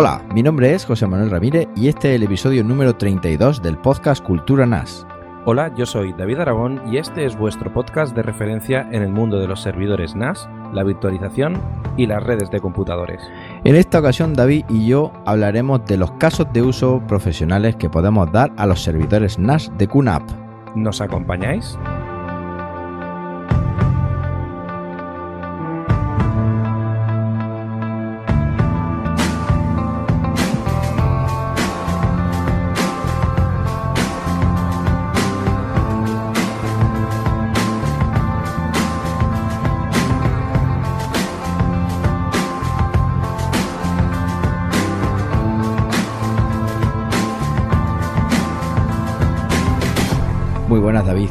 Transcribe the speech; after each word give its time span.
Hola, 0.00 0.24
mi 0.32 0.42
nombre 0.42 0.72
es 0.72 0.86
José 0.86 1.06
Manuel 1.06 1.28
Ramírez 1.28 1.68
y 1.76 1.88
este 1.88 2.08
es 2.08 2.16
el 2.16 2.22
episodio 2.22 2.64
número 2.64 2.96
32 2.96 3.60
del 3.60 3.76
podcast 3.76 4.24
Cultura 4.24 4.64
NAS. 4.64 5.06
Hola, 5.44 5.74
yo 5.76 5.84
soy 5.84 6.14
David 6.14 6.38
Aragón 6.38 6.80
y 6.90 6.96
este 6.96 7.26
es 7.26 7.36
vuestro 7.36 7.70
podcast 7.70 8.16
de 8.16 8.22
referencia 8.22 8.88
en 8.92 9.02
el 9.02 9.10
mundo 9.10 9.38
de 9.38 9.46
los 9.46 9.60
servidores 9.60 10.16
NAS, 10.16 10.48
la 10.72 10.84
virtualización 10.84 11.62
y 11.98 12.06
las 12.06 12.22
redes 12.22 12.50
de 12.50 12.60
computadores. 12.60 13.20
En 13.64 13.76
esta 13.76 13.98
ocasión 13.98 14.32
David 14.32 14.64
y 14.70 14.86
yo 14.86 15.12
hablaremos 15.26 15.84
de 15.84 15.98
los 15.98 16.12
casos 16.12 16.46
de 16.50 16.62
uso 16.62 17.02
profesionales 17.06 17.76
que 17.76 17.90
podemos 17.90 18.32
dar 18.32 18.54
a 18.56 18.64
los 18.64 18.82
servidores 18.82 19.38
NAS 19.38 19.70
de 19.76 19.86
QNAP. 19.86 20.22
¿Nos 20.76 21.02
acompañáis? 21.02 21.78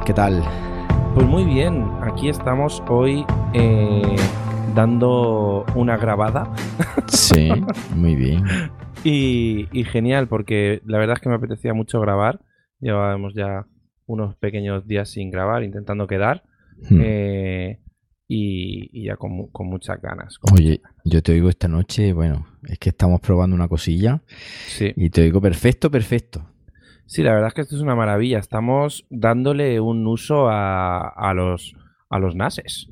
¿Qué 0.10 0.14
tal? 0.16 0.42
Pues 1.14 1.28
muy 1.28 1.44
bien, 1.46 1.86
aquí 2.02 2.30
estamos 2.30 2.82
hoy 2.90 3.26
eh, 3.54 4.16
dando 4.74 5.66
una 5.76 5.98
grabada 5.98 6.52
Sí, 7.10 7.50
muy 7.96 8.16
bien. 8.16 8.44
y, 9.04 9.68
y 9.72 9.84
genial 9.84 10.28
porque 10.28 10.82
la 10.86 10.98
verdad 10.98 11.18
es 11.18 11.22
que 11.22 11.30
me 11.30 11.36
apetecía 11.36 11.76
mucho 11.76 12.00
grabar. 12.00 12.40
Llevábamos 12.80 13.36
ya 13.36 13.68
unos 14.08 14.36
pequeños 14.38 14.88
días 14.88 15.10
sin 15.12 15.30
grabar, 15.30 15.64
intentando 15.64 16.08
quedar 16.08 16.42
Hmm. 16.90 17.02
eh, 17.04 17.80
y, 18.26 18.90
y 18.98 19.08
ya 19.08 19.18
con, 19.18 19.32
mu- 19.34 19.52
con 19.52 19.68
muchas 19.68 20.02
ganas. 20.02 20.40
con 20.40 20.54
Oye, 20.54 20.70
muchas 20.70 20.82
ganas. 20.84 21.02
yo 21.04 21.22
te 21.22 21.34
oigo 21.34 21.50
esta 21.50 21.68
noche, 21.68 22.14
bueno, 22.14 22.48
es 22.70 22.80
que 22.80 22.88
estamos 22.90 23.20
probando 23.20 23.54
una 23.56 23.68
cosilla 23.68 24.22
Sí. 24.68 24.94
y 24.96 25.10
te 25.10 25.22
oigo 25.24 25.42
perfecto, 25.42 25.92
perfecto. 25.92 26.49
Sí, 27.10 27.24
la 27.24 27.32
verdad 27.34 27.48
es 27.48 27.54
que 27.56 27.62
esto 27.62 27.76
es 27.76 27.82
una 27.82 27.96
maravilla. 27.96 28.38
Estamos 28.38 29.08
dándole 29.10 29.80
un 29.80 30.06
uso 30.06 30.48
a, 30.48 31.08
a 31.10 31.34
los, 31.34 31.76
a 32.08 32.20
los 32.20 32.36
NASes, 32.36 32.88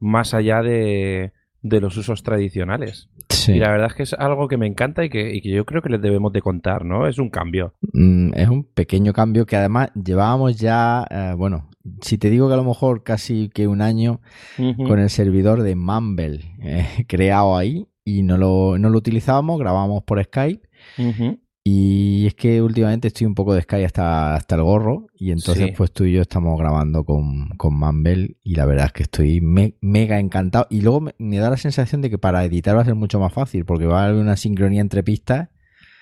más 0.00 0.32
allá 0.32 0.62
de, 0.62 1.34
de 1.60 1.80
los 1.82 1.94
usos 1.98 2.22
tradicionales. 2.22 3.10
Sí. 3.28 3.52
Y 3.52 3.58
la 3.58 3.70
verdad 3.70 3.88
es 3.88 3.94
que 3.94 4.02
es 4.04 4.14
algo 4.14 4.48
que 4.48 4.56
me 4.56 4.66
encanta 4.66 5.04
y 5.04 5.10
que, 5.10 5.34
y 5.34 5.42
que 5.42 5.50
yo 5.50 5.66
creo 5.66 5.82
que 5.82 5.90
les 5.90 6.00
debemos 6.00 6.32
de 6.32 6.40
contar, 6.40 6.86
¿no? 6.86 7.06
Es 7.06 7.18
un 7.18 7.28
cambio. 7.28 7.74
Mm, 7.92 8.32
es 8.34 8.48
un 8.48 8.64
pequeño 8.64 9.12
cambio 9.12 9.44
que 9.44 9.56
además 9.56 9.90
llevábamos 9.92 10.56
ya, 10.58 11.06
eh, 11.10 11.34
bueno, 11.36 11.68
si 12.00 12.16
te 12.16 12.30
digo 12.30 12.48
que 12.48 12.54
a 12.54 12.58
lo 12.58 12.64
mejor 12.64 13.02
casi 13.02 13.50
que 13.50 13.66
un 13.66 13.82
año 13.82 14.22
con 14.56 14.98
el 14.98 15.10
servidor 15.10 15.62
de 15.62 15.76
Mumble 15.76 16.40
eh, 16.62 17.04
creado 17.08 17.58
ahí 17.58 17.86
y 18.04 18.22
no 18.22 18.38
lo, 18.38 18.78
no 18.78 18.88
lo 18.88 18.96
utilizábamos, 18.96 19.58
grabábamos 19.58 20.02
por 20.04 20.22
Skype 20.24 20.66
Ujú. 20.98 21.38
Y 21.72 22.26
es 22.26 22.34
que 22.34 22.60
últimamente 22.62 23.08
estoy 23.08 23.26
un 23.26 23.34
poco 23.34 23.54
de 23.54 23.62
Skype 23.62 23.84
hasta, 23.86 24.34
hasta 24.34 24.54
el 24.56 24.62
gorro 24.62 25.06
y 25.16 25.30
entonces 25.30 25.66
Sí. 25.68 25.74
pues 25.76 25.92
tú 25.92 26.04
y 26.04 26.12
yo 26.12 26.22
estamos 26.22 26.58
grabando 26.58 27.04
con, 27.04 27.50
con 27.56 27.74
Mumble 27.78 28.36
y 28.42 28.54
la 28.56 28.66
verdad 28.66 28.86
es 28.86 28.92
que 28.92 29.02
estoy 29.04 29.40
me- 29.40 29.74
mega 29.80 30.18
encantado 30.18 30.66
y 30.70 30.80
luego 30.80 31.00
me, 31.00 31.14
me 31.18 31.36
da 31.38 31.50
la 31.50 31.56
sensación 31.56 32.00
de 32.02 32.10
que 32.10 32.18
para 32.18 32.44
editar 32.44 32.76
va 32.76 32.82
a 32.82 32.84
ser 32.84 32.94
mucho 32.96 33.20
más 33.20 33.32
fácil 33.32 33.64
porque 33.64 33.86
va 33.86 34.02
a 34.02 34.06
haber 34.06 34.16
una 34.20 34.36
sincronía 34.36 34.80
entre 34.80 35.02
pistas 35.02 35.48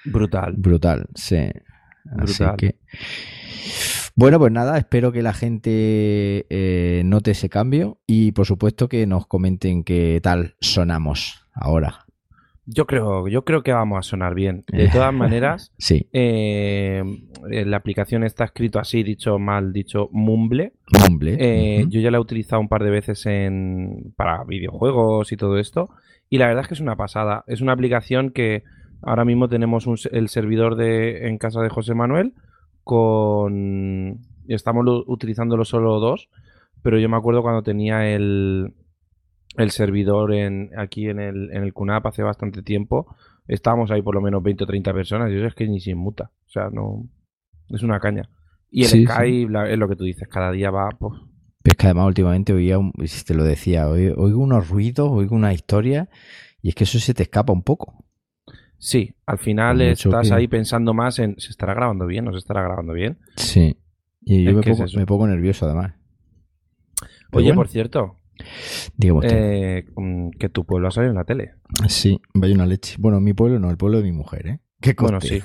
Brutal. 0.04 0.54
Brutal, 0.56 1.06
sí. 1.14 1.50
Así 2.18 2.44
que. 2.56 2.76
Bueno, 4.14 4.38
pues 4.38 4.50
nada, 4.50 4.78
espero 4.78 5.12
que 5.12 5.22
la 5.22 5.34
gente 5.34 6.46
eh, 6.48 7.02
note 7.04 7.32
ese 7.32 7.48
cambio 7.48 8.00
y 8.06 8.32
por 8.32 8.46
supuesto 8.46 8.88
que 8.88 9.06
nos 9.06 9.26
comenten 9.26 9.84
qué 9.84 10.18
tal 10.22 10.54
sonamos 10.60 11.44
ahora. 11.52 12.06
Yo 12.70 12.86
creo, 12.86 13.28
yo 13.28 13.44
creo 13.44 13.62
que 13.62 13.72
vamos 13.72 13.98
a 13.98 14.02
sonar 14.02 14.34
bien. 14.34 14.64
De 14.70 14.88
todas 14.92 15.12
maneras, 15.14 15.72
Sí, 15.78 16.06
eh, 16.12 17.02
eh, 17.50 17.64
la 17.64 17.78
aplicación 17.78 18.24
está 18.24 18.44
escrito 18.44 18.78
así, 18.78 19.02
dicho 19.02 19.38
mal, 19.38 19.72
dicho 19.72 20.08
Mumble. 20.12 20.74
Mumble. 21.08 21.36
Eh. 21.40 21.86
Yo 21.88 22.00
ya 22.00 22.10
la 22.10 22.18
he 22.18 22.20
utilizado 22.20 22.60
un 22.60 22.68
par 22.68 22.84
de 22.84 22.90
veces 22.90 23.24
en, 23.26 24.12
para 24.16 24.44
videojuegos 24.44 25.32
y 25.32 25.36
todo 25.38 25.58
esto. 25.58 25.88
Y 26.28 26.36
la 26.36 26.46
verdad 26.48 26.62
es 26.62 26.68
que 26.68 26.74
es 26.74 26.80
una 26.80 26.96
pasada. 26.96 27.42
Es 27.46 27.62
una 27.62 27.72
aplicación 27.72 28.30
que 28.32 28.64
ahora 29.00 29.24
mismo 29.24 29.48
tenemos 29.48 29.86
un 29.86 29.96
el 30.12 30.28
servidor 30.28 30.76
de, 30.76 31.26
en 31.28 31.38
casa 31.38 31.62
de 31.62 31.70
José 31.70 31.94
Manuel 31.94 32.34
con... 33.08 34.18
Estamos 34.48 34.84
lo- 34.84 35.04
utilizándolo 35.06 35.64
solo 35.64 36.00
dos, 36.00 36.28
pero 36.82 36.98
yo 36.98 37.08
me 37.08 37.16
acuerdo 37.16 37.42
cuando 37.42 37.62
tenía 37.62 38.08
el, 38.14 38.72
el 39.56 39.70
servidor 39.70 40.32
en, 40.34 40.70
aquí 40.76 41.08
en 41.08 41.20
el, 41.20 41.50
en 41.52 41.62
el 41.64 41.72
QNAP 41.72 42.06
hace 42.06 42.22
bastante 42.22 42.62
tiempo. 42.62 43.14
Estábamos 43.46 43.90
ahí 43.90 44.02
por 44.02 44.14
lo 44.14 44.20
menos 44.20 44.42
20 44.42 44.64
o 44.64 44.66
30 44.66 44.92
personas 44.92 45.30
y 45.30 45.36
eso 45.36 45.46
es 45.46 45.54
que 45.54 45.66
ni 45.66 45.80
se 45.80 45.90
inmuta. 45.90 46.30
O 46.46 46.50
sea, 46.50 46.68
no... 46.70 47.08
Es 47.70 47.82
una 47.82 47.98
caña. 48.00 48.28
Y 48.70 48.82
el 48.82 48.88
Sí, 48.88 48.98
sí. 49.00 49.06
Skype, 49.06 49.50
la- 49.52 49.70
es 49.70 49.78
lo 49.78 49.88
que 49.88 49.96
tú 49.96 50.04
dices, 50.04 50.28
cada 50.28 50.50
día 50.52 50.70
va... 50.70 50.90
pues, 50.90 51.18
Pero 51.62 51.72
es 51.72 51.76
que 51.76 51.86
además 51.86 52.06
últimamente 52.08 52.52
oía, 52.52 52.78
un- 52.78 52.92
si 53.06 53.24
te 53.24 53.34
lo 53.34 53.44
decía, 53.44 53.88
oigo 53.88 54.38
unos 54.38 54.68
ruidos, 54.68 55.08
oigo 55.10 55.34
una 55.34 55.52
historia 55.54 56.08
y 56.62 56.68
es 56.70 56.74
que 56.74 56.84
eso 56.84 56.98
se 56.98 57.14
te 57.14 57.22
escapa 57.24 57.52
un 57.52 57.62
poco. 57.62 58.04
Sí, 58.78 59.14
al 59.26 59.38
final 59.38 59.80
estás 59.80 60.28
que- 60.28 60.34
ahí 60.34 60.46
pensando 60.46 60.94
más 60.94 61.18
en 61.18 61.34
¿se 61.38 61.50
estará 61.50 61.74
grabando 61.74 62.06
bien? 62.06 62.24
¿No 62.26 62.32
se 62.32 62.38
estará 62.38 62.62
grabando 62.62 62.92
bien? 62.92 63.18
Sí. 63.36 63.76
Y 64.22 64.44
yo 64.44 64.52
me 64.52 64.60
es 64.60 64.66
pongo, 64.66 64.84
eso. 64.84 64.98
me 64.98 65.06
pongo 65.06 65.26
nervioso 65.26 65.64
además. 65.66 65.94
Pero 67.00 67.08
Oye, 67.32 67.46
bueno, 67.48 67.56
por 67.60 67.68
cierto, 67.68 68.17
eh, 69.22 69.84
mm, 69.96 70.30
que 70.38 70.48
tu 70.48 70.64
pueblo 70.64 70.88
ha 70.88 70.90
salido 70.90 71.10
en 71.12 71.16
la 71.18 71.24
tele. 71.24 71.52
Sí, 71.88 72.20
vaya 72.34 72.54
una 72.54 72.66
leche. 72.66 72.96
Bueno, 72.98 73.20
mi 73.20 73.32
pueblo 73.34 73.58
no, 73.58 73.70
el 73.70 73.76
pueblo 73.76 73.98
de 73.98 74.04
mi 74.04 74.12
mujer, 74.12 74.46
¿eh? 74.46 74.58
¿Qué 74.80 74.94
Bueno, 74.96 75.20
sí. 75.20 75.42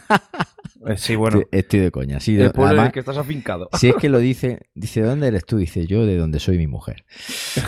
Eh, 0.86 0.98
sí, 0.98 1.16
bueno. 1.16 1.40
Estoy, 1.40 1.60
estoy 1.60 1.80
de 1.80 1.92
coña. 1.92 2.20
Sí, 2.20 2.36
de- 2.36 2.46
el 2.46 2.52
pueblo 2.52 2.66
en 2.66 2.70
además, 2.72 2.88
el 2.88 2.94
que 2.94 3.00
estás 3.00 3.18
afincado. 3.18 3.70
si 3.74 3.88
es 3.90 3.96
que 3.96 4.10
lo 4.10 4.20
dice, 4.20 4.68
dice, 4.76 5.02
¿de 5.02 5.08
dónde 5.08 5.28
eres 5.28 5.46
tú? 5.46 5.58
Dice, 5.58 5.88
yo 5.88 6.06
de 6.06 6.18
donde 6.18 6.40
soy 6.40 6.58
mi 6.58 6.68
mujer. 6.68 7.06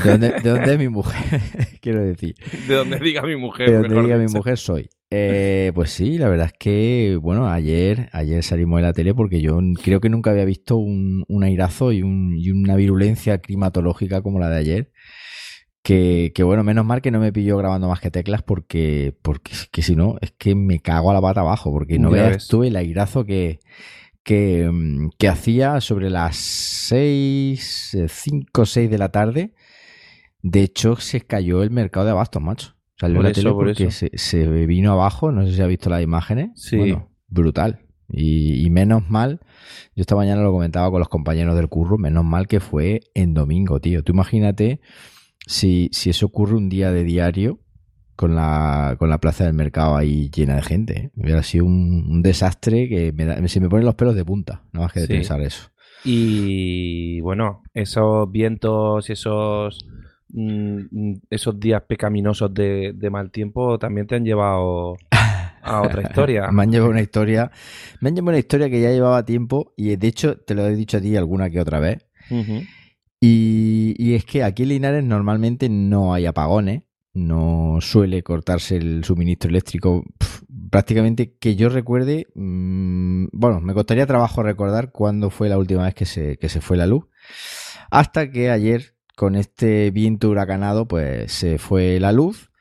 ¿De 0.04 0.12
dónde, 0.12 0.30
de 0.44 0.50
dónde 0.50 0.74
es 0.74 0.78
mi 0.80 0.90
mujer? 0.90 1.22
Quiero 1.82 2.02
decir, 2.04 2.36
De 2.68 2.76
donde 2.76 3.00
diga 3.00 3.22
mi 3.24 3.36
mujer. 3.36 3.70
de 3.72 3.78
donde 3.78 4.02
diga 4.02 4.18
mi 4.18 4.28
mujer 4.28 4.58
soy. 4.58 4.90
Eh, 5.12 5.72
pues 5.74 5.92
sí, 5.92 6.18
la 6.18 6.28
verdad 6.28 6.48
es 6.48 6.54
que, 6.60 7.18
bueno, 7.22 7.48
ayer, 7.48 8.10
ayer 8.12 8.44
salimos 8.44 8.78
de 8.80 8.84
la 8.84 8.94
tele 8.94 9.14
porque 9.16 9.40
yo 9.42 9.60
creo 9.82 10.02
que 10.02 10.10
nunca 10.10 10.32
había 10.32 10.46
visto 10.46 10.76
un, 10.78 11.24
un 11.28 11.44
airazo 11.44 11.94
y, 11.94 12.02
un- 12.04 12.36
y 12.38 12.52
una 12.52 12.76
virulencia 12.76 13.38
climatológica 13.38 14.22
como 14.22 14.40
la 14.40 14.50
de 14.50 14.58
ayer. 14.58 14.92
Que, 15.86 16.32
que 16.34 16.42
bueno, 16.42 16.64
menos 16.64 16.84
mal 16.84 17.04
que 17.04 17.12
no 17.12 17.20
me 17.20 17.32
pilló 17.32 17.58
grabando 17.58 17.88
más 17.88 18.00
que 18.00 18.10
teclas 18.10 18.42
porque, 18.42 19.16
porque 19.22 19.52
es 19.52 19.68
que 19.68 19.84
si 19.84 19.96
no, 19.96 20.16
es 20.20 20.32
que 20.32 20.56
me 20.56 20.80
cago 20.80 21.12
a 21.12 21.14
la 21.14 21.22
pata 21.22 21.42
abajo, 21.42 21.72
porque 21.72 22.00
no 22.00 22.10
veas 22.10 22.30
ves. 22.32 22.48
tú 22.48 22.64
el 22.64 22.76
airazo 22.76 23.24
que, 23.24 23.60
que, 24.24 24.68
mm, 24.68 25.10
que 25.20 25.28
hacía 25.28 25.80
sobre 25.82 26.10
las 26.10 26.38
6, 26.38 27.98
5 28.10 28.62
o 28.64 28.66
6 28.66 28.90
de 28.90 28.98
la 28.98 29.10
tarde. 29.10 29.54
De 30.42 30.64
hecho, 30.64 30.96
se 30.96 31.22
cayó 31.22 31.62
el 31.62 31.70
mercado 31.70 32.08
de 32.08 32.14
abastos, 32.14 32.42
macho. 32.42 32.76
Salió 32.98 33.18
Por 33.18 33.26
la 33.26 33.30
eso, 33.30 33.42
tele 33.42 33.54
porque 33.54 33.92
se 33.92 34.48
vino 34.66 34.92
abajo, 34.92 35.32
no 35.32 35.46
sé 35.46 35.54
si 35.54 35.62
has 35.62 35.68
visto 35.68 35.92
las 35.92 36.02
imágenes. 36.02 36.50
Sí. 36.56 36.78
Bueno, 36.78 37.12
brutal. 37.28 37.82
Y, 38.10 38.66
y 38.66 38.72
menos 38.72 39.08
mal, 39.08 39.40
yo 39.96 40.02
esta 40.02 40.16
mañana 40.16 40.42
lo 40.42 40.52
comentaba 40.52 40.90
con 40.90 40.98
los 40.98 41.10
compañeros 41.10 41.56
del 41.56 41.70
curro, 41.70 42.00
menos 42.00 42.26
mal 42.26 42.48
que 42.48 42.60
fue 42.60 43.02
en 43.14 43.36
domingo, 43.36 43.80
tío. 43.80 44.04
Tú 44.04 44.14
imagínate 44.14 44.80
si, 45.46 45.90
si 45.92 46.10
eso 46.10 46.26
ocurre 46.28 46.56
un 46.56 46.70
día 46.70 46.92
de 46.92 47.04
diario 47.04 47.60
con 48.16 48.36
la, 48.36 48.96
con 48.98 49.10
la 49.10 49.20
plaza 49.20 49.44
del 49.46 49.54
mercado 49.54 49.96
ahí 49.98 50.30
llena 50.30 50.56
de 50.56 50.62
gente. 50.64 50.98
¿eh? 51.00 51.12
Hubiera 51.16 51.44
sido 51.44 51.66
un, 51.66 52.06
un 52.10 52.22
desastre 52.22 52.88
que 52.88 53.12
me 53.14 53.26
da- 53.26 53.48
se 53.48 53.60
me 53.60 53.70
ponen 53.70 53.86
los 53.86 53.96
pelos 53.96 54.16
de 54.16 54.24
punta, 54.26 54.64
nada 54.74 54.86
más 54.86 54.94
que 54.94 55.02
de 55.02 55.08
Sí. 55.08 55.14
pensar 55.14 55.42
eso. 55.42 55.70
Y 56.06 57.20
bueno, 57.22 57.64
esos 57.74 58.32
vientos 58.32 59.10
y 59.10 59.14
esos, 59.14 59.86
mm, 60.30 61.14
esos 61.30 61.60
días 61.60 61.82
pecaminosos 61.88 62.54
de, 62.54 62.94
de 62.96 63.10
mal 63.10 63.32
tiempo 63.32 63.78
también 63.80 64.08
te 64.08 64.16
han 64.16 64.24
llevado 64.24 64.96
a 65.64 65.82
otra 65.82 66.02
historia. 66.08 66.50
Me 66.52 66.64
han 66.64 66.72
llevado 66.72 66.92
una 66.92 67.02
historia, 67.02 67.52
me 68.02 68.10
han 68.10 68.16
llevado 68.16 68.30
una 68.30 68.40
historia 68.40 68.70
que 68.70 68.80
ya 68.82 68.92
llevaba 68.92 69.26
tiempo 69.26 69.74
y 69.76 69.96
de 69.96 70.08
hecho 70.08 70.38
te 70.38 70.54
lo 70.56 70.66
he 70.68 70.76
dicho 70.76 70.98
a 70.98 71.02
ti 71.02 71.16
alguna 71.18 71.50
que 71.50 71.60
otra 71.60 71.80
vez. 71.80 72.06
Y, 73.20 74.14
es 74.14 74.26
que 74.26 74.44
aquí 74.44 74.64
en 74.64 74.70
Linares 74.70 75.04
normalmente 75.04 75.70
no 75.70 76.14
hay 76.14 76.26
apagones, 76.26 76.84
no 77.14 77.78
suele 77.82 78.24
cortarse 78.24 78.76
el 78.76 79.04
suministro 79.04 79.50
eléctrico 79.50 80.04
prácticamente 80.70 81.36
que 81.38 81.56
yo 81.56 81.70
recuerde, 81.70 82.28
mm, 82.36 83.28
bueno, 83.32 83.62
me 83.62 83.74
costaría 83.74 84.06
trabajo 84.06 84.44
recordar 84.44 84.92
cuándo 84.92 85.30
fue 85.30 85.50
la 85.50 85.58
última 85.58 85.84
vez 85.84 85.96
que 85.96 86.06
se, 86.06 86.38
que 86.38 86.50
se 86.50 86.62
fue 86.62 86.78
la 86.78 86.88
luz, 86.88 87.06
hasta 87.90 88.30
que 88.32 88.50
ayer 88.52 88.96
con 89.16 89.36
este 89.36 89.92
viento 89.92 90.30
huracanado 90.30 90.88
pues 90.88 91.32
se 91.32 91.58
fue 91.58 92.00
la 92.00 92.12
luz 92.12 92.52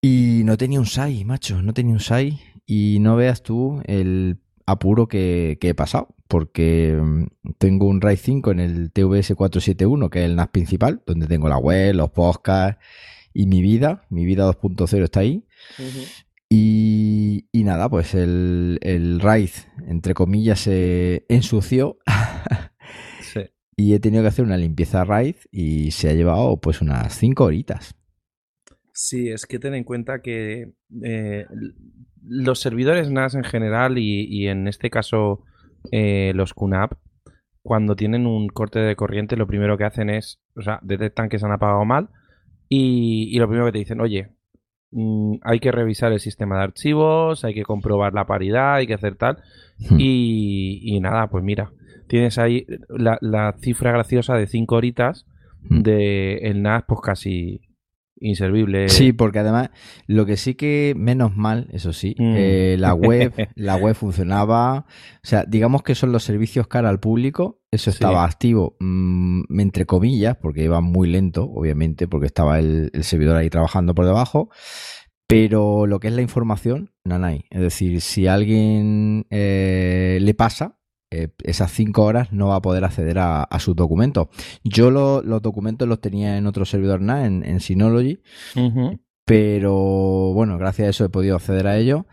Y 0.00 0.42
no 0.44 0.56
tenía 0.56 0.78
un 0.80 0.86
SAI, 0.86 1.24
macho, 1.24 1.62
no 1.62 1.72
tenía 1.74 1.94
un 1.94 2.00
SAI. 2.00 2.40
Y 2.66 2.98
no 3.00 3.16
veas 3.16 3.42
tú 3.42 3.82
el 3.86 4.38
apuro 4.66 5.08
que, 5.08 5.58
que 5.60 5.70
he 5.70 5.74
pasado, 5.74 6.15
porque 6.28 6.98
mm, 7.00 7.26
tengo 7.58 7.86
un 7.86 8.00
RAID 8.00 8.18
5 8.18 8.50
en 8.52 8.60
el 8.60 8.92
TVS471, 8.92 10.10
que 10.10 10.20
es 10.20 10.24
el 10.26 10.36
NAS 10.36 10.48
principal, 10.48 11.02
donde 11.06 11.26
tengo 11.26 11.48
la 11.48 11.58
web, 11.58 11.94
los 11.94 12.10
podcasts 12.10 12.82
y 13.32 13.46
mi 13.46 13.62
vida. 13.62 14.06
Mi 14.10 14.24
vida 14.24 14.48
2.0 14.50 15.02
está 15.02 15.20
ahí. 15.20 15.44
y, 16.48 17.48
y 17.52 17.64
nada, 17.64 17.88
pues 17.88 18.14
el, 18.14 18.78
el 18.82 19.20
RAID, 19.20 19.50
entre 19.86 20.14
comillas, 20.14 20.60
se 20.60 21.24
ensució. 21.28 21.98
Sí. 23.20 23.40
y 23.76 23.94
he 23.94 23.98
tenido 23.98 24.22
que 24.22 24.28
hacer 24.28 24.44
una 24.44 24.56
limpieza 24.56 25.04
RAID 25.04 25.34
y 25.50 25.90
se 25.90 26.08
ha 26.08 26.12
llevado 26.12 26.60
pues 26.60 26.80
unas 26.80 27.12
5 27.18 27.42
horitas. 27.44 27.96
Sí, 28.92 29.28
es 29.28 29.44
que 29.46 29.58
ten 29.58 29.74
en 29.74 29.82
cuenta 29.84 30.22
que 30.22 30.72
eh, 31.02 31.46
los 32.22 32.60
servidores 32.60 33.10
NAS 33.10 33.34
en 33.34 33.44
general 33.44 33.98
y, 33.98 34.26
y 34.30 34.46
en 34.46 34.68
este 34.68 34.88
caso 34.88 35.42
eh, 35.92 36.32
los 36.34 36.54
QNAP, 36.54 36.92
cuando 37.62 37.96
tienen 37.96 38.26
un 38.26 38.48
corte 38.48 38.78
de 38.78 38.96
corriente, 38.96 39.36
lo 39.36 39.46
primero 39.46 39.76
que 39.76 39.84
hacen 39.84 40.10
es, 40.10 40.40
o 40.54 40.62
sea, 40.62 40.78
detectan 40.82 41.28
que 41.28 41.38
se 41.38 41.46
han 41.46 41.52
apagado 41.52 41.84
mal 41.84 42.10
y, 42.68 43.28
y 43.32 43.38
lo 43.38 43.48
primero 43.48 43.66
que 43.66 43.72
te 43.72 43.78
dicen, 43.78 44.00
oye, 44.00 44.30
mm, 44.92 45.36
hay 45.42 45.58
que 45.58 45.72
revisar 45.72 46.12
el 46.12 46.20
sistema 46.20 46.58
de 46.58 46.64
archivos, 46.64 47.44
hay 47.44 47.54
que 47.54 47.64
comprobar 47.64 48.14
la 48.14 48.26
paridad, 48.26 48.74
hay 48.74 48.86
que 48.86 48.94
hacer 48.94 49.16
tal. 49.16 49.38
Hmm. 49.78 49.96
Y, 49.98 50.80
y 50.82 51.00
nada, 51.00 51.28
pues 51.28 51.42
mira, 51.42 51.72
tienes 52.08 52.38
ahí 52.38 52.66
la, 52.88 53.18
la 53.20 53.56
cifra 53.60 53.92
graciosa 53.92 54.34
de 54.36 54.46
5 54.46 54.76
horitas 54.76 55.26
Hmm. 55.68 55.82
de 55.82 56.36
el 56.38 56.62
NAS, 56.62 56.84
pues 56.86 57.00
casi 57.00 57.60
inservible. 58.20 58.88
Sí, 58.88 59.12
porque 59.12 59.38
además, 59.40 59.70
lo 60.06 60.24
que 60.26 60.36
sí 60.36 60.54
que, 60.54 60.94
menos 60.96 61.36
mal, 61.36 61.68
eso 61.72 61.92
sí, 61.92 62.14
Mm. 62.18 62.34
eh, 62.36 62.76
la 62.78 62.94
web, 62.94 63.32
la 63.54 63.76
web 63.76 63.94
funcionaba. 63.94 64.86
O 64.88 65.26
sea, 65.26 65.44
digamos 65.46 65.82
que 65.82 65.94
son 65.94 66.12
los 66.12 66.22
servicios 66.24 66.66
cara 66.68 66.88
al 66.88 67.00
público. 67.00 67.60
Eso 67.70 67.90
Sí. 67.90 67.96
estaba 67.96 68.24
activo, 68.24 68.76
mm, 68.80 69.60
entre 69.60 69.84
comillas, 69.86 70.36
porque 70.40 70.64
iba 70.64 70.80
muy 70.80 71.08
lento, 71.08 71.44
obviamente, 71.44 72.08
porque 72.08 72.26
estaba 72.26 72.58
el, 72.58 72.90
el 72.94 73.04
servidor 73.04 73.36
ahí 73.36 73.50
trabajando 73.50 73.94
por 73.94 74.06
debajo. 74.06 74.48
Pero 75.28 75.86
lo 75.86 75.98
que 75.98 76.06
es 76.08 76.14
la 76.14 76.22
información, 76.22 76.92
nanay. 77.04 77.46
Es 77.50 77.60
decir, 77.60 78.00
si 78.00 78.28
a 78.28 78.34
alguien 78.34 79.26
eh, 79.30 80.18
le 80.20 80.34
pasa, 80.34 80.78
eh, 81.10 81.28
esas 81.44 81.70
cinco 81.72 82.02
horas 82.04 82.32
no 82.32 82.48
va 82.48 82.56
a 82.56 82.62
poder 82.62 82.84
acceder 82.84 83.18
a, 83.18 83.42
a 83.44 83.58
sus 83.60 83.76
documentos. 83.76 84.28
Yo 84.64 84.90
lo- 84.90 85.22
los 85.22 85.40
documentos 85.42 85.86
los 85.88 86.00
tenía 86.00 86.36
en 86.36 86.46
otro 86.46 86.64
servidor 86.64 87.00
NAS, 87.00 87.26
en, 87.26 87.44
en 87.44 87.60
Synology, 87.60 88.20
pero 89.24 90.32
bueno, 90.34 90.58
gracias 90.58 90.86
a 90.86 90.90
eso 90.90 91.04
he 91.04 91.08
podido 91.08 91.36
acceder 91.36 91.66
a 91.66 91.76
ello. 91.76 92.06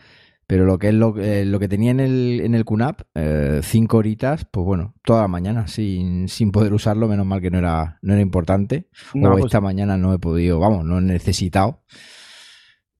Pero 0.45 0.65
lo 0.65 0.77
que 0.77 0.89
es 0.89 0.93
lo, 0.93 1.17
eh, 1.19 1.45
lo 1.45 1.57
que 1.57 1.69
tenía 1.69 1.91
en 1.91 2.01
el, 2.01 2.41
en 2.43 2.53
el 2.53 2.65
QNAP, 2.65 3.01
eh, 3.15 3.61
cinco 3.63 3.97
horitas, 3.97 4.45
pues 4.51 4.65
bueno, 4.65 4.93
toda 5.03 5.21
la 5.21 5.27
mañana 5.29 5.67
sin, 5.67 6.27
sin 6.27 6.51
poder 6.51 6.73
usarlo, 6.73 7.07
menos 7.07 7.25
mal 7.25 7.39
que 7.39 7.49
no 7.49 7.59
era, 7.59 7.97
no 8.01 8.11
era 8.13 8.21
importante. 8.21 8.89
No, 9.13 9.29
o 9.29 9.31
pues, 9.33 9.45
esta 9.45 9.61
mañana 9.61 9.95
no 9.97 10.13
he 10.13 10.19
podido, 10.19 10.59
vamos, 10.59 10.83
no 10.83 10.97
he 10.97 11.01
necesitado. 11.01 11.83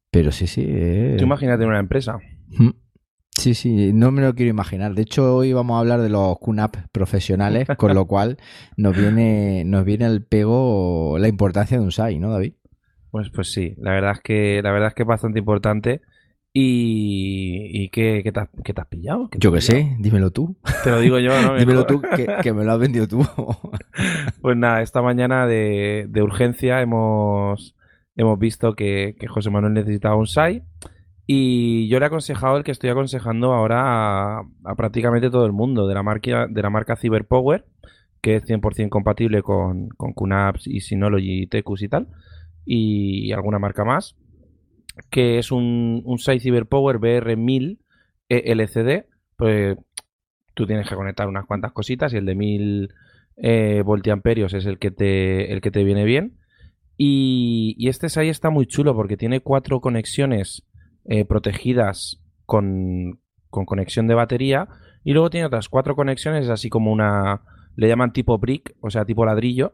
Pero 0.10 0.32
sí, 0.32 0.48
sí. 0.48 0.64
tú 1.18 1.26
imagínate 1.26 1.66
una 1.66 1.80
empresa. 1.80 2.18
Mm. 2.48 2.70
Sí, 3.38 3.56
sí, 3.56 3.92
no 3.94 4.12
me 4.12 4.22
lo 4.22 4.36
quiero 4.36 4.52
imaginar. 4.52 4.94
De 4.94 5.02
hecho, 5.02 5.36
hoy 5.36 5.54
vamos 5.54 5.76
a 5.76 5.80
hablar 5.80 6.02
de 6.02 6.10
los 6.10 6.38
QNAP 6.40 6.76
profesionales, 6.92 7.68
con 7.78 7.94
lo 7.94 8.06
cual 8.08 8.38
nos 8.78 8.96
viene, 8.96 9.64
nos 9.66 9.84
viene 9.86 10.06
al 10.06 10.24
pego 10.24 11.18
la 11.20 11.28
importancia 11.28 11.78
de 11.78 11.84
un 11.84 11.92
SAI, 11.92 12.20
¿no, 12.20 12.32
David? 12.32 12.54
Pues, 13.12 13.30
pues 13.32 13.52
sí, 13.52 13.76
la 13.78 13.92
verdad 13.92 14.12
es 14.14 14.22
que, 14.22 14.62
la 14.64 14.72
verdad 14.72 14.90
es 14.90 14.94
que 14.94 15.04
es 15.04 15.08
bastante 15.08 15.40
importante. 15.40 16.02
Y, 16.56 17.70
y 17.72 17.90
¿qué, 17.90 18.22
qué 18.24 18.32
te, 18.32 18.40
has, 18.40 18.50
qué 18.64 18.74
te 18.76 18.82
has 18.82 18.88
pillado? 18.88 19.28
¿Qué 19.30 19.40
te 19.40 19.44
Yo 19.44 19.52
pillado? 19.52 19.62
sé, 19.62 19.96
dímelo 20.00 20.30
tú. 20.32 20.56
Te 20.84 20.92
lo 20.92 21.00
digo 21.00 21.18
yo, 21.18 21.42
¿no? 21.42 21.56
dímelo 21.58 21.88
tú, 21.88 22.02
que, 22.16 22.28
que 22.44 22.54
me 22.54 22.64
lo 22.64 22.72
has 22.74 22.80
vendido 22.80 23.08
tú. 23.08 23.26
Pues 24.42 24.58
nada, 24.58 24.82
esta 24.82 25.02
mañana 25.02 25.48
de, 25.48 26.06
de 26.10 26.22
urgencia 26.22 26.82
hemos, 26.82 27.76
hemos 28.16 28.38
visto 28.38 28.76
que, 28.76 29.16
que 29.20 29.28
José 29.28 29.50
Manuel 29.50 29.74
necesitaba 29.74 30.16
un 30.18 30.28
SAI 30.28 30.64
y 31.26 31.88
yo 31.88 32.00
le 32.00 32.06
he 32.06 32.08
aconsejado 32.08 32.58
el 32.58 32.64
que 32.64 32.72
estoy 32.72 32.90
aconsejando 32.90 33.54
ahora 33.54 34.40
a, 34.40 34.76
prácticamente 34.76 35.30
todo 35.30 35.46
el 35.46 35.54
mundo 35.54 35.88
de 35.88 35.94
la 35.94 36.04
marca, 36.04 36.48
de 36.50 36.62
la 36.62 36.70
marca 36.70 36.96
Cyberpower, 36.96 37.66
que 38.22 38.38
es 38.38 38.44
100% 38.46 38.90
compatible 38.90 39.42
con, 39.42 39.90
con 39.90 40.14
QNAPs 40.14 40.68
y 40.68 40.80
Synology 40.82 41.44
y 41.44 41.48
Tecus 41.48 41.82
y 41.84 41.90
tal, 41.90 42.08
y 42.66 43.32
alguna 43.32 43.60
marca 43.60 43.84
más, 43.84 44.16
que 45.10 45.40
es 45.40 45.52
un, 45.52 46.02
un 46.06 46.20
Cyberpower 46.20 46.98
BR1000 46.98 47.80
LCD, 48.30 49.06
pues 49.38 49.78
tú 50.54 50.66
tienes 50.66 50.88
que 50.88 50.96
conectar 50.96 51.28
unas 51.28 51.46
cuantas 51.46 51.72
cositas 51.72 52.14
y 52.14 52.18
el 52.18 52.26
de 52.26 52.36
1000 52.36 52.94
eh, 53.38 53.82
voltiamperios 53.84 54.54
es 54.54 54.66
el 54.66 54.78
que 54.80 54.92
te, 54.92 55.52
el 55.54 55.62
que 55.62 55.72
te 55.72 55.84
viene 55.84 56.06
bien. 56.06 56.38
Y, 56.98 57.88
este 57.88 58.10
SAI 58.10 58.30
está 58.30 58.50
muy 58.50 58.68
chulo 58.68 58.96
porque 58.96 59.18
tiene 59.18 59.42
cuatro 59.42 59.82
conexiones 59.82 60.64
eh, 61.06 61.26
protegidas 61.26 62.22
con, 62.46 63.20
con 63.50 63.66
conexión 63.66 64.08
de 64.08 64.16
batería 64.16 64.68
y 65.04 65.14
luego 65.14 65.30
tiene 65.30 65.48
otras 65.48 65.70
cuatro 65.70 65.96
conexiones 65.96 66.50
así 66.50 66.70
como 66.70 66.92
una, 66.92 67.42
le 67.76 67.88
llaman 67.88 68.14
tipo 68.14 68.38
brick, 68.38 68.76
o 68.80 68.90
sea, 68.90 69.06
tipo 69.06 69.26
ladrillo, 69.26 69.74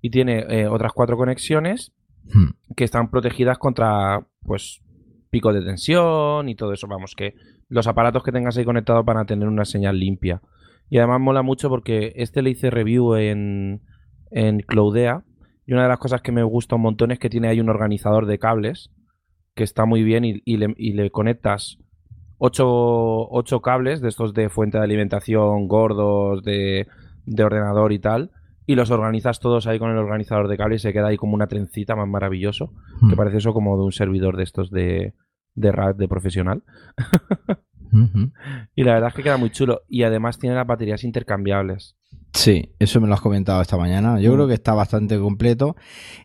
y 0.00 0.10
tiene 0.10 0.44
eh, 0.48 0.68
otras 0.68 0.92
cuatro 0.92 1.16
conexiones 1.16 1.92
Hmm. 2.32 2.50
que 2.76 2.84
están 2.84 3.10
protegidas 3.10 3.56
contra, 3.58 4.26
pues, 4.42 4.82
pico 5.30 5.52
de 5.52 5.62
tensión 5.62 6.48
y 6.48 6.54
todo 6.54 6.72
eso. 6.72 6.86
Vamos, 6.86 7.14
que 7.14 7.34
los 7.68 7.86
aparatos 7.86 8.22
que 8.22 8.32
tengas 8.32 8.56
ahí 8.56 8.64
conectados 8.64 9.04
van 9.04 9.16
a 9.16 9.24
tener 9.24 9.48
una 9.48 9.64
señal 9.64 9.98
limpia. 9.98 10.42
Y 10.90 10.98
además 10.98 11.20
mola 11.20 11.42
mucho 11.42 11.68
porque 11.68 12.12
este 12.16 12.42
le 12.42 12.50
hice 12.50 12.70
review 12.70 13.14
en, 13.14 13.82
en 14.30 14.60
Cloudea. 14.60 15.24
Y 15.66 15.72
una 15.72 15.82
de 15.82 15.88
las 15.88 15.98
cosas 15.98 16.22
que 16.22 16.32
me 16.32 16.42
gusta 16.42 16.76
un 16.76 16.82
montón 16.82 17.10
es 17.10 17.18
que 17.18 17.28
tiene 17.28 17.48
ahí 17.48 17.60
un 17.60 17.68
organizador 17.68 18.26
de 18.26 18.38
cables 18.38 18.90
que 19.58 19.64
está 19.64 19.84
muy 19.84 20.04
bien 20.04 20.24
y, 20.24 20.40
y 20.44 20.56
le, 20.56 20.72
y 20.78 20.92
le 20.92 21.10
conectas 21.10 21.78
ocho, 22.38 23.28
ocho 23.28 23.60
cables 23.60 24.00
de 24.00 24.08
estos 24.08 24.32
de 24.32 24.48
fuente 24.48 24.78
de 24.78 24.84
alimentación 24.84 25.66
gordos, 25.66 26.44
de, 26.44 26.86
de 27.26 27.44
ordenador 27.44 27.92
y 27.92 27.98
tal. 27.98 28.30
Y 28.66 28.76
los 28.76 28.90
organizas 28.92 29.40
todos 29.40 29.66
ahí 29.66 29.78
con 29.80 29.90
el 29.90 29.96
organizador 29.96 30.46
de 30.46 30.56
cables 30.56 30.82
y 30.82 30.84
se 30.84 30.92
queda 30.92 31.08
ahí 31.08 31.16
como 31.16 31.34
una 31.34 31.48
trencita 31.48 31.96
más 31.96 32.06
maravilloso. 32.06 32.68
Que 33.00 33.14
Hmm. 33.14 33.16
parece 33.16 33.38
eso 33.38 33.52
como 33.52 33.76
de 33.76 33.82
un 33.82 33.92
servidor 33.92 34.36
de 34.36 34.44
estos 34.44 34.70
de, 34.70 35.14
de 35.54 35.72
RAD 35.72 35.96
de 35.96 36.06
profesional. 36.08 36.62
Y 38.76 38.84
la 38.84 38.94
verdad 38.94 39.08
es 39.08 39.14
que 39.14 39.22
queda 39.22 39.38
muy 39.38 39.50
chulo. 39.50 39.80
Y 39.88 40.02
además 40.04 40.38
tiene 40.38 40.54
las 40.54 40.66
baterías 40.66 41.02
intercambiables. 41.04 41.96
Sí, 42.32 42.70
eso 42.78 43.00
me 43.00 43.08
lo 43.08 43.14
has 43.14 43.20
comentado 43.20 43.60
esta 43.62 43.76
mañana. 43.76 44.20
Yo 44.20 44.30
Mm. 44.30 44.34
creo 44.34 44.48
que 44.48 44.54
está 44.54 44.74
bastante 44.74 45.18
completo. 45.18 45.76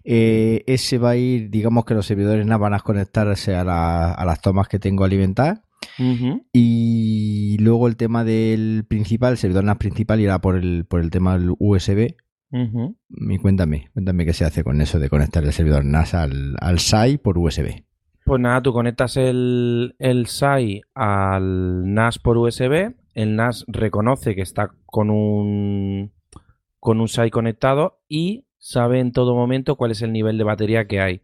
Eh, 0.03 0.63
ese 0.67 0.97
va 0.97 1.11
a 1.11 1.15
ir, 1.15 1.49
digamos 1.49 1.85
que 1.85 1.93
los 1.93 2.05
servidores 2.05 2.45
NAS 2.45 2.59
van 2.59 2.73
a 2.73 2.79
conectarse 2.79 3.55
a, 3.55 3.63
la- 3.63 4.11
a 4.13 4.25
las 4.25 4.41
tomas 4.41 4.67
que 4.67 4.79
tengo 4.79 5.03
alimentadas. 5.05 5.61
Ujú. 5.99 6.45
Y 6.53 7.57
luego 7.59 7.87
el 7.87 7.95
tema 7.97 8.23
del 8.23 8.85
principal, 8.87 9.31
el 9.33 9.37
servidor 9.37 9.63
NAS 9.63 9.77
principal 9.77 10.19
irá 10.19 10.39
por 10.39 10.55
el, 10.55 10.85
por 10.85 10.99
el 11.01 11.09
tema 11.09 11.37
del 11.37 11.53
USB. 11.59 12.15
Ujú. 12.51 12.95
Y 13.09 13.37
cuéntame, 13.39 13.89
cuéntame 13.93 14.25
qué 14.25 14.33
se 14.33 14.45
hace 14.45 14.63
con 14.63 14.79
eso 14.81 14.99
de 14.99 15.09
conectar 15.09 15.43
el 15.43 15.51
servidor 15.53 15.83
NAS 15.85 16.13
al, 16.13 16.55
al 16.59 16.79
SAI 16.79 17.17
por 17.17 17.37
USB. 17.37 17.83
Pues 18.25 18.39
nada, 18.41 18.61
tú 18.61 18.71
conectas 18.71 19.17
el, 19.17 19.95
el 19.99 20.27
SAI 20.27 20.81
al 20.95 21.91
NAS 21.93 22.19
por 22.19 22.37
USB. 22.37 22.93
El 23.13 23.35
NAS 23.35 23.65
reconoce 23.67 24.35
que 24.35 24.41
está 24.41 24.73
con 24.85 25.09
un, 25.09 26.11
con 26.79 26.99
un 26.99 27.07
SAI 27.07 27.29
conectado 27.29 28.01
y 28.07 28.45
sabe 28.57 28.99
en 28.99 29.11
todo 29.11 29.35
momento 29.35 29.75
cuál 29.75 29.91
es 29.91 30.01
el 30.01 30.11
nivel 30.11 30.37
de 30.37 30.43
batería 30.43 30.87
que 30.87 30.99
hay. 30.99 31.21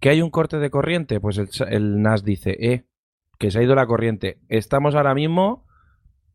¿Que 0.00 0.10
hay 0.10 0.22
un 0.22 0.30
corte 0.30 0.58
de 0.58 0.70
corriente? 0.70 1.20
Pues 1.20 1.38
el, 1.60 2.02
NAS 2.02 2.24
dice, 2.24 2.56
eh, 2.58 2.84
que 3.38 3.50
se 3.50 3.58
ha 3.58 3.62
ido 3.62 3.74
la 3.74 3.86
corriente. 3.86 4.38
Estamos 4.48 4.94
ahora 4.94 5.14
mismo 5.14 5.66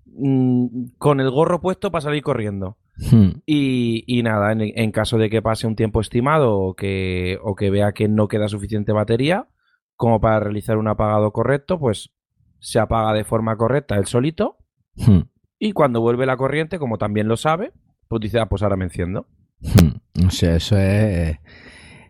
mm, 0.05 0.89
con 0.97 1.19
el 1.19 1.29
gorro 1.29 1.61
puesto 1.61 1.91
para 1.91 2.01
salir 2.01 2.23
corriendo. 2.23 2.77
Hmm. 2.97 3.41
Y, 3.45 4.03
y 4.05 4.21
nada, 4.23 4.51
en, 4.51 4.61
en 4.61 4.91
caso 4.91 5.17
de 5.17 5.29
que 5.29 5.41
pase 5.41 5.65
un 5.65 5.75
tiempo 5.75 6.01
estimado 6.01 6.59
o 6.59 6.75
que, 6.75 7.39
o 7.41 7.55
que 7.55 7.71
vea 7.71 7.93
que 7.93 8.07
no 8.07 8.27
queda 8.27 8.47
suficiente 8.47 8.91
batería 8.91 9.47
como 9.95 10.19
para 10.19 10.39
realizar 10.39 10.77
un 10.77 10.87
apagado 10.87 11.31
correcto, 11.31 11.79
pues 11.79 12.11
se 12.59 12.79
apaga 12.79 13.13
de 13.13 13.23
forma 13.23 13.55
correcta 13.55 13.95
el 13.95 14.05
solito 14.05 14.57
Hmm. 14.95 15.21
y 15.57 15.71
cuando 15.71 16.01
vuelve 16.01 16.25
la 16.25 16.37
corriente, 16.37 16.79
como 16.79 16.97
también 16.97 17.27
lo 17.27 17.37
sabe, 17.37 17.71
pues 18.07 18.21
dice, 18.21 18.39
ah, 18.39 18.47
pues 18.47 18.61
ahora 18.61 18.75
me 18.75 18.85
enciendo. 18.85 19.27
Hmm. 19.61 20.25
O 20.27 20.29
sea, 20.31 20.55
eso 20.55 20.77
es, 20.77 21.37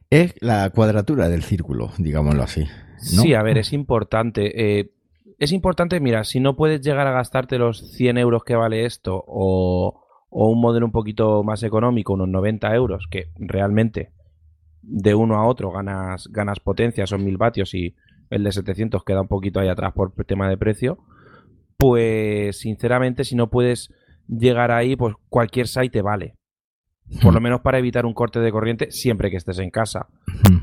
es 0.10 0.36
la 0.42 0.70
cuadratura 0.72 1.30
del 1.30 1.44
círculo, 1.44 1.92
digámoslo 1.98 2.44
así. 2.44 2.66
¿no? 3.16 3.22
Sí, 3.22 3.34
a 3.34 3.44
ver, 3.44 3.58
es 3.58 3.74
importante. 3.74 4.80
eh, 4.80 4.92
es 5.40 5.52
importante, 5.52 6.00
mira, 6.00 6.24
si 6.24 6.40
no 6.40 6.56
puedes 6.56 6.82
llegar 6.82 7.08
a 7.08 7.12
gastarte 7.12 7.58
los 7.58 7.92
100 7.94 8.20
euros 8.20 8.44
que 8.44 8.56
vale 8.56 8.86
esto 8.86 9.24
o, 9.26 10.04
o 10.30 10.50
un 10.50 10.62
modelo 10.62 10.86
un 10.86 10.92
poquito 10.92 11.44
más 11.44 11.64
económico, 11.64 12.14
unos 12.14 12.30
90 12.30 12.76
euros, 12.76 13.08
que 13.10 13.30
realmente 13.40 14.12
de 14.84 15.16
uno 15.16 15.38
a 15.38 15.48
otro 15.48 15.72
ganas, 15.72 16.28
ganas 16.32 16.60
potencia, 16.60 17.08
son 17.08 17.26
1000 17.26 17.38
vatios 17.38 17.74
y, 17.74 17.96
el 18.32 18.44
de 18.44 18.52
700 18.52 19.04
queda 19.04 19.22
un 19.22 19.28
poquito 19.28 19.60
ahí 19.60 19.68
atrás 19.68 19.94
por 19.94 20.14
tema 20.26 20.50
de 20.50 20.58
precio, 20.58 20.98
pues 21.82 22.60
sinceramente 22.60 23.24
si 23.24 23.36
no 23.36 23.50
puedes 23.50 23.92
llegar 24.28 24.72
ahí, 24.72 24.96
pues 24.96 25.16
cualquier 25.30 25.68
site 25.68 25.90
te 25.90 26.02
vale. 26.04 26.36
Por 27.24 27.34
lo 27.34 27.42
menos 27.42 27.62
para 27.62 27.80
evitar 27.80 28.06
un 28.06 28.14
corte 28.14 28.40
de 28.40 28.52
corriente 28.52 28.92
siempre 28.92 29.32
que 29.32 29.38
estés 29.38 29.58
en 29.58 29.72
casa. 29.72 30.08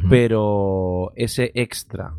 Pero 0.09 1.11
ese 1.17 1.51
extra 1.55 2.15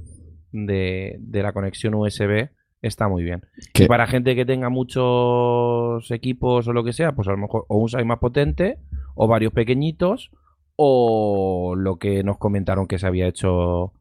de, 0.51 1.15
de 1.19 1.41
la 1.41 1.53
conexión 1.53 1.95
USB 1.95 2.49
está 2.81 3.07
muy 3.07 3.23
bien. 3.23 3.45
¿Qué? 3.73 3.85
Y 3.85 3.87
para 3.87 4.05
gente 4.05 4.35
que 4.35 4.45
tenga 4.45 4.69
muchos 4.69 6.11
equipos 6.11 6.67
o 6.67 6.73
lo 6.73 6.83
que 6.83 6.91
sea, 6.91 7.13
pues 7.13 7.29
a 7.29 7.31
lo 7.31 7.37
mejor 7.37 7.65
o 7.69 7.77
un 7.77 7.87
site 7.87 8.03
más 8.03 8.19
potente 8.19 8.79
o 9.15 9.27
varios 9.27 9.53
pequeñitos 9.53 10.29
o 10.75 11.73
lo 11.75 11.95
que 11.95 12.21
nos 12.23 12.37
comentaron 12.37 12.85
que 12.85 12.99
se 12.99 13.07
había 13.07 13.27
hecho 13.27 13.93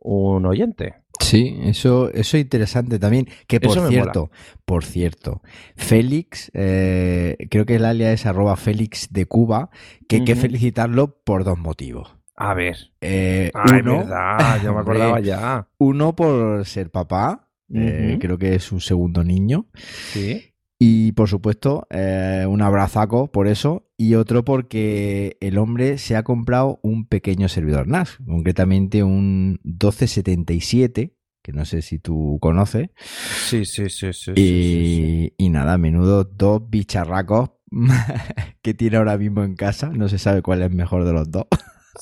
un 0.00 0.46
oyente. 0.46 0.94
Sí, 1.20 1.58
eso, 1.64 2.10
eso 2.12 2.36
es 2.38 2.42
interesante 2.42 2.98
también. 2.98 3.28
Que 3.46 3.60
por 3.60 3.78
cierto, 3.88 4.30
por 4.64 4.84
cierto, 4.84 5.42
Félix, 5.76 6.50
eh, 6.54 7.36
creo 7.50 7.66
que 7.66 7.76
el 7.76 7.84
alias 7.84 8.14
es 8.20 8.26
arroba 8.26 8.56
Félix 8.56 9.12
de 9.12 9.26
Cuba, 9.26 9.70
que 10.08 10.16
hay 10.16 10.24
que 10.24 10.34
felicitarlo 10.36 11.20
por 11.22 11.44
dos 11.44 11.58
motivos. 11.58 12.16
A 12.36 12.54
ver. 12.54 12.76
Eh, 13.02 13.50
Ah, 13.54 13.64
es 13.76 13.82
uno, 13.82 13.98
verdad, 13.98 14.62
yo 14.62 14.72
me 14.72 14.80
acordaba 14.80 15.20
ya. 15.20 15.68
uno 15.78 16.16
por 16.16 16.64
ser 16.64 16.90
papá, 16.90 17.48
eh, 17.72 18.16
creo 18.18 18.38
que 18.38 18.54
es 18.54 18.64
su 18.64 18.80
segundo 18.80 19.22
niño. 19.22 19.66
Sí. 19.74 20.49
Y 20.82 21.12
por 21.12 21.28
supuesto, 21.28 21.86
eh, 21.90 22.46
un 22.48 22.62
abrazaco 22.62 23.30
por 23.30 23.48
eso. 23.48 23.86
Y 23.98 24.14
otro 24.14 24.46
porque 24.46 25.36
el 25.40 25.58
hombre 25.58 25.98
se 25.98 26.16
ha 26.16 26.22
comprado 26.22 26.80
un 26.82 27.06
pequeño 27.06 27.48
servidor 27.48 27.86
NAS, 27.86 28.16
concretamente 28.26 29.02
un 29.02 29.60
1277, 29.62 31.14
que 31.42 31.52
no 31.52 31.66
sé 31.66 31.82
si 31.82 31.98
tú 31.98 32.38
conoces. 32.40 32.88
Sí, 32.96 33.66
sí, 33.66 33.90
sí, 33.90 34.12
sí. 34.14 34.30
y, 34.32 34.34
sí, 34.36 34.94
sí. 34.96 35.34
y 35.36 35.48
nada, 35.50 35.74
a 35.74 35.78
menudo 35.78 36.24
dos 36.24 36.62
bicharracos 36.70 37.50
que 38.62 38.72
tiene 38.72 38.96
ahora 38.96 39.18
mismo 39.18 39.44
en 39.44 39.56
casa. 39.56 39.90
No 39.94 40.08
se 40.08 40.18
sabe 40.18 40.40
cuál 40.40 40.62
es 40.62 40.70
mejor 40.70 41.04
de 41.04 41.12
los 41.12 41.30
dos. 41.30 41.44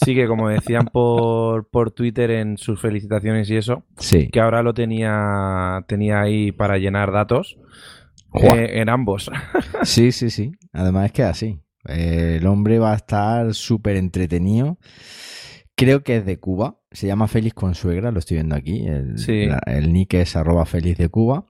Sí, 0.05 0.15
que 0.15 0.29
como 0.29 0.49
decían 0.51 0.85
por, 0.93 1.71
por 1.71 1.91
Twitter 1.91 2.31
en 2.31 2.57
sus 2.59 2.79
felicitaciones 2.81 3.51
y 3.51 3.57
eso, 3.57 3.85
Sí. 3.97 4.29
que 4.29 4.39
ahora 4.39 4.63
lo 4.63 4.73
tenía, 4.75 5.83
tenía 5.89 6.21
ahí 6.21 6.53
para 6.53 6.77
llenar 6.79 7.11
datos. 7.11 7.59
Eh, 8.43 8.81
en 8.81 8.89
ambos. 8.89 9.31
Sí, 9.83 10.13
sí, 10.13 10.31
sí. 10.31 10.53
Además 10.73 11.07
es 11.07 11.13
que 11.13 11.23
es 11.23 11.29
así. 11.29 11.61
Eh, 11.89 12.39
el 12.41 12.47
hombre 12.47 12.79
va 12.79 12.93
a 12.93 12.97
estar 12.97 13.55
súper 13.55 13.97
entretenido. 13.97 14.79
Creo 15.77 16.03
que 16.03 16.17
es 16.19 16.27
de 16.27 16.39
Cuba. 16.39 16.81
Se 16.91 17.07
llama 17.07 17.29
Félix 17.29 17.55
Consuegra, 17.55 18.11
lo 18.11 18.19
estoy 18.19 18.37
viendo 18.39 18.57
aquí. 18.57 18.87
El, 18.87 19.19
Sí. 19.19 19.47
la- 19.47 19.63
el 19.67 19.93
nick 19.93 20.15
es 20.15 20.35
arroba 20.37 20.67
Félix 20.67 20.99
de 20.99 21.09
Cuba. 21.09 21.47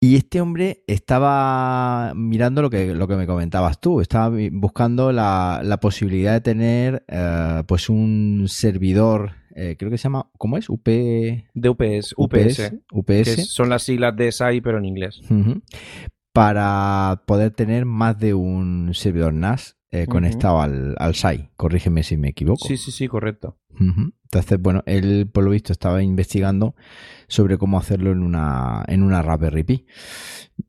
Y 0.00 0.16
este 0.16 0.40
hombre 0.40 0.82
estaba 0.88 2.12
mirando 2.16 2.60
lo 2.62 2.70
que, 2.70 2.94
lo 2.94 3.06
que 3.06 3.14
me 3.16 3.26
comentabas 3.26 3.80
tú. 3.80 4.00
Estaba 4.00 4.34
buscando 4.50 5.12
la, 5.12 5.60
la 5.62 5.78
posibilidad 5.78 6.32
de 6.32 6.40
tener 6.40 7.04
eh, 7.08 7.62
pues 7.68 7.88
un 7.88 8.46
servidor, 8.48 9.32
eh, 9.54 9.76
creo 9.78 9.90
que 9.90 9.98
se 9.98 10.04
llama, 10.04 10.30
¿cómo 10.38 10.56
es? 10.56 10.68
UP, 10.68 10.84
De 10.84 11.68
UPS, 11.68 12.14
UPS, 12.16 12.72
UPS. 12.92 13.10
que 13.24 13.36
son 13.42 13.68
las 13.68 13.82
siglas 13.82 14.16
de 14.16 14.30
SAI 14.32 14.60
pero 14.60 14.78
en 14.78 14.84
inglés. 14.84 15.20
Para 16.32 17.22
poder 17.26 17.50
tener 17.50 17.84
más 17.84 18.18
de 18.18 18.32
un 18.32 18.90
servidor 18.94 19.34
NAS 19.34 19.76
eh, 19.90 20.06
conectado 20.06 20.62
al, 20.62 20.94
al 20.98 21.14
SAI. 21.14 21.50
Corrígeme 21.56 22.02
si 22.02 22.16
me 22.16 22.28
equivoco. 22.30 22.66
Sí, 22.66 22.78
sí, 22.78 22.90
sí, 22.90 23.06
correcto. 23.08 23.58
Entonces, 23.78 24.58
bueno, 24.60 24.82
él 24.86 25.28
por 25.30 25.44
lo 25.44 25.50
visto 25.50 25.72
estaba 25.72 26.02
investigando 26.02 26.74
sobre 27.28 27.58
cómo 27.58 27.78
hacerlo 27.78 28.12
en 28.12 28.22
una, 28.22 28.82
en 28.86 29.02
una 29.02 29.20
Raspberry 29.20 29.64
Pi. 29.64 29.86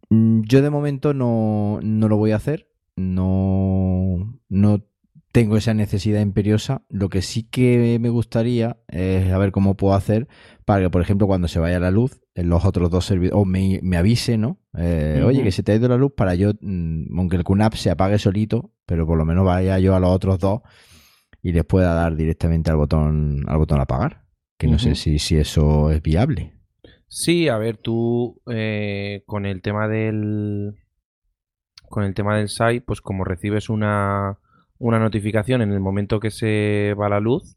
Mm, 0.10 0.42
Yo 0.44 0.62
de 0.62 0.70
momento 0.70 1.13
no, 1.13 1.80
no 1.82 2.10
lo 2.10 2.18
voy 2.18 2.32
a 2.32 2.38
hacer. 2.38 2.70
No, 2.96 4.40
no 4.50 4.86
tengo 5.34 5.58
esa 5.58 5.74
necesidad 5.74 6.22
imperiosa. 6.22 6.84
Lo 6.90 7.10
que 7.10 7.24
sí 7.24 7.44
que 7.44 7.98
me 8.00 8.10
gustaría 8.10 8.78
es 8.88 9.32
a 9.32 9.38
ver 9.40 9.52
cómo 9.52 9.75
puedo 9.75 9.96
hacer 9.96 10.28
para 10.63 10.84
que, 10.84 10.90
por 10.92 11.02
ejemplo, 11.02 11.25
cuando 11.25 11.48
se 11.48 11.60
vaya 11.60 11.80
la 11.80 11.90
luz, 11.90 12.22
en 12.36 12.50
los 12.50 12.63
otros 12.66 12.92
dos 12.92 13.06
servidores, 13.06 13.42
o 13.42 13.44
me, 13.44 13.80
me 13.82 13.98
avise, 13.98 14.38
¿no? 14.38 14.60
Eh. 14.78 15.24
Oye, 15.25 15.44
que 15.44 15.52
se 15.52 15.63
te 15.63 15.72
ha 15.72 15.75
ido 15.75 15.90
la 15.90 15.98
luz 15.98 16.13
para 16.16 16.36
yo, 16.36 16.52
mm, 16.62 17.18
aunque 17.18 17.36
el 17.36 17.44
QNAP 17.44 17.74
se 17.74 17.90
apague 17.90 18.20
solito, 18.20 18.74
pero 18.86 19.08
por 19.08 19.18
lo 19.18 19.25
menos 19.25 19.44
vaya 19.44 19.80
yo 19.80 19.96
a 19.96 20.00
los 20.00 20.12
otros 20.12 20.38
dos 20.38 20.62
y 21.42 21.52
les 21.52 21.66
pueda 21.66 21.96
dar 21.96 22.16
directamente 22.16 22.70
al 22.70 22.78
botón 22.78 23.44
al 23.48 23.58
botón 23.58 23.82
apagar. 23.82 24.25
Que 24.60 24.68
no 24.68 24.78
sé 24.78 24.94
si, 24.94 25.18
si 25.18 25.36
eso 25.36 25.90
es 25.90 26.02
viable. 26.02 26.54
Sí, 27.08 27.50
a 27.50 27.58
ver, 27.58 27.78
tú 27.78 28.40
eh, 28.50 29.24
con 29.25 29.48
el 29.48 29.62
tema 29.63 29.88
del 29.88 30.75
con 31.90 32.04
el 32.04 32.13
tema 32.13 32.38
del 32.38 32.50
SAI, 32.50 32.80
pues 32.80 33.02
como 33.02 33.24
recibes 33.24 33.70
una, 33.70 34.40
una 34.84 35.00
notificación 35.00 35.62
en 35.62 35.72
el 35.72 35.80
momento 35.80 36.20
que 36.20 36.30
se 36.30 36.94
va 37.00 37.08
la 37.10 37.20
luz, 37.22 37.56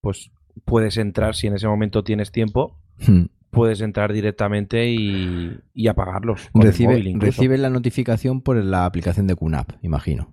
pues 0.00 0.30
puedes 0.64 0.96
entrar, 0.96 1.34
si 1.34 1.46
en 1.46 1.54
ese 1.54 1.68
momento 1.68 2.02
tienes 2.04 2.32
tiempo, 2.32 2.78
Hmm. 3.06 3.26
puedes 3.50 3.82
entrar 3.82 4.12
directamente 4.14 4.88
y, 4.90 5.58
y 5.74 5.88
apagarlos. 5.88 6.48
Recibe, 6.54 7.58
la 7.58 7.68
notificación 7.68 8.40
por 8.40 8.56
la 8.56 8.86
aplicación 8.86 9.26
de 9.26 9.36
QNAP, 9.36 9.72
imagino. 9.82 10.32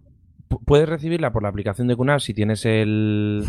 Pu- 0.49 0.61
Puedes 0.65 0.87
recibirla 0.87 1.33
por 1.33 1.43
la 1.43 1.49
aplicación 1.49 1.87
de 1.89 1.97
QNAP 1.97 2.19
si 2.21 2.33
tienes 2.33 2.65
el, 2.65 3.43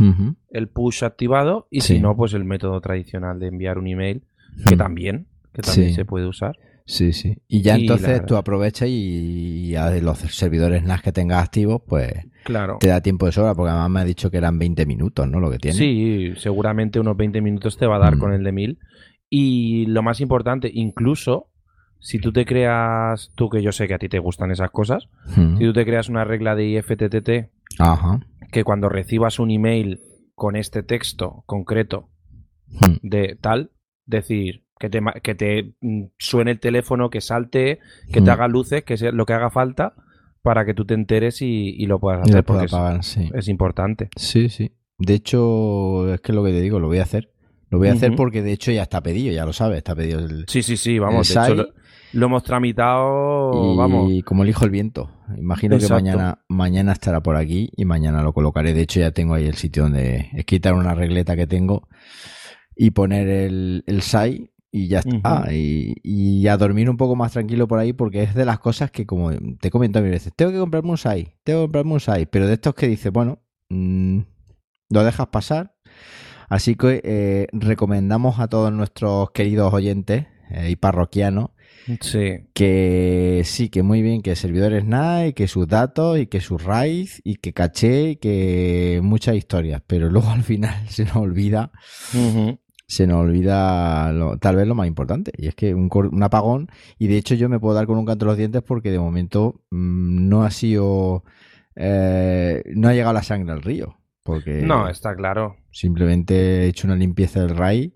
el 0.50 0.68
push 0.68 1.04
activado 1.04 1.68
y 1.70 1.82
Sí. 1.82 1.94
si 1.94 2.00
no, 2.00 2.16
pues 2.16 2.34
el 2.34 2.44
método 2.44 2.80
tradicional 2.80 3.38
de 3.38 3.46
enviar 3.46 3.78
un 3.78 3.86
email, 3.86 4.24
que 4.66 4.74
Hmm. 4.74 4.78
también, 4.78 5.26
que 5.52 5.62
también 5.62 5.90
Sí. 5.90 5.94
se 5.94 6.04
puede 6.04 6.26
usar. 6.26 6.56
Sí, 6.86 7.12
sí. 7.12 7.38
Y 7.48 7.62
ya 7.62 7.76
entonces 7.76 8.26
tú 8.26 8.36
aprovechas 8.36 8.88
y, 8.88 9.70
y 9.70 9.74
a 9.76 9.90
los 10.02 10.18
servidores 10.18 10.82
NAS 10.84 11.00
que 11.02 11.12
tengas 11.12 11.42
activos, 11.42 11.82
pues 11.88 12.12
Claro. 12.44 12.76
te 12.78 12.88
da 12.88 13.00
tiempo 13.00 13.24
de 13.26 13.32
sobra, 13.32 13.54
porque 13.54 13.70
además 13.70 13.90
me 13.90 14.00
ha 14.00 14.04
dicho 14.04 14.30
que 14.30 14.36
eran 14.36 14.58
20 14.58 14.84
minutos, 14.84 15.26
¿no? 15.28 15.40
Lo 15.40 15.50
que 15.50 15.58
tiene. 15.58 15.78
Sí, 15.78 16.34
seguramente 16.36 17.00
unos 17.00 17.16
20 17.16 17.40
minutos 17.40 17.78
te 17.78 17.86
va 17.86 17.96
a 17.96 18.00
dar 18.00 18.16
Mm. 18.16 18.18
con 18.18 18.32
el 18.34 18.44
de 18.44 18.52
1000. 18.52 18.78
Y 19.30 19.86
lo 19.86 20.02
más 20.02 20.20
importante, 20.20 20.70
incluso 20.72 21.48
si 22.00 22.18
tú 22.18 22.32
te 22.32 22.44
creas, 22.44 23.32
tú 23.34 23.48
que 23.48 23.62
yo 23.62 23.72
sé 23.72 23.88
que 23.88 23.94
a 23.94 23.98
ti 23.98 24.10
te 24.10 24.18
gustan 24.18 24.50
esas 24.50 24.70
cosas, 24.70 25.08
Hmm. 25.36 25.56
si 25.56 25.64
tú 25.64 25.72
te 25.72 25.86
creas 25.86 26.10
una 26.10 26.24
regla 26.24 26.54
de 26.54 26.66
IFTTT 26.66 27.50
Ajá. 27.78 28.20
que 28.52 28.62
cuando 28.62 28.90
recibas 28.90 29.38
un 29.38 29.50
email 29.50 30.00
con 30.34 30.54
este 30.54 30.82
texto 30.82 31.44
concreto 31.46 32.10
Hmm. 32.68 32.96
de 33.02 33.38
tal, 33.40 33.70
decir 34.04 34.63
que 34.78 34.90
te, 34.90 35.00
que 35.22 35.34
te 35.34 35.74
mm, 35.80 36.04
suene 36.18 36.52
el 36.52 36.60
teléfono, 36.60 37.10
que 37.10 37.20
salte, 37.20 37.78
que 38.12 38.20
te 38.20 38.30
Mm. 38.30 38.30
haga 38.30 38.48
luces, 38.48 38.84
que 38.84 38.96
sea 38.96 39.12
lo 39.12 39.26
que 39.26 39.32
haga 39.32 39.50
falta 39.50 39.94
para 40.42 40.64
que 40.66 40.74
tú 40.74 40.84
te 40.84 40.94
enteres 40.94 41.40
y, 41.42 41.70
y 41.76 41.86
lo 41.86 41.98
puedas 41.98 42.26
Y 42.26 42.30
hacer 42.30 42.44
porque 42.44 42.66
es, 42.66 43.06
sí. 43.06 43.30
es 43.34 43.48
importante. 43.48 44.08
Sí, 44.16 44.48
sí. 44.48 44.72
De 44.98 45.14
hecho, 45.14 46.12
es 46.14 46.20
que 46.20 46.32
lo 46.32 46.44
que 46.44 46.50
te 46.50 46.60
digo, 46.60 46.78
lo 46.80 46.88
voy 46.88 46.98
a 46.98 47.02
hacer. 47.04 47.30
Lo 47.70 47.78
voy 47.78 47.88
a 47.88 47.92
hacer 47.92 48.14
porque 48.14 48.42
de 48.42 48.52
hecho 48.52 48.70
ya 48.70 48.82
está 48.82 49.02
pedido, 49.02 49.32
ya 49.32 49.44
lo 49.44 49.52
sabes, 49.52 49.78
está 49.78 49.96
pedido 49.96 50.20
el... 50.20 50.44
Sí, 50.48 50.62
sí, 50.62 50.76
sí, 50.76 50.98
vamos. 51.00 51.28
El 51.30 51.34
De 51.34 51.42
hecho, 51.46 51.54
lo, 51.54 51.68
lo 52.12 52.26
hemos 52.26 52.42
tramitado, 52.44 53.72
y 53.74 53.76
vamos. 53.76 54.12
como 54.24 54.44
elijo 54.44 54.64
el 54.64 54.70
viento. 54.70 55.10
Imagino 55.36 55.74
Exacto. 55.74 55.96
que 55.96 56.02
mañana, 56.02 56.38
mañana 56.48 56.92
estará 56.92 57.20
por 57.22 57.36
aquí 57.36 57.70
y 57.76 57.84
mañana 57.84 58.22
lo 58.22 58.32
colocaré. 58.32 58.74
De 58.74 58.82
hecho, 58.82 59.00
ya 59.00 59.10
tengo 59.10 59.34
ahí 59.34 59.46
el 59.46 59.54
sitio 59.54 59.84
donde 59.84 60.28
es 60.34 60.44
quitar 60.44 60.74
una 60.74 60.94
regleta 60.94 61.34
que 61.34 61.46
tengo 61.48 61.88
y 62.76 62.90
poner 62.90 63.28
el, 63.28 63.82
el 63.86 64.02
SAI 64.02 64.50
y 64.76 64.88
ya 64.88 64.98
está. 64.98 65.42
Ujú. 65.42 65.52
y, 65.52 65.94
y 66.02 66.48
a 66.48 66.56
dormir 66.56 66.90
un 66.90 66.96
poco 66.96 67.14
más 67.14 67.30
tranquilo 67.32 67.68
por 67.68 67.78
ahí 67.78 67.92
porque 67.92 68.22
es 68.24 68.34
de 68.34 68.44
las 68.44 68.58
cosas 68.58 68.90
que, 68.90 69.06
como 69.06 69.30
te 69.32 69.68
he 69.68 69.70
comentado 69.70 70.02
mil 70.02 70.10
veces, 70.12 70.32
tengo 70.34 70.50
que 70.50 70.58
comprarme 70.58 70.90
un 70.90 70.98
SAI, 70.98 71.34
tengo 71.44 71.60
que 71.60 71.64
comprarme 71.66 71.92
un 71.92 72.00
SAI, 72.00 72.26
pero 72.26 72.46
de 72.48 72.54
estos 72.54 72.74
que 72.74 72.88
dices, 72.88 73.12
bueno, 73.12 73.38
mm, 73.68 74.18
lo 74.90 75.04
dejas 75.04 75.28
pasar. 75.28 75.76
Así 76.48 76.74
que 76.74 77.00
eh, 77.04 77.46
recomendamos 77.52 78.40
a 78.40 78.48
todos 78.48 78.72
nuestros 78.72 79.30
queridos 79.30 79.72
oyentes 79.72 80.26
eh, 80.50 80.70
y 80.70 80.76
parroquianos 80.76 81.50
Sí. 82.00 82.46
que 82.54 83.42
sí, 83.44 83.68
que 83.68 83.82
muy 83.82 84.00
bien, 84.00 84.22
que 84.22 84.34
servidores 84.36 84.84
NAS 84.86 85.28
y 85.28 85.32
que 85.34 85.46
sus 85.48 85.68
datos 85.68 86.18
y 86.18 86.26
que 86.26 86.40
sus 86.40 86.62
RAID 86.64 87.08
y 87.24 87.36
que 87.36 87.52
caché 87.52 88.10
y 88.10 88.16
que 88.16 89.00
muchas 89.02 89.36
historias, 89.36 89.82
pero 89.86 90.08
luego 90.08 90.30
al 90.30 90.42
final 90.42 90.74
se 90.88 91.04
nos 91.04 91.16
olvida, 91.16 91.70
Ujú. 92.14 92.58
Se 92.86 93.06
nos 93.06 93.18
olvida 93.22 94.12
lo- 94.12 94.38
tal 94.38 94.56
vez 94.56 94.66
lo 94.66 94.74
más 94.74 94.86
importante 94.86 95.32
y 95.36 95.48
es 95.48 95.54
que 95.54 95.74
un, 95.74 95.88
un 95.92 96.22
apagón 96.22 96.68
y 96.98 97.08
de 97.08 97.16
hecho 97.18 97.34
yo 97.34 97.48
me 97.48 97.60
puedo 97.60 97.74
dar 97.74 97.86
con 97.86 97.98
un 97.98 98.04
canto 98.06 98.24
de 98.26 98.30
los 98.30 98.38
dientes 98.38 98.62
porque 98.62 98.90
de 98.90 98.98
momento 98.98 99.62
mm, 99.70 100.28
no 100.28 100.44
ha 100.44 100.50
sido, 100.50 101.24
eh, 101.76 102.62
no 102.76 102.88
ha 102.88 102.92
llegado 102.94 103.14
la 103.14 103.22
sangre 103.22 103.52
al 103.52 103.62
río, 103.62 103.96
porque 104.22 104.62
No, 104.68 104.88
está 104.88 105.14
claro. 105.14 105.56
simplemente 105.70 106.64
he 106.64 106.66
hecho 106.68 106.86
una 106.86 106.96
limpieza 106.96 107.40
del 107.40 107.56
RAID 107.56 107.92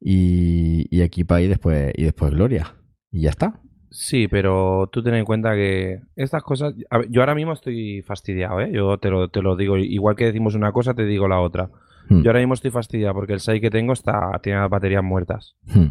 y, 0.00 0.86
y 0.96 1.02
aquí 1.02 1.24
para 1.24 1.38
ahí 1.40 1.48
después 1.48 1.92
y 1.96 2.04
después 2.04 2.32
Gloria 2.32 2.74
y 3.10 3.22
ya 3.22 3.30
está. 3.30 3.60
Sí, 3.90 4.26
pero 4.26 4.88
tú 4.90 5.02
ten 5.02 5.14
en 5.14 5.24
cuenta 5.26 5.54
que 5.54 6.00
estas 6.16 6.42
cosas. 6.42 6.74
ver, 6.90 7.10
yo 7.10 7.20
ahora 7.20 7.34
mismo 7.34 7.52
estoy 7.52 8.00
fastidiado, 8.02 8.60
¿eh? 8.60 8.70
Yo 8.72 8.96
te 8.98 9.10
lo, 9.10 9.28
te 9.28 9.42
lo 9.42 9.54
digo. 9.54 9.76
Igual 9.76 10.16
que 10.16 10.24
decimos 10.24 10.54
una 10.54 10.72
cosa, 10.72 10.94
te 10.94 11.04
digo 11.04 11.28
la 11.28 11.40
otra. 11.40 11.70
Hmm. 12.08 12.22
Yo 12.22 12.30
ahora 12.30 12.40
mismo 12.40 12.54
estoy 12.54 12.70
fastidiado 12.70 13.14
porque 13.14 13.32
el 13.34 13.40
SAI 13.40 13.60
que 13.60 13.70
tengo 13.70 13.92
está, 13.92 14.38
tiene 14.42 14.60
las 14.60 14.70
baterías 14.70 15.02
muertas. 15.04 15.56
Hmm. 15.66 15.86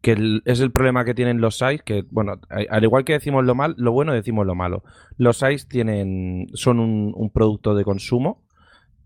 Que 0.00 0.12
el- 0.12 0.42
es 0.46 0.60
el 0.60 0.72
problema 0.72 1.04
que 1.04 1.14
tienen 1.14 1.40
los 1.40 1.58
SAIs, 1.58 1.82
que, 1.82 2.04
bueno, 2.10 2.34
al 2.48 2.82
igual 2.84 3.04
que 3.04 3.12
decimos 3.12 3.44
lo 3.44 3.54
mal, 3.54 3.74
lo 3.78 3.92
bueno 3.92 4.12
decimos 4.12 4.46
lo 4.46 4.54
malo. 4.54 4.82
Los 5.16 5.38
SAIs 5.38 5.68
tienen, 5.68 6.46
son 6.54 6.80
un, 6.80 7.12
un 7.16 7.30
producto 7.30 7.74
de 7.74 7.84
consumo 7.84 8.42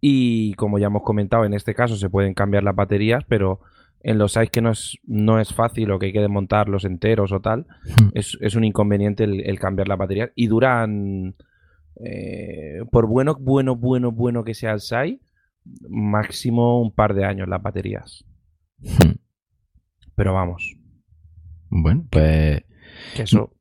y 0.01 0.55
como 0.55 0.79
ya 0.79 0.87
hemos 0.87 1.03
comentado, 1.03 1.45
en 1.45 1.55
este 1.55 1.75
caso 1.75 1.97
se 1.97 2.09
pueden 2.11 2.33
cambiar 2.35 2.63
las 2.63 2.75
baterías, 2.77 3.25
pero 3.29 3.61
en 4.03 4.19
los 4.19 4.33
SAIs 4.33 4.51
que 4.51 4.61
no 4.63 4.71
es, 4.71 4.99
no 5.05 5.41
es 5.41 5.53
fácil 5.53 5.91
o 5.91 5.99
que 5.99 6.07
hay 6.07 6.13
que 6.13 6.21
desmontarlos 6.21 6.85
enteros 6.85 7.33
o 7.33 7.41
tal, 7.41 7.67
Hmm. 8.01 8.09
es, 8.15 8.39
es 8.41 8.55
un 8.55 8.65
inconveniente 8.65 9.25
el, 9.25 9.41
el 9.41 9.59
cambiar 9.59 9.89
las 9.89 9.99
baterías 9.99 10.31
y 10.35 10.47
duran, 10.47 11.35
eh, 12.05 12.81
por 12.91 13.07
bueno, 13.07 13.37
bueno, 13.39 13.77
bueno, 13.77 14.13
bueno 14.13 14.45
que 14.45 14.55
sea 14.55 14.73
el 14.73 14.81
SAI, 14.81 15.21
máximo 15.89 16.81
un 16.81 16.93
par 16.93 17.15
de 17.15 17.25
años 17.25 17.49
las 17.49 17.63
baterías. 17.63 18.25
Hmm. 18.81 19.13
Pero 20.15 20.33
vamos, 20.35 20.75
Bueno, 21.69 22.07
pues 22.11 22.63
que 23.15 23.23
eso... 23.23 23.53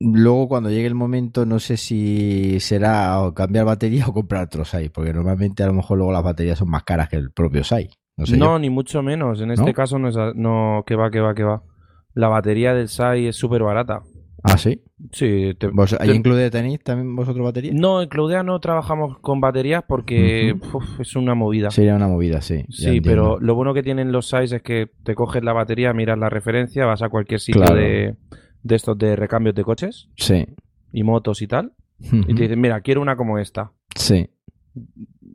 luego 0.00 0.48
cuando 0.48 0.70
llegue 0.70 0.86
el 0.86 0.94
momento 0.96 1.46
no 1.46 1.60
sé 1.60 1.76
si 1.76 2.58
será 2.60 3.20
o 3.22 3.34
cambiar 3.34 3.64
batería 3.66 4.06
o 4.08 4.12
comprar 4.12 4.44
otro 4.44 4.64
SAI, 4.64 4.88
porque 4.88 5.12
normalmente 5.12 5.62
a 5.62 5.66
lo 5.66 5.74
mejor 5.74 5.98
luego 5.98 6.12
las 6.12 6.24
baterías 6.24 6.58
son 6.58 6.70
más 6.70 6.82
caras 6.84 7.08
que 7.08 7.16
el 7.16 7.30
propio 7.30 7.62
SAI. 7.62 7.88
No 8.16 8.26
sé 8.26 8.36
No, 8.36 8.58
ni 8.58 8.68
mucho 8.68 9.02
menos. 9.02 9.40
En 9.40 9.52
este 9.52 9.66
¿No? 9.66 9.72
caso 9.72 9.98
no 9.98 10.08
es... 10.08 10.16
a- 10.16 10.32
No, 10.34 10.82
que 10.86 10.96
va, 10.96 11.10
que 11.10 11.20
va, 11.20 11.34
que 11.34 11.44
va. 11.44 11.62
La 12.14 12.28
batería 12.28 12.74
del 12.74 12.88
SAI 12.88 13.28
es 13.28 13.36
súper 13.36 13.62
barata. 13.62 14.02
Ah, 14.44 14.58
sí. 14.58 14.82
Sí, 15.12 15.52
te- 15.58 15.68
¿Vos, 15.68 15.94
¿Ahí 16.00 16.08
te- 16.08 16.14
incluye 16.16 16.50
tenéis 16.50 16.82
también 16.82 17.14
vosotros 17.14 17.44
batería? 17.44 17.72
No, 17.74 18.02
en 18.02 18.08
Cloudea 18.08 18.42
no 18.42 18.58
trabajamos 18.60 19.18
con 19.20 19.40
baterías 19.40 19.84
porque 19.86 20.54
uf, 20.74 21.00
es 21.00 21.14
una 21.16 21.34
movida. 21.34 21.70
Sería 21.70 21.94
una 21.94 22.08
movida, 22.08 22.40
sí. 22.40 22.64
Sí, 22.68 23.00
pero 23.00 23.38
lo 23.40 23.54
bueno 23.54 23.72
que 23.72 23.82
tienen 23.84 24.10
los 24.10 24.26
SAIs 24.28 24.52
es 24.52 24.62
que 24.62 24.90
te 25.04 25.14
coges 25.14 25.44
la 25.44 25.52
batería, 25.52 25.92
miras 25.92 26.18
la 26.18 26.28
referencia, 26.28 26.84
vas 26.86 27.02
a 27.02 27.08
cualquier 27.08 27.38
sitio 27.40 27.62
Claro. 27.62 27.76
de, 27.76 28.16
de 28.62 28.74
estos 28.74 28.98
de 28.98 29.14
recambios 29.16 29.54
de 29.54 29.62
coches 29.64 30.08
Sí. 30.16 30.44
y 30.92 31.02
motos 31.04 31.40
y 31.42 31.46
tal, 31.46 31.72
y 32.00 32.34
te 32.34 32.42
dicen, 32.42 32.60
mira, 32.60 32.80
quiero 32.80 33.00
una 33.00 33.14
como 33.16 33.38
esta. 33.38 33.70
Sí. 33.94 34.28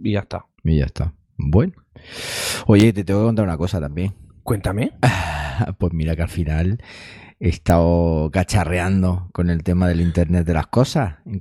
Y 0.03 0.13
ya 0.13 0.19
está. 0.19 0.45
Y 0.65 0.79
ya 0.79 0.85
está. 0.85 1.13
Bueno. 1.37 1.73
Oye, 2.65 2.91
te 2.91 3.03
tengo 3.05 3.21
que 3.21 3.25
contar 3.27 3.45
una 3.45 3.57
cosa 3.57 3.79
también. 3.79 4.13
Cuéntame. 4.43 4.91
Pues 5.79 5.91
mira 5.91 6.15
que 6.15 6.21
al 6.21 6.29
final 6.29 6.77
he 7.39 7.49
estado 7.49 8.29
cacharreando 8.31 9.29
con 9.33 9.49
el 9.49 9.63
tema 9.63 9.87
del 9.87 10.01
Internet 10.01 10.45
de 10.45 10.53
las 10.53 10.67
cosas 10.67 11.15
en. 11.25 11.39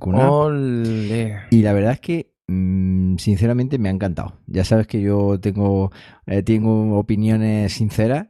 Y 1.49 1.61
la 1.63 1.73
verdad 1.73 1.93
es 1.93 1.99
que, 1.99 2.33
mm, 2.47 3.17
sinceramente, 3.17 3.77
me 3.79 3.89
ha 3.89 3.91
encantado. 3.91 4.39
Ya 4.47 4.63
sabes 4.63 4.85
que 4.87 5.01
yo 5.01 5.39
tengo, 5.39 5.91
eh, 6.27 6.43
tengo 6.43 6.97
opiniones 6.99 7.73
sinceras 7.73 8.27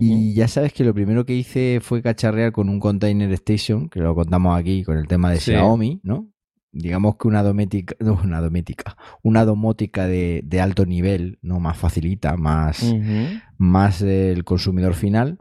y 0.00 0.34
ya 0.34 0.48
sabes 0.48 0.72
que 0.72 0.84
lo 0.84 0.92
primero 0.94 1.24
que 1.24 1.34
hice 1.34 1.80
fue 1.82 2.02
cacharrear 2.02 2.52
con 2.52 2.68
un 2.68 2.78
Container 2.80 3.32
Station, 3.32 3.88
que 3.88 4.00
lo 4.00 4.14
contamos 4.14 4.58
aquí 4.58 4.84
con 4.84 4.98
el 4.98 5.06
tema 5.06 5.30
de 5.30 5.38
Sí. 5.38 5.52
Xiaomi, 5.52 6.00
¿no? 6.02 6.28
Digamos 6.70 7.16
que 7.16 7.26
una 7.26 7.42
doméstica, 7.42 7.94
no, 8.00 8.20
una 8.22 8.42
doméstica, 8.42 8.96
una 9.22 9.46
domótica 9.46 10.06
de, 10.06 10.42
de 10.44 10.60
alto 10.60 10.84
nivel, 10.84 11.38
¿no? 11.40 11.58
Más 11.58 11.78
facilita, 11.78 12.36
más, 12.36 12.94
más 13.56 14.02
el 14.02 14.44
consumidor 14.44 14.92
final. 14.92 15.38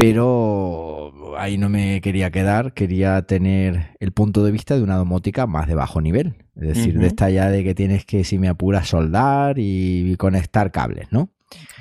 Pero 0.00 1.12
ahí 1.38 1.58
no 1.58 1.68
me 1.68 2.00
quería 2.00 2.30
quedar, 2.30 2.72
quería 2.72 3.20
tener 3.22 3.96
el 3.98 4.12
punto 4.12 4.44
de 4.44 4.52
vista 4.52 4.76
de 4.76 4.84
una 4.84 4.94
domótica 4.94 5.48
más 5.48 5.66
de 5.66 5.74
bajo 5.74 6.00
nivel. 6.00 6.36
Es 6.54 6.68
decir, 6.68 7.00
de 7.00 7.08
esta 7.08 7.30
ya 7.30 7.50
de 7.50 7.64
que 7.64 7.74
tienes 7.74 8.04
que, 8.04 8.22
si 8.22 8.38
me 8.38 8.46
apuras, 8.46 8.88
soldar 8.88 9.56
y 9.58 10.14
conectar 10.16 10.70
cables, 10.70 11.08
¿no? 11.10 11.30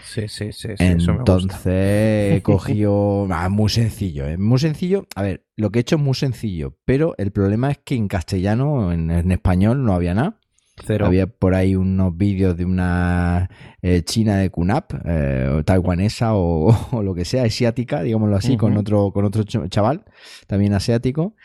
Sí, 0.04 0.28
sí, 0.30 0.52
sí, 0.52 0.70
sí. 0.70 0.84
Entonces 0.84 2.42
cogió. 2.44 3.28
ah, 3.32 3.50
muy 3.50 3.70
sencillo, 3.70 4.28
¿eh? 4.28 4.38
Muy 4.38 4.58
sencillo. 4.58 5.06
A 5.16 5.22
ver, 5.22 5.46
lo 5.56 5.70
que 5.70 5.78
he 5.78 5.82
hecho 5.82 5.98
es 5.98 6.02
muy 6.02 6.16
sencillo, 6.16 6.76
pero 6.86 7.14
el 7.20 7.30
problema 7.30 7.70
es 7.70 7.78
que 7.78 7.94
en 7.94 8.08
castellano, 8.08 8.92
en, 8.92 9.12
en 9.12 9.32
español, 9.32 9.86
no 9.86 9.94
había 9.94 10.16
nada. 10.16 10.40
Cero. 10.86 11.06
Había 11.08 11.28
por 11.28 11.56
ahí 11.56 11.76
unos 11.76 12.16
vídeos 12.16 12.56
de 12.58 12.66
una 12.66 13.50
eh, 13.82 14.04
china 14.04 14.38
de 14.38 14.50
QNAP, 14.50 14.94
eh, 15.06 15.50
o 15.60 15.64
taiwanesa 15.64 16.36
o, 16.36 16.70
o 16.92 17.04
lo 17.04 17.14
que 17.16 17.26
sea, 17.26 17.44
asiática, 17.44 18.02
digámoslo 18.04 18.36
así, 18.36 18.58
con 18.58 18.78
otro 18.78 19.12
con 19.12 19.26
otro 19.26 19.44
ch- 19.44 19.70
chaval, 19.70 20.04
también 20.48 20.74
asiático, 20.74 21.36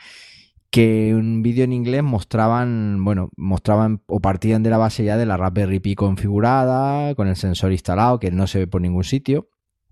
que 0.70 1.14
un 1.14 1.42
vídeo 1.42 1.64
en 1.64 1.72
inglés 1.72 2.02
mostraban, 2.02 3.04
bueno, 3.04 3.30
mostraban 3.36 4.02
o 4.06 4.20
partían 4.20 4.62
de 4.62 4.70
la 4.70 4.78
base 4.78 5.04
ya 5.04 5.16
de 5.16 5.26
la 5.26 5.36
Raspberry 5.36 5.80
Pi 5.80 5.94
configurada, 5.94 7.14
con 7.14 7.28
el 7.28 7.36
sensor 7.36 7.72
instalado, 7.72 8.18
que 8.18 8.30
no 8.30 8.46
se 8.46 8.60
ve 8.60 8.66
por 8.66 8.80
ningún 8.80 9.04
sitio. 9.04 9.48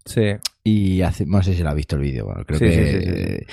Sí. 0.07 0.23
Y 0.65 1.03
hace, 1.03 1.27
no 1.27 1.43
sé 1.43 1.55
si 1.55 1.63
lo 1.63 1.69
ha 1.71 1.75
visto 1.75 1.97
el 1.97 2.03
vídeo, 2.03 2.25
bueno, 2.27 2.45
creo 2.47 2.59
Sí, 2.59 2.65
que. 2.65 2.73
sí, 2.75 3.01
sí. 3.01 3.11
eh, 3.15 3.47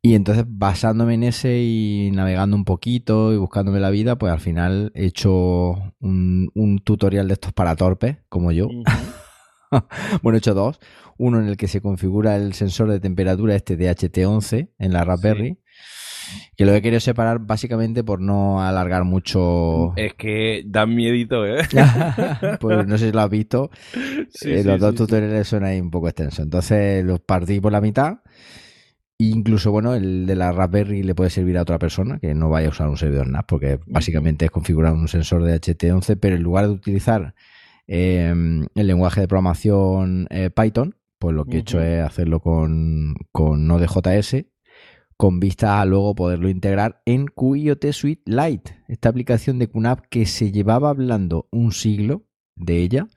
Y 0.00 0.14
entonces, 0.14 0.44
basándome 0.46 1.14
en 1.14 1.24
ese 1.24 1.58
y 1.60 2.10
navegando 2.12 2.56
un 2.56 2.64
poquito 2.64 3.32
y 3.32 3.36
buscándome 3.36 3.80
la 3.80 3.90
vida, 3.90 4.16
pues 4.16 4.32
al 4.32 4.40
final 4.40 4.92
he 4.94 5.06
hecho 5.06 5.72
un, 6.00 6.50
un 6.54 6.78
tutorial 6.78 7.26
de 7.26 7.34
estos 7.34 7.52
para 7.52 7.74
torpes, 7.76 8.16
como 8.28 8.52
yo. 8.52 8.68
Bueno, 10.22 10.36
he 10.36 10.38
hecho 10.38 10.54
dos. 10.54 10.80
Uno 11.18 11.40
en 11.40 11.46
el 11.46 11.58
que 11.58 11.68
se 11.68 11.82
configura 11.82 12.36
el 12.36 12.54
sensor 12.54 12.88
de 12.90 13.00
temperatura 13.00 13.54
este 13.54 13.78
DHT11 13.78 14.70
en 14.78 14.92
la 14.92 15.04
Raspberry. 15.04 15.58
Que 16.56 16.66
lo 16.66 16.74
he 16.74 16.82
querido 16.82 17.00
separar 17.00 17.38
básicamente 17.38 18.04
por 18.04 18.20
no 18.20 18.62
alargar 18.62 19.04
mucho. 19.04 19.94
Es 19.96 20.14
que 20.14 20.62
dan 20.66 20.94
miedito, 20.94 21.46
¿eh? 21.46 21.62
pues 22.60 22.86
no 22.86 22.98
sé 22.98 23.06
si 23.06 23.12
lo 23.12 23.20
has 23.20 23.30
visto. 23.30 23.70
Sí, 24.30 24.50
Eh, 24.50 24.62
sí, 24.62 24.68
los 24.68 24.78
dos 24.78 24.94
tutoriales 24.94 25.48
son 25.48 25.64
ahí 25.64 25.80
un 25.80 25.90
poco 25.90 26.08
extensos. 26.08 26.40
Entonces 26.40 27.04
los 27.04 27.20
partí 27.20 27.60
por 27.60 27.72
la 27.72 27.80
mitad. 27.80 28.18
Incluso, 29.20 29.72
bueno, 29.72 29.94
el 29.94 30.26
de 30.26 30.36
la 30.36 30.52
Raspberry 30.52 31.02
le 31.02 31.14
puede 31.16 31.30
servir 31.30 31.58
a 31.58 31.62
otra 31.62 31.80
persona 31.80 32.20
que 32.20 32.34
no 32.34 32.50
vaya 32.50 32.68
a 32.68 32.70
usar 32.70 32.88
un 32.88 32.96
servidor 32.96 33.26
NAS, 33.26 33.44
porque 33.48 33.80
básicamente 33.86 34.44
es 34.44 34.50
configurar 34.52 34.92
un 34.92 35.08
sensor 35.08 35.42
de 35.42 35.60
HT11, 35.60 36.16
pero 36.20 36.36
en 36.36 36.42
lugar 36.44 36.68
de 36.68 36.72
utilizar 36.72 37.34
eh, 37.88 38.32
el 38.32 38.86
lenguaje 38.86 39.22
de 39.22 39.28
programación 39.28 40.28
eh, 40.30 40.50
Python, 40.50 40.94
pues 41.18 41.34
lo 41.34 41.46
que 41.46 41.56
he 41.56 41.60
hecho 41.60 41.80
es 41.80 42.00
hacerlo 42.04 42.38
con, 42.38 43.16
con 43.32 43.66
Node.js, 43.66 44.46
con 45.16 45.40
vista 45.40 45.80
a 45.80 45.84
luego 45.84 46.14
poderlo 46.14 46.48
integrar 46.48 47.02
en 47.04 47.26
QIOT 47.26 47.90
Suite 47.90 48.22
Lite, 48.24 48.78
esta 48.86 49.08
aplicación 49.08 49.58
de 49.58 49.68
QNAP 49.68 50.06
que 50.08 50.26
se 50.26 50.52
llevaba 50.52 50.90
hablando 50.90 51.48
un 51.50 51.72
siglo 51.72 52.22
de 52.54 52.76
ella, 52.76 53.08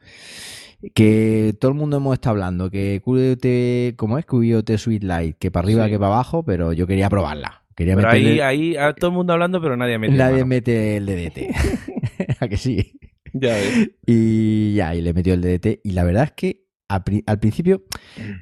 que 0.94 1.56
todo 1.60 1.72
el 1.72 1.78
mundo 1.78 1.98
hemos 1.98 2.14
estado 2.14 2.32
hablando, 2.34 2.70
que 2.70 3.02
QIOT, 3.04 3.96
¿cómo 3.98 4.18
es? 4.18 4.26
QIOT 4.26 4.78
Suite 4.78 5.06
Lite, 5.06 5.38
que 5.40 5.52
para 5.52 5.66
arriba, 5.66 5.86
Sí. 5.86 5.92
que 5.92 6.00
para 6.00 6.14
abajo, 6.14 6.44
pero 6.44 6.74
yo 6.74 6.88
quería 6.88 7.10
probarla. 7.10 7.64
Quería 7.76 7.96
Pero 7.96 8.10
meterle- 8.10 8.42
ahí, 8.44 8.72
ahí, 8.72 8.76
ah, 8.78 8.94
todo 8.94 9.12
el 9.12 9.16
mundo 9.18 9.34
hablando, 9.34 9.62
pero 9.62 9.78
nadie 9.78 9.98
mete 9.98 10.14
Nadie 10.16 10.46
mete 10.46 10.98
el 10.98 11.06
DDT. 11.06 11.50
¿A 12.42 12.48
que 12.48 12.58
sí? 12.58 13.00
Ya 13.34 13.54
ves. 13.54 13.92
Y 14.06 14.74
ya, 14.76 14.94
y 14.94 15.02
le 15.02 15.14
metió 15.14 15.34
el 15.34 15.42
DDT. 15.42 15.80
Y 15.84 15.92
la 15.92 16.04
verdad 16.04 16.26
es 16.26 16.32
que 16.34 16.66
al, 16.90 17.04
pri- 17.06 17.24
al 17.26 17.40
principio, 17.40 17.84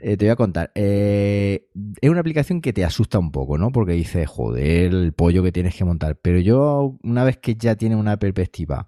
eh, 0.02 0.18
te 0.18 0.26
voy 0.26 0.32
a 0.32 0.36
contar, 0.36 0.72
eh, 0.74 1.68
es 2.02 2.10
una 2.10 2.22
aplicación 2.22 2.62
que 2.62 2.74
te 2.74 2.84
asusta 2.84 3.20
un 3.20 3.32
poco, 3.32 3.60
¿no? 3.60 3.72
Porque 3.72 3.94
dices, 3.94 4.28
joder, 4.28 4.92
el 4.96 5.14
pollo 5.14 5.44
que 5.44 5.52
tienes 5.52 5.76
que 5.76 5.86
montar. 5.86 6.18
Pero 6.20 6.40
yo, 6.40 6.98
una 7.04 7.24
vez 7.24 7.38
que 7.38 7.54
ya 7.54 7.76
tienes 7.76 8.00
una 8.00 8.18
perspectiva 8.18 8.88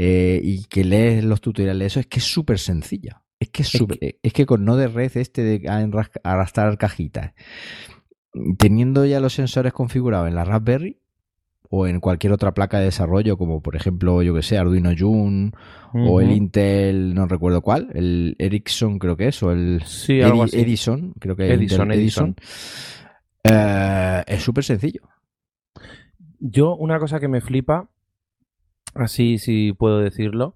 eh, 0.00 0.40
y 0.44 0.64
que 0.66 0.84
lees 0.84 1.24
los 1.24 1.40
tutoriales, 1.40 1.86
eso 1.92 2.00
es 2.00 2.06
que 2.06 2.20
es 2.20 2.24
súper 2.24 2.58
sencilla. 2.60 3.22
Es 3.40 3.48
que 3.50 3.62
es, 3.62 3.74
Es 3.74 3.78
súper- 3.80 4.18
es 4.22 4.32
que 4.32 4.46
con 4.46 4.64
Node 4.64 4.86
Red 4.88 5.16
este 5.16 5.42
de 5.42 5.60
arras- 5.68 6.10
arrastrar 6.22 6.78
cajitas, 6.78 7.32
teniendo 8.58 9.04
ya 9.06 9.18
los 9.20 9.32
sensores 9.32 9.72
configurados 9.72 10.28
en 10.28 10.34
la 10.34 10.44
Raspberry 10.44 10.98
o 11.70 11.86
en 11.86 12.00
cualquier 12.00 12.32
otra 12.32 12.54
placa 12.54 12.78
de 12.78 12.86
desarrollo, 12.86 13.36
como 13.36 13.60
por 13.62 13.76
ejemplo, 13.76 14.22
yo 14.22 14.34
que 14.34 14.42
sé, 14.42 14.56
Arduino 14.56 14.90
June 14.96 15.50
o 15.92 16.20
el. 16.20 16.30
Intel, 16.30 17.14
no 17.14 17.26
recuerdo 17.26 17.60
cuál, 17.62 17.90
el 17.94 18.36
Ericsson 18.38 18.98
creo 18.98 19.16
que 19.16 19.28
es, 19.28 19.42
o 19.42 19.50
el 19.52 19.82
Sí, 19.84 20.20
algo 20.22 20.44
Edi- 20.44 20.48
así. 20.48 20.60
Edison, 20.60 21.12
creo 21.18 21.34
que 21.36 21.46
es 21.46 21.50
Edison, 21.58 21.86
Intel 21.86 22.00
Edison. 22.00 22.36
Eh, 23.44 24.22
es 24.26 24.42
súper 24.42 24.64
sencillo. 24.64 25.02
Yo, 26.40 26.76
una 26.76 26.98
cosa 26.98 27.18
que 27.20 27.28
me 27.28 27.40
flipa, 27.40 27.88
así 28.94 29.38
si 29.38 29.72
puedo 29.72 29.98
decirlo, 30.00 30.54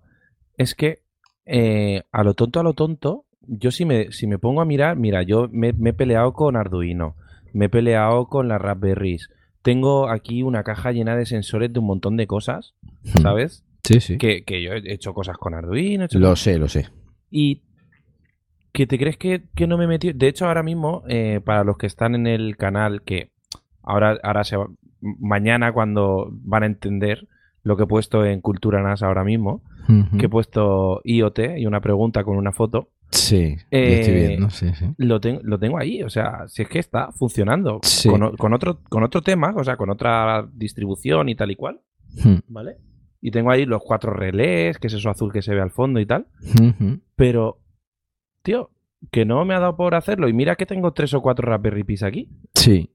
es 0.57 0.75
que 0.75 1.01
eh, 1.47 2.03
a 2.12 2.23
lo 2.25 2.35
tonto, 2.35 2.61
a 2.61 2.62
lo 2.62 2.73
tonto, 2.75 3.25
yo 3.47 3.71
si 3.71 3.85
me, 3.85 4.12
si 4.12 4.27
me 4.27 4.38
pongo 4.38 4.61
a 4.61 4.64
mirar, 4.64 4.97
mira, 4.97 5.23
yo 5.23 5.49
me, 5.51 5.73
me 5.73 5.90
he 5.90 5.92
peleado 5.95 6.33
con 6.33 6.57
Arduino, 6.57 7.16
me 7.53 7.66
he 7.66 7.68
peleado 7.68 8.27
con 8.27 8.49
las 8.49 8.61
Raspberries, 8.61 9.29
tengo 9.62 10.09
aquí 10.09 10.42
una 10.42 10.62
caja 10.62 10.92
llena 10.92 11.16
de 11.16 11.27
sensores 11.27 11.73
de 11.73 11.79
un 11.81 11.87
montón 11.87 12.16
de 12.16 12.27
cosas, 12.27 12.75
¿sabes? 13.23 13.64
Sí, 13.85 14.01
sí. 14.01 14.18
Que, 14.18 14.45
que 14.45 14.62
yo 14.62 14.73
he 14.73 14.92
hecho 14.92 15.12
cosas 15.14 15.37
con 15.38 15.55
Arduino, 15.55 16.05
he 16.05 16.07
hecho 16.07 16.18
Lo 16.18 16.37
sé, 16.37 16.59
lo 16.59 16.68
sé. 16.68 16.88
Y 17.31 17.62
que 18.73 18.87
te 18.87 18.99
crees 18.99 19.16
que, 19.18 19.42
que 19.55 19.66
no 19.66 19.77
me 19.77 19.85
he 19.85 19.88
metido. 19.88 20.14
De 20.16 20.29
hecho, 20.29 20.47
ahora 20.47 20.62
mismo, 20.62 21.03
eh, 21.09 21.40
para 21.45 21.62
los 21.64 21.77
que 21.77 21.87
están 21.87 22.14
en 22.14 22.27
el 22.27 22.57
canal, 22.57 23.03
que 23.03 23.31
ahora, 23.83 24.18
ahora 24.23 24.45
se 24.45 24.57
va- 24.57 24.68
mañana 25.01 25.73
cuando 25.73 26.29
van 26.31 26.62
a 26.62 26.66
entender, 26.66 27.29
lo 27.62 27.77
que 27.77 27.85
he 27.85 27.87
puesto 27.87 28.25
en 28.25 28.40
Cultura 28.40 28.83
NAS 28.83 29.03
ahora 29.03 29.25
mismo, 29.25 29.62
que 30.18 30.27
he 30.27 30.29
puesto 30.29 31.01
IoT 31.05 31.59
y 31.59 31.66
una 31.66 31.81
pregunta 31.81 32.25
con 32.25 32.37
una 32.37 32.53
foto. 32.53 32.88
Sí, 33.11 33.57
lo 33.70 33.79
Eh, 33.79 34.01
estoy 34.01 34.14
viendo, 34.14 34.51
sí, 34.51 34.72
sí. 34.75 34.87
Lo, 34.96 35.20
ten- 35.20 35.40
lo 35.42 35.59
tengo 35.59 35.79
ahí, 35.79 36.03
o 36.03 36.09
sea, 36.09 36.48
si 36.48 36.62
es 36.62 36.68
que 36.68 36.79
está 36.79 37.12
funcionando 37.12 37.81
Sí. 37.83 38.09
con, 38.09 38.53
otro, 38.55 38.79
con 38.88 39.03
otro 39.03 39.20
tema, 39.20 39.53
o 39.57 39.62
sea, 39.64 39.77
con 39.77 39.90
otra 39.90 40.48
distribución 40.55 41.29
y 41.29 41.35
tal 41.35 41.51
y 41.51 41.57
cual, 41.57 41.81
Hmm. 42.25 42.37
¿vale? 42.48 42.77
Y 43.20 43.31
tengo 43.31 43.51
ahí 43.51 43.64
los 43.66 43.83
cuatro 43.85 44.12
relés, 44.12 44.79
que 44.79 44.87
es 44.88 44.94
eso 44.94 45.11
azul 45.11 45.33
que 45.33 45.42
se 45.42 45.55
ve 45.55 45.61
al 45.61 45.70
fondo 45.70 46.01
y 46.01 46.07
tal. 46.07 46.27
Pero, 47.16 47.59
tío, 48.42 48.70
que 49.11 49.25
no 49.25 49.44
me 49.44 49.55
ha 49.55 49.61
dado 49.61 49.77
por 49.77 49.94
hacerlo. 49.94 50.29
Y 50.29 50.33
mira 50.33 50.57
que 50.57 50.66
tengo 50.66 50.92
tres 50.92 51.14
o 51.14 51.20
cuatro 51.22 51.48
Raspberry 51.48 51.85
Pis 51.85 52.03
aquí. 52.03 52.29
Sí. 52.55 52.90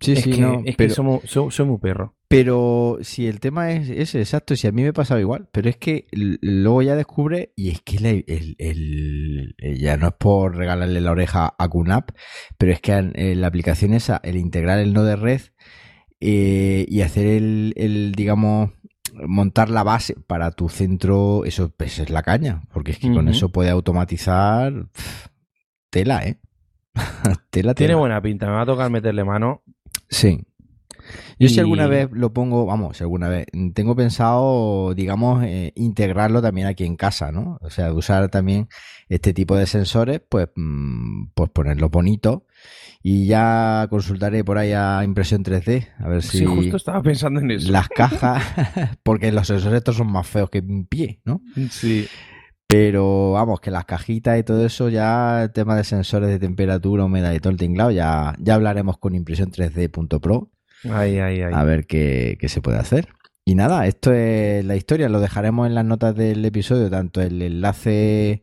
Sí, 0.00 0.12
es 0.12 0.22
sí, 0.22 0.30
que, 0.32 0.40
no, 0.40 0.58
es 0.60 0.64
que 0.64 0.74
pero, 0.76 0.94
soy, 0.94 1.04
mu- 1.04 1.20
soy- 1.24 1.50
soy 1.50 1.66
muy 1.66 1.78
perro. 1.78 2.14
pero 2.28 2.98
si 3.00 3.26
el 3.26 3.40
tema 3.40 3.70
es 3.72 3.88
ese, 3.88 4.18
exacto, 4.20 4.54
si 4.56 4.66
a 4.66 4.72
mí 4.72 4.82
me 4.82 4.92
pasaba 4.92 5.20
igual, 5.20 5.48
pero 5.52 5.68
es 5.70 5.76
que 5.76 6.06
luego 6.12 6.82
ya 6.82 6.96
descubre, 6.96 7.52
y 7.56 7.70
es 7.70 7.80
que 7.82 7.96
el, 7.98 8.24
el- 8.26 9.54
el- 9.58 9.78
ya 9.78 9.96
no 9.96 10.08
es 10.08 10.14
por 10.18 10.56
regalarle 10.56 11.00
la 11.00 11.12
oreja 11.12 11.54
a 11.58 11.68
QNAP, 11.68 12.10
pero 12.58 12.72
es 12.72 12.80
que 12.80 12.92
eh, 13.14 13.34
la 13.36 13.46
aplicación 13.46 13.94
esa, 13.94 14.20
el 14.24 14.36
integrar 14.36 14.78
el 14.80 14.92
nodo 14.92 15.06
de 15.06 15.16
red 15.16 15.40
eh, 16.20 16.84
y 16.88 17.00
hacer 17.02 17.26
el, 17.26 17.72
el, 17.76 18.12
digamos, 18.16 18.70
montar 19.26 19.70
la 19.70 19.84
base 19.84 20.14
para 20.26 20.50
tu 20.50 20.68
centro, 20.68 21.44
eso 21.44 21.70
pues, 21.74 21.98
es 22.00 22.10
la 22.10 22.22
caña, 22.22 22.62
porque 22.72 22.90
es 22.92 22.98
que 22.98 23.12
con 23.12 23.28
eso 23.28 23.50
puede 23.50 23.70
automatizar 23.70 24.88
tela, 25.90 26.24
¿eh? 26.26 26.38
tela, 27.50 27.74
Tiene 27.74 27.92
tela. 27.92 27.96
buena 27.96 28.20
pinta, 28.20 28.46
me 28.46 28.52
va 28.52 28.62
a 28.62 28.66
tocar 28.66 28.90
meterle 28.90 29.24
mano. 29.24 29.62
Sí. 30.14 30.40
Yo 31.38 31.48
si 31.48 31.60
alguna 31.60 31.86
vez 31.86 32.08
lo 32.12 32.32
pongo, 32.32 32.64
vamos, 32.64 32.96
si 32.96 33.02
alguna 33.04 33.28
vez, 33.28 33.46
tengo 33.74 33.94
pensado, 33.96 34.94
digamos, 34.94 35.42
eh, 35.44 35.72
integrarlo 35.74 36.40
también 36.40 36.66
aquí 36.66 36.84
en 36.84 36.96
casa, 36.96 37.32
¿no? 37.32 37.58
O 37.60 37.70
sea, 37.70 37.92
usar 37.92 38.28
también 38.30 38.68
este 39.08 39.34
tipo 39.34 39.56
de 39.56 39.66
sensores, 39.66 40.22
pues, 40.26 40.48
mm, 40.54 41.26
pues 41.34 41.50
ponerlo 41.50 41.90
bonito 41.90 42.46
y 43.02 43.26
ya 43.26 43.86
consultaré 43.90 44.44
por 44.44 44.56
ahí 44.56 44.72
a 44.72 45.02
impresión 45.04 45.42
3D, 45.42 45.88
a 45.98 46.08
ver 46.08 46.22
si 46.22 46.38
Sí, 46.38 46.44
justo 46.46 46.76
estaba 46.76 47.02
pensando 47.02 47.40
en 47.40 47.50
eso. 47.50 47.70
las 47.70 47.88
cajas, 47.88 48.42
porque 49.02 49.30
los 49.32 49.46
sensores 49.46 49.78
estos 49.78 49.96
son 49.96 50.10
más 50.10 50.26
feos 50.26 50.48
que 50.48 50.60
un 50.60 50.86
pie, 50.86 51.20
¿no? 51.24 51.42
Sí. 51.70 52.06
Pero 52.76 53.30
vamos, 53.30 53.60
que 53.60 53.70
las 53.70 53.84
cajitas 53.84 54.36
y 54.36 54.42
todo 54.42 54.66
eso, 54.66 54.88
ya 54.88 55.44
el 55.44 55.52
tema 55.52 55.76
de 55.76 55.84
sensores 55.84 56.28
de 56.28 56.40
temperatura, 56.40 57.04
humedad 57.04 57.32
y 57.32 57.38
todo 57.38 57.52
el 57.52 57.56
tinglado, 57.56 57.92
ya, 57.92 58.34
ya 58.40 58.56
hablaremos 58.56 58.98
con 58.98 59.14
impresión 59.14 59.52
3D.pro 59.52 60.50
Ay, 60.90 61.20
ay, 61.20 61.42
ay. 61.42 61.52
a 61.54 61.62
ver 61.62 61.86
qué, 61.86 62.36
qué 62.40 62.48
se 62.48 62.60
puede 62.60 62.78
hacer. 62.78 63.10
Y 63.44 63.54
nada, 63.54 63.86
esto 63.86 64.12
es 64.12 64.64
la 64.64 64.74
historia. 64.74 65.08
Lo 65.08 65.20
dejaremos 65.20 65.68
en 65.68 65.76
las 65.76 65.84
notas 65.84 66.16
del 66.16 66.44
episodio, 66.44 66.90
tanto 66.90 67.22
el 67.22 67.40
enlace 67.42 68.42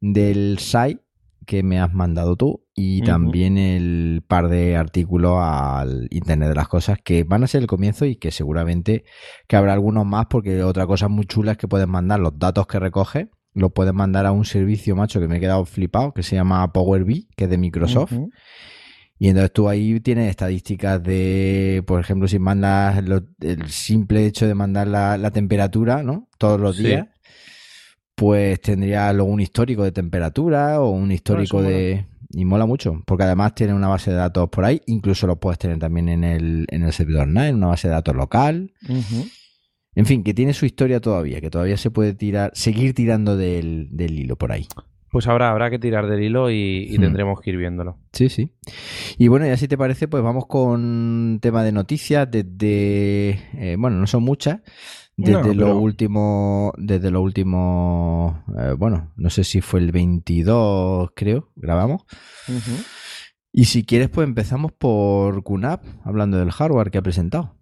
del 0.00 0.58
site 0.58 1.00
que 1.46 1.62
me 1.62 1.78
has 1.78 1.94
mandado 1.94 2.34
tú 2.34 2.66
y 2.74 3.02
también 3.02 3.58
el 3.58 4.24
par 4.26 4.48
de 4.48 4.76
artículos 4.76 5.38
al 5.40 6.08
Internet 6.10 6.50
de 6.50 6.54
las 6.56 6.68
Cosas 6.68 6.98
que 7.02 7.22
van 7.22 7.44
a 7.44 7.46
ser 7.46 7.62
el 7.62 7.68
comienzo 7.68 8.04
y 8.04 8.16
que 8.16 8.32
seguramente 8.32 9.04
que 9.46 9.56
habrá 9.56 9.72
algunos 9.72 10.04
más 10.04 10.26
porque 10.26 10.62
otra 10.64 10.86
cosa 10.86 11.08
muy 11.08 11.26
chula 11.26 11.52
es 11.52 11.58
que 11.58 11.66
puedes 11.66 11.88
mandar 11.88 12.20
los 12.20 12.38
datos 12.38 12.66
que 12.66 12.78
recoges, 12.78 13.28
los 13.58 13.72
puedes 13.72 13.92
mandar 13.94 14.24
a 14.26 14.32
un 14.32 14.44
servicio, 14.44 14.94
macho, 14.96 15.20
que 15.20 15.28
me 15.28 15.36
he 15.36 15.40
quedado 15.40 15.64
flipado, 15.64 16.12
que 16.12 16.22
se 16.22 16.36
llama 16.36 16.72
Power 16.72 17.04
BI, 17.04 17.28
que 17.36 17.44
es 17.44 17.50
de 17.50 17.58
Microsoft. 17.58 18.12
Y 19.20 19.28
entonces 19.28 19.52
tú 19.52 19.68
ahí 19.68 19.98
tienes 20.00 20.30
estadísticas 20.30 21.02
de, 21.02 21.82
por 21.86 22.00
ejemplo, 22.00 22.28
si 22.28 22.38
mandas 22.38 23.02
lo- 23.04 23.24
el 23.40 23.68
simple 23.68 24.24
hecho 24.26 24.46
de 24.46 24.54
mandar 24.54 24.86
la, 24.86 25.18
la 25.18 25.30
temperatura, 25.32 26.02
¿no? 26.04 26.28
Todos 26.38 26.60
los 26.60 26.76
Sí. 26.76 26.84
días, 26.84 27.08
pues 28.14 28.60
tendría 28.60 29.12
luego 29.12 29.30
un 29.30 29.40
histórico 29.40 29.84
de 29.84 29.92
temperatura 29.92 30.80
o 30.80 30.90
un 30.90 31.10
histórico 31.12 31.58
mola. 31.58 31.68
de... 31.68 32.06
Y 32.30 32.44
mola 32.44 32.66
mucho, 32.66 33.02
porque 33.06 33.24
además 33.24 33.54
tiene 33.54 33.72
una 33.72 33.88
base 33.88 34.10
de 34.10 34.18
datos 34.18 34.50
por 34.50 34.64
ahí, 34.66 34.82
incluso 34.86 35.26
lo 35.26 35.36
puedes 35.40 35.58
tener 35.58 35.78
también 35.78 36.10
en 36.10 36.24
el, 36.24 36.66
en 36.70 36.82
el 36.82 36.92
servidor 36.92 37.26
NAS, 37.26 37.48
en 37.48 37.56
una 37.56 37.68
base 37.68 37.88
de 37.88 37.94
datos 37.94 38.14
local. 38.14 38.70
En 39.98 40.06
fin, 40.06 40.22
que 40.22 40.32
tiene 40.32 40.54
su 40.54 40.64
historia 40.64 41.00
todavía, 41.00 41.40
que 41.40 41.50
todavía 41.50 41.76
se 41.76 41.90
puede 41.90 42.14
tirar, 42.14 42.52
seguir 42.54 42.94
tirando 42.94 43.36
del, 43.36 43.88
del 43.90 44.16
hilo 44.16 44.36
por 44.36 44.52
ahí. 44.52 44.68
Pues 45.10 45.26
ahora 45.26 45.50
habrá 45.50 45.70
que 45.70 45.78
tirar 45.80 46.06
del 46.06 46.22
hilo 46.22 46.50
y, 46.50 46.86
y 46.88 46.98
Hmm. 46.98 47.00
tendremos 47.00 47.40
que 47.40 47.50
ir 47.50 47.56
viéndolo. 47.56 47.98
Sí, 48.12 48.28
sí. 48.28 48.52
Y 49.18 49.26
bueno, 49.26 49.44
ya 49.46 49.56
si 49.56 49.66
te 49.66 49.76
parece, 49.76 50.06
pues 50.06 50.22
vamos 50.22 50.46
con 50.46 51.38
tema 51.42 51.64
de 51.64 51.72
noticias 51.72 52.30
desde, 52.30 53.30
eh, 53.54 53.76
bueno, 53.76 53.96
no 53.96 54.06
son 54.06 54.22
muchas, 54.22 54.60
desde 55.16 55.32
No, 55.32 55.42
lo 55.42 55.64
pero- 55.66 55.78
último, 55.78 56.72
desde 56.78 57.10
lo 57.10 57.20
último, 57.20 58.44
eh, 58.56 58.74
bueno, 58.78 59.12
no 59.16 59.30
sé 59.30 59.42
si 59.42 59.60
fue 59.62 59.80
el 59.80 59.90
22, 59.90 61.10
creo, 61.16 61.50
grabamos. 61.56 62.02
Y 63.52 63.64
si 63.64 63.84
quieres, 63.84 64.10
pues 64.10 64.28
empezamos 64.28 64.70
por 64.70 65.42
QNAP, 65.42 65.82
hablando 66.04 66.38
del 66.38 66.52
hardware 66.52 66.92
que 66.92 66.98
ha 66.98 67.02
presentado. 67.02 67.56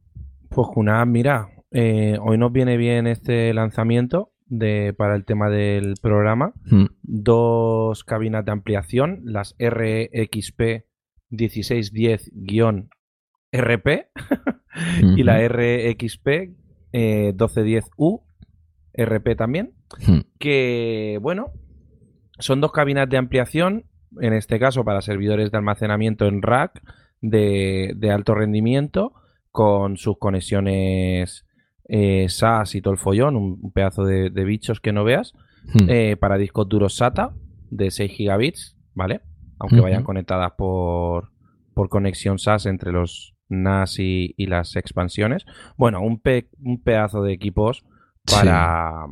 Pues 0.51 0.67
Junab, 0.69 1.07
mira, 1.07 1.49
eh, 1.71 2.19
hoy 2.21 2.39
nos 2.39 2.53
viene 2.53 2.77
bien 2.77 3.07
este 3.07 3.53
lanzamiento 3.55 4.33
de, 4.47 4.95
para 4.97 5.17
el 5.17 5.25
tema 5.25 5.49
del 5.51 5.95
programa. 6.01 6.53
Mm, 6.65 6.87
Dos 7.03 8.05
cabinas 8.05 8.45
de 8.45 8.53
ampliación, 8.53 9.23
las 9.25 9.57
RXP 9.59 10.85
1610-RP 11.31 12.89
y 15.17 15.23
la 15.23 15.49
RXP 15.49 16.29
eh, 16.93 17.33
1210U, 17.35 18.23
RP 18.95 19.37
también, 19.37 19.75
mm, 20.07 20.21
que 20.39 21.19
bueno, 21.21 21.53
son 22.39 22.61
dos 22.61 22.73
cabinas 22.73 23.09
de 23.09 23.17
ampliación, 23.17 23.87
en 24.21 24.33
este 24.35 24.59
caso 24.59 24.85
para 24.85 25.01
servidores 25.03 25.51
de 25.51 25.59
almacenamiento 25.59 26.27
en 26.27 26.43
rack 26.43 26.83
de, 27.21 27.93
de 27.97 28.11
alto 28.11 28.35
rendimiento, 28.35 29.15
con 29.51 29.97
sus 29.97 30.19
conexiones 30.19 31.46
eh, 31.89 32.27
SAS 32.29 32.75
y 32.75 32.81
todo 32.83 32.93
el 32.93 32.99
follón, 32.99 33.37
un, 33.37 33.73
pedazo 33.73 34.05
de, 34.05 34.31
de 34.31 34.45
bichos 34.45 34.81
que 34.81 34.93
no 34.93 35.05
veas, 35.05 35.35
mm. 35.75 35.89
eh, 35.89 36.17
para 36.17 36.39
discos 36.39 36.69
duros 36.69 36.97
SATA 36.97 37.35
de 37.71 37.91
6 37.91 38.13
gigabits, 38.13 38.77
¿vale? 38.95 39.21
Aunque 39.59 39.77
Ujú. 39.77 39.85
vayan 39.85 40.03
conectadas 40.03 40.53
por, 40.57 41.31
por 41.75 41.89
conexión 41.89 42.39
SAS 42.39 42.67
entre 42.67 42.93
los 42.93 43.35
NAS 43.49 43.99
y, 43.99 44.35
y 44.37 44.47
las 44.47 44.77
expansiones. 44.77 45.47
Bueno, 45.77 46.01
un, 46.01 46.21
pe- 46.21 46.51
un 46.61 46.83
pedazo 46.83 47.23
de 47.23 47.33
equipos 47.33 47.85
para, 48.25 49.07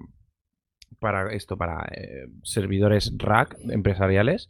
para 0.98 1.32
esto, 1.32 1.56
para 1.56 1.86
eh, 1.92 2.26
servidores 2.42 3.12
rack 3.16 3.56
empresariales 3.70 4.48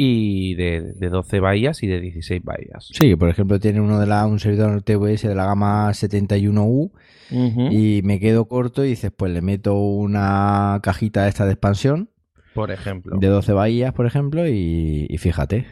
y 0.00 0.54
de, 0.54 0.92
de 0.94 1.08
12 1.08 1.40
bahías 1.40 1.82
y 1.82 1.88
de 1.88 2.00
16 2.00 2.42
bahías. 2.44 2.88
Sí, 2.92 3.16
por 3.16 3.28
ejemplo, 3.28 3.58
tiene 3.58 3.80
uno 3.80 3.98
de 3.98 4.06
la, 4.06 4.24
un 4.26 4.38
servidor 4.38 4.80
TVS 4.82 5.22
de 5.26 5.34
la 5.34 5.44
gama 5.44 5.90
71U 5.90 6.92
Ujú. 7.32 7.68
y 7.72 8.00
me 8.04 8.20
quedo 8.20 8.46
corto 8.46 8.84
y 8.84 8.90
dices, 8.90 9.10
pues 9.14 9.32
le 9.32 9.42
meto 9.42 9.74
una 9.76 10.78
cajita 10.84 11.26
esta 11.26 11.46
de 11.46 11.52
expansión 11.52 12.10
Por 12.54 12.70
ejemplo. 12.70 13.16
de 13.18 13.26
12 13.26 13.52
bahías, 13.52 13.92
por 13.92 14.06
ejemplo, 14.06 14.46
y, 14.48 15.06
y 15.10 15.18
fíjate. 15.18 15.66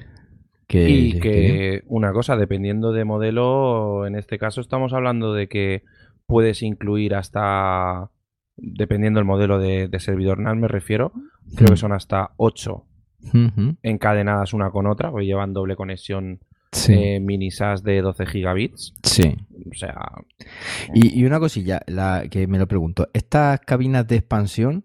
Que, 0.66 0.90
Y 0.90 1.12
que- 1.12 1.20
que 1.20 1.82
una 1.86 2.12
cosa, 2.12 2.36
dependiendo 2.36 2.90
de 2.92 3.04
modelo, 3.04 4.08
en 4.08 4.16
este 4.16 4.36
caso 4.38 4.60
estamos 4.60 4.92
hablando 4.92 5.32
de 5.34 5.46
que 5.48 5.84
puedes 6.26 6.62
incluir 6.64 7.14
hasta, 7.14 8.10
dependiendo 8.56 9.20
del 9.20 9.26
modelo 9.26 9.60
de, 9.60 9.86
de 9.86 10.00
servidor 10.00 10.40
NAS 10.40 10.56
me 10.56 10.66
refiero, 10.66 11.12
creo 11.54 11.68
que 11.68 11.76
son 11.76 11.92
hasta 11.92 12.32
8 12.38 12.84
Encadenadas 13.82 14.52
una 14.52 14.70
con 14.70 14.86
otra, 14.86 15.10
porque 15.10 15.26
llevan 15.26 15.52
doble 15.52 15.76
conexión 15.76 16.40
Sí, 16.72 16.92
eh, 16.92 17.20
mini 17.20 17.50
SAS 17.50 17.82
de 17.82 18.02
12 18.02 18.26
gigabits. 18.26 18.92
sí. 19.02 19.34
O 19.70 19.74
sea, 19.74 19.94
Y, 20.94 21.18
y 21.20 21.24
una 21.24 21.38
cosilla, 21.40 21.80
la 21.86 22.24
que 22.30 22.46
me 22.46 22.58
lo 22.58 22.66
pregunto, 22.68 23.08
estas 23.14 23.60
cabinas 23.60 24.06
de 24.06 24.16
expansión, 24.16 24.84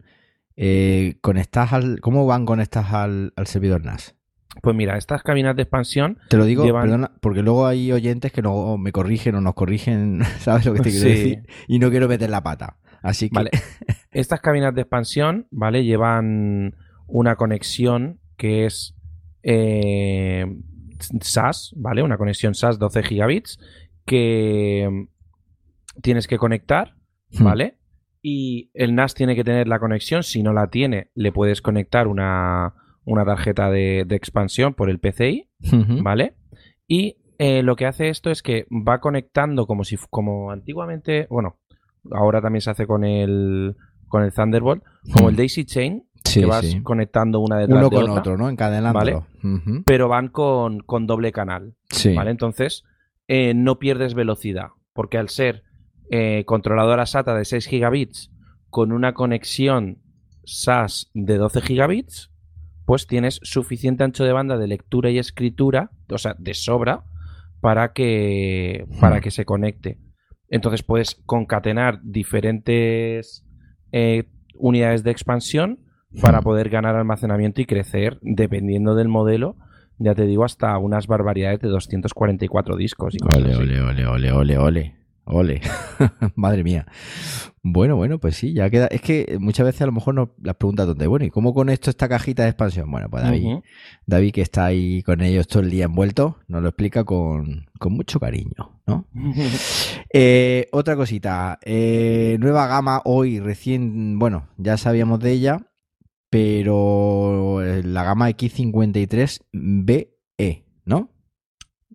eh, 0.56 1.15
conectadas 1.21 1.73
al, 1.73 1.99
¿cómo 2.01 2.25
van 2.25 2.45
conectadas 2.45 2.93
al, 2.93 3.34
al 3.36 3.47
servidor 3.47 3.84
NAS? 3.84 4.15
pues 4.62 4.75
mira, 4.75 4.97
estas 4.97 5.23
cabinas 5.23 5.56
de 5.56 5.62
expansión, 5.63 6.17
Te 6.30 6.36
lo 6.38 6.45
digo, 6.45 6.65
Llevan- 6.65 6.82
perdona, 6.84 7.12
porque 7.21 7.41
luego 7.41 7.67
hay 7.67 7.91
oyentes 7.91 8.32
que 8.34 8.41
no 8.41 8.77
me 8.77 8.91
corrigen 8.91 9.36
o 9.36 9.41
nos 9.41 9.54
corrigen, 9.54 10.21
¿sabes 10.39 10.65
lo 10.65 10.73
que 10.73 10.82
te 10.82 10.89
quiero 10.91 11.06
Sí. 11.06 11.10
decir? 11.10 11.43
Y 11.67 11.80
no 11.80 11.89
quiero 11.89 12.08
meter 12.08 12.30
la 12.30 12.43
pata. 12.43 12.77
Así 13.01 13.30
que, 13.30 13.36
Vale. 13.36 13.51
estas 14.12 14.39
cabinas 14.41 14.73
de 14.75 14.82
expansión, 14.82 15.47
¿vale? 15.51 15.84
Llevan 15.84 16.75
una 17.08 17.36
conexión 17.36 18.19
que 18.41 18.65
es 18.65 18.95
eh, 19.43 20.47
SAS, 21.21 21.73
¿vale? 21.77 22.01
Una 22.01 22.17
conexión 22.17 22.56
SAS 22.56 22.80
12 22.80 23.04
gigabits 23.04 23.60
que 24.06 25.06
tienes 26.01 26.27
que 26.27 26.38
conectar, 26.39 26.95
Hmm. 27.34 27.43
¿vale? 27.45 27.77
Y 28.21 28.71
el 28.73 28.93
NAS 28.93 29.13
tiene 29.13 29.36
que 29.36 29.43
tener 29.45 29.67
la 29.67 29.80
conexión. 29.80 30.21
Si 30.23 30.43
no 30.43 30.51
la 30.54 30.67
tiene, 30.69 31.12
le 31.15 31.32
puedes 31.32 31.62
conectar 31.62 32.08
una, 32.08 32.73
una 33.06 33.23
tarjeta 33.23 33.69
de, 33.71 34.04
de 34.06 34.15
expansión 34.15 34.73
por 34.73 34.89
el 34.89 34.99
PCI. 34.99 35.47
¿vale? 36.04 36.34
Y 36.88 37.17
eh, 37.38 37.63
lo 37.63 37.75
que 37.77 37.86
hace 37.86 38.10
esto 38.10 38.32
es 38.32 38.41
que 38.43 38.65
va 38.69 38.99
conectando 38.99 39.65
como 39.65 39.84
si 39.86 39.95
como 40.10 40.51
antiguamente, 40.51 41.27
bueno, 41.30 41.60
ahora 42.12 42.41
también 42.41 42.62
se 42.62 42.71
hace 42.71 42.86
con 42.86 43.06
el, 43.06 43.75
con 44.10 44.23
el 44.23 44.34
Thunderbolt, 44.34 44.84
como 45.13 45.27
Hmm. 45.27 45.30
el 45.30 45.36
Daisy 45.38 45.63
Chain, 45.63 46.04
Sí, 46.24 46.42
que 46.42 46.46
vas 46.46 46.66
sí. 46.66 46.82
conectando 46.82 47.40
una 47.40 47.58
detrás 47.58 47.80
Uno 47.80 47.90
de 47.90 47.96
con 47.96 48.04
otra, 48.10 48.22
otro, 48.22 48.38
¿no? 48.38 48.50
Encadenándolo. 48.50 49.26
Ujú. 49.44 49.84
pero 49.86 50.08
van 50.08 50.28
con, 50.30 50.80
con 50.82 51.08
doble 51.08 51.32
canal. 51.32 51.76
Sí. 51.90 52.14
¿Vale? 52.14 52.32
Entonces, 52.32 52.84
eh, 53.28 53.54
no 53.54 53.80
pierdes 53.80 54.14
velocidad, 54.14 54.68
porque 54.94 55.18
al 55.18 55.30
ser 55.30 55.64
eh, 56.10 56.44
controladora 56.46 57.06
SATA 57.06 57.36
de 57.36 57.46
6 57.46 57.66
gigabits 57.68 58.32
con 58.70 58.92
una 58.92 59.14
conexión 59.14 60.00
SAS 60.46 61.10
de 61.14 61.38
12 61.38 61.62
gigabits, 61.62 62.32
pues 62.86 63.08
tienes 63.08 63.40
suficiente 63.44 64.04
ancho 64.04 64.24
de 64.24 64.34
banda 64.34 64.58
de 64.58 64.68
lectura 64.68 65.10
y 65.10 65.18
escritura, 65.18 65.92
o 66.10 66.18
sea, 66.18 66.36
de 66.38 66.54
sobra, 66.54 67.04
para 67.62 67.94
que, 67.94 68.86
para 69.00 69.18
Hmm. 69.18 69.22
que 69.22 69.32
se 69.32 69.46
conecte. 69.46 69.98
Entonces 70.50 70.84
puedes 70.84 71.16
concatenar 71.26 72.02
diferentes 72.04 73.46
eh, 73.92 74.30
unidades 74.56 75.04
de 75.04 75.12
expansión 75.12 75.80
para 76.21 76.41
poder 76.41 76.69
ganar 76.69 76.95
almacenamiento 76.95 77.62
y 77.62 77.65
crecer 77.65 78.17
dependiendo 78.21 78.95
del 78.95 79.08
modelo. 79.08 79.56
Ya 79.97 80.15
te 80.15 80.26
digo, 80.26 80.43
hasta 80.43 80.78
unas 80.80 81.06
barbaridades 81.08 81.60
de 81.60 81.69
244 81.69 82.76
discos. 82.76 83.13
Y 83.13 83.19
cosas 83.19 83.43
Ole, 83.43 83.52
así. 83.54 83.62
ole, 83.62 83.80
ole, 83.82 84.08
ole, 84.08 84.32
ole, 84.32 84.58
ole. 84.58 85.02
Ole. 85.24 85.62
Madre 86.36 86.63
mía. 86.63 86.88
Bueno, 87.62 87.95
bueno, 87.95 88.19
pues 88.19 88.36
sí, 88.36 88.54
ya 88.54 88.69
queda. 88.71 88.88
Es 88.88 89.02
que 89.02 89.38
muchas 89.39 89.67
veces 89.67 89.84
a 89.84 89.86
lo 89.86 89.91
mejor 89.91 90.15
nos 90.15 90.30
las 90.41 90.56
preguntas 90.56 90.88
donde, 90.88 91.06
bueno, 91.06 91.26
¿y 91.26 91.30
cómo 91.30 91.54
con 91.54 91.69
esto 91.69 91.91
esta 91.91 92.10
cajita 92.10 92.41
de 92.43 92.50
expansión? 92.50 92.89
Bueno, 92.89 93.08
pues 93.10 93.24
David. 93.24 93.60
David 94.08 94.32
que 94.34 94.41
está 94.41 94.65
ahí 94.65 95.04
con 95.04 95.21
ellos 95.21 95.47
todo 95.47 95.62
el 95.62 95.69
día 95.69 95.86
envuelto, 95.86 96.39
nos 96.47 96.63
lo 96.63 96.69
explica 96.69 97.04
con, 97.04 97.67
con 97.78 97.93
mucho 97.93 98.19
cariño, 98.19 98.82
¿no? 98.88 99.08
Eh, 100.13 100.67
otra 100.74 100.97
cosita, 100.97 101.58
eh, 101.63 102.36
nueva 102.39 102.67
gama 102.67 103.02
hoy 103.06 103.39
recién, 103.39 104.19
bueno, 104.19 104.50
ya 104.58 104.76
sabíamos 104.76 105.21
de 105.21 105.32
ella, 105.32 105.60
pero 106.32 107.62
eh, 107.63 107.84
la 107.84 108.04
gama 108.04 108.30
X53BE, 108.32 110.63
¿no? 110.86 111.12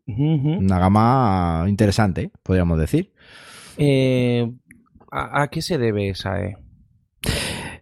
Una 0.06 0.78
gama 0.78 1.64
interesante, 1.66 2.30
podríamos 2.44 2.78
decir. 2.78 3.12
Eh, 3.78 4.48
¿a, 5.10 5.42
a 5.42 5.48
qué 5.48 5.60
se 5.62 5.78
debe 5.78 6.10
esa 6.10 6.40
E? 6.40 6.56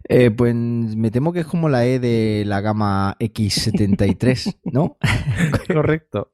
Eh, 0.07 0.31
pues 0.31 0.55
me 0.55 1.11
temo 1.11 1.33
que 1.33 1.41
es 1.41 1.45
como 1.45 1.67
la 1.69 1.85
E 1.85 1.99
de 1.99 2.43
la 2.45 2.61
gama 2.61 3.15
X73, 3.19 4.57
¿no? 4.65 4.97
Correcto. 5.73 6.31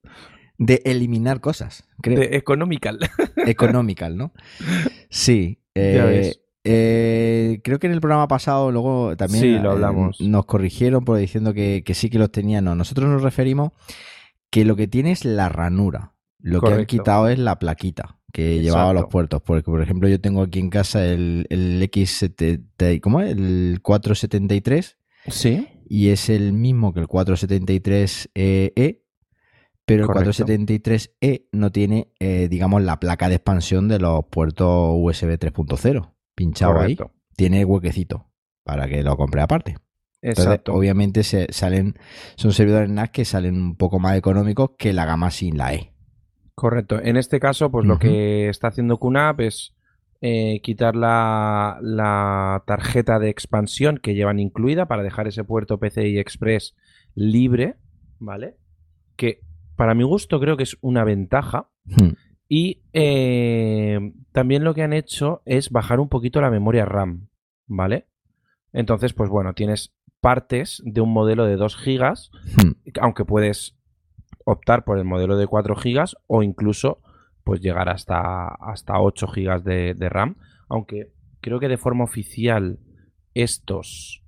De 0.57 0.81
eliminar 0.85 1.41
cosas, 1.41 1.87
creo. 2.01 2.19
De 2.19 2.35
economical. 2.37 2.99
Economical, 3.47 4.15
¿no? 4.17 4.31
Sí. 5.09 5.59
eh, 5.75 5.93
Ya 5.97 6.05
ves. 6.05 6.40
Eh, 6.63 7.59
creo 7.63 7.79
que 7.79 7.87
en 7.87 7.93
el 7.93 8.01
programa 8.01 8.27
pasado 8.27 8.71
luego 8.71 9.15
también 9.17 9.41
Sí, 9.43 9.49
lo 9.59 9.69
eh, 9.69 9.73
hablamos. 9.73 10.19
nos 10.21 10.45
corrigieron 10.45 11.03
por 11.05 11.17
diciendo 11.17 11.53
que, 11.53 11.83
que 11.85 11.93
sí 11.93 12.09
que 12.09 12.19
los 12.19 12.31
tenían. 12.31 12.65
No, 12.65 12.75
nosotros 12.75 13.09
nos 13.09 13.21
referimos 13.23 13.71
que 14.49 14.65
lo 14.65 14.75
que 14.75 14.87
tiene 14.87 15.11
es 15.11 15.25
la 15.25 15.49
ranura. 15.49 16.13
Lo 16.39 16.59
que 16.61 16.73
han 16.73 16.85
quitado 16.85 17.27
es 17.29 17.37
la 17.39 17.59
plaquita 17.59 18.17
que 18.33 18.61
llevaba 18.61 18.89
a 18.91 18.93
los 18.93 19.05
puertos. 19.07 19.41
Porque, 19.43 19.63
por 19.69 19.81
ejemplo, 19.81 20.07
yo 20.09 20.19
tengo 20.19 20.41
aquí 20.41 20.59
en 20.59 20.69
casa 20.69 21.05
el, 21.05 21.45
el 21.49 21.81
X70, 21.83 22.99
¿cómo 23.01 23.21
es? 23.21 23.31
El 23.31 23.79
473 23.83 24.97
Sí. 25.27 25.67
y 25.87 26.09
es 26.09 26.29
el 26.29 26.51
mismo 26.53 26.93
que 26.93 26.99
el 27.01 27.07
473E, 27.07 29.01
pero 29.85 30.03
el 30.03 30.07
Correcto. 30.07 30.45
473E 30.45 31.45
no 31.51 31.71
tiene, 31.71 32.11
eh, 32.19 32.47
digamos, 32.49 32.81
la 32.81 32.99
placa 32.99 33.29
de 33.29 33.35
expansión 33.35 33.87
de 33.87 33.99
los 33.99 34.25
puertos 34.25 34.93
USB 34.95 35.37
3.0 35.37 36.11
pinchado 36.35 36.79
ahí. 36.79 36.95
Correcto. 36.95 37.11
Tiene 37.35 37.65
huequecito 37.65 38.27
para 38.63 38.87
que 38.87 39.03
lo 39.03 39.17
compre 39.17 39.41
aparte. 39.41 39.77
Entonces, 40.21 40.45
Exacto. 40.45 40.73
obviamente 40.73 41.23
se 41.23 41.47
salen, 41.51 41.95
son 42.35 42.53
servidores 42.53 42.89
NAS 42.89 43.09
que 43.09 43.25
salen 43.25 43.55
un 43.55 43.75
poco 43.75 43.99
más 43.99 44.15
económicos 44.17 44.71
que 44.77 44.93
la 44.93 45.05
gama 45.05 45.31
sin 45.31 45.57
la 45.57 45.73
E. 45.73 45.93
Correcto. 46.53 47.01
En 47.01 47.17
este 47.17 47.39
caso, 47.39 47.71
pues 47.71 47.87
lo 47.87 47.97
que 47.97 48.47
está 48.47 48.67
haciendo 48.67 48.99
QNAP 48.99 49.39
es 49.41 49.73
eh, 50.21 50.61
quitar 50.61 50.95
la, 50.95 51.79
la 51.81 52.63
tarjeta 52.67 53.17
de 53.17 53.29
expansión 53.29 53.97
que 53.97 54.13
llevan 54.13 54.39
incluida 54.39 54.87
para 54.87 55.01
dejar 55.01 55.27
ese 55.27 55.43
puerto 55.43 55.79
PCI 55.79 56.19
Express 56.19 56.75
libre, 57.15 57.77
¿vale? 58.19 58.57
Que 59.15 59.39
para 59.75 59.95
mi 59.95 60.03
gusto 60.03 60.39
creo 60.39 60.57
que 60.57 60.63
es 60.63 60.77
una 60.81 61.03
ventaja. 61.03 61.71
Hmm. 61.85 62.11
Y 62.53 62.81
eh, 62.91 64.11
también 64.33 64.65
lo 64.65 64.73
que 64.73 64.83
han 64.83 64.91
hecho 64.91 65.41
es 65.45 65.69
bajar 65.69 66.01
un 66.01 66.09
poquito 66.09 66.41
la 66.41 66.51
memoria 66.51 66.83
RAM, 66.83 67.29
¿vale? 67.65 68.07
Entonces, 68.73 69.13
pues 69.13 69.29
bueno, 69.29 69.53
tienes 69.53 69.95
partes 70.19 70.81
de 70.83 70.99
un 70.99 71.13
modelo 71.13 71.45
de 71.45 71.55
2 71.55 71.77
gigas 71.77 72.29
Hmm. 72.61 72.71
aunque 72.99 73.23
puedes 73.23 73.77
optar 74.43 74.83
por 74.83 74.97
el 74.97 75.05
modelo 75.05 75.37
de 75.37 75.47
4 75.47 75.75
GB 75.75 76.03
o 76.27 76.43
incluso 76.43 76.99
pues 77.45 77.61
llegar 77.61 77.87
hasta, 77.87 78.49
hasta 78.49 78.99
8 78.99 79.27
GB 79.27 79.63
de, 79.63 79.93
de 79.93 80.09
RAM, 80.09 80.35
aunque 80.67 81.13
creo 81.39 81.61
que 81.61 81.69
de 81.69 81.77
forma 81.77 82.03
oficial 82.03 82.79
estos 83.33 84.25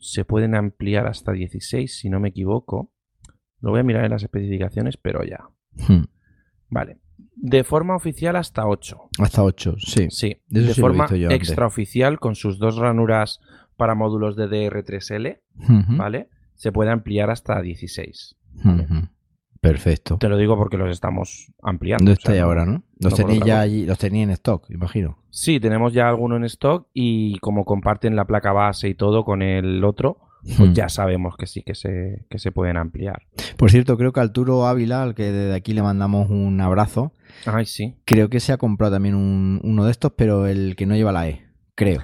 se 0.00 0.24
pueden 0.24 0.56
ampliar 0.56 1.06
hasta 1.06 1.30
16, 1.30 2.00
si 2.00 2.10
no 2.10 2.18
me 2.18 2.30
equivoco. 2.30 2.90
Lo 3.60 3.70
voy 3.70 3.78
a 3.78 3.84
mirar 3.84 4.04
en 4.04 4.10
las 4.10 4.24
especificaciones, 4.24 4.96
pero 4.96 5.22
ya. 5.22 5.48
Hmm. 5.86 6.06
Vale. 6.68 6.98
De 7.40 7.62
forma 7.64 7.94
oficial 7.94 8.36
hasta 8.36 8.66
8. 8.66 9.10
Hasta 9.20 9.42
8, 9.44 9.76
sí. 9.78 10.08
Sí. 10.10 10.36
De 10.48 10.74
sí 10.74 10.80
forma 10.80 11.06
extraoficial 11.30 12.18
con 12.18 12.34
sus 12.34 12.58
dos 12.58 12.76
ranuras 12.76 13.40
para 13.76 13.94
módulos 13.94 14.36
de 14.36 14.48
DR3L, 14.48 15.40
Ujú. 15.56 15.96
¿vale? 15.96 16.28
Se 16.54 16.72
puede 16.72 16.90
ampliar 16.90 17.30
hasta 17.30 17.60
16. 17.62 18.36
Ujú. 18.64 19.08
Perfecto. 19.60 20.18
Te 20.18 20.28
lo 20.28 20.36
digo 20.36 20.56
porque 20.56 20.76
los 20.76 20.90
estamos 20.90 21.52
ampliando. 21.62 22.04
¿Dónde 22.04 22.12
o 22.12 22.16
sea, 22.16 22.32
estáis 22.32 22.42
ahora, 22.42 22.64
no? 22.64 22.84
Los 22.98 23.12
no 23.12 23.16
tenéis 23.16 23.44
ya 23.44 23.60
allí, 23.60 23.86
los 23.86 23.98
tenéis 23.98 24.24
en 24.24 24.30
stock, 24.30 24.70
imagino. 24.70 25.18
Sí, 25.30 25.58
tenemos 25.60 25.92
ya 25.92 26.08
alguno 26.08 26.36
en 26.36 26.44
stock 26.44 26.88
y 26.92 27.38
como 27.38 27.64
comparten 27.64 28.16
la 28.16 28.24
placa 28.24 28.52
base 28.52 28.88
y 28.88 28.94
todo 28.94 29.24
con 29.24 29.42
el 29.42 29.84
otro, 29.84 30.18
pues 30.42 30.70
Hmm. 30.70 30.72
ya 30.72 30.88
sabemos 30.88 31.36
que 31.36 31.46
sí 31.46 31.62
que 31.62 31.74
se, 31.74 32.24
que 32.30 32.38
se 32.38 32.52
pueden 32.52 32.76
ampliar. 32.76 33.22
Por 33.56 33.70
cierto, 33.70 33.96
creo 33.96 34.12
que 34.12 34.20
Arturo 34.20 34.66
Ávila, 34.66 35.02
al 35.02 35.14
que 35.14 35.24
desde 35.32 35.54
aquí 35.54 35.72
le 35.74 35.82
mandamos 35.82 36.30
un 36.30 36.60
abrazo, 36.60 37.12
Ay, 37.46 37.66
sí. 37.66 37.96
creo 38.04 38.28
que 38.30 38.40
se 38.40 38.52
ha 38.52 38.56
comprado 38.56 38.94
también 38.94 39.14
un- 39.14 39.60
uno 39.64 39.84
de 39.84 39.90
estos, 39.90 40.12
pero 40.16 40.46
el 40.46 40.76
que 40.76 40.86
no 40.86 40.94
lleva 40.94 41.12
la 41.12 41.28
E, 41.28 41.42
creo. 41.74 42.02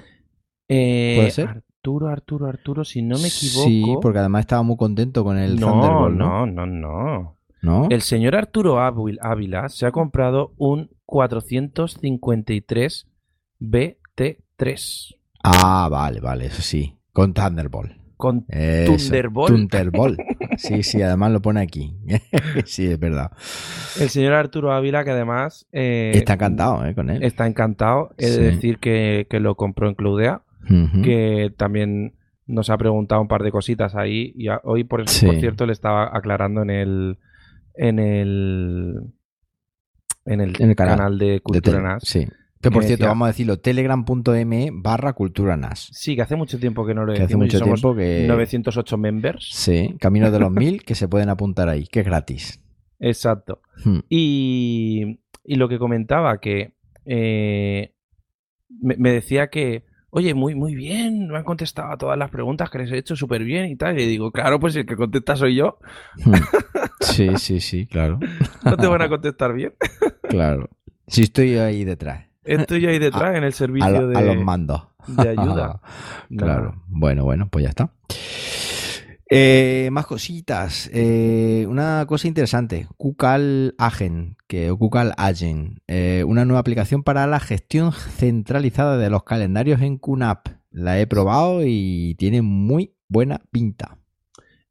Eh, 0.67 1.13
¿Puede 1.15 1.31
ser? 1.31 1.47
Arturo, 1.47 2.07
Arturo, 2.09 2.47
Arturo, 2.47 2.83
si 2.83 3.01
no 3.01 3.17
me 3.19 3.27
equivoco. 3.27 3.65
Sí, 3.67 3.83
porque 4.01 4.19
además 4.19 4.41
estaba 4.41 4.63
muy 4.63 4.75
contento 4.77 5.23
con 5.23 5.37
el 5.37 5.59
no, 5.59 5.71
Thunderbolt, 5.71 6.15
¿no? 6.17 6.45
no, 6.45 6.47
no, 6.47 6.65
no. 6.65 7.37
¿No? 7.61 7.87
El 7.89 8.01
señor 8.03 8.35
Arturo 8.35 8.79
Ávil- 8.79 9.17
Ávila 9.21 9.69
se 9.69 9.85
ha 9.87 9.91
comprado 9.91 10.53
un 10.57 10.91
453 11.05 13.07
BT3 13.59 15.15
Ah, 15.43 15.87
vale, 15.89 16.19
vale, 16.19 16.47
eso 16.47 16.61
sí. 16.61 16.97
Con 17.13 17.33
Thunderbolt. 17.33 17.93
Con 18.17 18.45
Eso. 18.49 18.93
Sí, 20.57 20.83
sí, 20.83 21.01
además 21.01 21.31
lo 21.31 21.41
pone 21.41 21.61
aquí. 21.61 21.95
sí, 22.65 22.87
es 22.87 22.99
verdad. 22.99 23.31
el 23.99 24.09
señor 24.09 24.33
Arturo 24.33 24.71
Ávila 24.73 25.03
que 25.03 25.11
además 25.11 25.67
eh, 25.71 26.11
Está 26.15 26.33
encantado, 26.33 26.85
¿eh? 26.85 26.95
Con 26.95 27.09
él. 27.09 27.23
está 27.23 27.45
encantado. 27.47 28.11
He 28.17 28.29
de 28.29 28.39
decir 28.51 28.79
que, 28.79 29.27
que 29.29 29.39
lo 29.39 29.55
compró 29.55 29.87
en 29.89 29.95
Cloudea. 29.95 30.41
Ujú. 30.67 31.03
que 31.03 31.53
también 31.55 32.15
nos 32.47 32.71
ha 32.71 32.77
preguntado 32.77 33.21
un 33.21 33.27
par 33.27 33.43
de 33.43 33.51
cositas 33.51 33.93
ahí 33.95 34.33
y 34.35 34.47
a- 34.47 34.61
hoy 34.63 34.83
por, 34.83 35.07
Sí. 35.07 35.25
por 35.27 35.35
cierto 35.35 35.67
le 35.67 35.73
estaba 35.73 36.09
aclarando 36.11 36.63
en 36.63 36.69
el 36.71 37.17
en 37.75 37.99
el 37.99 38.95
en 40.25 40.41
el, 40.41 40.55
En 40.59 40.69
el 40.71 40.75
canal 40.75 40.97
canal, 40.97 41.17
de 41.19 41.25
De 41.33 41.39
Cultura 41.41 41.77
tele- 41.77 41.83
NAS. 41.87 42.03
Sí. 42.03 42.27
Que 42.61 42.71
por 42.71 42.83
cierto, 42.83 43.03
decía- 43.03 43.07
vamos 43.09 43.25
a 43.25 43.29
decirlo, 43.29 43.59
telegram.me 43.59 44.69
barra 44.73 45.13
cultura 45.13 45.55
NAS. 45.57 45.89
Sí, 45.91 46.15
que 46.15 46.21
hace 46.23 46.35
mucho 46.35 46.59
tiempo 46.59 46.85
que 46.85 46.93
no 46.93 47.05
lo 47.05 47.13
Que 47.13 47.19
hace 47.19 47.27
decimos 47.27 47.45
mucho 47.45 47.61
tiempo 47.63 47.95
que... 47.95 48.25
908 48.27 48.97
members. 48.97 49.49
Sí, 49.51 49.95
camino 49.99 50.31
de 50.31 50.39
los 50.39 50.51
mil 50.51 50.83
que 50.83 50.95
se 50.95 51.07
pueden 51.07 51.29
apuntar 51.29 51.69
ahí, 51.69 51.85
que 51.85 51.99
es 51.99 52.05
gratis. 52.05 52.61
Exacto. 52.99 53.61
Hmm. 53.83 53.99
Y, 54.09 55.19
y 55.43 55.55
lo 55.55 55.69
que 55.69 55.77
comentaba 55.77 56.39
que 56.39 56.73
eh, 57.05 57.93
me, 58.69 58.95
me 58.97 59.11
decía 59.11 59.47
que 59.49 59.83
Oye, 60.17 60.33
muy, 60.33 60.55
muy 60.55 60.75
bien, 60.75 61.27
me 61.27 61.37
han 61.39 61.43
contestado 61.43 61.91
a 61.91 61.97
todas 61.97 62.17
las 62.17 62.29
preguntas 62.29 62.69
que 62.69 62.77
les 62.77 62.89
he 62.89 62.97
hecho 62.97 63.17
súper 63.17 63.43
bien 63.43 63.65
y 63.65 63.75
tal. 63.75 63.99
Y 63.99 64.05
digo, 64.05 64.31
claro, 64.31 64.61
pues 64.61 64.73
el 64.77 64.85
que 64.85 64.95
contesta 64.95 65.35
soy 65.35 65.55
yo. 65.55 65.77
Hmm. 66.23 66.33
Sí, 67.01 67.29
sí, 67.37 67.59
sí, 67.59 67.85
claro. 67.85 68.19
No 68.63 68.77
te 68.77 68.87
van 68.87 69.01
a 69.01 69.09
contestar 69.09 69.53
bien. 69.53 69.73
Claro. 70.27 70.69
Si 71.07 71.23
estoy 71.23 71.55
ahí 71.57 71.83
detrás. 71.83 72.25
Estoy 72.45 72.85
ahí 72.85 72.99
detrás 72.99 73.35
en 73.35 73.43
el 73.43 73.49
A, 73.49 73.51
servicio 73.51 73.89
lo- 74.01 74.07
de, 74.07 74.17
a 74.17 74.21
los 74.21 74.37
mandos. 74.43 74.83
de 75.07 75.29
ayuda. 75.29 75.81
Claro. 76.37 76.81
Bueno, 76.87 77.23
bueno, 77.23 77.47
pues 77.49 77.63
ya 77.63 77.69
está. 77.69 77.91
Eh, 79.29 79.89
más 79.91 80.05
cositas. 80.05 80.89
Eh, 80.93 81.65
una 81.67 82.05
cosa 82.07 82.27
interesante. 82.27 82.87
Kukal 82.97 83.73
Agent, 83.77 84.37
que, 84.47 84.69
o 84.71 84.77
Kukal 84.77 85.13
Agent. 85.17 85.79
eh, 85.87 86.23
una 86.27 86.45
nueva 86.45 86.59
aplicación 86.59 87.03
para 87.03 87.25
la 87.27 87.39
gestión 87.39 87.91
centralizada 87.91 88.97
de 88.97 89.09
los 89.09 89.23
calendarios 89.23 89.81
en 89.81 89.97
QNAP. 89.97 90.47
La 90.71 90.99
he 90.99 91.07
probado 91.07 91.61
y 91.65 92.15
tiene 92.19 92.41
muy 92.41 92.93
buena 93.07 93.41
pinta. 93.51 93.97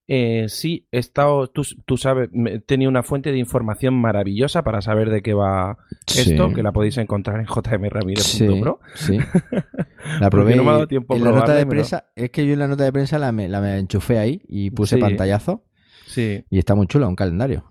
Eh, 0.06 0.46
sí, 0.50 0.86
he 0.92 0.98
estado, 0.98 1.46
tú, 1.48 1.62
tú 1.86 1.96
sabes, 1.96 2.28
tenido 2.66 2.90
una 2.90 3.02
fuente 3.02 3.32
de 3.32 3.38
información 3.38 3.94
maravillosa 3.94 4.62
para 4.62 4.82
saber 4.82 5.08
de 5.08 5.22
qué 5.22 5.32
va 5.32 5.78
esto, 6.06 6.48
Sí. 6.48 6.54
que 6.54 6.62
la 6.62 6.72
podéis 6.72 6.98
encontrar 6.98 7.40
en 7.40 7.46
Sí, 7.46 7.52
jmramírez.pro. 7.54 8.80
sí. 8.94 9.18
La 10.20 10.28
probé 10.28 10.56
no 10.56 10.64
me 10.64 10.70
ha 10.70 10.72
dado 10.74 10.88
tiempo 10.88 11.16
en 11.16 11.24
la 11.24 11.30
nota 11.32 11.54
de 11.54 11.64
prensa. 11.64 12.04
Es 12.14 12.28
que 12.30 12.46
yo 12.46 12.52
en 12.52 12.58
la 12.58 12.68
nota 12.68 12.84
de 12.84 12.92
prensa 12.92 13.18
la 13.18 13.32
me, 13.32 13.48
la 13.48 13.62
me 13.62 13.78
enchufé 13.78 14.18
ahí 14.18 14.42
y 14.46 14.70
puse 14.70 14.96
Sí. 14.96 15.00
pantallazo. 15.00 15.64
Sí, 16.06 16.44
Y 16.50 16.58
está 16.58 16.74
muy 16.74 16.86
chulo, 16.86 17.08
un 17.08 17.16
calendario. 17.16 17.64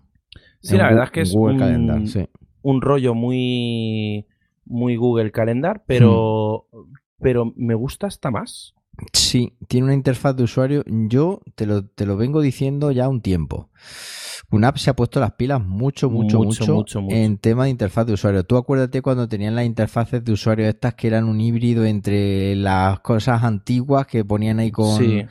sí 0.60 0.76
la 0.76 0.86
verdad 0.90 1.04
es 1.06 1.12
que 1.12 1.22
es 1.22 1.34
un, 1.36 1.60
Calendar, 1.60 2.08
sí. 2.08 2.28
un 2.64 2.82
rollo 2.82 3.14
muy, 3.14 4.26
muy 4.66 4.96
Google 4.96 5.32
Calendar, 5.32 5.84
pero, 5.86 6.66
Hmm. 6.72 6.94
pero 7.22 7.54
me 7.56 7.76
gusta 7.76 8.08
hasta 8.08 8.32
más. 8.32 8.74
Sí, 9.12 9.54
tiene 9.68 9.86
una 9.86 9.94
interfaz 9.96 10.36
de 10.36 10.44
usuario. 10.44 10.84
Yo 10.86 11.42
te 11.56 11.66
lo, 11.66 11.86
te 11.86 12.06
lo 12.06 12.16
vengo 12.16 12.42
diciendo 12.42 12.92
ya 12.92 13.10
un 13.10 13.22
tiempo. 13.22 13.70
QNAP 14.50 14.78
se 14.78 14.92
ha 14.92 14.96
puesto 14.96 15.20
las 15.20 15.32
pilas 15.34 15.64
mucho, 15.66 16.12
mucho, 16.12 16.38
Mucho, 16.38 16.62
mucho, 16.62 16.74
mucho, 16.76 17.02
mucho. 17.02 17.16
en 17.16 17.38
tema 17.40 17.64
de 17.64 17.72
interfaz 17.72 18.06
de 18.06 18.14
usuario. 18.14 18.44
Tú 18.44 18.56
acuérdate 18.56 19.02
cuando 19.02 19.28
tenían 19.28 19.56
las 19.56 19.66
interfaces 19.66 20.24
de 20.24 20.32
usuario 20.32 20.68
estas 20.68 20.94
que 20.94 21.08
eran 21.08 21.24
un 21.26 21.42
híbrido 21.42 21.86
entre 21.86 22.56
las 22.56 23.00
cosas 23.00 23.44
antiguas 23.44 24.06
que 24.06 24.24
ponían 24.24 24.60
ahí 24.60 24.70
con, 24.70 24.98
Sí. 25.00 25.26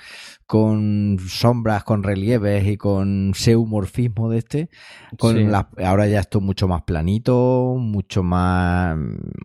con 0.45 1.19
sombras, 1.29 1.85
con 1.85 2.03
relieves 2.03 2.67
y 2.67 2.77
con 2.77 3.33
seumorfismo 3.35 4.29
de 4.29 4.39
este. 4.39 4.71
Con 5.19 5.37
Sí. 5.37 5.45
las- 5.45 5.67
ahora 5.85 6.09
ya 6.09 6.19
esto 6.19 6.39
es 6.39 6.45
mucho 6.45 6.67
más 6.67 6.83
planito, 6.83 7.77
mucho 7.79 8.25
más, 8.25 8.97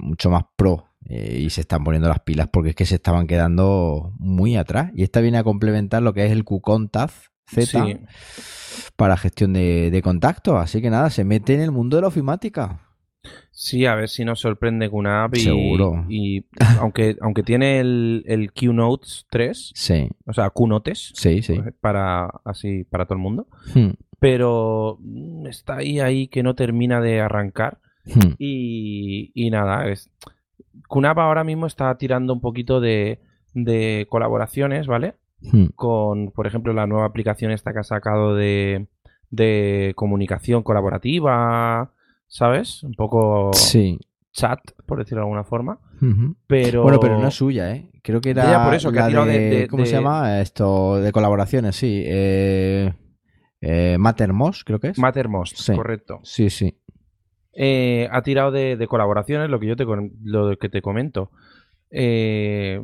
mucho 0.01 0.31
más 0.31 0.43
pro. 0.55 0.86
Eh, 1.09 1.39
y 1.41 1.49
se 1.49 1.61
están 1.61 1.83
poniendo 1.83 2.09
las 2.09 2.19
pilas 2.21 2.47
porque 2.51 2.69
es 2.71 2.75
que 2.75 2.85
se 2.85 2.95
estaban 2.95 3.27
quedando 3.27 4.13
muy 4.19 4.55
atrás. 4.57 4.91
Y 4.95 5.03
esta 5.03 5.21
viene 5.21 5.37
a 5.37 5.43
complementar 5.43 6.01
lo 6.03 6.13
que 6.13 6.25
es 6.25 6.31
el 6.31 6.43
QContact 6.43 7.13
Z 7.49 7.85
Sí. 7.85 7.97
para 8.95 9.15
gestión 9.17 9.53
de, 9.53 9.89
de 9.91 10.01
contactos. 10.01 10.55
Así 10.61 10.81
que 10.81 10.89
nada, 10.89 11.09
se 11.09 11.23
mete 11.23 11.53
en 11.53 11.61
el 11.61 11.71
mundo 11.71 11.95
de 11.97 12.01
la 12.01 12.07
ofimática. 12.09 12.81
Sí, 13.51 13.85
a 13.85 13.95
ver 13.95 14.07
si 14.07 14.23
nos 14.23 14.39
sorprende 14.39 14.89
con 14.89 14.99
una 14.99 15.23
app 15.25 15.35
y, 15.35 15.39
Seguro. 15.41 16.05
y 16.07 16.45
aunque, 16.79 17.17
aunque 17.21 17.43
tiene 17.43 17.79
el, 17.79 18.23
el 18.27 18.51
Qnotes 18.53 19.25
3, 19.29 19.71
Sí, 19.75 20.09
o 20.25 20.33
sea, 20.33 20.51
Qnotes, 20.51 21.11
sí, 21.15 21.41
sí. 21.41 21.59
para 21.81 22.27
así 22.45 22.83
para 22.85 23.05
todo 23.05 23.15
el 23.15 23.21
mundo, 23.23 23.47
Hmm, 23.73 23.91
pero 24.19 24.97
mm, 25.01 25.47
está 25.47 25.77
ahí 25.77 25.99
ahí 25.99 26.27
que 26.27 26.43
no 26.43 26.53
termina 26.55 27.01
de 27.01 27.19
arrancar 27.19 27.79
hmm. 28.05 28.33
y, 28.37 29.31
y 29.33 29.49
nada, 29.49 29.89
es 29.89 30.09
QNAP 30.89 31.17
ahora 31.19 31.43
mismo 31.43 31.65
está 31.67 31.95
tirando 31.97 32.33
un 32.33 32.41
poquito 32.41 32.79
de, 32.79 33.19
de 33.53 34.05
colaboraciones, 34.09 34.87
¿vale? 34.87 35.15
Hmm. 35.41 35.67
Con, 35.75 36.31
por 36.31 36.47
ejemplo, 36.47 36.73
la 36.73 36.87
nueva 36.87 37.05
aplicación 37.05 37.51
esta 37.51 37.73
que 37.73 37.79
ha 37.79 37.83
sacado 37.83 38.35
de, 38.35 38.87
de 39.29 39.93
comunicación 39.95 40.63
colaborativa, 40.63 41.91
¿sabes? 42.27 42.83
Un 42.83 42.93
poco 42.93 43.51
Sí. 43.53 43.99
chat, 44.31 44.59
por 44.85 44.99
decirlo 44.99 45.21
de 45.21 45.25
alguna 45.25 45.43
forma. 45.43 45.79
Pero. 46.47 46.83
Bueno, 46.83 46.99
pero 46.99 47.19
no 47.19 47.27
es 47.27 47.33
suya, 47.35 47.71
¿eh? 47.75 47.89
Creo 48.03 48.21
que 48.21 48.29
era 48.31 48.49
Ya, 48.49 48.63
por 48.65 48.73
eso, 48.73 48.91
que 48.91 48.99
ha 48.99 49.03
la 49.03 49.07
tirado 49.09 49.25
de, 49.25 49.39
de- 49.39 49.49
de- 49.61 49.67
¿Cómo 49.67 49.85
se 49.85 49.91
llama? 49.93 50.41
Esto 50.41 50.97
de 51.01 51.11
colaboraciones, 51.11 51.75
sí. 51.75 52.03
Eh, 52.05 52.93
eh, 53.61 53.97
Mattermost, 53.99 54.63
creo 54.65 54.79
que 54.79 54.89
es. 54.89 54.99
Mattermost, 54.99 55.57
Sí. 55.57 55.75
correcto. 55.75 56.19
sí, 56.23 56.49
sí. 56.49 56.77
Eh, 57.59 58.07
ha 58.11 58.21
tirado 58.21 58.51
de, 58.51 58.77
de 58.77 58.87
colaboraciones, 58.87 59.49
lo 59.49 59.59
que 59.59 59.65
yo 59.65 59.75
te, 59.75 59.85
lo 60.23 60.57
que 60.57 60.69
te 60.69 60.83
comento. 60.83 61.31
Eh, 61.89 62.79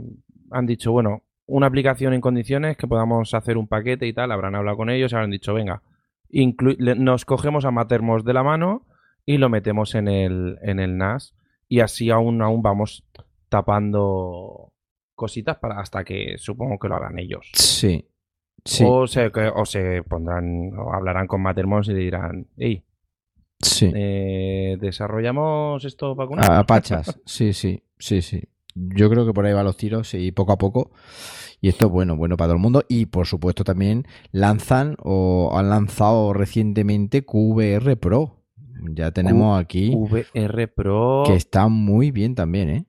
han 0.49 0.65
dicho, 0.65 0.91
bueno, 0.91 1.21
una 1.45 1.67
aplicación 1.67 2.13
en 2.13 2.21
condiciones 2.21 2.75
que 2.75 2.87
podamos 2.87 3.35
hacer 3.35 3.57
un 3.57 3.67
paquete 3.67 4.07
y 4.07 4.13
tal. 4.13 4.31
Habrán 4.31 4.55
hablado 4.55 4.77
con 4.77 4.89
ellos 4.89 5.11
y 5.11 5.15
habrán 5.15 5.29
dicho, 5.29 5.53
venga, 5.53 5.83
nos 6.31 7.25
cogemos 7.25 7.65
a 7.65 7.71
Mattermost 7.71 8.25
de 8.25 8.33
la 8.33 8.41
mano 8.41 8.87
y 9.27 9.37
lo 9.37 9.47
metemos 9.49 9.93
en 9.93 10.07
el, 10.07 10.57
en 10.63 10.79
el 10.79 10.97
NAS. 10.97 11.35
Y 11.67 11.81
así 11.81 12.09
aún, 12.09 12.41
aún 12.41 12.63
vamos 12.63 13.05
tapando 13.49 14.73
cositas 15.13 15.57
para 15.57 15.79
hasta 15.79 16.03
que 16.03 16.39
supongo 16.39 16.79
que 16.79 16.87
lo 16.87 16.95
hagan 16.95 17.19
ellos. 17.19 17.51
Sí. 17.53 18.09
Sí. 18.65 18.85
O, 18.87 19.05
se, 19.05 19.29
o 19.53 19.65
se 19.65 20.01
pondrán, 20.03 20.71
o 20.77 20.93
hablarán 20.93 21.27
con 21.27 21.41
Mattermost 21.41 21.91
y 21.91 21.93
dirán, 21.93 22.47
hey, 22.57 22.83
sí. 23.61 23.91
eh, 23.93 24.77
desarrollamos 24.79 25.83
esto 25.85 26.15
para 26.15 26.29
A- 26.41 26.59
Apachas. 26.59 27.19
Sí, 27.25 27.53
sí. 27.53 27.83
Sí, 27.99 28.21
sí. 28.21 28.43
Yo 28.75 29.09
creo 29.09 29.25
que 29.25 29.33
por 29.33 29.45
ahí 29.45 29.53
van 29.53 29.65
los 29.65 29.77
tiros 29.77 30.13
y 30.15 30.31
poco 30.31 30.51
a 30.53 30.57
poco. 30.57 30.91
Y 31.61 31.69
esto 31.69 31.85
es 31.85 31.91
bueno, 31.91 32.17
bueno 32.17 32.35
para 32.37 32.47
todo 32.47 32.55
el 32.55 32.61
mundo. 32.61 32.83
Y 32.89 33.05
por 33.05 33.27
supuesto 33.27 33.63
también 33.63 34.05
lanzan 34.31 34.97
o 35.01 35.51
han 35.55 35.69
lanzado 35.69 36.33
recientemente 36.33 37.23
QVR 37.23 37.95
Pro. 37.97 38.39
Ya 38.95 39.11
tenemos 39.11 39.57
aquí 39.61 39.93
VR 39.95 40.67
Pro, 40.67 41.23
que 41.25 41.35
está 41.35 41.69
muy 41.69 42.11
bien 42.11 42.35
también, 42.35 42.69
¿eh? 42.69 42.85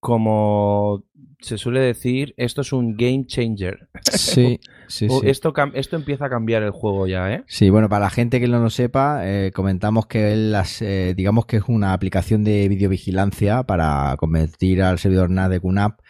como 0.00 1.04
se 1.40 1.56
suele 1.58 1.80
decir, 1.80 2.34
esto 2.36 2.60
es 2.62 2.72
un 2.72 2.96
game 2.96 3.24
changer. 3.26 3.88
Sí, 4.12 4.60
sí, 4.88 5.06
O 5.08 5.20
sí. 5.20 5.28
Esto, 5.28 5.52
esto 5.74 5.96
empieza 5.96 6.26
a 6.26 6.30
cambiar 6.30 6.62
el 6.62 6.70
juego 6.70 7.06
ya, 7.06 7.32
¿eh? 7.32 7.44
Sí, 7.46 7.70
bueno, 7.70 7.88
para 7.88 8.06
la 8.06 8.10
gente 8.10 8.40
que 8.40 8.48
no 8.48 8.58
lo 8.60 8.70
sepa, 8.70 9.20
eh, 9.24 9.52
comentamos 9.54 10.06
que 10.06 10.34
las, 10.36 10.82
eh, 10.82 11.14
digamos 11.16 11.46
que 11.46 11.58
es 11.58 11.64
una 11.68 11.92
aplicación 11.92 12.44
de 12.44 12.68
videovigilancia 12.68 13.62
para 13.62 14.14
convertir 14.18 14.82
al 14.82 14.98
servidor 14.98 15.30
NAS 15.30 15.50
de 15.50 15.60
QNAP 15.60 16.00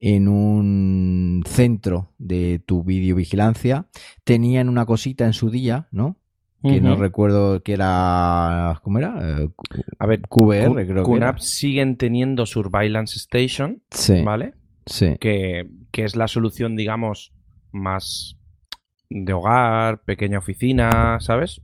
en 0.00 0.28
un 0.28 1.42
centro 1.46 2.12
de 2.18 2.62
tu 2.64 2.84
videovigilancia. 2.84 3.86
Tenían 4.24 4.68
una 4.68 4.86
cosita 4.86 5.26
en 5.26 5.32
su 5.32 5.50
día, 5.50 5.88
¿no? 5.90 6.16
Que 6.62 6.80
no 6.80 6.96
recuerdo 6.96 7.62
que 7.62 7.72
era. 7.72 8.80
¿Cómo 8.82 8.98
era? 8.98 9.14
Eh, 9.42 9.48
A 10.00 10.06
ver, 10.06 10.22
QVR, 10.22 10.66
Q- 10.68 10.92
creo 10.92 11.04
que. 11.04 11.16
Era. 11.16 11.34
Siguen 11.38 11.96
teniendo 11.96 12.46
Surveillance 12.46 13.16
Station, 13.16 13.80
Sí, 13.90 14.22
¿vale? 14.22 14.54
Sí. 14.88 15.16
Que, 15.20 15.68
que 15.92 16.04
es 16.04 16.16
la 16.16 16.28
solución, 16.28 16.76
digamos, 16.76 17.32
más 17.72 18.36
de 19.10 19.32
hogar, 19.32 20.02
pequeña 20.04 20.38
oficina, 20.38 21.18
¿sabes? 21.20 21.62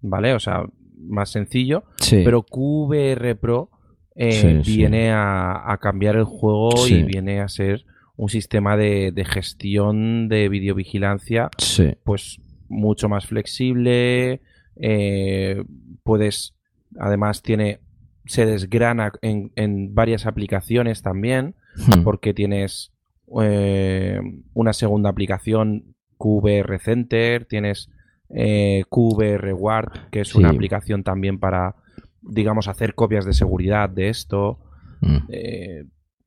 ¿Vale? 0.00 0.34
O 0.34 0.38
sea, 0.38 0.64
más 0.96 1.30
sencillo. 1.30 1.84
Sí. 2.00 2.22
Pero 2.24 2.42
QVR 2.42 3.36
Pro 3.36 3.70
eh, 4.14 4.60
Sí, 4.62 4.76
viene 4.76 5.10
a, 5.10 5.72
a 5.72 5.78
cambiar 5.78 6.16
el 6.16 6.24
juego 6.24 6.70
y 6.86 7.02
viene 7.02 7.40
a 7.40 7.48
ser 7.48 7.84
un 8.16 8.28
sistema 8.28 8.76
de, 8.76 9.10
de 9.12 9.24
gestión 9.24 10.28
de 10.28 10.48
videovigilancia 10.48 11.48
sí. 11.58 11.94
pues 12.04 12.40
mucho 12.68 13.08
más 13.08 13.26
flexible. 13.26 14.40
eh, 14.76 15.64
puedes, 16.04 16.54
además 16.98 17.42
tiene, 17.42 17.80
se 18.26 18.46
desgrana 18.46 19.12
en, 19.22 19.50
en 19.56 19.94
varias 19.94 20.26
aplicaciones 20.26 21.02
también, 21.02 21.56
Hmm. 21.76 22.04
porque 22.04 22.34
tienes 22.34 22.92
eh, 23.40 24.20
una 24.52 24.72
segunda 24.72 25.10
aplicación 25.10 25.94
QVR 26.18 26.78
Center, 26.78 27.46
tienes 27.46 27.90
eh, 28.30 28.84
QVR 28.88 29.52
Guard, 29.54 30.10
que 30.10 30.20
es 30.20 30.34
una 30.34 30.50
aplicación 30.50 31.02
también 31.02 31.38
para, 31.38 31.74
digamos, 32.22 32.68
hacer 32.68 32.94
copias 32.94 33.24
de 33.24 33.32
seguridad 33.32 33.88
de 33.88 34.08
esto. 34.08 34.60
Mm. 35.00 35.16
Eh, 35.28 35.84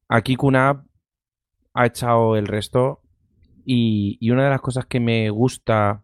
aquí 0.09 0.35
QNAP 0.35 0.85
ha 1.73 1.85
echado 1.85 2.35
el 2.35 2.47
resto 2.47 3.01
y, 3.65 4.17
y 4.19 4.31
una 4.31 4.43
de 4.43 4.49
las 4.49 4.61
cosas 4.61 4.85
que 4.85 4.99
me 4.99 5.29
gusta 5.29 6.03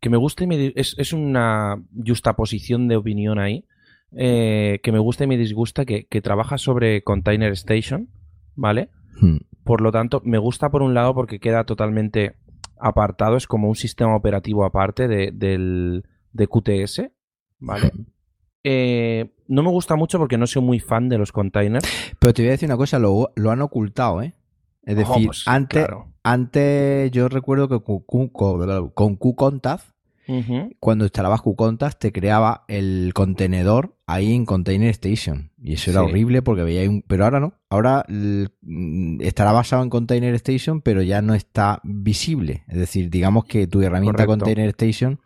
que 0.00 0.10
me 0.10 0.16
gusta 0.16 0.42
y 0.42 0.46
me 0.48 0.72
es, 0.74 0.96
es 0.98 1.12
una 1.12 1.80
justaposición 2.04 2.88
de 2.88 2.96
opinión 2.96 3.38
ahí 3.38 3.64
eh, 4.16 4.80
que 4.82 4.92
me 4.92 4.98
gusta 4.98 5.24
y 5.24 5.26
me 5.26 5.36
disgusta 5.36 5.84
que, 5.84 6.06
que 6.06 6.20
trabaja 6.20 6.58
sobre 6.58 7.02
Container 7.02 7.52
Station 7.52 8.08
¿vale? 8.54 8.90
Mm. 9.20 9.38
por 9.64 9.80
lo 9.80 9.92
tanto 9.92 10.20
me 10.24 10.38
gusta 10.38 10.70
por 10.70 10.82
un 10.82 10.94
lado 10.94 11.14
porque 11.14 11.40
queda 11.40 11.64
totalmente 11.64 12.36
apartado 12.78 13.36
es 13.36 13.46
como 13.46 13.68
un 13.68 13.76
sistema 13.76 14.16
operativo 14.16 14.64
aparte 14.64 15.08
de, 15.08 15.30
del, 15.32 16.04
de 16.32 16.46
QTS 16.46 17.02
¿vale? 17.58 17.92
Eh, 18.64 19.34
no 19.48 19.62
me 19.62 19.70
gusta 19.70 19.96
mucho 19.96 20.18
porque 20.18 20.38
no 20.38 20.46
soy 20.46 20.62
muy 20.62 20.78
fan 20.78 21.08
de 21.08 21.18
los 21.18 21.32
containers 21.32 21.84
Pero 22.18 22.32
te 22.32 22.42
voy 22.42 22.48
a 22.48 22.52
decir 22.52 22.68
una 22.68 22.76
cosa, 22.76 22.98
lo, 22.98 23.32
lo 23.34 23.50
han 23.50 23.60
ocultado, 23.60 24.22
¿eh? 24.22 24.34
Es 24.84 24.96
decir, 24.96 25.26
pues, 25.26 25.44
antes, 25.46 25.84
claro. 25.84 26.08
antes 26.24 27.10
yo 27.12 27.28
recuerdo 27.28 27.68
que 27.68 27.80
con, 27.82 28.28
con, 28.28 28.90
con 28.94 29.16
QContact, 29.16 29.84
cuando 30.80 31.04
instalabas 31.04 31.42
QContact, 31.42 32.00
te 32.00 32.12
creaba 32.12 32.64
el 32.66 33.12
contenedor 33.14 33.96
ahí 34.14 34.34
en 34.34 34.44
Container 34.46 34.88
Station. 34.90 35.50
Y 35.58 35.74
eso 35.74 35.90
era 35.90 36.02
horrible 36.02 36.42
porque 36.42 36.62
veía 36.62 36.88
un... 36.88 37.02
Pero 37.06 37.24
ahora 37.24 37.40
no. 37.40 37.54
Ahora 37.70 38.04
mm, 38.08 39.20
estará 39.20 39.52
basado 39.52 39.82
en 39.82 39.90
Container 39.90 40.34
Station, 40.34 40.80
pero 40.82 41.02
ya 41.02 41.22
no 41.22 41.34
está 41.34 41.80
visible. 41.84 42.64
Es 42.68 42.78
decir, 42.78 43.10
digamos 43.10 43.44
que 43.44 43.66
tu 43.66 43.80
herramienta 43.82 44.26
Correcto. 44.26 44.44
Container 44.44 44.68
Station 44.70 45.20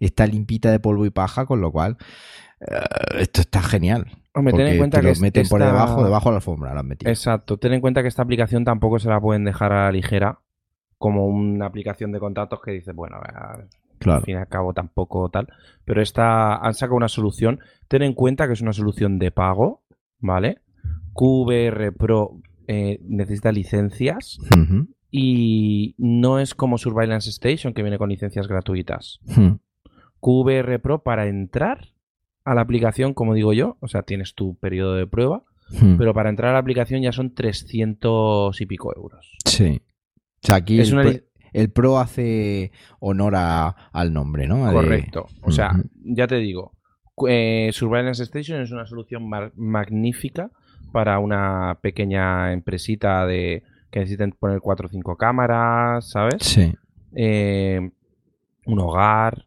está 0.00 0.26
limpita 0.26 0.70
de 0.70 0.80
polvo 0.80 1.06
y 1.06 1.10
paja, 1.10 1.46
con 1.46 1.60
lo 1.60 1.72
cual 1.72 1.96
eh, 2.60 2.66
esto 3.20 3.40
está 3.40 3.62
genial. 3.62 4.06
Hombre, 4.34 4.54
ten 4.54 4.66
en 4.68 4.78
cuenta 4.78 4.98
te 5.00 5.06
que 5.06 5.14
lo 5.14 5.20
meten 5.20 5.48
por 5.48 5.60
debajo, 5.62 6.04
debajo 6.04 6.28
de 6.28 6.32
la 6.32 6.36
alfombra, 6.36 6.74
lo 6.74 6.80
han 6.80 6.86
metido. 6.86 7.10
Exacto, 7.10 7.56
ten 7.56 7.72
en 7.72 7.80
cuenta 7.80 8.02
que 8.02 8.08
esta 8.08 8.22
aplicación 8.22 8.64
tampoco 8.64 8.98
se 8.98 9.08
la 9.08 9.20
pueden 9.20 9.44
dejar 9.44 9.72
a 9.72 9.84
la 9.86 9.92
ligera 9.92 10.38
como 10.96 11.26
una 11.26 11.66
aplicación 11.66 12.12
de 12.12 12.20
contactos 12.20 12.60
que 12.64 12.72
dices, 12.72 12.94
bueno, 12.94 13.16
a- 13.16 13.64
Claro. 13.98 14.18
al 14.18 14.24
fin 14.24 14.34
y 14.34 14.38
al 14.38 14.48
cabo 14.48 14.72
tampoco 14.74 15.28
tal. 15.30 15.48
Pero 15.84 16.02
esta 16.02 16.56
han 16.56 16.74
sacado 16.74 16.96
una 16.96 17.08
solución. 17.08 17.60
Ten 17.88 18.02
en 18.02 18.14
cuenta 18.14 18.46
que 18.46 18.52
es 18.52 18.60
una 18.60 18.72
solución 18.72 19.18
de 19.18 19.30
pago, 19.30 19.82
¿vale? 20.20 20.58
QVR 21.14 21.92
Pro 21.92 22.40
eh, 22.66 23.00
necesita 23.02 23.50
licencias 23.50 24.38
y 25.10 25.94
no 25.98 26.38
es 26.38 26.54
como 26.54 26.78
Surveillance 26.78 27.30
Station 27.30 27.72
que 27.74 27.82
viene 27.82 27.98
con 27.98 28.10
licencias 28.10 28.46
gratuitas. 28.46 29.20
ujú, 29.26 29.58
QVR 30.20 30.80
Pro 30.80 31.02
para 31.02 31.26
entrar 31.28 31.88
a 32.44 32.54
la 32.54 32.60
aplicación, 32.62 33.14
como 33.14 33.34
digo 33.34 33.52
yo, 33.52 33.76
o 33.80 33.88
sea, 33.88 34.02
tienes 34.02 34.34
tu 34.34 34.54
periodo 34.56 34.94
de 34.94 35.06
prueba, 35.06 35.44
pero 35.98 36.14
para 36.14 36.30
entrar 36.30 36.50
a 36.50 36.54
la 36.54 36.60
aplicación 36.60 37.02
ya 37.02 37.12
son 37.12 37.34
300 37.34 38.58
y 38.60 38.66
pico 38.66 38.94
euros. 38.96 39.36
Sí. 39.44 39.80
O 40.42 40.46
sea, 40.46 40.56
aquí 40.56 40.80
Es 40.80 40.92
una 40.92 41.04
el 41.52 41.70
pro 41.70 41.98
hace 41.98 42.72
honor 43.00 43.34
a- 43.36 43.68
al 43.92 44.12
nombre, 44.12 44.46
¿no? 44.46 44.66
De- 44.66 44.72
Correcto. 44.72 45.26
O 45.42 45.50
sea, 45.50 45.72
ya 46.04 46.26
te 46.26 46.36
digo, 46.36 46.72
eh, 47.28 47.70
Surveillance 47.72 48.22
Station 48.22 48.60
es 48.60 48.70
una 48.70 48.86
solución 48.86 49.28
magnífica 49.56 50.50
para 50.92 51.18
una 51.18 51.78
pequeña 51.82 52.52
empresita 52.52 53.26
de 53.26 53.62
que 53.90 54.00
necesiten 54.00 54.32
poner 54.32 54.60
4 54.60 54.86
o 54.86 54.90
5 54.90 55.16
cámaras, 55.16 56.10
¿sabes? 56.10 56.36
Sí. 56.40 56.74
Eh, 57.14 57.90
un 58.66 58.78
hogar 58.80 59.46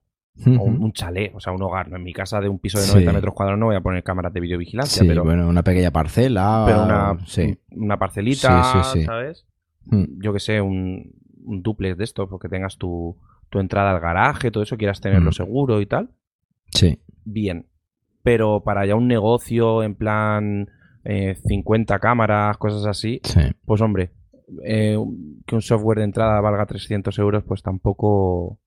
o 0.57 0.63
un, 0.63 0.91
chalet, 0.93 1.31
o 1.35 1.39
sea, 1.39 1.53
un 1.53 1.61
hogar. 1.61 1.89
¿no? 1.89 1.97
En 1.97 2.03
mi 2.03 2.13
casa 2.13 2.39
de 2.41 2.49
un 2.49 2.57
piso 2.57 2.79
de 2.79 2.85
Sí. 2.85 2.91
90 2.93 3.13
metros 3.13 3.35
cuadrados 3.35 3.59
no 3.59 3.67
voy 3.67 3.75
a 3.75 3.81
poner 3.81 4.01
cámaras 4.03 4.33
de 4.33 4.39
videovigilancia, 4.39 5.03
Sí, 5.03 5.07
pero, 5.07 5.23
bueno, 5.23 5.47
una 5.47 5.61
pequeña 5.61 5.91
parcela. 5.91 6.63
pero 6.65 6.83
una, 6.83 7.17
Sí. 7.27 7.55
una 7.71 7.97
parcelita. 7.99 8.83
¿sabes? 8.83 9.45
Mm. 9.85 10.21
yo 10.23 10.33
que 10.33 10.39
sé, 10.39 10.59
un, 10.61 11.11
un 11.45 11.61
duplex 11.61 11.97
de 11.97 12.03
esto, 12.03 12.27
porque 12.29 12.49
tengas 12.49 12.77
tu, 12.77 13.17
tu 13.49 13.59
entrada 13.59 13.91
al 13.91 13.99
garaje, 13.99 14.51
todo 14.51 14.63
eso, 14.63 14.77
quieras 14.77 15.01
tenerlo 15.01 15.29
Mm. 15.29 15.33
seguro 15.33 15.81
y 15.81 15.85
tal, 15.85 16.09
Sí. 16.73 16.99
bien. 17.25 17.67
Pero 18.23 18.61
para 18.63 18.85
ya 18.85 18.95
un 18.95 19.07
negocio 19.07 19.83
en 19.83 19.95
plan 19.95 20.69
eh, 21.03 21.35
50 21.47 21.97
cámaras, 21.99 22.57
cosas 22.57 22.85
así, 22.85 23.19
Sí. 23.23 23.41
pues 23.65 23.81
hombre, 23.81 24.11
eh, 24.63 24.95
que 25.47 25.55
un 25.55 25.61
software 25.61 25.97
de 25.97 26.03
entrada 26.03 26.39
valga 26.41 26.65
300 26.67 27.17
euros, 27.17 27.43
pues 27.43 27.63
tampoco, 27.63 28.59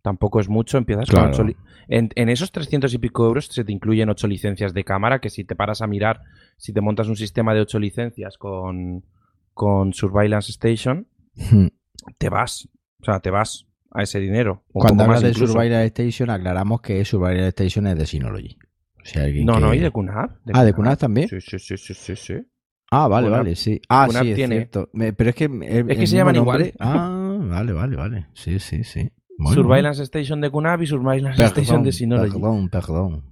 tampoco 0.00 0.40
es 0.40 0.48
mucho. 0.48 0.78
Empiezas 0.78 1.08
Claro. 1.10 1.24
con 1.26 1.30
ocho 1.34 1.44
li- 1.44 1.56
en, 1.88 2.08
en 2.14 2.28
esos 2.30 2.52
300 2.52 2.94
y 2.94 2.98
pico 2.98 3.26
euros 3.26 3.46
se 3.46 3.64
te 3.64 3.72
incluyen 3.72 4.08
8 4.08 4.26
licencias 4.28 4.72
de 4.72 4.84
cámara, 4.84 5.20
que 5.20 5.28
si 5.28 5.44
te 5.44 5.54
paras 5.54 5.82
a 5.82 5.86
mirar, 5.86 6.22
si 6.56 6.72
te 6.72 6.80
montas 6.80 7.08
un 7.08 7.16
sistema 7.16 7.52
de 7.52 7.60
8 7.60 7.78
licencias 7.78 8.38
con, 8.38 9.04
con 9.52 9.92
Surveillance 9.92 10.50
Station. 10.52 11.06
Te 12.18 12.28
vas. 12.28 12.68
O 13.00 13.04
sea, 13.04 13.20
te 13.20 13.30
vas 13.30 13.66
a 13.90 14.02
ese 14.02 14.20
dinero. 14.20 14.64
Cuando 14.72 15.04
hablas 15.04 15.22
de. 15.22 15.34
Surveillance 15.34 15.86
Station, 15.86 16.30
aclaramos 16.30 16.80
que 16.80 17.04
Surveillance 17.04 17.48
Station 17.48 17.86
es 17.88 17.98
de 17.98 18.06
Synology. 18.06 18.56
O 19.02 19.04
sea, 19.04 19.24
No, 19.26 19.54
que- 19.54 19.60
no, 19.60 19.74
y 19.74 19.78
de 19.80 19.90
QNAP. 19.90 20.30
Ah, 20.52 20.64
¿de 20.64 20.72
QNAP 20.72 20.98
también? 20.98 21.28
Sí, 21.28 21.40
sí, 21.40 21.58
sí, 21.58 21.76
sí, 21.76 21.94
sí, 21.94 22.16
sí. 22.16 22.34
Ah, 22.90 23.08
vale, 23.08 23.28
vale, 23.30 23.56
sí. 23.56 23.80
Ah, 23.88 24.06
QNAP 24.08 24.22
sí, 24.22 24.30
es 24.30 24.36
tiene- 24.36 24.56
cierto. 24.56 24.90
Pero 24.92 25.30
es 25.30 25.34
que... 25.36 25.44
el- 25.46 25.90
el 25.90 26.06
se 26.06 26.16
llaman 26.16 26.36
nombre- 26.36 26.68
igual. 26.68 26.74
Ah, 26.78 27.38
vale, 27.40 27.72
vale, 27.72 27.96
vale. 27.96 28.26
Sí, 28.34 28.58
sí, 28.60 28.84
sí. 28.84 29.10
Bueno. 29.38 29.54
Surveillance 29.54 30.02
Station 30.04 30.40
de 30.40 30.50
QNAP 30.50 30.82
y 30.82 30.86
Surveillance 30.86 31.42
Station 31.44 31.82
de 31.82 31.90
Synology. 31.92 32.32
Perdón, 32.32 32.68
perdón. 32.68 33.31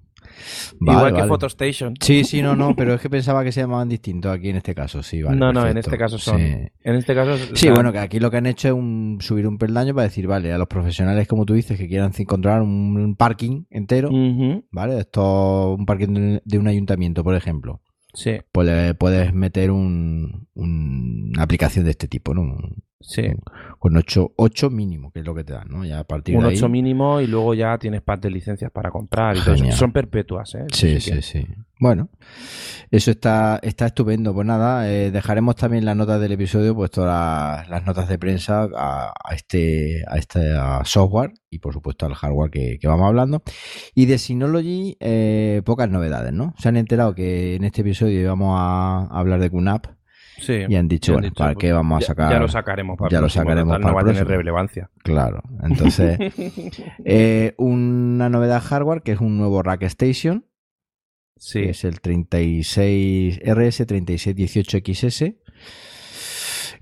Igual 0.81 0.97
Vale, 0.97 1.09
que 1.12 1.20
vale. 1.20 1.28
Photo 1.28 1.47
Station. 1.47 1.95
Sí, 2.01 2.24
sí, 2.24 2.43
no, 2.43 2.57
no, 2.57 2.74
pero 2.76 2.95
es 2.95 3.01
que 3.01 3.11
pensaba 3.11 3.45
que 3.45 3.53
se 3.53 3.61
llamaban 3.61 3.89
distintos 3.89 4.33
aquí 4.33 4.49
en 4.49 4.57
este 4.57 4.74
caso, 4.74 5.03
sí, 5.03 5.22
vale. 5.22 5.37
no, 5.39 5.53
no, 5.53 5.66
en 5.66 5.78
este 5.78 5.97
caso 5.99 6.18
son. 6.18 6.39
Sí. 6.39 6.45
En 6.83 6.95
este 6.95 7.14
caso. 7.14 7.37
Sí, 7.55 7.68
bueno, 7.70 7.93
que 7.93 7.99
aquí 7.99 8.18
lo 8.20 8.31
que 8.31 8.37
han 8.39 8.47
hecho 8.47 8.68
es 8.68 8.74
un, 8.74 9.18
subir 9.20 9.47
un 9.47 9.59
peldaño 9.59 9.95
para 9.95 10.05
decir, 10.09 10.26
vale, 10.26 10.53
a 10.53 10.59
los 10.59 10.68
profesionales, 10.68 11.26
como 11.28 11.45
tú 11.47 11.55
dices, 11.55 11.78
que 11.78 11.89
quieran 11.89 12.12
encontrar 12.16 12.62
un 12.62 13.14
parking 13.16 13.64
entero, 13.70 14.11
¿vale? 14.70 14.99
Esto, 14.99 15.74
un 15.74 15.87
parking 15.87 16.09
de, 16.14 16.43
de 16.45 16.59
un 16.59 16.66
ayuntamiento, 16.68 17.22
por 17.24 17.35
ejemplo, 17.35 17.81
Sí, 18.12 18.33
pues 18.51 18.66
le 18.66 18.95
puedes 18.95 19.33
meter 19.33 19.70
un, 19.70 20.49
un- 20.55 21.31
una 21.33 21.43
aplicación 21.45 21.85
de 21.85 21.93
este 21.93 22.09
tipo, 22.09 22.35
¿no? 22.35 22.43
Un- 22.43 22.83
sí. 23.01 23.22
Con 23.78 23.96
8, 23.96 24.34
8 24.36 24.70
mínimo, 24.70 25.11
que 25.11 25.20
es 25.20 25.26
lo 25.26 25.34
que 25.34 25.44
te 25.44 25.55
dan, 25.55 25.68
¿no? 25.68 25.84
Ya 25.84 26.01
a 26.01 26.05
partir 26.05 26.36
Un 26.36 26.42
de 26.42 26.51
ahí. 26.51 26.57
8 26.57 26.68
mínimo 26.68 27.20
y 27.20 27.26
luego 27.26 27.55
ya 27.55 27.78
tienes 27.78 28.03
pack 28.03 28.20
de 28.20 28.30
licencias 28.30 28.70
para 28.70 28.90
comprar 28.90 29.36
y 29.36 29.40
todo 29.40 29.55
eso. 29.55 29.72
Son 29.72 29.92
perpetuas, 29.92 30.55
¿eh? 30.55 30.66
Sí, 30.72 31.01
sí, 31.01 31.22
sí. 31.22 31.46
Bueno, 31.78 32.11
eso 32.90 33.11
está, 33.11 33.59
está 33.62 33.86
estupendo. 33.86 34.34
Pues 34.34 34.46
nada, 34.46 34.90
eh, 34.92 35.11
dejaremos 35.11 35.57
también 35.57 35.86
las 35.86 35.96
notas 35.96 36.20
del 36.20 36.32
episodio, 36.32 36.74
pues 36.74 36.90
todas 36.90 37.09
las, 37.09 37.70
las 37.70 37.86
notas 37.86 38.07
de 38.07 38.18
prensa 38.18 38.68
a, 38.76 39.14
a 39.24 39.34
este, 39.34 40.05
a 40.07 40.18
este 40.18 40.55
a 40.55 40.84
software 40.84 41.32
y 41.48 41.59
por 41.59 41.72
supuesto 41.72 42.05
al 42.05 42.14
hardware 42.14 42.51
que, 42.51 42.78
que 42.78 42.86
vamos 42.86 43.07
hablando. 43.07 43.42
Y 43.94 44.05
de 44.05 44.18
Synology, 44.18 44.98
eh, 45.01 45.62
pocas 45.64 45.88
novedades, 45.88 46.34
¿no? 46.34 46.55
Se 46.59 46.68
han 46.68 46.76
enterado 46.76 47.14
que 47.14 47.55
en 47.55 47.64
este 47.64 47.80
episodio 47.80 48.20
íbamos 48.20 48.57
a 48.59 49.07
hablar 49.07 49.40
de 49.40 49.51
QNAP 49.51 49.86
Sí. 50.41 50.64
y 50.68 50.74
han 50.74 50.88
dicho, 50.88 51.12
Ya 51.12 51.18
bueno, 51.20 51.34
¿para 51.36 51.53
pues, 51.55 51.62
qué 51.62 51.72
vamos 51.72 51.97
a 51.97 52.01
ya- 52.01 52.07
sacar? 52.07 52.32
Ya, 52.32 52.38
lo 52.41 52.49
sacaremos 52.49 52.97
para 52.99 53.07
el 53.09 53.12
ya 53.12 53.18
lo 53.18 53.22
próximo, 53.24 53.43
sacaremos 53.45 53.72
para 53.74 53.84
No 53.86 53.95
va 53.95 54.01
a 54.01 54.03
el 54.03 54.07
tener 54.09 54.20
próximo. 54.24 54.38
relevancia. 54.38 54.91
Claro, 55.05 55.43
entonces, 55.62 56.18
eh, 57.05 57.55
una 57.59 58.28
novedad 58.28 58.61
hardware 58.62 59.03
que 59.03 59.12
es 59.12 59.20
un 59.20 59.36
nuevo 59.38 59.62
Rack 59.62 59.82
Station. 59.84 60.47
Sí. 61.36 61.62
que 61.62 61.70
es 61.70 61.84
el 61.84 62.01
36 62.03 63.41
RS3618XS, 63.41 65.36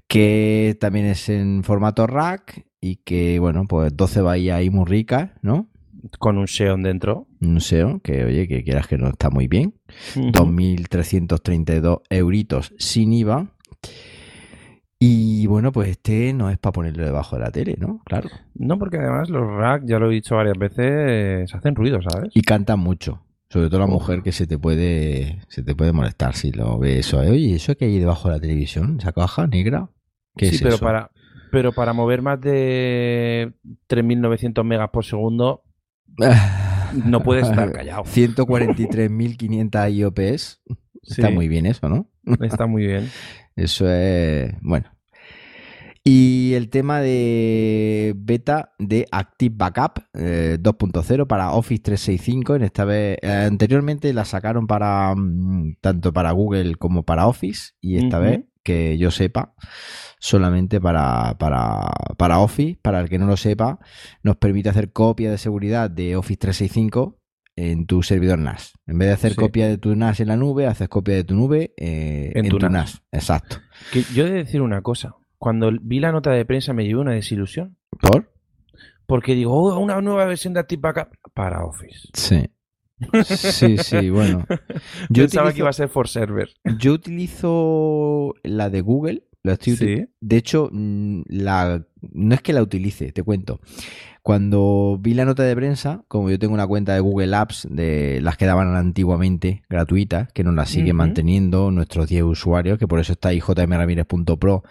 que 0.09 0.77
también 0.81 1.07
es 1.07 1.29
en 1.29 1.63
formato 1.65 2.07
rack 2.07 2.65
y 2.81 2.97
que, 2.97 3.39
bueno, 3.39 3.67
pues 3.69 3.97
12 3.97 4.21
bahías 4.21 4.59
ahí 4.59 4.71
muy 4.71 4.85
ricas, 4.87 5.31
¿no? 5.43 5.71
Con 6.19 6.39
un 6.39 6.47
Xeon 6.47 6.83
dentro. 6.83 7.27
Un 7.41 7.61
SEO, 7.61 8.01
que 8.01 8.25
oye, 8.25 8.49
que 8.49 8.65
quieras 8.65 8.87
que 8.87 8.99
no 8.99 9.09
está 9.09 9.31
muy 9.31 9.49
bien. 9.49 9.75
Ujú. 10.17 10.31
2.332 10.33 12.03
euritos 12.11 12.75
sin 12.79 13.13
IVA. 13.13 13.47
Y 15.01 15.47
bueno, 15.47 15.71
pues 15.71 15.91
este 15.91 16.33
no 16.33 16.51
es 16.51 16.59
para 16.59 16.73
ponerlo 16.73 17.05
debajo 17.05 17.37
de 17.37 17.43
la 17.43 17.51
tele, 17.53 17.77
¿no? 17.79 18.01
Claro. 18.05 18.29
No, 18.55 18.79
porque 18.79 18.97
además 18.97 19.31
los 19.31 19.47
rack, 19.47 19.85
ya 19.87 19.99
lo 19.99 20.11
he 20.11 20.15
dicho 20.15 20.35
varias 20.35 20.59
veces, 20.59 21.55
hacen 21.55 21.77
ruido, 21.77 22.01
¿sabes? 22.03 22.31
Y 22.35 22.43
cantan 22.43 22.81
mucho. 22.81 23.23
Sobre 23.49 23.69
todo 23.69 23.81
la 23.81 23.87
mujer 23.87 24.23
que 24.23 24.33
se 24.33 24.47
te 24.47 24.59
puede 24.59 25.41
se 25.49 25.63
te 25.63 25.75
puede 25.75 25.93
molestar 25.93 26.35
si 26.35 26.53
lo 26.53 26.79
ve 26.79 26.99
eso. 26.99 27.19
Oye, 27.21 27.55
¿eso 27.55 27.77
que 27.77 27.87
hay 27.87 27.99
debajo 27.99 28.29
de 28.29 28.35
la 28.35 28.41
televisión? 28.41 28.99
¿Esa 29.01 29.13
caja 29.13 29.47
negra? 29.47 29.89
¿Qué 30.37 30.47
sí, 30.47 30.57
es 30.57 30.63
pero 30.63 30.75
eso? 30.75 30.85
para 30.85 31.11
pero 31.51 31.73
para 31.73 31.95
mover 31.95 32.21
más 32.21 32.41
de 32.41 33.55
3.900 33.89 34.65
megas 34.65 34.91
por 34.91 35.05
segundo 35.05 35.63
no 37.05 37.23
puedes 37.23 37.49
estar 37.49 37.73
callado. 37.75 38.05
143.500 38.05 39.93
IOPS. 39.93 40.63
Está 41.03 41.31
muy 41.31 41.49
bien 41.49 41.67
eso, 41.67 41.89
¿no? 41.89 42.11
Está 42.41 42.67
muy 42.67 42.87
bien. 42.87 43.11
Eso 43.57 43.91
es. 43.91 44.55
Bueno. 44.61 44.89
Y 46.05 46.55
el 46.55 46.71
tema 46.71 47.01
de 47.01 48.15
beta 48.17 48.73
de 48.79 49.07
Active 49.11 49.55
Backup 49.59 50.05
eh, 50.15 50.57
2.0 50.59 51.27
para 51.27 51.53
Office 51.53 51.83
365. 51.83 52.57
En 52.57 52.63
esta 52.63 52.85
vez, 52.85 53.19
eh, 53.21 53.31
anteriormente 53.31 54.13
la 54.15 54.25
sacaron 54.25 54.67
para 54.67 55.15
mm, 55.15 55.77
tanto 55.81 56.13
para 56.13 56.31
Google 56.31 56.77
como 56.77 57.03
para 57.03 57.27
Office. 57.27 57.73
Y 57.81 57.99
esta 57.99 58.21
vez, 58.21 58.45
que 58.63 58.97
yo 58.97 59.11
sepa, 59.11 59.55
solamente 60.19 60.81
para, 60.81 61.37
para, 61.39 61.91
para 62.17 62.39
Office. 62.39 62.79
Para 62.83 63.01
el 63.01 63.09
que 63.09 63.19
no 63.19 63.27
lo 63.27 63.37
sepa, 63.37 63.79
nos 64.23 64.37
permite 64.37 64.69
hacer 64.69 64.93
copia 64.93 65.31
de 65.31 65.39
seguridad 65.39 65.91
de 65.91 66.17
Office 66.17 66.39
365 66.39 67.19
en 67.57 67.87
tu 67.87 68.03
servidor 68.03 68.39
NAS. 68.39 68.73
En 68.87 68.99
vez 68.99 69.09
de 69.09 69.15
hacer 69.15 69.31
Sí. 69.33 69.37
copia 69.37 69.67
de 69.69 69.79
tu 69.79 69.95
NAS 69.97 70.21
en 70.21 70.29
la 70.29 70.37
nube, 70.37 70.67
haces 70.67 70.89
copia 70.89 71.15
de 71.15 71.25
tu 71.25 71.35
nube 71.35 71.75
eh, 71.77 72.31
En 72.35 72.45
en, 72.45 72.51
tu 72.51 72.59
NAS. 72.61 72.71
NAS. 72.71 73.03
Exacto. 73.11 73.57
Que 73.93 74.03
yo 74.15 74.27
he 74.27 74.31
de 74.31 74.37
decir 74.45 74.63
una 74.63 74.81
cosa. 74.83 75.15
Cuando 75.39 75.71
vi 75.83 75.99
la 76.01 76.13
nota 76.13 76.31
de 76.31 76.45
prensa 76.45 76.73
me 76.73 76.85
llevé 76.85 77.01
una 77.01 77.13
desilusión. 77.13 77.77
¿Por? 78.01 78.33
Porque 79.07 79.35
digo, 79.35 79.53
oh, 79.55 79.79
una 79.79 80.01
nueva 80.01 80.25
versión 80.27 80.53
de 80.55 80.61
Active 80.61 80.81
Backup 80.83 81.17
para 81.35 81.65
Office. 81.65 82.09
Sí. 82.13 82.49
Sí, 83.25 83.79
sí, 83.79 84.11
bueno. 84.11 84.45
Yo 85.09 85.23
Pensaba 85.25 85.53
que 85.53 85.61
iba 85.61 85.71
a 85.71 85.73
ser 85.73 85.89
for 85.89 86.09
server. 86.09 86.49
Yo 86.79 86.93
utilizo 86.93 88.35
la 88.43 88.71
de 88.71 88.81
Google. 88.81 89.25
La 89.45 89.53
estoy 89.55 89.77
Sí. 89.77 90.07
De 90.21 90.37
hecho, 90.37 90.69
mm, 90.73 91.23
la, 91.29 91.85
no 92.13 92.35
es 92.35 92.43
que 92.43 92.53
la 92.53 92.63
utilice, 92.63 93.13
te 93.13 93.23
cuento. 93.23 93.61
cuando 94.23 94.99
vi 95.01 95.15
la 95.15 95.25
nota 95.25 95.43
de 95.43 95.57
prensa, 95.57 96.05
como 96.07 96.29
yo 96.29 96.39
tengo 96.39 96.53
una 96.53 96.67
cuenta 96.67 96.93
de 96.93 97.01
Google 97.01 97.35
Apps 97.35 97.67
de 97.71 98.21
las 98.21 98.37
que 98.37 98.45
daban 98.45 98.75
antiguamente 98.77 99.63
gratuitas, 99.71 100.31
que 100.35 100.45
nos 100.45 100.55
las 100.55 100.69
siguen 100.69 100.89
Ujú. 100.97 100.97
manteniendo 100.97 101.71
nuestros 101.71 102.09
10 102.09 102.25
usuarios, 102.25 102.79
que 102.79 102.87
por 102.87 103.01
eso 103.01 103.13
está 103.13 103.31
ahí 103.31 103.41
jmramirez.pro, 103.41 104.65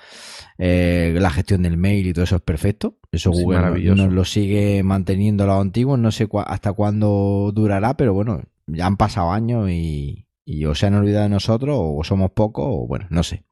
eh, 0.59 1.15
la 1.19 1.29
gestión 1.31 1.63
del 1.63 1.77
mail 1.77 2.05
y 2.05 2.13
todo 2.13 2.23
eso 2.25 2.35
es 2.35 2.41
perfecto. 2.41 2.97
Eso 3.11 3.31
Sí, 3.33 3.41
Google 3.43 3.79
nos- 3.95 4.13
lo 4.13 4.25
sigue 4.25 4.83
manteniendo 4.83 5.47
los 5.47 5.59
antiguos, 5.59 5.97
no 5.97 6.11
sé 6.11 6.27
cua- 6.29 6.45
hasta 6.45 6.73
cuándo 6.73 7.51
durará, 7.53 7.95
pero 7.97 8.13
bueno, 8.13 8.43
ya 8.67 8.85
han 8.85 8.97
pasado 8.97 9.31
años 9.31 9.71
y, 9.71 10.27
y 10.45 10.65
o 10.65 10.75
se 10.75 10.85
han 10.85 10.93
olvidado 10.93 11.23
de 11.23 11.29
nosotros 11.29 11.75
o 11.79 12.03
somos 12.03 12.29
pocos 12.31 12.65
o 12.67 12.85
bueno, 12.85 13.07
no 13.09 13.23
sé. 13.23 13.43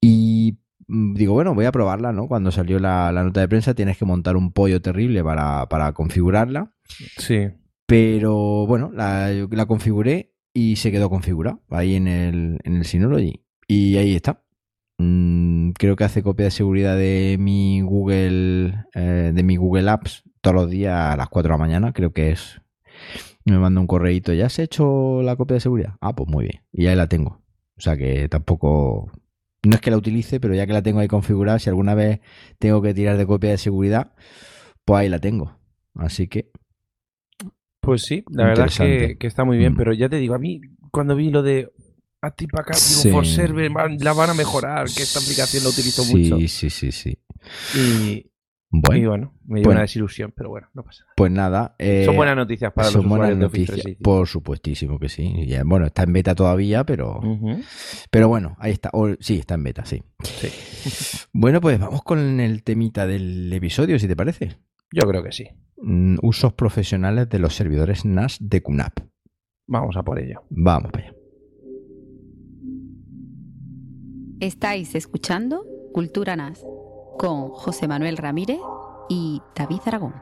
Y 0.00 0.58
mm, 0.86 1.14
digo, 1.14 1.34
bueno, 1.34 1.54
voy 1.54 1.64
a 1.66 1.72
probarla, 1.72 2.12
¿no? 2.12 2.28
Cuando 2.28 2.50
salió 2.50 2.78
la, 2.78 3.12
la 3.12 3.24
nota 3.24 3.40
de 3.40 3.48
prensa 3.48 3.74
tienes 3.74 3.98
que 3.98 4.04
montar 4.04 4.36
un 4.36 4.52
pollo 4.52 4.80
terrible 4.82 5.22
para, 5.24 5.68
para 5.68 5.92
configurarla. 5.92 6.72
Sí. 7.16 7.48
Pero 7.86 8.66
bueno, 8.66 8.90
la, 8.92 9.30
la 9.50 9.66
configuré 9.66 10.34
y 10.52 10.76
se 10.76 10.90
quedó 10.90 11.08
configurada 11.08 11.60
ahí 11.70 11.94
en 11.94 12.08
el, 12.08 12.58
en 12.64 12.76
el 12.76 12.84
Synology. 12.84 13.44
Y 13.66 13.96
ahí 13.96 14.14
está. 14.14 14.42
Mm, 14.98 15.70
creo 15.72 15.94
que 15.96 16.04
hace 16.04 16.22
copia 16.22 16.46
de 16.46 16.50
seguridad 16.50 16.96
de 16.96 17.36
mi 17.38 17.80
Google 17.82 18.86
eh, 18.94 19.32
de 19.32 19.42
mi 19.42 19.56
Google 19.56 19.88
Apps 19.88 20.24
todos 20.40 20.56
los 20.56 20.70
días 20.70 21.14
a 21.14 21.16
las 21.16 21.28
4 21.28 21.48
de 21.48 21.54
la 21.54 21.64
mañana. 21.64 21.92
Creo 21.92 22.12
que 22.12 22.32
es. 22.32 22.60
Me 23.44 23.58
manda 23.58 23.80
un 23.80 23.86
correíto. 23.86 24.32
¿Ya 24.32 24.48
se 24.48 24.62
ha 24.62 24.64
hecho 24.64 25.22
la 25.22 25.36
copia 25.36 25.54
de 25.54 25.60
seguridad? 25.60 25.94
Ah, 26.00 26.14
pues 26.14 26.28
muy 26.28 26.44
bien. 26.44 26.62
Y 26.72 26.86
ahí 26.86 26.96
la 26.96 27.06
tengo. 27.08 27.42
O 27.76 27.80
sea 27.80 27.96
que 27.96 28.28
tampoco. 28.28 29.10
No 29.64 29.74
es 29.74 29.80
que 29.80 29.90
la 29.90 29.96
utilice, 29.96 30.38
pero 30.40 30.54
ya 30.54 30.66
que 30.66 30.72
la 30.72 30.82
tengo 30.82 31.00
ahí 31.00 31.08
configurada, 31.08 31.58
si 31.58 31.68
alguna 31.68 31.94
vez 31.94 32.20
tengo 32.58 32.80
que 32.80 32.94
tirar 32.94 33.16
de 33.16 33.26
copia 33.26 33.50
de 33.50 33.58
seguridad, 33.58 34.12
pues 34.84 35.00
ahí 35.00 35.08
la 35.08 35.18
tengo. 35.18 35.58
Así 35.94 36.28
que 36.28 36.50
Pues 37.80 38.02
sí, 38.02 38.22
la 38.30 38.46
verdad 38.46 38.66
es 38.66 39.16
que, 39.16 39.26
está 39.26 39.44
muy 39.44 39.56
bien, 39.56 39.72
Mm. 39.72 39.76
pero 39.76 39.92
ya 39.94 40.08
te 40.08 40.16
digo, 40.16 40.34
a 40.34 40.38
mí 40.38 40.60
cuando 40.90 41.16
vi 41.16 41.30
lo 41.30 41.42
de 41.42 41.70
Active 42.20 42.50
Sí. 42.74 43.10
for 43.10 43.24
Server 43.26 43.70
la 44.00 44.12
van 44.12 44.30
a 44.30 44.34
mejorar, 44.34 44.86
que 44.88 45.02
esta 45.02 45.20
aplicación 45.20 45.62
la 45.64 45.70
utilizo 45.70 46.02
sí, 46.02 46.14
mucho. 46.16 46.48
Sí, 46.48 46.68
sí, 46.70 46.92
sí. 46.92 47.18
Y, 47.74 48.27
y 48.70 49.06
Bueno, 49.06 49.32
me 49.46 49.60
dio 49.60 49.70
una 49.70 49.80
desilusión, 49.80 50.32
pero 50.36 50.50
bueno, 50.50 50.68
no 50.74 50.82
pasa 50.84 51.04
nada. 51.04 51.12
pues 51.16 51.32
nada. 51.32 51.74
eh, 51.78 52.02
Son 52.04 52.16
buenas 52.16 52.36
noticias 52.36 52.72
para 52.72 52.88
son 52.88 53.02
los 53.02 53.08
buenas 53.08 53.28
usuarios 53.28 53.38
de 53.40 53.46
Office 53.46 53.60
noticias. 53.72 53.84
365. 53.84 54.02
Por 54.18 54.26
supuestísimo 54.28 54.98
que 54.98 55.08
sí. 55.08 55.32
Eh, 55.48 55.62
bueno, 55.64 55.86
está 55.86 56.02
en 56.02 56.12
beta 56.12 56.34
todavía, 56.34 56.84
pero, 56.84 57.20
pero 58.10 58.28
bueno, 58.28 58.56
ahí 58.58 58.72
está. 58.72 58.90
O- 58.92 59.14
sí, 59.20 59.38
está 59.38 59.54
en 59.54 59.64
beta, 59.64 59.84
sí. 59.86 60.02
Sí, 60.22 60.48
Bueno, 61.32 61.60
pues 61.62 61.78
vamos 61.80 62.02
con 62.02 62.40
el 62.40 62.62
temita 62.62 63.06
del 63.06 63.50
episodio, 63.52 63.98
si 63.98 64.06
te 64.06 64.16
parece. 64.16 64.58
yo 64.92 65.08
creo 65.08 65.22
que 65.22 65.32
sí. 65.32 65.46
Mm, 65.80 66.16
usos 66.22 66.52
profesionales 66.52 67.28
de 67.30 67.38
los 67.38 67.54
servidores 67.54 68.04
NAS 68.04 68.36
de 68.40 68.62
QNAP. 68.62 68.98
Vamos 69.66 69.96
a 69.96 70.02
por 70.02 70.18
ello. 70.18 70.42
Vamos 70.50 70.90
para 70.92 71.04
allá. 71.08 71.14
Estáis 74.40 74.94
escuchando 74.94 75.64
Cultura 75.92 76.36
NAS 76.36 76.64
con 77.18 77.50
José 77.50 77.86
Manuel 77.88 78.16
Ramírez 78.16 78.60
y 79.08 79.42
David 79.54 79.80
Aragón. 79.84 80.14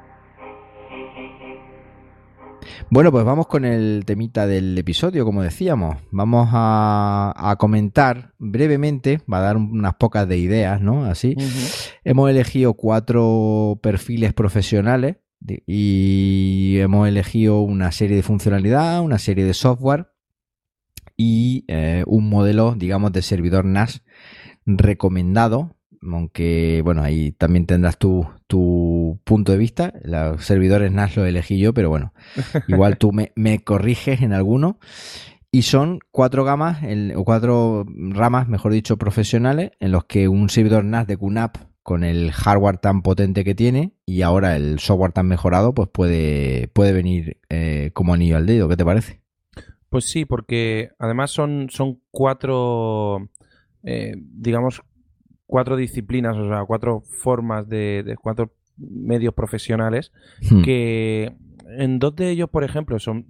Bueno, 2.90 3.12
pues 3.12 3.24
vamos 3.24 3.46
con 3.46 3.64
el 3.64 4.04
temita 4.04 4.46
del 4.46 4.76
episodio, 4.76 5.24
como 5.24 5.42
decíamos. 5.42 5.96
Vamos 6.10 6.48
a, 6.52 7.32
a 7.36 7.56
comentar 7.56 8.32
brevemente, 8.38 9.20
va 9.32 9.38
a 9.38 9.42
dar 9.42 9.56
unas 9.56 9.94
pocas 9.94 10.26
de 10.26 10.38
ideas, 10.38 10.80
¿no? 10.80 11.04
Así. 11.04 11.36
Hemos 12.04 12.30
elegido 12.30 12.74
cuatro 12.74 13.78
perfiles 13.82 14.32
profesionales 14.32 15.16
y 15.66 16.78
hemos 16.78 17.06
elegido 17.08 17.60
una 17.60 17.92
serie 17.92 18.16
de 18.16 18.22
funcionalidad, 18.22 19.00
una 19.00 19.18
serie 19.18 19.44
de 19.44 19.54
software 19.54 20.08
y 21.16 21.64
eh, 21.68 22.04
un 22.06 22.28
modelo, 22.28 22.74
digamos, 22.76 23.12
de 23.12 23.22
servidor 23.22 23.64
NAS 23.64 24.02
recomendado. 24.66 25.75
Aunque, 26.10 26.80
bueno, 26.84 27.02
ahí 27.02 27.32
también 27.32 27.66
tendrás 27.66 27.98
tu, 27.98 28.26
tu 28.46 29.20
punto 29.24 29.52
de 29.52 29.58
vista. 29.58 29.92
Los 30.02 30.44
servidores 30.44 30.92
NAS 30.92 31.16
los 31.16 31.26
elegí 31.26 31.58
yo, 31.58 31.74
pero 31.74 31.88
bueno, 31.90 32.12
igual 32.68 32.98
tú 32.98 33.12
me, 33.12 33.32
me 33.36 33.60
corriges 33.64 34.22
en 34.22 34.32
alguno. 34.32 34.78
Y 35.52 35.62
son 35.62 36.00
cuatro 36.10 36.44
gamas, 36.44 36.82
el- 36.82 37.14
o 37.16 37.24
cuatro 37.24 37.86
ramas, 37.88 38.48
mejor 38.48 38.72
dicho, 38.72 38.96
profesionales, 38.98 39.70
en 39.80 39.90
los 39.92 40.04
que 40.04 40.28
un 40.28 40.48
servidor 40.50 40.84
NAS 40.84 41.06
de 41.06 41.16
QNAP 41.16 41.56
con 41.82 42.02
el 42.02 42.32
hardware 42.32 42.78
tan 42.78 43.00
potente 43.02 43.44
que 43.44 43.54
tiene 43.54 43.92
y 44.04 44.22
ahora 44.22 44.56
el 44.56 44.80
software 44.80 45.12
tan 45.12 45.28
mejorado, 45.28 45.72
pues 45.72 45.88
puede, 45.88 46.66
puede 46.68 46.92
venir 46.92 47.38
eh, 47.48 47.90
como 47.94 48.12
anillo 48.12 48.36
al 48.36 48.44
dedo. 48.46 48.68
¿Qué 48.68 48.76
te 48.76 48.84
parece? 48.84 49.20
Pues 49.88 50.06
sí, 50.06 50.24
porque 50.24 50.90
además 50.98 51.30
son, 51.30 51.68
son 51.70 52.00
cuatro, 52.10 53.30
eh, 53.84 54.14
digamos, 54.18 54.82
cuatro 55.46 55.76
disciplinas, 55.76 56.36
o 56.36 56.48
sea, 56.48 56.64
cuatro 56.64 57.02
formas 57.06 57.68
de, 57.68 58.02
de 58.04 58.16
cuatro 58.16 58.52
medios 58.76 59.34
profesionales 59.34 60.12
Hmm. 60.50 60.62
que 60.62 61.36
en 61.78 61.98
dos 61.98 62.14
de 62.14 62.30
ellos, 62.30 62.48
por 62.48 62.62
ejemplo, 62.62 62.98
son 63.00 63.26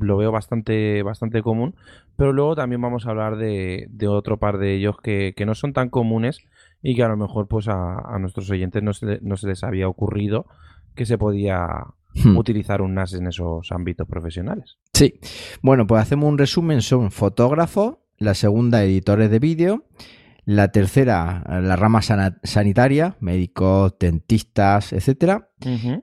lo 0.00 0.16
veo 0.18 0.30
bastante, 0.30 1.02
bastante 1.02 1.40
común, 1.42 1.74
pero 2.16 2.32
luego 2.32 2.54
también 2.54 2.80
vamos 2.82 3.06
a 3.06 3.10
hablar 3.10 3.36
de, 3.36 3.86
de 3.90 4.08
otro 4.08 4.38
par 4.38 4.58
de 4.58 4.74
ellos 4.74 4.96
que, 5.02 5.32
que 5.36 5.46
no 5.46 5.54
son 5.54 5.72
tan 5.72 5.88
comunes 5.88 6.38
y 6.82 6.94
que 6.94 7.02
a 7.02 7.08
lo 7.08 7.16
mejor 7.16 7.48
pues 7.48 7.66
a, 7.68 7.98
a 7.98 8.18
nuestros 8.18 8.50
oyentes 8.50 8.82
no 8.82 8.92
se, 8.92 9.20
no 9.22 9.36
se 9.36 9.46
les 9.48 9.64
había 9.64 9.88
ocurrido 9.88 10.46
que 10.94 11.06
se 11.06 11.16
podía 11.18 11.66
Hmm. 12.14 12.38
utilizar 12.38 12.80
un 12.80 12.94
NAS 12.94 13.12
en 13.12 13.26
esos 13.26 13.70
ámbitos 13.70 14.08
profesionales. 14.08 14.78
Sí. 14.94 15.20
Bueno, 15.62 15.86
pues 15.86 16.00
hacemos 16.02 16.28
un 16.28 16.38
resumen. 16.38 16.80
Son 16.80 17.10
fotógrafos, 17.10 17.98
la 18.16 18.32
segunda, 18.34 18.82
editores 18.82 19.30
de 19.30 19.38
vídeo, 19.38 19.84
la 20.50 20.68
tercera, 20.68 21.44
la 21.60 21.76
rama 21.76 22.00
sanitaria, 22.00 23.18
médicos, 23.20 23.96
dentistas, 24.00 24.94
etcétera. 24.94 25.50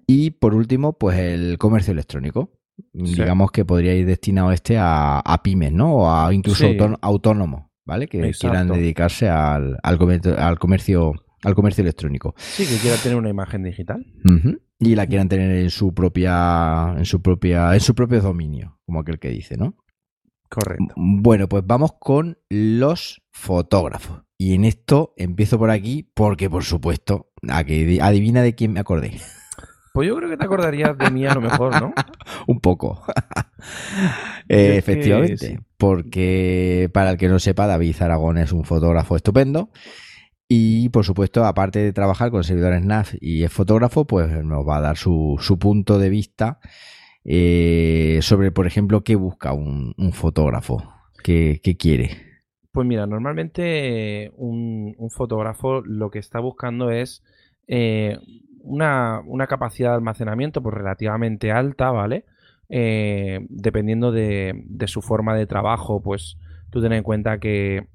Y 0.06 0.30
por 0.32 0.54
último, 0.54 0.94
pues 1.00 1.18
el 1.18 1.58
comercio 1.58 1.94
electrónico. 1.94 2.52
Sí. 2.94 3.16
Digamos 3.16 3.52
que 3.52 3.66
podría 3.66 3.96
ir 3.96 4.06
destinado 4.06 4.52
este 4.52 4.78
a, 4.78 5.20
a 5.20 5.42
pymes, 5.42 5.72
¿no? 5.72 5.96
O 5.96 6.12
a 6.12 6.32
incluso 6.32 6.68
Sí. 6.68 6.78
autónomos, 7.02 7.64
¿vale? 7.86 8.08
Que 8.08 8.20
Exacto. 8.20 8.50
quieran 8.54 8.68
dedicarse 8.68 9.30
al, 9.30 9.78
al 9.82 9.98
comercio, 9.98 10.38
al 10.38 10.60
comercio 10.60 11.14
al 11.44 11.56
comercio 11.56 11.82
electrónico. 11.84 12.34
Sí, 12.38 12.66
que 12.68 12.78
quiera 12.78 12.98
tener 12.98 13.18
una 13.18 13.30
imagen 13.30 13.64
digital. 13.64 14.06
Y 14.80 14.94
la 14.96 15.08
quieran 15.08 15.28
tener 15.30 15.52
en 15.58 15.70
su 15.72 15.94
propia, 15.94 16.94
en 16.98 17.06
su 17.06 17.22
propia, 17.22 17.74
en 17.74 17.80
su 17.80 17.96
propio 17.96 18.22
dominio, 18.22 18.80
como 18.86 19.00
aquel 19.00 19.18
que 19.20 19.30
dice, 19.30 19.56
¿no? 19.58 19.76
Correcto. 20.56 20.94
Bueno, 20.96 21.50
pues 21.50 21.64
vamos 21.68 21.96
con 22.00 22.38
los 22.50 23.22
fotógrafos. 23.30 24.24
Y 24.38 24.54
en 24.54 24.64
esto 24.64 25.14
empiezo 25.18 25.60
por 25.60 25.70
aquí 25.70 26.10
porque, 26.14 26.50
por 26.50 26.64
supuesto, 26.64 27.34
a 27.50 27.66
que 27.66 28.00
adivina 28.02 28.42
de 28.42 28.56
quién 28.56 28.72
me 28.72 28.80
acordé. 28.80 29.20
Pues 29.94 30.08
yo 30.08 30.16
creo 30.16 30.30
que 30.30 30.38
te 30.38 30.46
acordarías 30.46 30.98
de 30.98 31.12
mí 31.12 31.26
a 31.26 31.34
lo 31.34 31.42
mejor, 31.42 31.82
¿no? 31.82 31.94
Un 32.48 32.60
poco. 32.62 33.04
Eh, 34.48 34.56
que 34.56 34.78
efectivamente. 34.78 35.60
Porque, 35.76 36.92
para 36.94 37.10
el 37.10 37.18
que 37.18 37.28
no 37.28 37.40
sepa, 37.40 37.66
David 37.66 37.96
Aragón 38.00 38.38
es 38.38 38.52
un 38.52 38.64
fotógrafo 38.64 39.16
estupendo. 39.16 39.72
Y, 40.48 40.90
por 40.90 41.04
supuesto, 41.04 41.46
aparte 41.46 41.80
de 41.80 41.92
trabajar 41.94 42.30
con 42.30 42.44
servidores 42.44 42.86
NAS 42.86 43.18
y 43.20 43.44
es 43.44 43.52
fotógrafo, 43.52 44.06
pues 44.06 44.30
nos 44.44 44.68
va 44.68 44.78
a 44.78 44.82
dar 44.82 44.98
su, 44.98 45.38
su 45.40 45.58
punto 45.58 45.98
de 45.98 46.10
vista 46.10 46.60
eh, 47.26 48.20
sobre, 48.22 48.52
por 48.52 48.68
ejemplo, 48.68 49.02
qué 49.02 49.16
busca 49.16 49.54
un, 49.54 49.94
un 49.98 50.14
fotógrafo, 50.14 50.84
qué, 51.24 51.60
qué 51.64 51.76
quiere. 51.76 52.12
Pues 52.72 52.88
mira, 52.88 53.08
normalmente 53.08 54.32
un, 54.36 54.94
un 54.98 55.10
fotógrafo 55.10 55.82
lo 55.82 56.12
que 56.12 56.20
está 56.20 56.40
buscando 56.40 56.92
es 56.92 57.24
eh, 57.68 58.18
una, 58.62 59.22
una 59.26 59.48
capacidad 59.48 59.90
de 59.90 59.96
almacenamiento 59.96 60.62
pues 60.62 60.76
relativamente 60.76 61.52
alta, 61.52 61.92
¿vale? 61.92 62.26
Eh, 62.70 63.46
dependiendo 63.50 64.12
de, 64.12 64.64
de 64.66 64.88
su 64.88 65.02
forma 65.02 65.36
de 65.36 65.48
trabajo, 65.48 66.02
pues 66.02 66.38
tú 66.70 66.82
ten 66.82 66.94
en 66.94 67.04
cuenta 67.04 67.40
que 67.40 67.88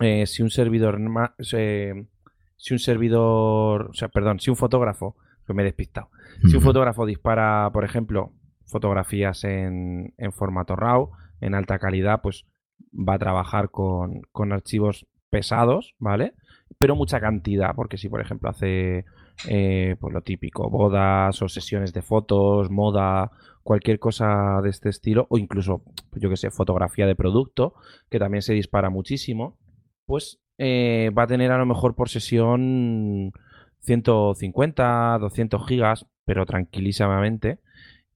eh, 0.00 0.26
si 0.26 0.42
un 0.42 0.50
servidor 0.50 1.00
si 1.38 2.72
un 2.74 2.78
servidor, 2.78 3.88
o 3.90 3.94
sea, 3.94 4.08
perdón, 4.08 4.38
si 4.38 4.50
un 4.50 4.56
fotógrafo, 4.56 5.16
que 5.46 5.54
me 5.54 5.62
he 5.62 5.64
despistado, 5.64 6.10
si 6.48 6.56
un 6.56 6.62
fotógrafo 6.62 7.06
dispara, 7.06 7.70
por 7.72 7.84
ejemplo, 7.84 8.32
fotografías 8.66 9.44
en, 9.44 10.14
en 10.18 10.32
formato 10.32 10.76
RAW, 10.76 11.10
en 11.40 11.54
alta 11.54 11.78
calidad, 11.78 12.20
pues 12.22 12.46
va 12.92 13.14
a 13.14 13.18
trabajar 13.18 13.70
con, 13.70 14.22
archivos 14.52 15.06
pesados, 15.30 15.94
¿vale? 15.98 16.34
Pero 16.78 16.96
mucha 16.96 17.20
cantidad, 17.20 17.74
porque 17.74 17.98
si, 17.98 18.08
por 18.08 18.20
ejemplo, 18.20 18.48
hace 18.48 19.04
eh, 19.48 19.96
pues 20.00 20.12
lo 20.12 20.22
típico, 20.22 20.70
bodas 20.70 21.40
o 21.42 21.48
sesiones 21.48 21.92
de 21.92 22.02
fotos, 22.02 22.70
moda, 22.70 23.30
cualquier 23.62 23.98
cosa 23.98 24.60
de 24.62 24.70
este 24.70 24.88
estilo, 24.88 25.26
o 25.30 25.38
incluso, 25.38 25.82
pues 26.10 26.22
yo 26.22 26.30
que 26.30 26.36
sé, 26.36 26.50
fotografía 26.50 27.06
de 27.06 27.16
producto, 27.16 27.74
que 28.10 28.18
también 28.18 28.42
se 28.42 28.54
dispara 28.54 28.90
muchísimo, 28.90 29.58
pues 30.06 30.40
eh, 30.58 31.10
va 31.16 31.24
a 31.24 31.26
tener 31.26 31.50
a 31.50 31.58
lo 31.58 31.66
mejor 31.66 31.94
por 31.94 32.08
sesión 32.08 33.32
150, 33.80 35.18
200 35.20 35.66
gigas, 35.66 36.06
pero 36.24 36.46
tranquilísimamente. 36.46 37.60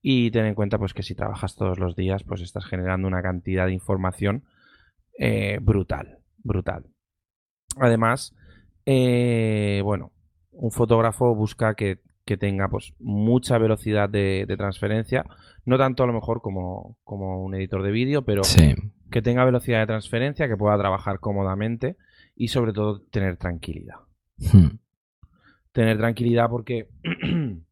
Y 0.01 0.31
ten 0.31 0.45
en 0.45 0.55
cuenta 0.55 0.77
pues 0.77 0.93
que 0.93 1.03
si 1.03 1.15
trabajas 1.15 1.55
todos 1.55 1.79
los 1.79 1.95
días, 1.95 2.23
pues 2.23 2.41
estás 2.41 2.65
generando 2.65 3.07
una 3.07 3.21
cantidad 3.21 3.67
de 3.67 3.73
información 3.73 4.43
eh, 5.17 5.59
brutal, 5.61 6.17
brutal. 6.43 6.85
Además, 7.77 8.35
eh, 8.85 9.81
bueno, 9.83 10.11
un 10.51 10.71
fotógrafo 10.71 11.35
busca 11.35 11.75
que, 11.75 11.99
tenga 12.39 12.69
pues 12.69 12.93
mucha 12.97 13.57
velocidad 13.57 14.07
de, 14.07 14.45
transferencia, 14.57 15.25
no 15.65 15.77
tanto 15.77 16.03
a 16.03 16.07
lo 16.07 16.13
mejor 16.13 16.41
como, 16.41 16.97
como 17.03 17.43
un 17.43 17.53
editor 17.55 17.83
de 17.83 17.91
vídeo, 17.91 18.21
pero 18.21 18.41
que 19.11 19.21
tenga 19.21 19.43
velocidad 19.43 19.81
de 19.81 19.87
transferencia, 19.87 20.47
que 20.47 20.55
pueda 20.55 20.77
trabajar 20.77 21.19
cómodamente 21.19 21.97
y 22.33 22.47
sobre 22.47 22.71
todo 22.71 23.01
tener 23.01 23.35
tranquilidad. 23.35 23.97
Hmm. 24.37 24.77
Tener 25.73 25.97
tranquilidad 25.97 26.49
porque 26.49 26.87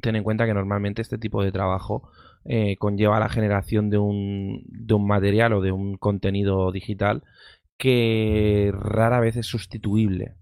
ten 0.00 0.16
en 0.16 0.24
cuenta 0.24 0.46
que 0.46 0.54
normalmente 0.54 1.02
este 1.02 1.18
tipo 1.18 1.42
de 1.42 1.52
trabajo 1.52 2.10
eh, 2.44 2.76
conlleva 2.78 3.20
la 3.20 3.28
generación 3.28 3.90
de 3.90 3.98
un, 3.98 4.62
de 4.66 4.94
un 4.94 5.06
material 5.06 5.52
o 5.52 5.60
de 5.60 5.72
un 5.72 5.96
contenido 5.96 6.72
digital 6.72 7.22
que 7.76 8.72
rara 8.74 9.20
vez 9.20 9.36
es 9.36 9.46
sustituible. 9.46 10.34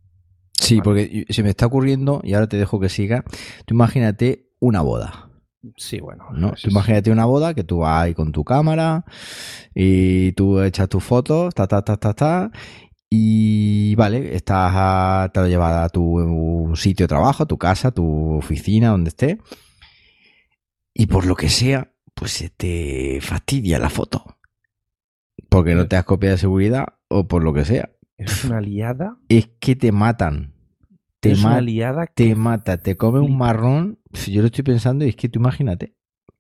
Sí, 0.53 0.81
porque 0.81 1.27
se 1.29 1.43
me 1.43 1.51
está 1.51 1.67
ocurriendo, 1.67 2.21
y 2.25 2.33
ahora 2.33 2.49
te 2.49 2.57
dejo 2.57 2.81
que 2.81 2.89
siga, 2.89 3.25
tú 3.67 3.75
imagínate 3.75 4.49
una 4.59 4.81
boda. 4.81 5.31
Sí, 5.77 6.01
bueno. 6.01 6.27
¿no? 6.33 6.53
Tú 6.53 6.71
imagínate 6.71 7.11
una 7.11 7.25
boda 7.25 7.55
que 7.55 7.65
tú 7.65 7.79
vas 7.79 8.05
ahí 8.05 8.15
con 8.15 8.33
tu 8.33 8.45
cámara 8.45 9.05
y 9.75 10.33
tú 10.33 10.61
echas 10.61 10.89
tus 10.89 11.03
fotos, 11.03 11.55
ta, 11.55 11.67
ta, 11.67 11.83
ta, 11.83 11.97
ta, 11.97 12.15
ta, 12.15 12.51
y 13.09 13.95
vale, 13.95 14.35
estás 14.35 15.33
te 15.33 15.41
lo 15.41 15.49
llevas 15.49 15.85
a 15.85 15.89
tu 15.89 16.73
sitio 16.75 17.05
de 17.05 17.09
trabajo, 17.09 17.45
a 17.45 17.47
tu 17.47 17.59
casa, 17.59 17.89
a 17.89 17.93
tu 17.93 18.37
oficina, 18.37 18.89
donde 18.89 19.09
esté. 19.09 19.39
Y 20.93 21.07
por 21.07 21.27
lo 21.27 21.37
que 21.37 21.49
sea, 21.49 21.93
pues 22.15 22.33
se 22.33 22.49
te 22.49 23.21
fastidia 23.21 23.79
la 23.79 23.91
foto. 23.91 24.25
Porque 25.49 25.75
no 25.75 25.87
te 25.87 25.97
das 25.97 26.05
copia 26.05 26.31
de 26.31 26.39
seguridad 26.39 26.87
o 27.09 27.29
por 27.29 27.45
lo 27.45 27.53
que 27.53 27.65
sea. 27.65 27.91
Es 28.17 28.45
una 28.45 28.61
liada. 28.61 29.19
Es 29.29 29.49
que 29.61 29.77
te 29.77 29.93
matan. 29.93 30.55
Te 31.21 31.33
es 31.33 31.45
una 31.45 31.61
liada 31.61 32.07
Te 32.07 32.35
mata, 32.35 32.79
te 32.79 32.97
come 32.97 33.21
un 33.21 33.37
marrón. 33.37 33.99
Yo 34.27 34.41
lo 34.41 34.47
estoy 34.47 34.65
pensando 34.65 35.05
y 35.05 35.11
es 35.11 35.17
que 35.17 35.29
tú 35.29 35.39
imagínate. 35.39 35.95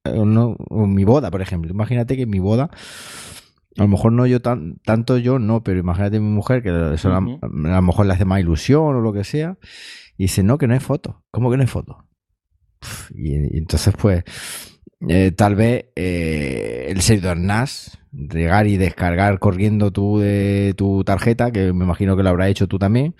Eh, 0.04 0.22
no, 0.24 0.56
mi 0.70 1.04
boda, 1.04 1.30
por 1.30 1.42
ejemplo. 1.42 1.70
Imagínate 1.70 2.16
que 2.16 2.22
en 2.22 2.30
mi 2.30 2.38
boda 2.38 2.70
a 3.78 3.82
lo 3.82 3.88
mejor 3.88 4.12
no 4.12 4.26
yo 4.26 4.40
tan, 4.40 4.78
tanto 4.84 5.18
yo 5.18 5.38
no, 5.38 5.62
pero 5.62 5.80
imagínate 5.80 6.20
mi 6.20 6.30
mujer 6.30 6.62
que 6.62 6.70
a, 6.70 6.96
lo 7.42 7.82
mejor 7.82 8.06
le 8.06 8.12
hace 8.14 8.24
más 8.24 8.40
ilusión 8.40 8.96
o 8.96 9.00
lo 9.00 9.12
que 9.12 9.24
sea. 9.24 9.58
Y 10.16 10.24
dice, 10.24 10.42
no, 10.42 10.56
que 10.56 10.66
no 10.66 10.74
hay 10.74 10.80
foto. 10.80 11.22
¿Cómo 11.30 11.50
que 11.50 11.56
no 11.56 11.62
hay 11.62 11.68
foto? 11.68 12.06
Y, 13.14 13.58
entonces, 13.58 13.94
pues, 13.98 14.24
eh, 15.08 15.32
tal 15.32 15.54
vez 15.56 15.86
eh, 15.94 16.86
el 16.88 17.02
servidor 17.02 17.36
NAS, 17.36 17.98
llegar 18.12 18.66
y 18.66 18.78
descargar 18.78 19.38
corriendo 19.38 19.92
tú 19.92 20.18
de 20.18 20.72
tu 20.76 21.04
tarjeta, 21.04 21.50
que 21.50 21.72
me 21.72 21.84
imagino 21.84 22.16
que 22.16 22.22
lo 22.22 22.30
habrá 22.30 22.48
hecho 22.48 22.66
tú 22.66 22.78
también, 22.78 23.14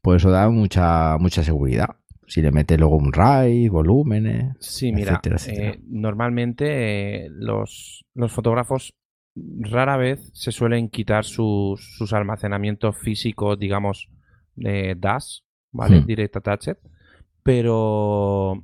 pues 0.00 0.22
eso 0.22 0.30
da 0.30 0.48
mucha, 0.48 1.18
mucha 1.18 1.44
seguridad. 1.44 1.96
Si 2.26 2.40
le 2.40 2.50
metes 2.50 2.78
luego 2.78 2.96
un 2.96 3.12
RAID, 3.12 3.70
volúmenes. 3.70 4.56
Sí, 4.58 4.90
mira, 4.90 5.20
eh, 5.48 5.80
normalmente 5.86 7.28
los, 7.28 8.06
los 8.14 8.32
fotógrafos 8.32 8.94
rara 9.34 9.96
vez 9.96 10.30
se 10.34 10.52
suelen 10.52 10.88
quitar 10.88 11.24
sus, 11.24 11.96
sus 11.96 12.12
almacenamientos 12.12 12.96
físicos, 12.98 13.58
digamos, 13.58 14.08
de 14.54 14.94
DAS, 14.96 15.44
¿vale? 15.70 16.00
Hmm. 16.00 16.06
Direct 16.06 16.36
Attached. 16.36 16.78
Pero 17.42 18.62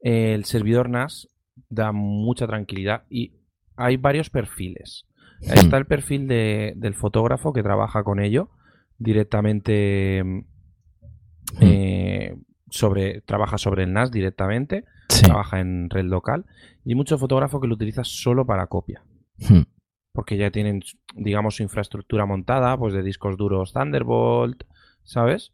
el 0.00 0.44
servidor 0.44 0.90
NAS 0.90 1.28
da 1.68 1.92
mucha 1.92 2.46
tranquilidad 2.46 3.04
y 3.08 3.32
hay 3.76 3.96
varios 3.96 4.30
perfiles. 4.30 5.06
Hmm. 5.40 5.58
Está 5.58 5.76
el 5.78 5.86
perfil 5.86 6.26
del 6.26 6.94
fotógrafo 6.94 7.52
que 7.52 7.62
trabaja 7.62 8.02
con 8.02 8.20
ello 8.20 8.50
directamente 8.98 10.22
hmm. 10.24 10.44
eh, 11.60 12.36
sobre 12.68 13.22
trabaja 13.22 13.58
sobre 13.58 13.84
el 13.84 13.92
NAS 13.92 14.10
directamente, 14.10 14.84
trabaja 15.08 15.60
en 15.60 15.88
red 15.88 16.04
local 16.04 16.44
y 16.84 16.94
muchos 16.94 17.18
fotógrafos 17.18 17.60
que 17.60 17.66
lo 17.68 17.74
utilizan 17.74 18.04
solo 18.04 18.44
para 18.44 18.66
copia. 18.66 19.02
Hmm. 19.48 19.62
Porque 20.12 20.36
ya 20.36 20.50
tienen, 20.50 20.82
digamos, 21.14 21.56
su 21.56 21.62
infraestructura 21.62 22.26
montada, 22.26 22.76
pues 22.76 22.92
de 22.92 23.02
discos 23.02 23.36
duros 23.36 23.72
Thunderbolt, 23.72 24.64
¿sabes? 25.04 25.52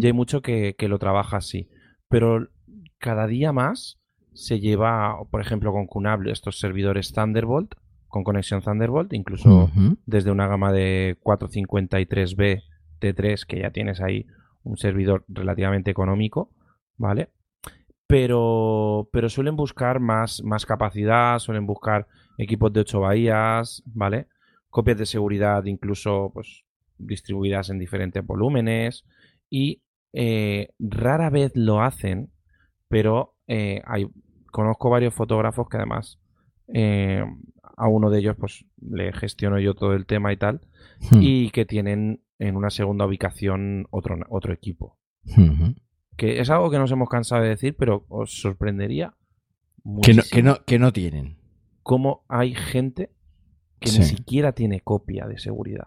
Y 0.00 0.04
hay 0.04 0.12
mucho 0.12 0.42
que, 0.42 0.74
lo 0.80 0.98
trabaja 0.98 1.36
así. 1.36 1.68
Pero 2.08 2.48
cada 2.98 3.26
día 3.26 3.52
más 3.52 4.00
se 4.32 4.58
lleva, 4.58 5.16
por 5.30 5.40
ejemplo, 5.40 5.72
con 5.72 5.86
Qnap 5.86 6.26
estos 6.26 6.58
servidores 6.58 7.12
Thunderbolt, 7.12 7.74
con 8.08 8.24
conexión 8.24 8.62
Thunderbolt, 8.62 9.12
incluso 9.12 9.70
desde 10.06 10.30
una 10.30 10.48
gama 10.48 10.72
de 10.72 11.18
453B 11.22 12.62
T3, 13.00 13.46
que 13.46 13.60
ya 13.60 13.70
tienes 13.70 14.00
ahí 14.00 14.26
un 14.64 14.76
servidor 14.76 15.24
relativamente 15.28 15.90
económico, 15.90 16.50
¿vale? 16.96 17.30
Pero, 18.06 19.08
pero 19.12 19.28
suelen 19.28 19.56
buscar 19.56 20.00
más, 20.00 20.42
más 20.42 20.66
capacidad, 20.66 21.38
suelen 21.38 21.66
buscar 21.66 22.06
equipos 22.38 22.72
de 22.72 22.80
8 22.80 23.00
bahías, 23.00 23.82
¿vale? 23.86 24.28
Copias 24.70 24.98
de 24.98 25.06
seguridad 25.06 25.64
incluso 25.66 26.30
pues, 26.32 26.64
distribuidas 26.98 27.70
en 27.70 27.78
diferentes 27.78 28.24
volúmenes 28.24 29.04
y 29.50 29.82
eh, 30.12 30.68
rara 30.78 31.30
vez 31.30 31.52
lo 31.54 31.82
hacen, 31.82 32.30
pero 32.88 33.34
eh, 33.46 33.82
hay, 33.84 34.06
conozco 34.50 34.90
varios 34.90 35.14
fotógrafos 35.14 35.68
que 35.68 35.76
además 35.76 36.18
eh, 36.68 37.24
a 37.76 37.88
uno 37.88 38.10
de 38.10 38.20
ellos 38.20 38.36
pues 38.38 38.64
le 38.80 39.12
gestiono 39.12 39.58
yo 39.58 39.74
todo 39.74 39.92
el 39.94 40.06
tema 40.06 40.32
y 40.32 40.36
tal 40.36 40.60
hmm. 41.10 41.18
y 41.20 41.50
que 41.50 41.64
tienen 41.64 42.22
en 42.38 42.56
una 42.56 42.70
segunda 42.70 43.06
ubicación 43.06 43.86
otro, 43.90 44.16
otro 44.28 44.52
equipo. 44.52 44.98
Que 46.16 46.40
es 46.40 46.50
algo 46.50 46.70
que 46.70 46.78
nos 46.78 46.92
hemos 46.92 47.08
cansado 47.08 47.42
de 47.42 47.48
decir, 47.50 47.74
pero 47.76 48.04
os 48.08 48.40
sorprendería. 48.40 49.14
Que 50.02 50.16
que, 50.30 50.42
no, 50.42 50.64
que 50.64 50.78
no 50.78 50.92
tienen 50.92 51.38
cómo 51.84 52.24
hay 52.28 52.54
gente 52.54 53.10
que 53.78 53.90
ni 53.90 54.04
siquiera 54.04 54.52
tiene 54.52 54.80
copia 54.80 55.26
de 55.26 55.38
seguridad. 55.38 55.86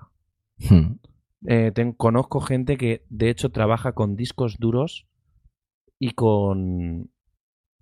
Hmm. 0.58 1.00
Eh, 1.45 1.74
conozco 1.98 2.39
gente 2.39 2.78
que 2.78 3.04
de 3.10 3.30
hecho 3.30 3.50
trabaja 3.50 3.91
con 3.93 4.16
discos 4.16 4.58
duros 4.60 5.08
y 6.00 6.12
con 6.12 7.10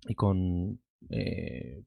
y 0.08 0.14
con 0.14 0.80
eh, 1.10 1.84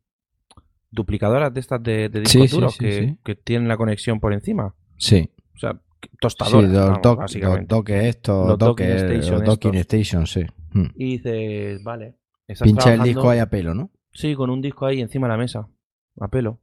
duplicadoras 0.91 1.53
de 1.53 1.59
estas 1.59 1.83
de, 1.83 2.09
discos 2.09 2.51
duros 2.51 2.77
que, 2.77 3.35
tienen 3.43 3.67
la 3.67 3.77
conexión 3.77 4.19
por 4.19 4.33
encima. 4.33 4.75
Sí. 4.97 5.31
O 5.55 5.57
sea, 5.57 5.81
tostadoras, 6.21 6.99
básicamente. 7.17 7.75
Los 7.75 7.89
esto, 7.89 8.55
docking 8.55 8.87
station, 8.87 9.43
docking 9.43 9.75
station, 9.75 10.27
sí. 10.27 10.41
Hmm. 10.73 10.91
Y 10.95 11.17
dices, 11.17 11.83
vale. 11.83 12.17
Pincha 12.63 12.93
el 12.93 13.01
disco 13.01 13.29
ahí 13.29 13.39
a 13.39 13.49
pelo, 13.49 13.73
¿no? 13.73 13.91
Sí, 14.11 14.35
con 14.35 14.51
un 14.51 14.61
disco 14.61 14.85
ahí 14.85 15.01
encima 15.01 15.27
de 15.27 15.33
la 15.33 15.37
mesa 15.37 15.69
a 16.19 16.27
pelo. 16.27 16.59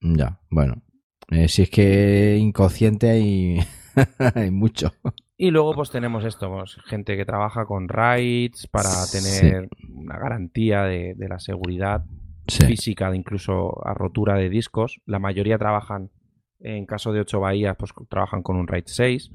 Ya, 0.00 0.40
bueno. 0.50 0.82
Eh, 1.30 1.48
si 1.48 1.62
es 1.62 1.70
que 1.70 2.36
inconsciente 2.38 3.10
hay, 3.10 3.60
hay 4.34 4.50
mucho. 4.50 4.92
Y 5.36 5.50
luego 5.50 5.74
pues 5.74 5.90
tenemos 5.90 6.24
esto, 6.24 6.50
pues, 6.50 6.76
gente 6.84 7.16
que 7.16 7.24
trabaja 7.24 7.64
con 7.64 7.88
RAIDs 7.88 8.66
para 8.66 8.90
tener 9.10 9.68
una 9.88 10.18
garantía 10.18 10.82
de, 10.82 11.14
la 11.16 11.38
seguridad 11.38 12.04
física, 12.46 13.10
de 13.10 13.16
incluso 13.16 13.86
a 13.86 13.94
rotura 13.94 14.34
de 14.34 14.50
discos. 14.50 15.00
La 15.06 15.18
mayoría 15.18 15.56
trabajan, 15.56 16.10
en 16.58 16.84
caso 16.84 17.12
de 17.12 17.20
8 17.20 17.40
bahías, 17.40 17.76
pues 17.78 17.92
trabajan 18.08 18.42
con 18.42 18.56
un 18.56 18.66
RAID 18.66 18.84
6. 18.86 19.30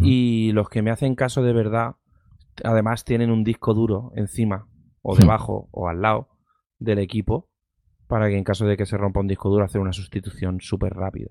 Y 0.00 0.50
los 0.52 0.68
que 0.70 0.82
me 0.82 0.90
hacen 0.90 1.14
caso 1.14 1.42
de 1.42 1.52
verdad, 1.52 1.96
además 2.64 3.04
tienen 3.04 3.30
un 3.30 3.44
disco 3.44 3.74
duro 3.74 4.12
encima, 4.16 4.66
o 5.02 5.14
hmm. 5.14 5.18
debajo, 5.18 5.68
o 5.70 5.88
al 5.88 6.00
lado 6.00 6.30
del 6.78 6.98
equipo, 6.98 7.47
para 8.08 8.28
que 8.28 8.36
en 8.36 8.44
caso 8.44 8.66
de 8.66 8.76
que 8.76 8.86
se 8.86 8.96
rompa 8.96 9.20
un 9.20 9.28
disco 9.28 9.50
duro 9.50 9.64
hacer 9.64 9.80
una 9.80 9.92
sustitución 9.92 10.60
súper 10.60 10.94
rápida. 10.94 11.30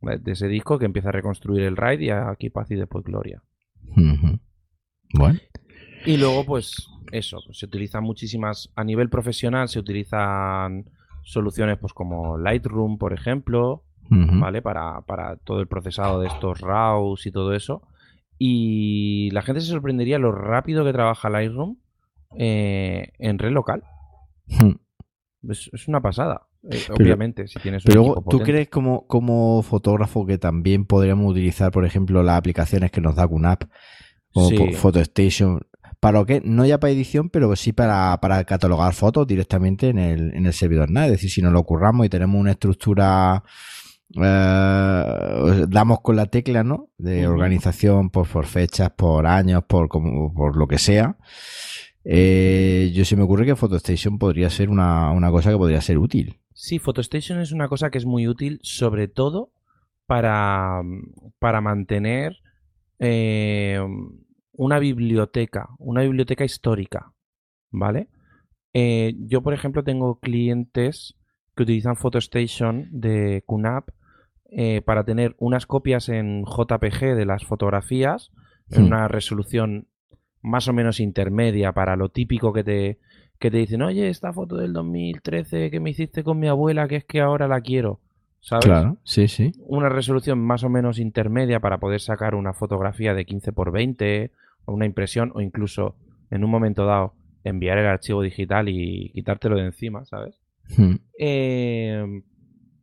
De 0.00 0.32
ese 0.32 0.48
disco 0.48 0.78
que 0.78 0.84
empieza 0.84 1.08
a 1.08 1.12
reconstruir 1.12 1.62
el 1.62 1.76
RAID 1.76 2.00
y 2.00 2.10
aquí 2.10 2.50
paz 2.50 2.70
y 2.70 2.74
después 2.74 3.04
gloria. 3.04 3.42
Bueno. 5.14 5.38
Y 6.04 6.18
luego, 6.18 6.44
pues, 6.44 6.88
eso, 7.12 7.38
pues, 7.46 7.58
se 7.58 7.66
utilizan 7.66 8.04
muchísimas, 8.04 8.70
a 8.74 8.84
nivel 8.84 9.08
profesional 9.08 9.68
se 9.68 9.78
utilizan 9.78 10.90
soluciones 11.22 11.78
pues 11.78 11.94
como 11.94 12.36
Lightroom, 12.36 12.98
por 12.98 13.14
ejemplo, 13.14 13.84
¿vale? 14.10 14.60
Para, 14.60 15.00
para, 15.02 15.36
todo 15.36 15.60
el 15.60 15.68
procesado 15.68 16.20
de 16.20 16.26
estos 16.26 16.60
RAWs 16.60 17.26
y 17.26 17.32
todo 17.32 17.54
eso. 17.54 17.88
Y 18.38 19.30
la 19.30 19.42
gente 19.42 19.62
se 19.62 19.68
sorprendería 19.68 20.18
lo 20.18 20.32
rápido 20.32 20.84
que 20.84 20.92
trabaja 20.92 21.30
Lightroom 21.30 21.78
eh, 22.36 23.12
en 23.18 23.38
red 23.38 23.52
local. 23.52 23.84
Es, 25.48 25.88
una 25.88 26.00
pasada. 26.00 26.46
Eh, 26.70 26.80
obviamente, 26.90 27.46
si 27.48 27.58
tienes 27.58 27.84
un 27.84 27.88
Pero 27.88 28.02
luego, 28.02 28.24
¿tú 28.28 28.40
crees 28.40 28.68
como, 28.68 29.06
como 29.06 29.62
fotógrafo 29.62 30.26
que 30.26 30.38
también 30.38 30.86
podríamos 30.86 31.30
utilizar, 31.30 31.70
por 31.70 31.84
ejemplo, 31.84 32.22
las 32.22 32.38
aplicaciones 32.38 32.90
que 32.90 33.00
nos 33.00 33.16
da 33.16 33.28
QNAP, 33.28 33.64
como 34.32 34.72
PhotoStation, 34.72 35.60
para 36.00 36.18
lo 36.18 36.26
que 36.26 36.42
no 36.44 36.66
ya 36.66 36.78
para 36.78 36.92
edición, 36.92 37.30
pero 37.30 37.54
sí 37.56 37.72
para, 37.72 38.18
para 38.20 38.44
catalogar 38.44 38.94
fotos 38.94 39.26
directamente 39.26 39.88
en 39.88 39.98
el, 39.98 40.34
en 40.34 40.46
el 40.46 40.52
servidor 40.52 40.90
NAS. 40.90 41.06
Es 41.06 41.12
decir, 41.12 41.30
si 41.30 41.42
nos 41.42 41.52
lo 41.52 41.62
curramos 41.64 42.06
y 42.06 42.08
tenemos 42.08 42.40
una 42.40 42.50
estructura 42.52 43.42
eh, 44.22 45.66
damos 45.68 46.00
con 46.00 46.16
la 46.16 46.26
tecla, 46.26 46.62
¿no? 46.62 46.90
De 46.98 47.26
organización 47.26 48.10
por, 48.10 48.28
por 48.28 48.46
fechas, 48.46 48.90
por 48.90 49.26
años, 49.26 49.64
por, 49.66 49.88
como, 49.88 50.32
por 50.32 50.56
lo 50.56 50.68
que 50.68 50.78
sea. 50.78 51.16
Eh, 52.04 52.92
yo 52.94 53.04
se 53.04 53.16
me 53.16 53.22
ocurre 53.22 53.46
que 53.46 53.56
PhotoStation 53.56 54.18
podría 54.18 54.50
ser 54.50 54.68
una, 54.68 55.10
una 55.10 55.30
cosa 55.30 55.50
que 55.50 55.56
podría 55.56 55.80
ser 55.80 55.98
útil. 55.98 56.40
Sí, 56.52 56.78
PhotoStation 56.78 57.40
es 57.40 57.52
una 57.52 57.68
cosa 57.68 57.90
que 57.90 57.98
es 57.98 58.06
muy 58.06 58.28
útil, 58.28 58.60
sobre 58.62 59.08
todo 59.08 59.52
para, 60.06 60.82
para 61.38 61.60
mantener 61.60 62.36
eh, 62.98 63.80
una 64.52 64.78
biblioteca, 64.78 65.68
una 65.78 66.02
biblioteca 66.02 66.44
histórica, 66.44 67.12
¿vale? 67.70 68.08
Eh, 68.72 69.14
yo, 69.18 69.42
por 69.42 69.54
ejemplo, 69.54 69.82
tengo 69.82 70.18
clientes 70.20 71.16
que 71.56 71.62
utilizan 71.62 71.96
PhotoStation 71.96 72.88
de 72.90 73.42
QNAP 73.46 73.90
eh, 74.50 74.82
para 74.82 75.04
tener 75.04 75.34
unas 75.38 75.66
copias 75.66 76.08
en 76.08 76.44
JPG 76.44 77.16
de 77.16 77.26
las 77.26 77.44
fotografías 77.44 78.30
en 78.70 78.82
Hmm. 78.82 78.86
una 78.86 79.08
resolución 79.08 79.88
más 80.44 80.68
o 80.68 80.72
menos 80.72 81.00
intermedia 81.00 81.72
para 81.72 81.96
lo 81.96 82.10
típico 82.10 82.52
que 82.52 82.62
te, 82.62 82.98
que 83.38 83.50
te 83.50 83.56
dicen, 83.56 83.82
oye, 83.82 84.08
esta 84.08 84.32
foto 84.32 84.56
del 84.56 84.72
2013 84.72 85.70
que 85.70 85.80
me 85.80 85.90
hiciste 85.90 86.22
con 86.22 86.38
mi 86.38 86.46
abuela, 86.48 86.86
que 86.86 86.96
es 86.96 87.04
que 87.04 87.20
ahora 87.20 87.48
la 87.48 87.60
quiero, 87.62 88.00
¿sabes? 88.40 88.66
Claro, 88.66 88.98
sí, 89.04 89.26
sí. 89.26 89.52
Una 89.66 89.88
resolución 89.88 90.38
más 90.38 90.62
o 90.62 90.68
menos 90.68 90.98
intermedia 90.98 91.60
para 91.60 91.78
poder 91.78 92.00
sacar 92.00 92.34
una 92.34 92.52
fotografía 92.52 93.14
de 93.14 93.24
15 93.24 93.52
por 93.52 93.72
20 93.72 94.30
o 94.66 94.72
una 94.74 94.86
impresión 94.86 95.32
o 95.34 95.40
incluso 95.40 95.96
en 96.30 96.44
un 96.44 96.50
momento 96.50 96.84
dado 96.84 97.14
enviar 97.42 97.78
el 97.78 97.86
archivo 97.86 98.22
digital 98.22 98.68
y 98.68 99.10
quitártelo 99.14 99.56
de 99.56 99.66
encima, 99.66 100.04
¿sabes? 100.04 100.40
Hmm. 100.76 100.96
Eh, 101.18 102.22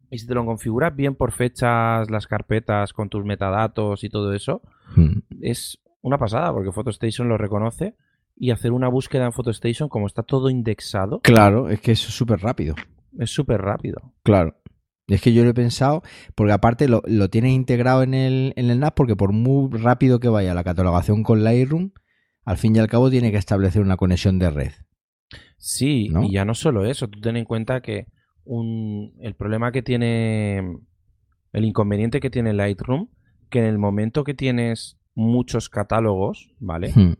y 0.09 0.17
si 0.17 0.27
te 0.27 0.33
lo 0.33 0.45
configuras 0.45 0.95
bien 0.95 1.15
por 1.15 1.31
fechas, 1.31 2.09
las 2.11 2.27
carpetas 2.27 2.91
con 2.93 3.09
tus 3.09 3.23
metadatos 3.23 4.03
y 4.03 4.09
todo 4.09 4.33
eso, 4.33 4.61
Hmm. 4.95 5.19
es 5.41 5.79
una 6.01 6.17
pasada 6.17 6.51
porque 6.53 6.71
PhotoStation 6.71 7.27
lo 7.29 7.37
reconoce 7.37 7.95
y 8.35 8.51
hacer 8.51 8.71
una 8.71 8.87
búsqueda 8.87 9.25
en 9.25 9.31
PhotoStation 9.33 9.89
como 9.89 10.07
está 10.07 10.23
todo 10.23 10.49
indexado 10.49 11.19
Claro, 11.21 11.69
es 11.69 11.79
que 11.81 11.91
eso 11.91 12.07
es 12.09 12.15
súper 12.15 12.39
rápido. 12.39 12.75
es 13.19 13.29
súper 13.29 13.61
rápido. 13.61 14.13
Claro. 14.23 14.55
Es 15.07 15.21
que 15.21 15.33
yo 15.33 15.43
lo 15.43 15.49
he 15.49 15.53
pensado, 15.53 16.03
porque 16.35 16.53
aparte 16.53 16.87
lo, 16.87 17.01
lo 17.05 17.29
tienes 17.29 17.51
integrado 17.51 18.01
en 18.03 18.13
el, 18.13 18.53
en 18.55 18.69
el 18.69 18.79
NAS, 18.79 18.93
porque 18.95 19.15
por 19.17 19.33
muy 19.33 19.69
rápido 19.77 20.19
que 20.21 20.29
vaya 20.29 20.53
la 20.53 20.63
catalogación 20.63 21.23
con 21.23 21.43
Lightroom, 21.43 21.91
al 22.45 22.57
fin 22.57 22.75
y 22.75 22.79
al 22.79 22.87
cabo 22.87 23.09
tiene 23.09 23.29
que 23.31 23.37
establecer 23.37 23.81
una 23.81 23.97
conexión 23.97 24.39
de 24.39 24.49
red. 24.49 24.71
Sí, 25.57 26.07
¿No? 26.09 26.23
y 26.23 26.31
ya 26.31 26.45
no 26.45 26.53
solo 26.53 26.85
eso, 26.85 27.07
tú 27.09 27.19
ten 27.19 27.35
en 27.35 27.45
cuenta 27.45 27.81
que 27.81 28.07
un, 28.45 29.13
el 29.19 29.35
problema 29.35 29.71
que 29.71 29.81
tiene, 29.81 30.59
el 31.51 31.65
inconveniente 31.65 32.19
que 32.21 32.29
tiene 32.29 32.53
Lightroom, 32.53 33.09
que 33.49 33.59
en 33.59 33.65
el 33.65 33.77
momento 33.77 34.23
que 34.23 34.33
tienes 34.33 34.97
muchos 35.15 35.69
catálogos, 35.69 36.53
¿vale? 36.59 36.91
Hmm. 36.93 37.15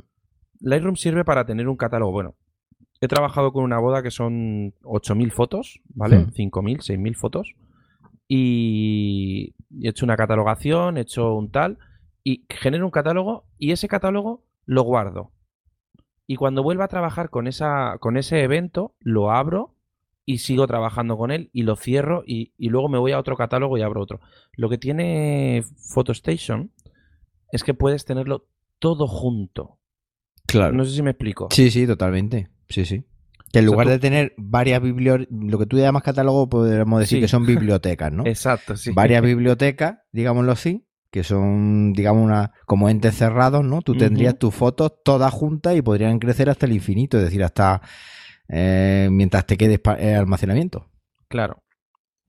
Lightroom 0.60 0.96
sirve 0.96 1.26
para 1.26 1.46
tener 1.46 1.68
un 1.68 1.78
catálogo. 1.78 2.12
Bueno, 2.12 2.36
he 3.00 3.08
trabajado 3.08 3.52
con 3.52 3.64
una 3.64 3.80
boda 3.80 4.04
que 4.04 4.12
son 4.12 4.74
8.000 4.84 5.32
fotos, 5.32 5.82
¿vale? 5.94 6.20
Hmm. 6.20 6.30
5.000, 6.30 6.78
6.000 6.78 7.16
fotos. 7.16 7.56
Y 8.28 9.56
he 9.82 9.90
hecho 9.90 10.06
una 10.06 10.16
catalogación, 10.16 10.98
he 10.98 11.02
hecho 11.02 11.36
un 11.36 11.52
tal, 11.52 11.78
y 12.24 12.46
genero 12.50 12.86
un 12.86 12.92
catálogo 12.92 13.46
y 13.58 13.72
ese 13.72 13.88
catálogo 13.88 14.44
lo 14.66 14.84
guardo. 14.84 15.32
Y 16.28 16.36
cuando 16.36 16.64
vuelva 16.64 16.86
a 16.86 16.90
trabajar 16.90 17.30
con, 17.30 17.48
esa, 17.48 17.98
con 18.00 18.16
ese 18.16 18.44
evento, 18.44 18.96
lo 19.00 19.32
abro 19.32 19.76
y 20.26 20.38
sigo 20.38 20.66
trabajando 20.68 21.18
con 21.18 21.32
él 21.32 21.50
y 21.52 21.64
lo 21.64 21.76
cierro 21.76 22.24
y, 22.26 22.54
y 22.58 22.70
luego 22.70 22.88
me 22.88 23.00
voy 23.00 23.12
a 23.12 23.20
otro 23.20 23.36
catálogo 23.36 23.78
y 23.78 23.82
abro 23.82 24.02
otro. 24.02 24.22
Lo 24.54 24.70
que 24.70 24.78
tiene 24.78 25.64
PhotoStation 25.94 26.72
es 27.52 27.64
que 27.64 27.74
puedes 27.74 28.06
tenerlo 28.06 28.48
todo 28.80 29.08
junto. 29.08 29.80
Claro. 30.48 30.74
No 30.74 30.86
sé 30.86 30.92
si 30.96 31.02
me 31.02 31.12
explico. 31.12 31.48
Sí, 31.52 31.72
sí, 31.72 31.86
totalmente. 31.88 32.50
Sí, 32.70 32.86
sí. 32.86 33.04
Que 33.54 33.60
en 33.60 33.66
O 33.66 33.70
sea, 33.70 33.72
lugar 33.74 33.88
tú- 33.88 33.92
de 33.92 34.00
tener 34.00 34.34
varias 34.38 34.82
bibliotecas, 34.82 35.28
lo 35.32 35.60
que 35.60 35.66
tú 35.66 35.78
llamas 35.78 36.04
catálogo, 36.04 36.48
podríamos 36.50 37.00
decir 37.00 37.18
Sí. 37.18 37.22
que 37.22 37.28
son 37.28 37.46
bibliotecas, 37.46 38.12
¿no? 38.12 38.24
Exacto, 38.26 38.76
sí. 38.78 38.92
Varias 38.94 39.22
bibliotecas, 39.24 40.00
digámoslo 40.12 40.52
así, 40.54 40.86
que 41.12 41.24
son, 41.24 41.92
digamos, 41.94 42.24
una, 42.24 42.54
como 42.66 42.90
entes 42.90 43.16
cerrados, 43.18 43.66
¿no? 43.66 43.82
Tú 43.82 43.96
tendrías 43.96 44.38
tus 44.40 44.56
fotos 44.56 44.94
todas 45.04 45.34
juntas 45.34 45.76
y 45.76 45.82
podrían 45.82 46.20
crecer 46.20 46.50
hasta 46.50 46.66
el 46.66 46.72
infinito, 46.72 47.18
es 47.18 47.26
decir, 47.26 47.44
hasta 47.44 47.82
eh, 48.48 49.10
mientras 49.12 49.46
te 49.46 49.58
quede 49.58 49.82
espa- 49.82 49.98
eh, 50.00 50.16
almacenamiento, 50.16 50.90
Claro. 51.28 51.64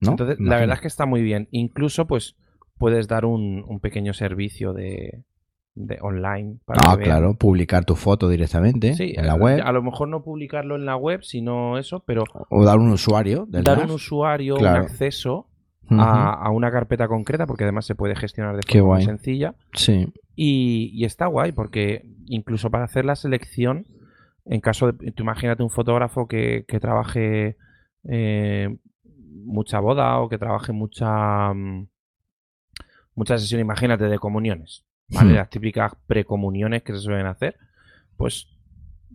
¿no? 0.01 0.11
Entonces, 0.11 0.37
la 0.39 0.57
verdad 0.57 0.75
es 0.75 0.81
que 0.81 0.87
está 0.87 1.05
muy 1.05 1.21
bien. 1.21 1.47
Incluso, 1.51 2.07
pues, 2.07 2.35
puedes 2.77 3.07
dar 3.07 3.25
un, 3.25 3.63
un 3.67 3.79
pequeño 3.79 4.13
servicio 4.13 4.73
de, 4.73 5.23
de 5.75 5.97
online 6.01 6.57
para 6.65 6.81
Ah, 6.85 6.91
que 6.97 7.03
vean. 7.05 7.09
claro, 7.19 7.33
publicar 7.35 7.85
tus 7.85 7.99
fotos 7.99 8.29
directamente 8.31 8.93
Sí, 8.95 9.13
en 9.15 9.25
la 9.27 9.33
a- 9.33 9.35
web 9.35 9.61
A 9.63 9.71
lo 9.71 9.81
mejor 9.83 10.07
no 10.09 10.23
publicarlo 10.23 10.75
en 10.75 10.85
la 10.85 10.95
web, 10.97 11.21
sino 11.23 11.77
eso, 11.77 12.01
pero 12.05 12.23
o 12.49 12.63
dar 12.65 12.77
un 12.79 12.89
usuario 12.91 13.45
del 13.47 13.63
dar 13.63 13.77
NAS. 13.77 13.89
un 13.89 13.95
usuario 13.95 14.55
Claro. 14.57 14.79
un 14.79 14.85
acceso 14.85 15.47
a, 15.89 16.33
a 16.33 16.49
una 16.49 16.71
carpeta 16.71 17.07
concreta, 17.07 17.45
porque 17.45 17.65
además 17.65 17.85
se 17.85 17.93
puede 17.93 18.15
gestionar 18.15 18.55
de 18.55 18.61
forma 18.79 18.95
muy 18.95 19.03
sencilla. 19.05 19.53
Sí. 19.73 20.07
Y, 20.35 20.89
y 20.93 21.05
está 21.05 21.27
guay, 21.27 21.51
porque 21.51 22.05
incluso 22.25 22.71
para 22.71 22.85
hacer 22.85 23.05
la 23.05 23.15
selección, 23.15 23.85
en 24.45 24.59
caso 24.61 24.91
de. 24.91 25.11
Tú 25.11 25.21
imagínate 25.23 25.61
un 25.61 25.69
fotógrafo 25.69 26.27
que, 26.27 26.65
que 26.67 26.79
trabaje 26.79 27.57
eh, 28.09 28.75
mucha 29.45 29.79
boda 29.81 30.19
o 30.19 30.29
que 30.29 30.37
trabaje 30.39 30.71
mucha. 30.71 31.53
mm, 31.53 31.87
mucha 33.15 33.37
sesión, 33.37 33.61
imagínate, 33.61 34.05
de 34.05 34.19
comuniones. 34.19 34.85
¿Vale? 35.09 35.31
Hmm. 35.33 35.35
Las 35.35 35.49
típicas 35.49 35.93
precomuniones 36.07 36.81
que 36.83 36.93
se 36.93 36.99
suelen 36.99 37.25
hacer. 37.27 37.57
Pues 38.17 38.47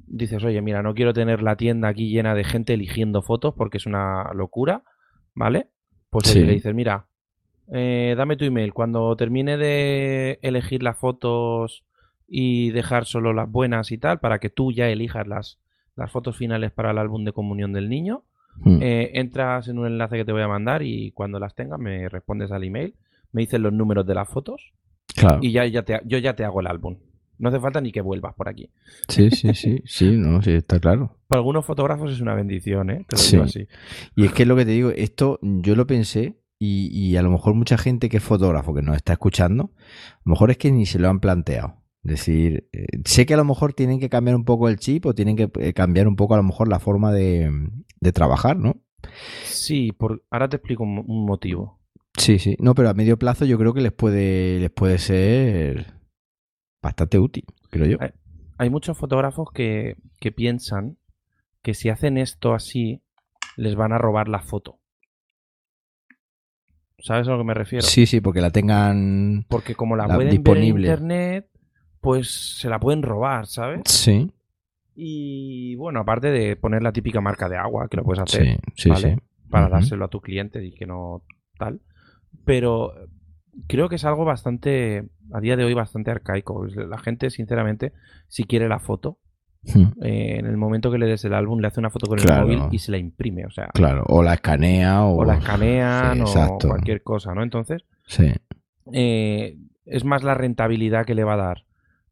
dices, 0.07 0.43
oye, 0.45 0.61
mira, 0.63 0.83
no 0.83 0.95
quiero 0.95 1.13
tener 1.13 1.43
la 1.43 1.57
tienda 1.57 1.89
aquí 1.89 2.11
llena 2.11 2.35
de 2.35 2.45
gente 2.45 2.75
eligiendo 2.75 3.23
fotos 3.23 3.55
porque 3.57 3.79
es 3.79 3.87
una 3.87 4.33
locura, 4.35 4.83
¿vale? 5.35 5.69
Pues 6.11 6.29
Sí. 6.29 6.41
le 6.45 6.53
dices, 6.53 6.75
mira, 6.75 7.07
eh, 7.73 8.15
dame 8.17 8.37
tu 8.37 8.45
email. 8.45 8.73
Cuando 8.73 9.15
termine 9.17 9.57
de 9.57 10.39
elegir 10.43 10.83
las 10.83 10.97
fotos 10.99 11.85
y 12.27 12.71
dejar 12.71 13.05
solo 13.07 13.33
las 13.33 13.51
buenas 13.51 13.91
y 13.91 13.99
tal, 13.99 14.21
para 14.21 14.39
que 14.39 14.51
tú 14.51 14.73
ya 14.73 14.89
elijas 14.89 15.27
las, 15.27 15.59
las 15.97 16.11
fotos 16.11 16.37
finales 16.37 16.71
para 16.71 16.91
el 16.93 16.99
álbum 16.99 17.25
de 17.25 17.33
comunión 17.33 17.73
del 17.73 17.89
niño, 17.89 18.23
Mm. 18.61 18.83
eh, 18.83 19.11
entras 19.15 19.69
en 19.69 19.79
un 19.79 19.87
enlace 19.87 20.17
que 20.17 20.25
te 20.25 20.33
voy 20.33 20.43
a 20.43 20.49
mandar 20.49 20.83
y 20.83 21.13
cuando 21.13 21.39
las 21.39 21.55
tengas 21.55 21.79
me 21.79 22.09
respondes 22.09 22.51
al 22.51 22.65
email, 22.65 22.95
me 23.33 23.43
dices 23.43 23.61
los 23.61 23.72
números 23.72 24.07
de 24.07 24.14
las 24.14 24.29
fotos 24.29 24.72
Claro. 25.14 25.39
y 25.43 25.53
ya, 25.53 25.66
ya 25.66 25.83
te, 25.85 26.01
yo 26.05 26.18
ya 26.18 26.35
te 26.37 26.45
hago 26.45 26.61
el 26.61 26.66
álbum. 26.66 26.99
No 27.39 27.51
hace 27.51 27.61
falta 27.61 27.81
ni 27.81 27.93
que 27.93 28.01
vuelvas 28.01 28.35
por 28.35 28.49
aquí. 28.49 28.70
Sí, 29.09 29.31
sí, 29.31 29.55
sí, 29.55 29.81
sí, 29.87 30.16
no, 30.16 30.43
sí, 30.43 30.53
está 30.53 30.81
claro. 30.81 31.16
Para 31.29 31.39
algunos 31.41 31.64
fotógrafos 31.64 32.11
es 32.12 32.20
una 32.20 32.35
bendición, 32.35 32.91
¿eh? 32.91 33.05
Te 33.09 33.16
lo 33.16 33.18
Sí. 33.22 33.33
digo 33.37 33.45
así. 33.45 33.66
Y 34.16 34.24
es 34.26 34.33
que 34.33 34.43
es 34.43 34.49
lo 34.49 34.57
que 34.57 34.64
te 34.64 34.72
digo, 34.72 34.91
esto 34.91 35.39
yo 35.43 35.76
lo 35.76 35.87
pensé 35.87 36.41
y, 36.59 36.89
y 36.93 37.16
a 37.16 37.22
lo 37.22 37.31
mejor 37.31 37.55
mucha 37.55 37.79
gente 37.79 38.09
que 38.09 38.16
es 38.16 38.22
fotógrafo 38.24 38.74
que 38.74 38.83
nos 38.83 38.97
está 38.97 39.12
escuchando, 39.12 39.72
a 39.76 40.20
lo 40.24 40.31
mejor 40.31 40.51
es 40.51 40.59
que 40.59 40.72
ni 40.72 40.85
se 40.87 40.99
lo 40.99 41.09
han 41.09 41.20
planteado. 41.20 41.76
Es 42.05 42.11
decir, 42.12 42.68
eh, 42.72 42.87
sé 43.05 43.26
que 43.26 43.35
a 43.35 43.37
lo 43.37 43.45
mejor 43.45 43.72
tienen 43.74 44.01
que 44.01 44.09
cambiar 44.09 44.35
un 44.37 44.45
poco 44.45 44.68
el 44.68 44.79
chip 44.79 45.07
o 45.07 45.14
tienen 45.14 45.37
que 45.37 45.51
eh, 45.61 45.72
cambiar 45.72 46.09
un 46.09 46.16
poco 46.16 46.35
a 46.35 46.39
lo 46.39 46.43
mejor 46.43 46.68
la 46.68 46.79
forma 46.81 47.12
de, 47.12 47.51
de 48.01 48.12
trabajar, 48.12 48.57
¿no? 48.57 48.81
Sí, 49.45 49.93
por... 49.93 50.24
ahora 50.31 50.49
te 50.49 50.57
explico 50.57 50.83
un, 50.83 51.05
un 51.07 51.24
motivo. 51.26 51.78
Sí, 52.19 52.39
sí. 52.39 52.57
No, 52.59 52.75
pero 52.75 52.89
a 52.91 52.95
medio 52.95 53.19
plazo 53.19 53.45
yo 53.45 53.59
creo 53.59 53.73
que 53.75 53.81
les 53.81 53.93
puede, 53.93 54.59
les 54.61 54.71
puede 54.71 54.99
ser 54.99 55.95
bastante 56.83 57.19
útil, 57.19 57.45
creo 57.71 57.87
yo. 57.87 57.99
Hay 58.59 58.71
muchos 58.71 58.99
fotógrafos 58.99 59.49
que, 59.53 59.97
que 60.21 60.33
piensan 60.33 60.99
que 61.62 61.75
si 61.75 61.89
hacen 61.91 62.19
esto 62.19 62.55
así, 62.55 63.03
les 63.57 63.75
van 63.77 63.93
a 63.93 63.99
robar 63.99 64.29
la 64.29 64.41
foto. 64.41 64.79
¿Sabes 66.99 67.29
a 67.29 67.33
lo 67.33 67.39
que 67.39 67.45
me 67.45 67.55
refiero? 67.55 67.87
Sí, 67.87 68.07
sí, 68.07 68.21
porque 68.21 68.41
la 68.41 68.51
tengan. 68.51 69.45
Porque 69.49 69.75
como 69.75 69.97
la, 69.97 70.09
La- 70.09 70.14
pueden 70.16 70.31
disponible. 70.33 70.89
ver 70.89 70.99
en 70.99 71.05
internet, 71.05 71.49
pues 72.01 72.57
se 72.59 72.69
la 72.69 72.81
pueden 72.81 73.03
robar, 73.03 73.47
¿sabes? 73.47 73.83
Sí, 73.87 74.33
Y 74.97 75.77
bueno, 75.77 76.01
aparte 76.01 76.31
de 76.33 76.57
poner 76.57 76.83
la 76.83 76.93
típica 76.93 77.21
marca 77.21 77.49
de 77.49 77.57
agua, 77.57 77.89
que 77.89 77.97
lo 77.97 78.03
puedes 78.03 78.23
hacer 78.23 78.47
sí, 78.47 78.57
sí, 78.75 78.91
¿vale? 78.91 79.14
sí. 79.14 79.21
para 79.49 79.69
dárselo 79.69 80.05
a 80.05 80.09
tu 80.09 80.21
cliente 80.21 80.64
y 80.64 80.73
que 80.73 80.87
no 80.87 81.23
tal. 81.57 81.81
Pero 82.45 82.93
creo 83.66 83.89
que 83.89 83.97
es 83.97 84.05
algo 84.05 84.24
bastante, 84.24 85.09
a 85.33 85.41
día 85.41 85.57
de 85.57 85.64
hoy, 85.64 85.74
bastante 85.74 86.11
arcaico. 86.11 86.66
La 86.66 86.99
gente, 86.99 87.31
sinceramente, 87.31 87.93
si 88.29 88.45
quiere 88.45 88.68
la 88.68 88.79
foto, 88.79 89.18
Mm, 89.74 90.05
eh, 90.05 90.37
en 90.39 90.47
el 90.47 90.57
momento 90.57 90.89
que 90.91 90.99
le 90.99 91.07
des 91.07 91.24
el 91.24 91.35
álbum, 91.35 91.59
le 91.59 91.66
hace 91.66 91.81
una 91.81 91.91
foto 91.91 92.07
con 92.07 92.16
Claro. 92.18 92.49
el 92.49 92.57
móvil 92.59 92.68
y 92.72 92.79
se 92.79 92.93
la 92.93 92.97
imprime. 92.97 93.45
O 93.45 93.51
sea, 93.51 93.66
Claro, 93.74 94.05
o 94.07 94.22
la 94.22 94.35
escanea 94.35 95.03
o, 95.05 95.16
o 95.18 95.24
la 95.24 95.35
escanean 95.35 96.16
Sí, 96.26 96.39
o 96.39 96.59
cualquier 96.59 97.03
cosa, 97.03 97.35
¿no? 97.35 97.43
Entonces, 97.43 97.83
Sí, 98.07 98.33
eh, 98.93 99.59
es 99.85 100.05
más 100.05 100.22
la 100.22 100.35
rentabilidad 100.35 101.05
que 101.05 101.16
le 101.16 101.24
va 101.24 101.35
a 101.35 101.39
dar 101.39 101.64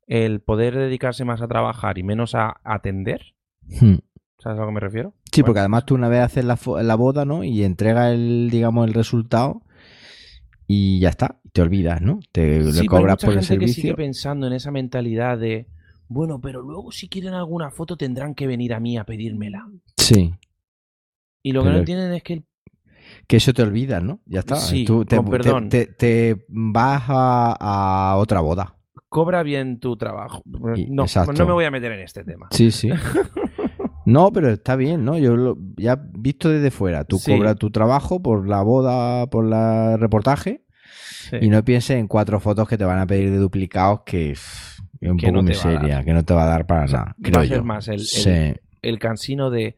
el 0.08 0.40
poder 0.40 0.74
dedicarse 0.76 1.24
más 1.24 1.40
a 1.40 1.48
trabajar 1.48 1.98
y 1.98 2.02
menos 2.02 2.34
a 2.34 2.56
atender. 2.64 3.22
Hmm. 3.80 3.96
¿Sabes 4.38 4.58
a 4.58 4.62
lo 4.62 4.66
que 4.66 4.74
me 4.74 4.80
refiero? 4.80 5.14
Sí, 5.32 5.40
Bueno, 5.42 5.46
porque 5.46 5.60
además 5.60 5.86
tú 5.86 5.94
una 5.94 6.08
vez 6.08 6.20
haces 6.22 6.44
la, 6.44 6.58
la 6.82 6.94
boda, 6.96 7.24
¿no? 7.24 7.44
Y 7.44 7.62
entregas 7.62 8.12
el, 8.12 8.48
digamos, 8.50 8.86
el 8.86 8.92
resultado 8.94 9.62
y 10.66 11.00
ya 11.00 11.08
está. 11.10 11.38
Te 11.52 11.62
olvidas, 11.62 12.00
¿no? 12.02 12.20
Te 12.32 12.60
Sí, 12.60 12.66
le 12.66 12.70
pero 12.70 12.80
hay 12.82 12.86
cobras 12.86 13.14
mucha 13.14 13.26
por 13.26 13.34
el 13.38 13.44
gente 13.44 13.58
que 13.64 13.68
sigue 13.68 13.74
servicio. 13.88 13.96
pensando 13.96 14.46
en 14.46 14.52
esa 14.52 14.70
mentalidad 14.70 15.38
de, 15.38 15.66
bueno, 16.08 16.40
pero 16.40 16.62
luego 16.62 16.92
si 16.92 17.08
quieren 17.08 17.34
alguna 17.34 17.70
foto 17.70 17.96
tendrán 17.96 18.34
que 18.34 18.46
venir 18.46 18.74
a 18.74 18.80
mí 18.80 18.98
a 18.98 19.04
pedírmela. 19.04 19.66
Sí. 19.96 20.34
Y 21.42 21.52
lo 21.52 21.62
que 21.62 21.70
no 21.70 21.78
entienden 21.78 22.12
es 22.12 22.22
que 22.22 22.32
el 22.34 22.44
Que 23.28 23.36
eso 23.36 23.52
te 23.52 23.62
olvidas, 23.62 24.02
¿no? 24.02 24.20
Ya 24.26 24.40
está. 24.40 24.56
Sí, 24.56 24.84
Tú 24.84 25.04
te, 25.04 25.16
con 25.16 25.26
perdón. 25.30 25.68
te- 25.68 25.86
te- 25.86 25.92
te 26.34 26.44
vas 26.48 27.04
a, 27.08 27.56
a 28.12 28.16
otra 28.16 28.40
boda. 28.40 28.76
cobra 29.08 29.42
bien 29.44 29.78
tu 29.80 29.96
trabajo. 29.96 30.42
No, 30.44 31.04
exacto. 31.04 31.32
no 31.32 31.46
me 31.46 31.52
voy 31.52 31.64
a 31.64 31.70
meter 31.70 31.92
en 31.92 32.00
este 32.00 32.24
tema. 32.24 32.48
Sí, 32.50 32.70
sí. 32.70 32.90
No, 34.06 34.32
pero 34.32 34.48
está 34.50 34.74
bien, 34.76 35.04
¿no? 35.04 35.18
Yo 35.18 35.36
lo, 35.36 35.58
ya 35.76 35.96
visto 35.96 36.48
desde 36.48 36.70
fuera, 36.70 37.04
tú 37.04 37.18
Sí. 37.18 37.32
cobras 37.32 37.56
tu 37.56 37.70
trabajo 37.70 38.22
por 38.22 38.48
la 38.48 38.62
boda, 38.62 39.26
por 39.26 39.44
el 39.44 39.98
reportaje 40.00 40.64
Sí. 41.28 41.36
y 41.42 41.48
no 41.50 41.62
pienses 41.64 41.98
en 41.98 42.06
cuatro 42.08 42.40
fotos 42.40 42.68
que 42.68 42.78
te 42.78 42.84
van 42.84 42.98
a 43.00 43.06
pedir 43.06 43.30
de 43.30 43.36
duplicados 43.38 44.00
que 44.06 44.30
es 44.30 44.80
un 45.02 45.16
Que 45.18 45.26
poco 45.26 45.36
no 45.38 45.42
miseria, 45.42 46.02
que 46.04 46.12
no 46.14 46.24
te 46.24 46.32
va 46.34 46.44
a 46.44 46.46
dar 46.46 46.66
para 46.66 46.84
O 46.84 46.88
sea, 46.88 47.14
nada. 47.18 47.30
va 47.36 47.40
a 47.42 47.46
ser 47.46 47.56
yo. 47.58 47.64
más 47.64 47.88
el- 47.88 47.94
el- 47.94 48.00
Sí, 48.06 48.54
El 48.82 48.98
cansino 49.00 49.50
de, 49.50 49.74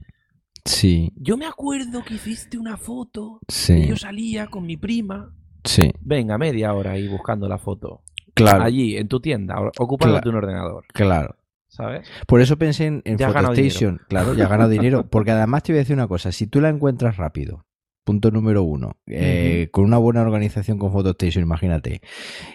sí, 0.64 1.12
yo 1.16 1.36
me 1.38 1.46
acuerdo 1.46 2.04
que 2.04 2.14
hiciste 2.14 2.58
una 2.58 2.76
foto 2.76 3.40
y 3.48 3.52
sí, 3.52 3.86
yo 3.86 3.96
salía 3.96 4.48
con 4.48 4.66
mi 4.66 4.76
prima. 4.76 5.32
sí. 5.64 5.90
Venga, 6.00 6.36
media 6.38 6.72
hora 6.74 6.92
ahí 6.92 7.08
buscando 7.08 7.48
la 7.48 7.58
foto. 7.58 8.02
Claro, 8.34 8.62
Allí, 8.62 8.96
en 8.96 9.08
tu 9.08 9.18
tienda, 9.20 9.60
o- 9.60 9.72
ocupándote 9.78 10.22
Claro. 10.24 10.38
un 10.38 10.44
ordenador. 10.44 10.84
claro. 10.92 11.34
¿Sabes? 11.78 12.06
Por 12.26 12.40
eso 12.42 12.58
pensé 12.58 12.86
en, 12.86 13.02
en 13.04 13.16
Ya 13.16 13.32
PhotoStation. 13.32 14.00
Claro, 14.08 14.34
ya 14.34 14.44
has 14.44 14.50
ganado 14.50 14.68
dinero. 14.68 15.06
Porque 15.10 15.30
además 15.30 15.62
te 15.62 15.72
voy 15.72 15.78
a 15.78 15.82
decir 15.82 15.94
una 15.94 16.08
cosa. 16.08 16.32
Si 16.32 16.46
tú 16.48 16.60
la 16.60 16.68
encuentras 16.68 17.16
rápido, 17.16 17.64
punto 18.04 18.30
número 18.32 18.64
uno, 18.64 18.98
eh, 19.06 19.68
con 19.70 19.84
una 19.84 19.96
buena 19.98 20.22
organización 20.22 20.78
con 20.78 20.92
PhotoStation, 20.92 21.42
imagínate. 21.44 22.00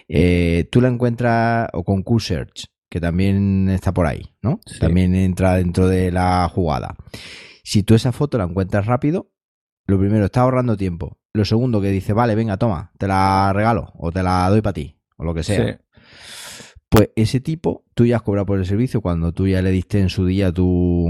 eh, 0.08 0.68
tú 0.70 0.80
la 0.80 0.88
encuentras 0.88 1.68
o 1.72 1.84
con 1.84 2.02
QSearch, 2.02 2.66
que 2.90 3.00
también 3.00 3.70
está 3.70 3.92
por 3.94 4.06
ahí, 4.06 4.34
¿no? 4.42 4.60
Sí. 4.66 4.78
También 4.78 5.14
entra 5.14 5.54
dentro 5.56 5.88
de 5.88 6.12
la 6.12 6.48
jugada. 6.52 6.94
Si 7.62 7.82
tú 7.82 7.94
esa 7.94 8.12
foto 8.12 8.36
la 8.36 8.44
encuentras 8.44 8.84
rápido, 8.86 9.30
lo 9.86 9.98
primero, 9.98 10.26
estás 10.26 10.42
ahorrando 10.42 10.76
tiempo. 10.76 11.18
Lo 11.32 11.44
segundo, 11.44 11.80
que 11.80 11.88
dice, 11.88 12.12
vale, 12.12 12.34
venga, 12.34 12.58
toma, 12.58 12.92
te 12.98 13.08
la 13.08 13.52
regalo 13.54 13.90
o 13.96 14.12
te 14.12 14.22
la 14.22 14.48
doy 14.50 14.60
para 14.60 14.74
ti, 14.74 14.98
o 15.16 15.24
lo 15.24 15.34
que 15.34 15.42
sea. 15.42 15.66
Sí. 15.66 15.83
Pues 16.94 17.10
ese 17.16 17.40
tipo, 17.40 17.82
tú 17.94 18.06
ya 18.06 18.16
has 18.16 18.22
cobrado 18.22 18.46
por 18.46 18.56
el 18.60 18.66
servicio 18.66 19.00
cuando 19.00 19.32
tú 19.32 19.48
ya 19.48 19.60
le 19.62 19.72
diste 19.72 19.98
en 20.00 20.08
su 20.10 20.26
día 20.26 20.52
tu... 20.52 21.08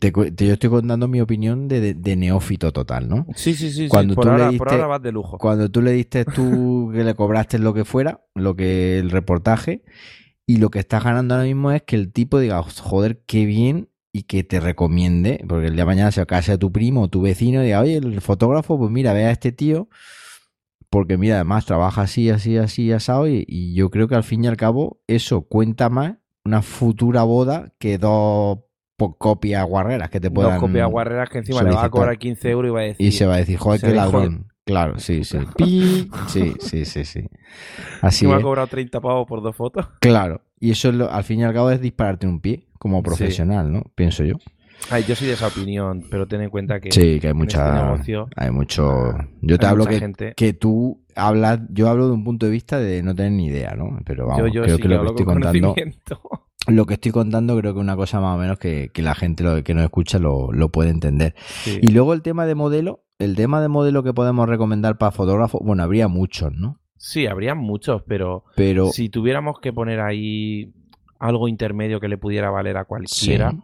Te, 0.00 0.12
yo 0.12 0.52
estoy 0.52 0.70
contando 0.70 1.06
mi 1.06 1.20
opinión 1.20 1.68
de, 1.68 1.80
de- 1.80 1.94
de 1.94 2.16
neófito 2.16 2.72
total, 2.72 3.08
¿no? 3.08 3.24
Sí, 3.36 3.54
sí, 3.54 3.68
sí. 3.70 3.84
sí. 3.84 3.88
Cuando 3.88 4.16
Por, 4.16 4.24
tú 4.24 4.30
le 4.30 4.42
ahora, 4.44 4.58
por 4.58 4.66
diste- 4.68 4.74
ahora 4.74 4.86
vas 4.88 5.02
de 5.02 5.12
lujo. 5.12 5.38
Cuando 5.38 5.70
tú 5.70 5.82
le 5.82 5.92
diste 5.92 6.24
tú 6.24 6.90
que 6.94 7.04
le 7.04 7.14
cobraste 7.14 7.60
lo 7.60 7.72
que 7.72 7.84
fuera, 7.84 8.24
lo 8.34 8.56
que 8.56 8.98
el 8.98 9.10
reportaje, 9.12 9.82
y 10.46 10.56
lo 10.56 10.70
que 10.70 10.80
estás 10.80 11.04
ganando 11.04 11.34
ahora 11.34 11.46
mismo 11.46 11.70
es 11.70 11.82
que 11.82 11.94
el 11.94 12.10
tipo 12.12 12.40
diga, 12.40 12.60
joder, 12.62 13.22
qué 13.24 13.44
bien, 13.46 13.90
y 14.12 14.24
que 14.24 14.42
te 14.42 14.58
recomiende, 14.58 15.44
porque 15.48 15.66
el 15.68 15.74
día 15.74 15.82
de 15.82 15.86
mañana 15.86 16.10
se 16.10 16.26
casa 16.26 16.58
tu 16.58 16.72
primo 16.72 17.02
o 17.02 17.08
tu 17.08 17.20
vecino 17.22 17.62
y 17.62 17.66
diga, 17.66 17.80
oye, 17.80 17.98
el 17.98 18.20
fotógrafo, 18.20 18.76
pues 18.78 18.90
mira, 18.90 19.12
ve 19.12 19.26
a 19.26 19.30
este 19.30 19.52
tío, 19.52 19.88
porque 20.94 21.18
mira, 21.18 21.34
además 21.34 21.66
trabaja 21.66 22.02
así, 22.02 22.30
así, 22.30 22.56
así, 22.56 22.92
asado, 22.92 23.26
y, 23.28 23.44
y 23.48 23.74
yo 23.74 23.90
creo 23.90 24.06
que 24.06 24.14
al 24.14 24.22
fin 24.22 24.44
y 24.44 24.46
al 24.46 24.56
cabo 24.56 25.00
eso 25.08 25.42
cuenta 25.42 25.90
más 25.90 26.14
una 26.44 26.62
futura 26.62 27.24
boda 27.24 27.72
que 27.78 27.98
dos 27.98 28.60
copias 29.18 29.66
guarreras 29.66 30.08
que 30.08 30.20
te 30.20 30.30
puedan... 30.30 30.52
Dos 30.52 30.60
copias 30.60 30.88
guarreras 30.88 31.28
que 31.30 31.38
encima 31.38 31.62
le 31.62 31.70
va 31.70 31.70
a 31.70 31.74
solicitar. 31.74 31.90
cobrar 31.90 32.18
15 32.18 32.50
euros 32.50 32.68
y 32.70 32.72
va 32.72 32.80
a 32.80 32.84
decir. 32.84 33.06
Y 33.06 33.10
se 33.12 33.26
va 33.26 33.34
a 33.34 33.38
decir, 33.38 33.58
joder, 33.58 33.80
qué 33.80 33.88
ladrón. 33.92 34.46
Claro, 34.64 34.98
sí, 34.98 35.24
sí. 35.24 35.38
Pi. 35.56 36.10
Sí, 36.28 36.54
sí, 36.60 36.84
sí, 36.84 37.04
sí. 37.04 37.24
Así 38.00 38.26
me 38.26 38.34
ha 38.34 38.40
cobrado 38.40 38.68
30 38.68 39.00
pavos 39.00 39.26
por 39.26 39.42
dos 39.42 39.56
fotos. 39.56 39.86
Claro. 40.00 40.42
Y 40.60 40.70
eso 40.70 40.88
es 40.90 40.94
lo- 40.94 41.10
al 41.10 41.24
fin 41.24 41.40
y 41.40 41.44
al 41.44 41.52
cabo 41.52 41.70
es 41.70 41.80
dispararte 41.80 42.26
un 42.26 42.40
pie 42.40 42.68
como 42.78 43.02
profesional, 43.02 43.72
¿no? 43.72 43.82
Pienso 43.94 44.24
yo. 44.24 44.36
Ay, 44.90 45.04
yo 45.08 45.16
soy 45.16 45.26
de 45.28 45.32
esa 45.32 45.46
opinión, 45.48 46.04
pero 46.10 46.26
ten 46.28 46.42
en 46.42 46.50
cuenta 46.50 46.78
que 46.80 46.92
Sí, 46.92 47.18
que 47.20 47.28
hay 47.28 47.30
en 47.32 47.36
mucha. 47.36 47.66
este 47.74 47.84
negocio 47.84 48.28
Hay 48.36 48.50
mucho. 48.50 49.14
Yo 49.40 49.58
te 49.58 49.66
hablo 49.66 49.86
que, 49.86 49.98
gente. 49.98 50.34
que 50.36 50.52
tú 50.52 51.02
hablas. 51.16 51.60
Yo 51.70 51.88
hablo 51.88 52.06
de 52.08 52.12
un 52.12 52.22
punto 52.24 52.46
de 52.46 52.52
vista 52.52 52.78
de 52.78 53.02
no 53.02 53.14
tener 53.14 53.32
ni 53.32 53.46
idea, 53.46 53.74
¿no? 53.76 53.98
Pero 54.04 54.26
vamos, 54.26 54.40
yo, 54.42 54.46
yo 54.48 54.62
creo 54.62 54.76
sí 54.76 54.82
que 54.82 54.88
lo 54.88 55.00
que 55.02 55.06
estoy 55.08 55.24
con 55.24 55.34
contando. 55.40 55.74
Lo 56.66 56.86
que 56.86 56.94
estoy 56.94 57.12
contando 57.12 57.58
creo 57.58 57.74
que 57.74 57.78
es 57.80 57.82
una 57.82 57.94
cosa 57.94 58.20
más 58.22 58.36
o 58.36 58.38
menos 58.40 58.58
que, 58.58 58.88
que 58.94 59.02
la 59.02 59.14
gente 59.14 59.44
lo, 59.44 59.62
que 59.62 59.74
nos 59.74 59.84
escucha 59.84 60.18
lo, 60.18 60.50
lo 60.50 60.70
puede 60.70 60.88
entender. 60.88 61.34
Sí. 61.62 61.78
Y 61.82 61.88
luego 61.88 62.14
el 62.14 62.22
tema 62.22 62.46
de 62.46 62.54
modelo, 62.54 63.04
el 63.18 63.36
tema 63.36 63.60
de 63.60 63.68
modelo 63.68 64.02
que 64.02 64.14
podemos 64.14 64.48
recomendar 64.48 64.96
para 64.96 65.12
fotógrafos, 65.12 65.60
bueno, 65.62 65.82
habría 65.82 66.08
muchos, 66.08 66.54
¿no? 66.54 66.80
Sí, 66.96 67.26
habría 67.26 67.54
muchos, 67.54 68.02
pero 68.08 68.44
Pero 68.56 68.86
si 68.92 69.10
tuviéramos 69.10 69.60
que 69.60 69.74
poner 69.74 70.00
ahí 70.00 70.72
algo 71.18 71.48
intermedio 71.48 72.00
que 72.00 72.08
le 72.08 72.16
pudiera 72.16 72.48
valer 72.48 72.78
a 72.78 72.86
cualquiera, 72.86 73.50
Sí. 73.50 73.58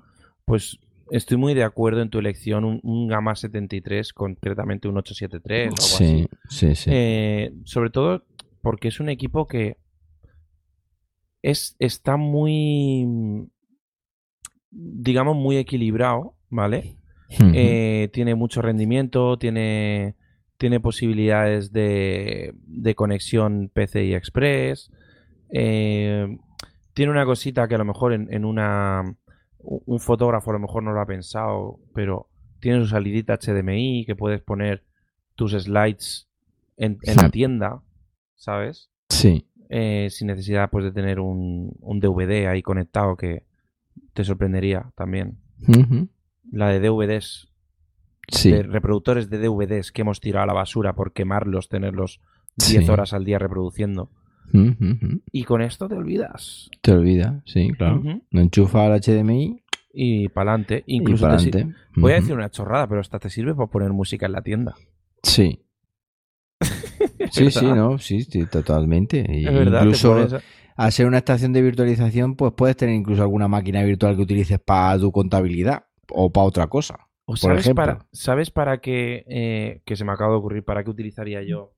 pues 0.45 0.79
estoy 1.11 1.37
muy 1.37 1.55
de 1.55 1.65
acuerdo 1.65 2.03
en 2.03 2.11
tu 2.11 2.19
elección, 2.19 2.65
un, 2.65 2.81
un 2.83 3.09
Gamma 3.09 3.35
73, 3.35 4.13
concretamente 4.13 4.89
un 4.89 4.97
873 4.99 5.69
o 5.69 5.75
algo 5.75 5.83
sí, 5.83 6.05
así. 6.05 6.29
sí, 6.49 6.75
sí. 6.75 6.91
Eh, 6.93 7.53
sobre 7.65 7.91
todo 7.91 8.25
porque 8.63 8.89
es 8.89 9.01
un 9.01 9.09
equipo 9.09 9.47
que 9.47 9.77
es, 11.43 11.77
está 11.79 12.17
muy, 12.17 13.07
digamos, 14.71 15.37
muy 15.37 15.57
equilibrado, 15.57 16.35
¿vale? 16.49 16.97
Eh, 17.55 18.09
tiene 18.13 18.35
mucho 18.35 18.61
rendimiento, 18.61 19.39
tiene, 19.39 20.17
tiene 20.59 20.81
posibilidades 20.81 21.73
de, 21.73 22.55
de 22.67 22.95
conexión 22.95 23.71
PCI 23.73 24.15
Express. 24.15 24.91
eh, 25.53 26.27
tiene 26.93 27.13
una 27.13 27.25
cosita 27.25 27.69
que 27.69 27.77
a 27.77 27.79
lo 27.79 27.85
mejor 27.85 28.13
en, 28.13 28.27
en 28.33 28.45
una 28.45 29.17
un 29.63 30.01
fotógrafo 30.01 30.51
a 30.51 30.55
lo 30.55 30.59
mejor 30.61 30.83
no 30.83 30.93
lo 30.93 31.01
ha 31.01 31.07
pensado, 31.07 31.79
pero 31.95 32.29
tiene 32.61 32.81
su 32.81 32.87
salidita 32.89 33.39
HDMI 33.39 34.05
que 34.07 34.17
puedes 34.17 34.41
poner 34.43 34.85
tus 35.35 35.53
slides 35.53 36.29
en, 36.77 36.99
en 37.03 37.17
la 37.17 37.31
tienda, 37.31 37.83
¿sabes? 38.37 38.91
sí, 39.09 39.47
Eh, 39.69 40.09
sin 40.11 40.27
necesidad 40.29 40.69
pues 40.71 40.85
de 40.85 40.93
tener 40.93 41.21
un, 41.21 41.73
un 41.81 42.01
DVD 42.01 42.47
ahí 42.49 42.63
conectado 42.63 43.17
que 43.17 43.45
te 44.15 44.25
sorprendería 44.25 44.91
también. 44.97 45.39
La 46.51 46.69
de 46.69 46.81
DVDs 46.81 47.49
sí, 48.29 48.51
de 48.51 48.63
reproductores 48.65 49.31
de 49.31 49.39
DVDs 49.39 49.93
que 49.93 50.03
hemos 50.03 50.21
tirado 50.21 50.45
a 50.45 50.47
la 50.47 50.53
basura 50.55 50.95
por 50.95 51.13
quemarlos, 51.13 51.69
tenerlos 51.69 52.21
10 52.57 52.85
Sí. 52.85 52.91
horas 52.91 53.13
al 53.13 53.25
día 53.25 53.39
reproduciendo. 53.39 54.11
Y 55.32 55.44
con 55.44 55.62
esto 55.62 55.88
te 55.88 55.94
olvidas. 55.94 56.70
Te 56.82 56.92
olvida, 56.92 57.42
sí, 57.46 57.70
claro. 57.76 58.01
Ujú. 58.01 58.22
Lo 58.30 58.40
enchufa 58.40 58.86
al 58.86 59.01
HDMI 59.01 59.62
Y 59.92 60.28
para 60.28 60.53
adelante. 60.53 60.84
Incluso 60.86 61.26
te 61.26 61.32
adelante. 61.34 61.66
voy 61.96 62.12
a 62.12 62.16
decir 62.16 62.34
una 62.34 62.51
chorrada, 62.51 62.86
pero 62.88 63.01
hasta 63.01 63.18
te 63.18 63.30
sirve 63.30 63.55
para 63.55 63.68
poner 63.68 63.92
música 63.92 64.26
en 64.26 64.32
la 64.32 64.42
tienda. 64.42 64.74
Sí. 65.22 65.64
Sí, 67.32 67.44
¿Verdad? 67.44 67.61
sí, 67.61 67.66
no, 67.66 67.98
sí, 67.98 68.22
sí, 68.22 68.46
totalmente. 68.46 69.24
Y 69.28 69.46
Es 69.46 69.53
verdad, 69.55 69.82
incluso 69.82 70.14
pones- 70.14 70.42
al 70.76 70.92
ser 70.92 71.07
una 71.07 71.18
estación 71.18 71.53
de 71.53 71.62
virtualización, 71.62 72.34
pues 72.34 72.53
puedes 72.57 72.76
tener 72.76 72.94
incluso 72.94 73.22
alguna 73.22 73.46
máquina 73.46 73.82
virtual 73.84 74.16
que 74.16 74.22
utilices 74.22 74.59
para 74.59 74.98
tu 74.98 75.12
contabilidad 75.12 75.84
o 76.12 76.32
para 76.32 76.46
otra 76.46 76.66
cosa. 76.66 76.96
¿O 77.26 77.32
por 77.34 77.38
sabes, 77.38 77.61
ejemplo. 77.61 77.84
para, 77.84 78.07
¿Sabes 78.11 78.51
para 78.51 78.80
qué? 78.80 79.24
eh, 79.28 79.82
que 79.84 79.94
se 79.96 80.05
me 80.05 80.12
acaba 80.12 80.32
de 80.32 80.38
ocurrir, 80.38 80.64
¿para 80.64 80.82
qué 80.82 80.90
utilizaría 80.90 81.42
yo? 81.42 81.72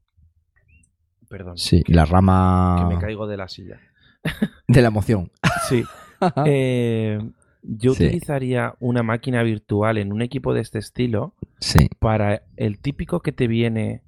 Perdón. 1.33 1.57
Sí, 1.57 1.83
la 1.87 2.05
Que 2.05 2.11
rama 2.13 2.89
me 2.91 2.99
caigo 2.99 3.27
de 3.27 3.39
la 3.39 3.49
silla. 3.49 3.81
de 4.69 4.83
la 4.83 4.89
emoción. 4.89 5.33
Sí. 5.69 5.83
Eh, 6.47 7.19
yo 7.65 7.95
Sí. 7.95 8.05
utilizaría 8.05 8.77
una 8.79 9.03
máquina 9.03 9.43
virtual 9.43 9.99
en 9.99 10.13
un 10.13 10.23
equipo 10.23 10.55
de 10.55 10.61
este 10.61 10.79
estilo 10.79 11.35
Sí, 11.59 11.89
para 11.99 12.43
el 12.57 12.79
típico 12.79 13.23
que 13.23 13.33
te 13.33 13.49
viene 13.49 14.05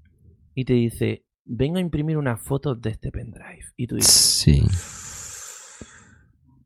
y 0.54 0.64
te 0.64 0.74
dice, 0.74 1.24
vengo 1.44 1.78
a 1.78 1.80
imprimir 1.80 2.16
una 2.18 2.36
foto 2.36 2.76
de 2.76 2.90
este 2.90 3.10
pendrive. 3.10 3.64
Y 3.76 3.88
tú 3.88 3.96
dices, 3.96 4.12
sí. 4.12 4.62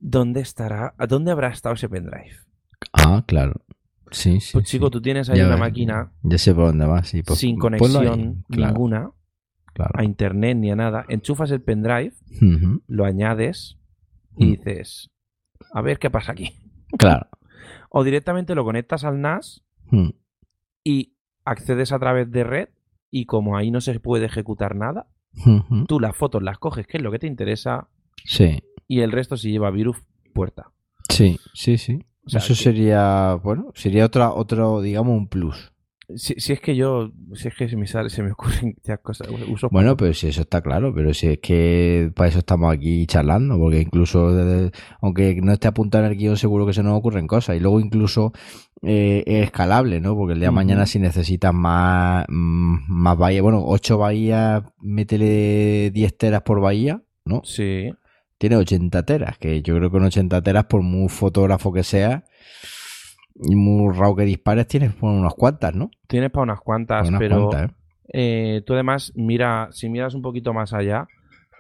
¿dónde 0.01 0.41
estará? 0.41 0.95
¿A 0.99 1.07
dónde 1.07 1.31
habrá 1.31 1.49
estado 1.49 1.75
ese 1.77 1.89
pendrive? 1.89 2.37
Ah, 2.93 3.25
claro. 3.27 3.63
Sí, 4.11 4.41
sí. 4.41 4.51
Pues 4.53 4.67
chico, 4.67 4.87
sí. 4.87 4.91
tú 4.91 5.01
tienes 5.01 5.31
ahí 5.31 5.39
Ya 5.39 5.45
una 5.47 5.55
ves, 5.55 5.61
máquina 5.61 6.13
Ya 6.23 6.37
sé 6.37 6.55
por 6.55 6.67
dónde 6.67 6.85
vas. 6.87 7.09
Sí, 7.09 7.23
pues, 7.23 7.39
sin 7.39 7.59
conexión 7.59 8.07
ahí, 8.07 8.35
claro, 8.51 8.73
ninguna 8.75 9.11
claro. 9.87 9.93
a 9.95 10.05
internet 10.05 10.57
ni 10.57 10.71
a 10.71 10.77
nada. 10.77 11.05
Enchufas 11.09 11.51
el 11.51 11.63
pendrive, 11.63 12.13
lo 12.87 13.05
añades 13.05 13.79
y 14.37 14.45
Mm. 14.47 14.51
dices, 14.53 15.11
a 15.73 15.81
ver 15.83 15.99
qué 15.99 16.11
pasa 16.11 16.33
aquí. 16.33 16.53
Claro. 16.99 17.27
O 17.91 18.05
directamente 18.05 18.55
lo 18.55 18.65
conectas 18.65 19.05
al 19.05 19.21
NAS 19.21 19.63
Mm, 19.91 20.11
y 20.85 21.15
accedes 21.45 21.93
a 21.93 21.99
través 21.99 22.31
de 22.31 22.45
red 22.45 22.69
y 23.11 23.25
como 23.25 23.57
ahí 23.57 23.71
no 23.71 23.81
se 23.81 23.99
puede 24.01 24.27
ejecutar 24.27 24.75
nada, 24.77 25.07
tú 25.87 25.99
las 26.01 26.15
fotos 26.17 26.43
las 26.43 26.59
coges, 26.59 26.87
que 26.87 26.99
es 26.99 27.03
lo 27.03 27.11
que 27.11 27.19
te 27.19 27.27
interesa, 27.27 27.89
Sí. 28.25 28.63
y 28.87 29.01
el 29.01 29.13
resto 29.13 29.37
si 29.37 29.51
lleva 29.51 29.71
virus, 29.71 29.97
puerta. 30.35 30.73
Sí, 31.09 31.39
sí, 31.55 31.79
sí. 31.79 32.05
O 32.27 32.31
sea, 32.31 32.39
Eso 32.41 32.49
que- 32.49 32.63
sería, 32.63 33.35
bueno, 33.43 33.71
sería 33.75 34.05
otra, 34.05 34.31
otro, 34.33 34.83
digamos, 34.83 35.17
un 35.17 35.29
plus. 35.29 35.73
Si, 36.17 36.35
si 36.39 36.55
es 36.55 36.61
que 36.61 36.75
yo, 36.75 37.13
si 37.35 37.49
es 37.49 37.55
que 37.55 37.69
se 37.69 37.77
me, 37.77 37.87
sale, 37.87 38.09
se 38.09 38.23
me 38.23 38.33
ocurren 38.33 38.75
cosas, 39.03 39.29
uso 39.49 39.69
Bueno, 39.71 39.95
pero 39.97 40.15
si 40.15 40.29
eso 40.29 40.41
está 40.41 40.63
claro, 40.63 40.95
pero 40.95 41.13
si 41.13 41.27
es 41.27 41.39
que 41.39 42.11
para 42.15 42.31
eso 42.31 42.39
estamos 42.39 42.73
aquí 42.73 43.07
charlando, 43.07 43.59
porque 43.59 43.81
incluso, 43.81 44.35
desde- 44.35 44.71
aunque 45.03 45.39
no 45.43 45.53
esté 45.53 45.69
apuntado 45.69 46.07
en 46.07 46.13
el 46.13 46.17
guion, 46.17 46.37
seguro 46.39 46.65
que 46.67 46.73
se 46.73 46.83
nos 46.83 46.97
ocurren 46.99 47.27
cosas. 47.27 47.57
Y 47.57 47.61
luego 47.61 47.79
incluso 47.79 48.33
eh, 48.83 49.23
es 49.27 49.45
escalable, 49.45 50.01
¿no? 50.01 50.15
Porque 50.17 50.33
el 50.33 50.39
día 50.41 50.49
de 50.49 50.55
mañana 50.55 50.87
si 50.87 50.99
necesitas 50.99 51.53
más, 51.53 52.25
mm, 52.29 52.77
más 52.89 53.19
bahías, 53.19 53.43
bueno, 53.43 53.63
8 53.67 53.99
bahías, 53.99 54.63
métele 54.81 55.91
10 55.93 56.17
teras 56.17 56.43
por 56.43 56.61
bahía, 56.61 57.03
¿no? 57.25 57.43
Sí, 57.45 57.91
Tiene 58.39 58.57
80 58.57 59.03
teras, 59.05 59.37
que 59.37 59.61
yo 59.63 59.75
creo 59.77 59.91
que 59.91 59.95
con 59.99 60.05
80 60.05 60.41
teras, 60.43 60.65
por 60.67 60.81
muy 60.83 61.09
fotógrafo 61.09 61.73
que 61.73 61.83
sea 61.83 62.25
y 63.41 63.55
muy 63.55 63.95
raro 63.95 64.17
que 64.17 64.25
dispares, 64.25 64.67
tienes 64.67 64.93
por 64.95 65.11
unas 65.11 65.35
cuantas, 65.35 65.75
¿no? 65.75 65.91
tienes 66.07 66.31
para 66.31 66.43
unas 66.45 66.61
cuantas, 66.61 67.09
Unas 67.09 67.19
pero 67.19 67.49
cuantas, 67.49 67.71
¿eh? 67.71 67.75
eh, 68.13 68.63
tú 68.67 68.75
además, 68.75 69.13
mira, 69.15 69.69
si 69.73 69.89
miras 69.89 70.15
un 70.15 70.23
poquito 70.23 70.53
más 70.55 70.73
allá, 70.73 71.09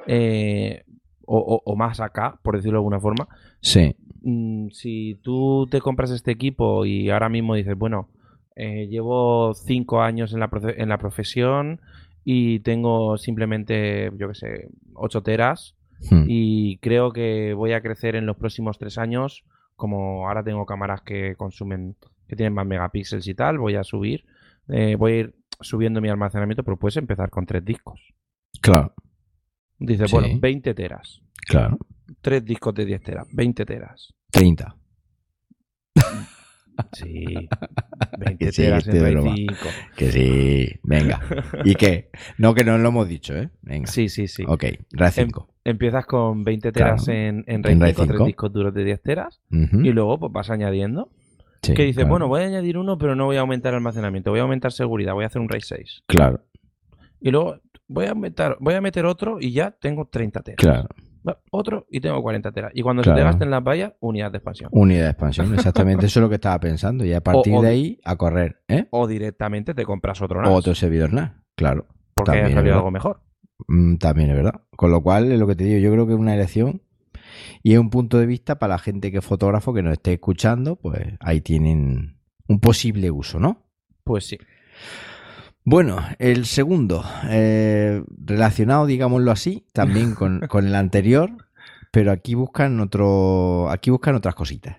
eh, 0.06 0.84
o, 1.26 1.38
o- 1.38 1.62
o 1.64 1.76
más 1.76 2.00
acá, 2.00 2.38
por 2.42 2.56
decirlo 2.56 2.76
de 2.78 2.80
alguna 2.80 3.00
forma, 3.00 3.28
Sí, 3.60 3.94
mm, 4.22 4.68
si 4.70 5.18
tú 5.22 5.66
te 5.70 5.80
compras 5.80 6.10
este 6.10 6.30
equipo 6.30 6.84
y 6.86 7.10
ahora 7.10 7.28
mismo 7.28 7.54
dices, 7.54 7.76
bueno, 7.76 8.08
eh, 8.56 8.86
llevo 8.88 9.52
cinco 9.54 10.00
años 10.00 10.32
en 10.32 10.40
la, 10.40 10.50
en 10.76 10.88
la 10.88 10.98
profesión 10.98 11.80
y 12.24 12.60
tengo 12.60 13.16
simplemente, 13.18 14.10
yo 14.16 14.28
qué 14.28 14.34
sé, 14.34 14.68
8 14.94 15.22
teras 15.22 15.74
Hmm. 16.10 16.24
y 16.28 16.76
creo 16.78 17.10
que 17.12 17.54
voy 17.54 17.72
a 17.72 17.80
crecer 17.80 18.14
en 18.14 18.24
los 18.24 18.36
próximos 18.36 18.78
tres 18.78 18.98
años, 18.98 19.42
como 19.78 20.28
ahora 20.28 20.42
tengo 20.44 20.66
cámaras 20.66 21.00
que 21.02 21.36
consumen, 21.36 21.96
que 22.28 22.34
tienen 22.36 22.52
más 22.52 22.66
megapíxeles 22.66 23.26
y 23.28 23.34
tal, 23.34 23.56
voy 23.58 23.76
a 23.76 23.84
subir, 23.84 24.26
eh, 24.68 24.96
voy 24.96 25.12
a 25.12 25.16
ir 25.20 25.34
subiendo 25.60 26.00
mi 26.00 26.08
almacenamiento, 26.10 26.62
pero 26.64 26.76
puedes 26.76 26.96
empezar 26.98 27.30
con 27.30 27.46
tres 27.46 27.64
discos. 27.64 27.98
claro, 28.60 28.92
Dices, 29.78 30.10
Sí. 30.10 30.16
bueno, 30.16 30.38
20 30.40 30.74
teras, 30.74 31.22
claro. 31.46 31.78
tres 32.20 32.44
discos 32.44 32.74
de 32.74 32.84
10 32.84 33.00
teras, 33.02 33.26
20 33.32 33.64
teras. 33.64 34.12
30. 34.32 34.74
Sí, 36.92 37.24
20 38.18 38.44
Que 38.44 38.52
sí, 38.52 38.62
teras 38.62 38.86
broma. 38.86 39.34
5. 39.34 39.54
Que 39.96 40.12
sí, 40.12 40.80
venga. 40.82 41.20
¿Y 41.64 41.74
qué? 41.74 42.10
No, 42.38 42.54
que 42.54 42.64
no 42.64 42.78
lo 42.78 42.88
hemos 42.88 43.08
dicho, 43.08 43.34
¿eh? 43.36 43.50
Venga. 43.62 43.86
Sí, 43.86 44.08
sí, 44.08 44.28
sí. 44.28 44.44
Ok, 44.46 44.64
RAID 44.92 45.12
5. 45.12 45.48
Empiezas 45.64 46.06
con 46.06 46.44
20 46.44 46.72
teras 46.72 47.04
Claro. 47.04 47.18
en, 47.18 47.44
en 47.46 47.62
RAID 47.62 47.78
RAID 47.80 47.94
5, 47.94 48.06
tres 48.06 48.16
5. 48.18 48.24
discos 48.26 48.52
duros 48.52 48.74
de 48.74 48.84
10 48.84 49.02
teras, 49.02 49.40
Ujú. 49.50 49.80
y 49.80 49.90
luego 49.92 50.18
pues 50.18 50.32
vas 50.32 50.50
añadiendo. 50.50 51.10
Sí, 51.62 51.74
que 51.74 51.82
dices, 51.82 51.96
claro. 52.04 52.10
bueno, 52.10 52.28
voy 52.28 52.42
a 52.42 52.44
añadir 52.46 52.78
uno, 52.78 52.96
pero 52.98 53.14
no 53.16 53.24
voy 53.26 53.36
a 53.36 53.40
aumentar 53.40 53.74
almacenamiento, 53.74 54.30
voy 54.30 54.38
a 54.40 54.44
aumentar 54.44 54.70
seguridad, 54.72 55.12
voy 55.14 55.24
a 55.24 55.26
hacer 55.26 55.42
un 55.42 55.48
RAID 55.48 55.62
6. 55.62 56.04
Claro, 56.06 56.44
Y 57.20 57.30
luego 57.32 57.60
voy 57.88 58.06
a 58.06 58.10
aumentar, 58.10 58.56
voy 58.60 58.74
a 58.74 58.80
meter 58.80 59.04
otro 59.06 59.38
y 59.40 59.52
ya 59.52 59.72
tengo 59.72 60.06
30 60.06 60.40
teras. 60.42 60.56
claro. 60.58 60.88
Otro 61.50 61.86
y 61.90 62.00
tengo 62.00 62.22
40 62.22 62.52
teras. 62.52 62.72
Y 62.74 62.82
cuando 62.82 63.02
se 63.02 63.06
Claro. 63.10 63.20
te 63.20 63.24
gasten 63.24 63.50
las 63.50 63.62
vallas, 63.62 63.92
unidad 64.00 64.30
de 64.32 64.38
expansión. 64.38 64.70
Unidad 64.72 65.04
de 65.04 65.10
expansión, 65.10 65.54
exactamente. 65.54 66.06
Eso 66.06 66.20
es 66.20 66.22
lo 66.22 66.28
que 66.28 66.36
estaba 66.36 66.58
pensando. 66.60 67.04
Y 67.04 67.12
a 67.12 67.20
partir 67.22 67.54
o- 67.54 67.62
de 67.62 67.68
ahí, 67.68 68.00
a 68.04 68.16
correr, 68.16 68.62
¿eh? 68.68 68.86
O 68.90 69.06
directamente 69.06 69.74
te 69.74 69.84
compras 69.84 70.20
otro 70.22 70.40
NAS. 70.40 70.50
O 70.50 70.54
otro 70.54 70.74
servidor 70.74 71.12
NAS, 71.12 71.32
claro. 71.56 71.86
porque 72.14 72.30
también 72.32 72.46
es 72.48 72.54
salido 72.54 72.76
algo 72.76 72.90
mejor. 72.90 73.20
Mm, 73.66 73.96
También 73.96 74.30
es 74.30 74.36
verdad. 74.36 74.60
Con 74.76 74.90
lo 74.92 75.02
cual, 75.02 75.32
es 75.32 75.38
lo 75.38 75.46
que 75.46 75.56
te 75.56 75.64
digo, 75.64 75.78
yo 75.80 75.90
creo 75.92 76.06
que 76.06 76.12
es 76.12 76.18
una 76.18 76.34
elección 76.34 76.82
y 77.62 77.72
es 77.72 77.78
un 77.78 77.90
punto 77.90 78.18
de 78.18 78.26
vista 78.26 78.58
para 78.58 78.74
la 78.74 78.78
gente 78.78 79.10
que 79.10 79.18
es 79.18 79.24
fotógrafo 79.24 79.74
que 79.74 79.82
nos 79.82 79.92
esté 79.94 80.12
escuchando, 80.14 80.76
pues 80.76 81.02
ahí 81.20 81.40
tienen 81.40 82.18
un 82.46 82.60
posible 82.60 83.10
uso, 83.10 83.38
¿no? 83.40 83.66
Pues 84.04 84.26
sí. 84.28 84.38
Bueno, 85.70 85.98
el 86.18 86.46
segundo, 86.46 87.04
eh, 87.28 88.02
relacionado, 88.24 88.86
digámoslo 88.86 89.30
así, 89.30 89.66
también 89.74 90.14
con, 90.14 90.40
con 90.48 90.66
el 90.66 90.74
anterior, 90.74 91.30
pero 91.92 92.10
aquí 92.10 92.34
buscan 92.34 92.80
otro, 92.80 93.68
aquí 93.68 93.90
buscan 93.90 94.14
otras 94.14 94.34
cositas. 94.34 94.78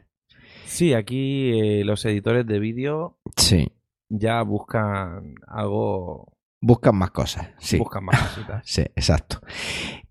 Sí, 0.65 0.95
aquí 0.95 1.51
eh, 1.51 1.83
los 1.85 2.03
editores 2.05 2.47
de 2.47 2.57
vídeo 2.57 3.19
Sí, 3.37 3.71
ya 4.09 4.41
buscan 4.41 5.35
algo. 5.45 6.33
buscan 6.59 6.95
más 6.95 7.11
cosas. 7.11 7.49
Sí, 7.59 7.77
Buscan 7.77 8.05
más 8.05 8.19
cositas. 8.19 8.63
sí, 8.65 8.81
exacto. 8.81 9.41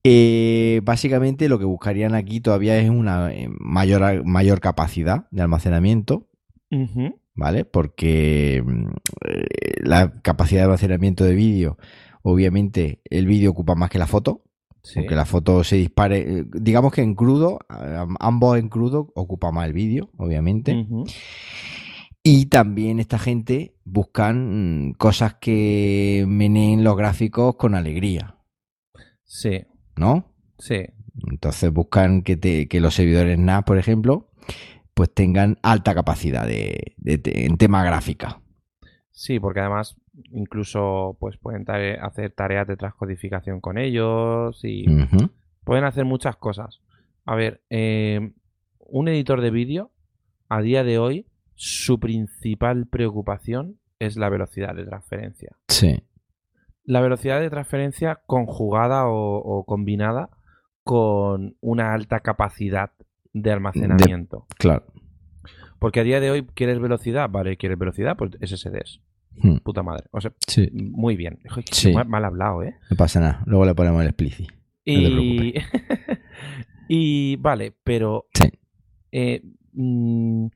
Eh, 0.05 0.81
básicamente 0.85 1.49
lo 1.49 1.59
que 1.59 1.65
buscarían 1.65 2.15
aquí 2.15 2.41
todavía 2.41 2.79
es 2.79 2.89
una 2.89 3.33
mayor, 3.59 4.25
mayor 4.25 4.61
capacidad 4.61 5.27
de 5.33 5.43
almacenamiento, 5.43 6.29
Ujú. 6.71 7.19
¿Vale? 7.39 7.65
Porque 7.65 8.63
mm, 8.67 8.89
eh, 9.29 9.45
la 9.85 10.21
capacidad 10.23 10.61
de 10.61 10.65
almacenamiento 10.65 11.25
de 11.25 11.35
vídeo, 11.37 11.79
obviamente 12.23 13.01
el 13.05 13.27
vídeo 13.27 13.53
ocupa 13.53 13.75
más 13.77 13.89
que 13.91 13.99
la 13.99 14.07
foto. 14.09 14.43
Sí. 14.83 14.99
Aunque 15.01 15.15
la 15.17 15.25
foto 15.25 15.65
se 15.65 15.77
dispare, 15.77 16.19
eh, 16.41 16.45
digamos 16.53 16.93
que 16.93 17.03
en 17.03 17.15
crudo, 17.15 17.59
ambos 18.21 18.59
en 18.59 18.69
crudo 18.69 19.13
ocupa 19.15 19.51
más 19.53 19.67
el 19.67 19.73
vídeo, 19.73 20.11
obviamente. 20.17 20.87
Y 22.23 22.47
también 22.47 22.99
esta 22.99 23.19
gente 23.19 23.75
buscan 23.85 24.89
mm, 24.89 24.93
cosas 24.95 25.35
que 25.41 26.25
meneen 26.29 26.85
los 26.85 26.97
gráficos 26.97 27.57
con 27.57 27.75
alegría, 27.75 28.37
Sí, 29.25 29.63
¿no? 29.97 30.33
sí. 30.59 30.87
Entonces 31.31 31.73
buscan 31.73 32.23
que, 32.23 32.37
te- 32.37 32.67
que 32.69 32.81
los 32.81 32.95
servidores 32.95 33.39
NAS, 33.39 33.65
por 33.65 33.77
ejemplo, 33.79 34.31
pues 34.99 35.15
tengan 35.15 35.59
alta 35.63 35.95
capacidad 35.95 36.45
de, 36.45 36.95
de- 36.97 37.19
de- 37.19 37.47
en 37.47 37.57
tema 37.57 37.85
gráfica. 37.85 38.41
Sí, 39.13 39.39
porque 39.39 39.61
además 39.61 39.97
incluso 40.33 41.17
pues 41.21 41.37
pueden 41.37 41.65
tare- 41.65 42.01
hacer 42.01 42.33
tareas 42.33 42.67
de 42.67 42.77
transcodificación 42.77 43.61
con 43.61 43.79
ellos 43.79 44.59
y 44.65 44.87
pueden 45.63 45.85
hacer 45.85 46.05
muchas 46.05 46.35
cosas. 46.35 46.81
A 47.25 47.37
ver, 47.37 47.63
eh, 47.71 48.33
un 48.81 49.07
editor 49.07 49.41
de 49.41 49.53
vídeo 49.53 49.93
a 50.49 50.63
día 50.63 50.83
de 50.83 50.99
hoy 50.99 51.27
su 51.55 52.01
principal 52.01 52.89
preocupación 52.89 53.79
es 54.01 54.17
la 54.17 54.29
velocidad 54.31 54.75
de 54.75 54.85
transferencia. 54.85 55.57
Sí, 55.69 56.03
La 56.83 57.01
velocidad 57.01 57.39
de 57.41 57.51
transferencia 57.51 58.21
conjugada 58.27 59.07
o, 59.07 59.37
o 59.39 59.65
combinada 59.65 60.31
con 60.83 61.57
una 61.61 61.93
alta 61.95 62.19
capacidad 62.21 62.91
de 63.43 63.53
almacenamiento. 63.53 64.47
claro. 64.59 64.85
Porque 65.79 66.01
a 66.01 66.03
día 66.03 66.19
de 66.19 66.31
hoy 66.33 66.45
quieres 66.55 66.81
velocidad, 66.81 67.31
vale, 67.31 67.57
quieres 67.57 67.79
velocidad, 67.79 68.17
pues 68.17 68.33
SSDs. 68.41 69.01
Mm, 69.37 69.59
Puta 69.59 69.85
madre. 69.85 70.07
O 70.11 70.21
sea, 70.21 70.33
Sí, 70.47 70.69
muy 70.73 71.15
bien. 71.15 71.39
Joder, 71.49 71.65
que 71.65 71.75
Sí. 71.75 71.93
mal, 71.93 72.09
mal 72.09 72.25
hablado, 72.25 72.65
¿eh? 72.65 72.75
no 72.91 72.97
pasa 72.97 73.21
nada. 73.21 73.43
Luego 73.47 73.65
le 73.65 73.75
ponemos 73.77 74.05
el 74.05 74.13
te 74.13 74.47
Y, 74.85 75.55
y 76.89 77.37
vale, 77.37 77.75
pero 77.85 78.27
Sí. 78.35 78.49
eh, 79.13 79.43
mm, 79.73 80.47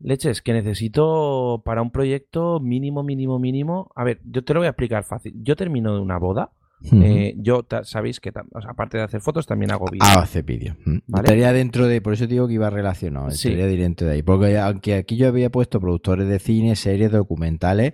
leches, 0.00 0.42
que 0.42 0.52
necesito 0.52 1.62
para 1.64 1.82
un 1.82 1.90
proyecto 1.92 2.58
mínimo, 2.60 3.02
mínimo, 3.04 3.38
mínimo. 3.38 3.92
A 3.94 4.04
ver, 4.04 4.20
yo 4.24 4.42
te 4.42 4.54
lo 4.54 4.60
voy 4.60 4.66
a 4.66 4.70
explicar 4.70 5.04
fácil. 5.04 5.34
Yo 5.36 5.54
termino 5.54 5.94
de 5.94 6.00
una 6.00 6.18
boda. 6.18 6.50
Eh, 6.90 7.34
yo 7.38 7.64
sabéis 7.82 8.18
que 8.18 8.32
tam- 8.32 8.48
o 8.52 8.60
sea, 8.60 8.70
aparte 8.72 8.98
de 8.98 9.04
hacer 9.04 9.20
fotos 9.20 9.46
también 9.46 9.70
hago 9.72 9.86
vídeos. 9.90 10.08
Ah, 10.10 10.22
hace 10.22 10.42
vídeo. 10.42 10.74
Mm. 10.84 10.98
¿Vale? 11.06 11.24
Estaría 11.24 11.52
dentro 11.52 11.86
de, 11.86 12.00
por 12.00 12.12
eso 12.14 12.26
digo 12.26 12.48
que 12.48 12.54
iba 12.54 12.70
relacionado, 12.70 13.30
Sí. 13.30 13.48
estaría 13.50 13.66
dentro 13.66 14.06
de 14.08 14.14
ahí. 14.14 14.22
Porque 14.22 14.58
aunque 14.58 14.94
aquí 14.94 15.16
yo 15.16 15.28
había 15.28 15.50
puesto 15.50 15.78
productores 15.80 16.26
de 16.28 16.38
cine, 16.38 16.74
series, 16.76 17.12
documentales, 17.12 17.92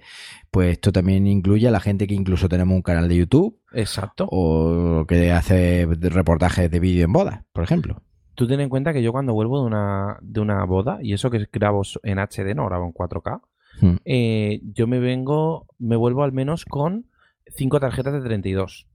pues 0.51 0.73
esto 0.73 0.93
también 0.93 1.27
incluye 1.27 1.69
a 1.69 1.71
la 1.71 1.81
gente 1.81 2.07
que 2.07 2.15
incluso 2.15 2.49
tenemos 2.49 2.75
un 2.75 2.83
canal 2.83 3.09
de 3.09 3.17
YouTube 3.17 3.59
Exacto. 3.73 4.27
o 4.31 5.05
que 5.07 5.33
hace 5.33 5.87
reportajes 6.01 6.71
de 6.71 6.81
vídeo 6.81 7.05
en 7.05 7.13
bodas, 7.13 7.41
por 7.53 7.65
ejemplo. 7.65 8.03
Tú 8.35 8.47
ten 8.47 8.61
en 8.61 8.69
cuenta 8.69 8.93
que 8.93 9.03
yo 9.03 9.11
cuando 9.13 9.35
vuelvo 9.35 9.61
de 9.61 9.67
una, 9.67 10.17
de 10.23 10.41
una 10.41 10.65
boda, 10.65 10.99
y 11.03 11.13
eso 11.13 11.29
que 11.31 11.45
grabo 11.53 11.83
en 12.05 12.19
HD, 12.21 12.55
no 12.55 12.67
grabo 12.67 12.87
en 12.87 12.93
4K, 12.93 13.41
Mm. 13.81 13.97
eh, 14.05 14.61
yo 14.73 14.87
me 14.87 14.99
vengo, 15.01 15.67
me 15.79 15.95
vuelvo 15.97 16.23
al 16.25 16.33
menos 16.33 16.65
con 16.65 17.07
cinco 17.55 17.81
tarjetas 17.81 18.13
de 18.15 18.21
32. 18.23 18.87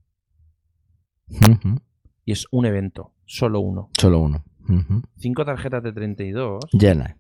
Ujú. 1.30 1.78
Y 2.26 2.32
es 2.32 2.47
un 2.51 2.66
evento, 2.66 3.14
solo 3.26 3.60
uno. 3.60 3.89
Solo 3.99 4.20
uno. 4.20 4.43
Ujú. 4.70 5.01
Cinco 5.18 5.43
tarjetas 5.45 5.84
de 5.84 5.91
32 5.93 6.60
Llena. 6.72 7.18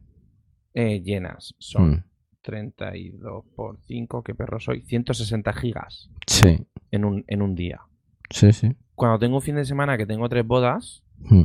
eh, 0.73 1.01
llenas. 1.01 1.53
Son 1.59 1.91
Mm. 1.91 2.03
32 2.41 3.45
por 3.55 3.79
5, 3.85 4.23
qué 4.23 4.33
perro 4.35 4.59
soy, 4.59 4.81
160 4.81 5.53
gigas 5.53 6.09
Sí, 6.27 6.65
en 6.91 7.05
un, 7.05 7.23
en 7.27 7.41
un 7.41 7.55
día. 7.55 7.81
sí, 8.29 8.51
sí. 8.53 8.75
Cuando 8.95 9.17
tengo 9.19 9.35
un 9.37 9.41
fin 9.41 9.55
de 9.55 9.65
semana 9.65 9.97
que 9.97 10.05
tengo 10.05 10.27
tres 10.29 10.45
bodas, 10.45 11.03
Mm. 11.19 11.43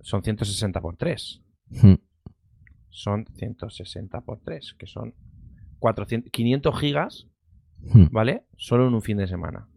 son 0.00 0.22
160 0.22 0.80
por 0.80 0.96
3. 0.96 1.42
Mm. 1.70 1.94
Son 2.90 3.26
160 3.34 4.20
por 4.22 4.40
3, 4.40 4.74
que 4.78 4.86
son 4.86 5.14
400, 5.78 6.30
500 6.32 6.78
gigas. 6.80 7.26
¿Vale? 8.10 8.44
Solo 8.56 8.88
en 8.88 8.94
un 8.94 9.02
fin 9.02 9.16
de 9.16 9.26
semana. 9.26 9.68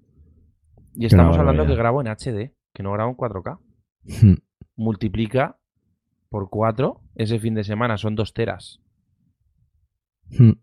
Y 0.95 1.05
estamos 1.05 1.37
hablando 1.37 1.65
que 1.65 1.75
grabo 1.75 2.01
en 2.01 2.07
HD, 2.07 2.53
que 2.73 2.83
no 2.83 2.91
grabo 2.91 3.11
en 3.11 3.17
4K. 3.17 3.59
Mm. 4.23 4.35
multiplica 4.75 5.59
por 6.29 6.49
4 6.49 7.01
ese 7.15 7.39
fin 7.39 7.53
de 7.53 7.63
semana, 7.63 7.97
son 7.97 8.15
2 8.15 8.33
teras. 8.33 8.81
Hmm. 10.29 10.53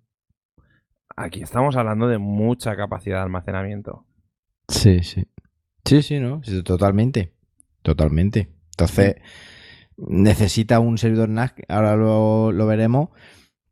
Aquí 1.17 1.43
estamos 1.43 1.77
hablando 1.77 2.09
de 2.09 2.19
mucha 2.19 2.77
capacidad 2.77 3.17
de 3.17 3.23
almacenamiento. 3.23 4.07
Sí, 4.69 5.03
sí. 5.03 5.27
Sí, 5.85 6.03
sí, 6.03 6.19
¿no? 6.19 6.43
Sí, 6.43 6.63
totalmente. 6.63 7.35
Totalmente. 7.83 8.53
Entonces, 8.71 9.17
necesita 9.97 10.81
un 10.81 10.99
servidor 10.99 11.29
NAS, 11.29 11.55
ahora 11.69 11.97
lo, 11.97 12.53
lo 12.53 12.67
veremos, 12.67 13.11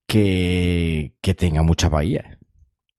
que, 0.07 1.17
que 1.21 1.35
tenga 1.35 1.63
muchas 1.63 1.91
bahías. 1.91 2.39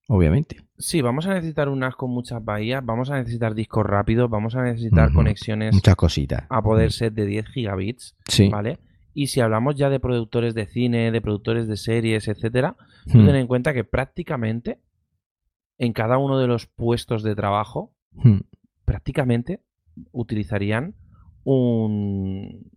Obviamente. 0.08 0.58
Sí, 0.78 1.01
vamos 1.01 1.26
a 1.26 1.34
necesitar 1.34 1.68
un 1.70 1.80
NAS 1.80 1.95
con 1.95 2.12
muchas 2.12 2.43
bahías, 2.43 2.86
vamos 2.86 3.10
a 3.10 3.18
necesitar 3.18 3.56
discos 3.56 3.86
rápidos, 3.86 4.30
vamos 4.30 4.56
a 4.56 4.62
necesitar 4.64 5.12
conexiones 5.14 5.74
Muchas 5.74 5.95
cositas. 5.95 6.45
a 6.49 6.62
poder 6.62 6.91
ser 6.91 7.14
de 7.14 7.26
10 7.26 7.47
gigabits, 7.47 8.16
Sí. 8.28 8.49
¿vale? 8.49 8.80
Y 9.14 9.28
si 9.28 9.39
hablamos 9.39 9.76
ya 9.76 9.89
de 9.89 9.99
productores 9.99 10.53
de 10.53 10.68
cine, 10.68 11.12
de 11.12 11.22
productores 11.22 11.68
de 11.68 11.78
series, 11.78 12.28
etcétera, 12.28 12.76
Hmm. 13.08 13.26
ten 13.26 13.36
en 13.36 13.47
cuenta 13.47 13.74
que 13.74 13.84
prácticamente 13.84 14.80
en 15.78 15.93
cada 15.93 16.18
uno 16.18 16.38
de 16.39 16.47
los 16.47 16.68
puestos 16.68 17.24
de 17.24 17.36
trabajo, 17.36 17.93
Hmm. 18.14 18.39
prácticamente 18.84 19.62
utilizarían 20.12 20.95
un, 21.43 22.70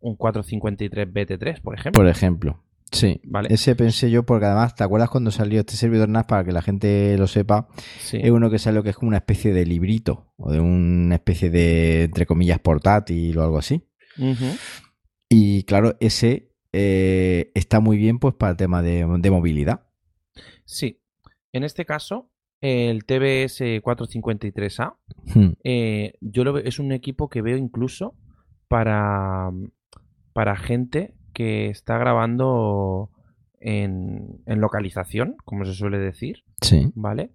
un 0.00 0.16
453 0.16 1.08
BT3, 1.12 1.60
por 1.60 1.74
ejemplo. 1.74 2.00
Por 2.02 2.08
ejemplo. 2.08 2.62
Sí. 2.92 3.20
Vale. 3.24 3.48
Ese 3.50 3.74
pensé 3.74 4.10
yo 4.10 4.24
porque 4.24 4.44
además, 4.46 4.74
¿te 4.76 4.84
acuerdas 4.84 5.08
cuando 5.10 5.30
salió 5.30 5.60
este 5.60 5.74
servidor 5.76 6.08
NAS? 6.10 6.26
Para 6.26 6.44
que 6.44 6.52
la 6.52 6.62
gente 6.62 7.16
lo 7.18 7.26
sepa, 7.26 7.68
Sí. 8.00 8.18
es 8.22 8.30
uno 8.30 8.50
que 8.50 8.58
salió 8.58 8.82
que 8.82 8.90
es 8.90 8.96
como 8.96 9.08
una 9.08 9.16
especie 9.18 9.52
de 9.54 9.64
librito 9.66 10.32
o 10.36 10.52
de 10.52 10.60
una 10.60 11.14
especie 11.14 11.48
de, 11.50 12.04
entre 12.04 12.26
comillas, 12.26 12.58
portátil 12.60 13.36
o 13.38 13.42
algo 13.42 13.58
así. 13.58 13.82
Y 15.28 15.62
claro, 15.64 15.96
ese 16.00 16.52
eh, 16.72 17.50
está 17.54 17.80
muy 17.80 17.96
bien 17.96 18.18
pues 18.18 18.34
para 18.34 18.50
el 18.52 18.56
tema 18.56 18.82
de, 18.82 19.06
de 19.18 19.30
movilidad. 19.30 19.86
Sí. 20.64 21.00
En 21.52 21.64
este 21.64 21.84
caso, 21.84 22.30
el 22.60 23.04
TBS 23.04 23.80
453A 23.82 24.96
Hmm. 25.34 25.52
eh, 25.64 26.14
yo 26.20 26.44
lo 26.44 26.52
veo- 26.52 26.64
es 26.64 26.78
un 26.78 26.92
equipo 26.92 27.28
que 27.28 27.42
veo 27.42 27.56
incluso 27.56 28.14
para, 28.68 29.50
para 30.32 30.56
gente 30.56 31.14
que 31.32 31.68
está 31.70 31.98
grabando 31.98 33.10
en, 33.60 34.40
en 34.46 34.60
localización, 34.60 35.36
como 35.44 35.64
se 35.64 35.74
suele 35.74 35.98
decir, 35.98 36.44
Sí. 36.60 36.90
¿vale? 36.94 37.30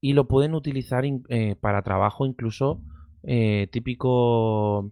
Y 0.00 0.12
lo 0.14 0.26
pueden 0.28 0.54
utilizar 0.54 1.04
in- 1.04 1.24
eh, 1.28 1.56
para 1.60 1.82
trabajo 1.82 2.26
incluso 2.26 2.80
eh, 3.24 3.68
típico, 3.70 4.90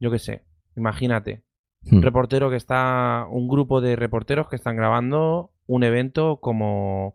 yo 0.00 0.10
qué 0.10 0.18
sé, 0.18 0.44
imagínate, 0.76 1.42
Hmm. 1.82 1.98
un 1.98 2.02
reportero 2.02 2.50
que 2.50 2.56
está, 2.56 3.26
un 3.30 3.46
grupo 3.46 3.80
de 3.80 3.94
reporteros 3.94 4.48
que 4.48 4.56
están 4.56 4.74
grabando 4.74 5.52
un 5.68 5.84
evento 5.84 6.38
como 6.40 7.14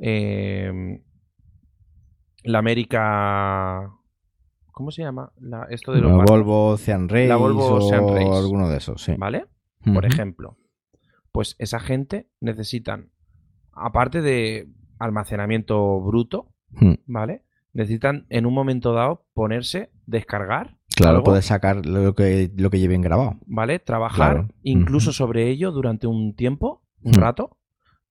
eh, 0.00 1.00
la 2.44 2.58
América, 2.60 3.90
¿cómo 4.70 4.90
se 4.92 5.02
llama? 5.02 5.32
La- 5.40 5.66
esto 5.70 5.92
de 5.92 6.00
los 6.00 6.10
La 6.12 6.18
barcos, 6.18 6.30
Volvo 6.38 6.66
Ocean 6.68 7.08
Race 7.08 7.26
La 7.26 7.36
Volvo 7.36 7.66
o 7.66 7.74
Ocean 7.76 8.06
Race. 8.08 8.30
alguno 8.38 8.68
de 8.68 8.76
esos, 8.76 9.02
sí. 9.02 9.14
¿vale? 9.18 9.46
Por 9.92 10.06
ejemplo, 10.06 10.56
pues 11.32 11.56
esa 11.58 11.80
gente 11.80 12.28
necesitan, 12.40 13.10
aparte 13.72 14.22
de 14.22 14.68
almacenamiento 14.98 16.00
bruto. 16.00 16.48
¿vale? 17.06 17.42
Necesitan 17.72 18.26
en 18.30 18.46
un 18.46 18.54
momento 18.54 18.92
dado 18.92 19.26
ponerse, 19.34 19.90
descargar, 20.06 20.76
Claro, 20.96 21.16
algo, 21.18 21.24
puedes 21.24 21.44
sacar 21.46 21.86
lo 21.86 22.14
que, 22.14 22.50
lo 22.56 22.70
que 22.70 22.78
lleven 22.80 23.00
grabado. 23.00 23.36
¿vale? 23.46 23.78
Trabajar 23.78 24.32
Claro. 24.32 24.48
incluso 24.62 25.12
sobre 25.12 25.48
ello 25.50 25.70
durante 25.72 26.06
un 26.06 26.34
tiempo, 26.34 26.82
un 27.02 27.14
rato, 27.14 27.56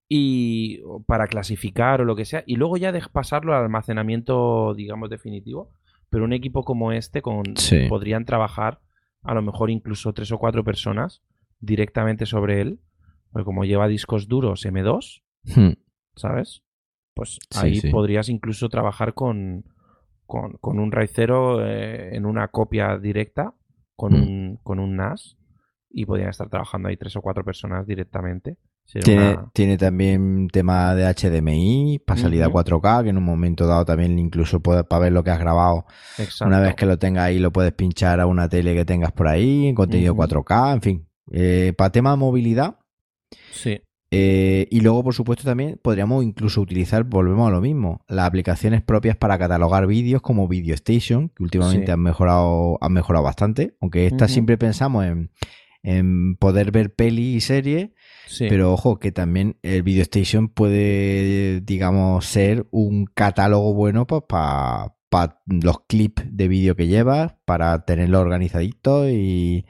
y 0.10 0.82
para 1.08 1.28
clasificar 1.28 2.02
o 2.02 2.06
lo 2.06 2.16
que 2.16 2.26
sea, 2.26 2.44
y 2.46 2.56
luego 2.56 2.78
ya 2.78 2.92
de- 2.92 3.02
pasarlo 3.12 3.56
al 3.56 3.64
almacenamiento, 3.64 4.74
digamos, 4.76 5.10
definitivo. 5.10 5.72
Pero 6.10 6.26
un 6.26 6.34
equipo 6.34 6.64
como 6.64 6.92
este 6.92 7.22
con, 7.22 7.44
Sí. 7.58 7.88
podrían 7.90 8.26
trabajar 8.26 8.80
a 9.24 9.34
lo 9.34 9.42
mejor 9.42 9.72
incluso 9.72 10.14
tres 10.14 10.32
o 10.32 10.38
cuatro 10.38 10.64
personas 10.64 11.22
directamente 11.64 12.26
sobre 12.26 12.62
él, 12.62 12.80
porque 13.32 13.46
como 13.46 13.64
lleva 13.66 13.88
discos 13.88 14.28
duros 14.28 14.66
M2, 14.66 15.22
Hmm. 15.56 15.74
¿sabes? 16.16 16.62
Pues 17.16 17.40
ahí 17.56 17.76
sí. 17.80 17.90
podrías 17.90 18.30
incluso 18.30 18.70
trabajar 18.70 19.14
con, 19.14 19.66
con, 20.26 20.54
con 20.62 20.80
un 20.80 20.92
RAID 20.92 21.10
0 21.14 21.66
eh, 21.66 22.16
en 22.16 22.26
una 22.26 22.48
copia 22.48 22.98
directa 22.98 23.54
con, 23.96 24.14
Mm. 24.14 24.16
un, 24.24 24.60
con 24.64 24.80
un 24.80 24.96
NAS 24.96 25.38
y 25.90 26.06
podrían 26.06 26.30
estar 26.30 26.50
trabajando 26.50 26.90
ahí 26.90 26.98
tres 26.98 27.16
o 27.16 27.22
cuatro 27.22 27.44
personas 27.46 27.86
directamente. 27.86 28.58
Tiene, 29.04 29.30
una- 29.34 29.50
tiene 29.54 29.78
también 29.78 30.48
tema 30.52 30.94
de 30.96 31.06
HDMI 31.06 32.00
para 32.06 32.20
salida 32.20 32.48
Ujú. 32.48 32.58
4K, 32.58 33.04
que 33.04 33.10
en 33.10 33.18
un 33.18 33.24
momento 33.24 33.66
dado 33.68 33.86
también 33.86 34.18
incluso 34.20 34.60
puedes, 34.62 34.84
para 34.86 35.04
ver 35.04 35.14
lo 35.14 35.24
que 35.24 35.30
has 35.32 35.40
grabado, 35.40 35.86
Exacto. 36.18 36.46
una 36.46 36.60
vez 36.60 36.76
que 36.76 36.86
lo 36.86 36.98
tengas 36.98 37.26
ahí 37.26 37.40
lo 37.40 37.52
puedes 37.52 37.72
pinchar 37.74 38.20
a 38.20 38.26
una 38.26 38.50
tele 38.50 38.74
que 38.74 38.84
tengas 38.86 39.12
por 39.14 39.28
ahí, 39.28 39.68
en 39.68 39.76
contenido 39.76 40.14
Ujú. 40.14 40.24
4K, 40.24 40.74
en 40.74 40.82
fin. 40.82 41.08
Eh, 41.32 41.74
para 41.78 41.92
tema 41.92 42.12
de 42.12 42.18
movilidad, 42.18 42.80
Sí, 43.52 43.82
eh, 44.12 44.68
y 44.70 44.82
luego 44.82 45.04
por 45.04 45.16
supuesto 45.16 45.44
también 45.44 45.80
podríamos 45.82 46.24
incluso 46.24 46.62
utilizar, 46.62 47.04
volvemos 47.04 47.48
a 47.48 47.52
lo 47.52 47.62
mismo, 47.62 48.06
las 48.08 48.28
aplicaciones 48.28 48.84
propias 48.84 49.18
para 49.18 49.40
catalogar 49.40 49.88
vídeos 49.88 50.22
como 50.22 50.48
Video 50.48 50.76
Station, 50.76 51.30
que 51.30 51.42
últimamente 51.42 51.88
Sí. 51.88 51.92
han 51.92 52.00
mejorado, 52.02 52.78
han 52.82 52.94
mejorado 52.94 53.24
bastante, 53.26 53.76
aunque 53.82 54.06
esta 54.06 54.28
siempre 54.28 54.58
pensamos 54.60 55.06
en, 55.06 55.32
en 55.82 56.36
poder 56.36 56.72
ver 56.72 56.94
peli 56.94 57.34
y 57.36 57.42
series, 57.42 57.90
sí. 58.28 58.46
pero 58.50 58.72
ojo, 58.72 59.00
que 59.00 59.12
también 59.12 59.58
el 59.64 59.82
Video 59.82 60.04
Station 60.04 60.48
puede, 60.48 61.62
digamos, 61.62 62.26
ser 62.26 62.68
un 62.70 63.06
catálogo 63.06 63.74
bueno 63.74 64.06
pues, 64.06 64.22
para 64.30 64.94
los 65.46 65.80
clips 65.88 66.24
de 66.30 66.48
vídeo 66.48 66.76
que 66.76 66.88
llevas, 66.88 67.36
para 67.46 67.86
tenerlos 67.86 68.22
organizaditos 68.22 69.08
y, 69.10 69.66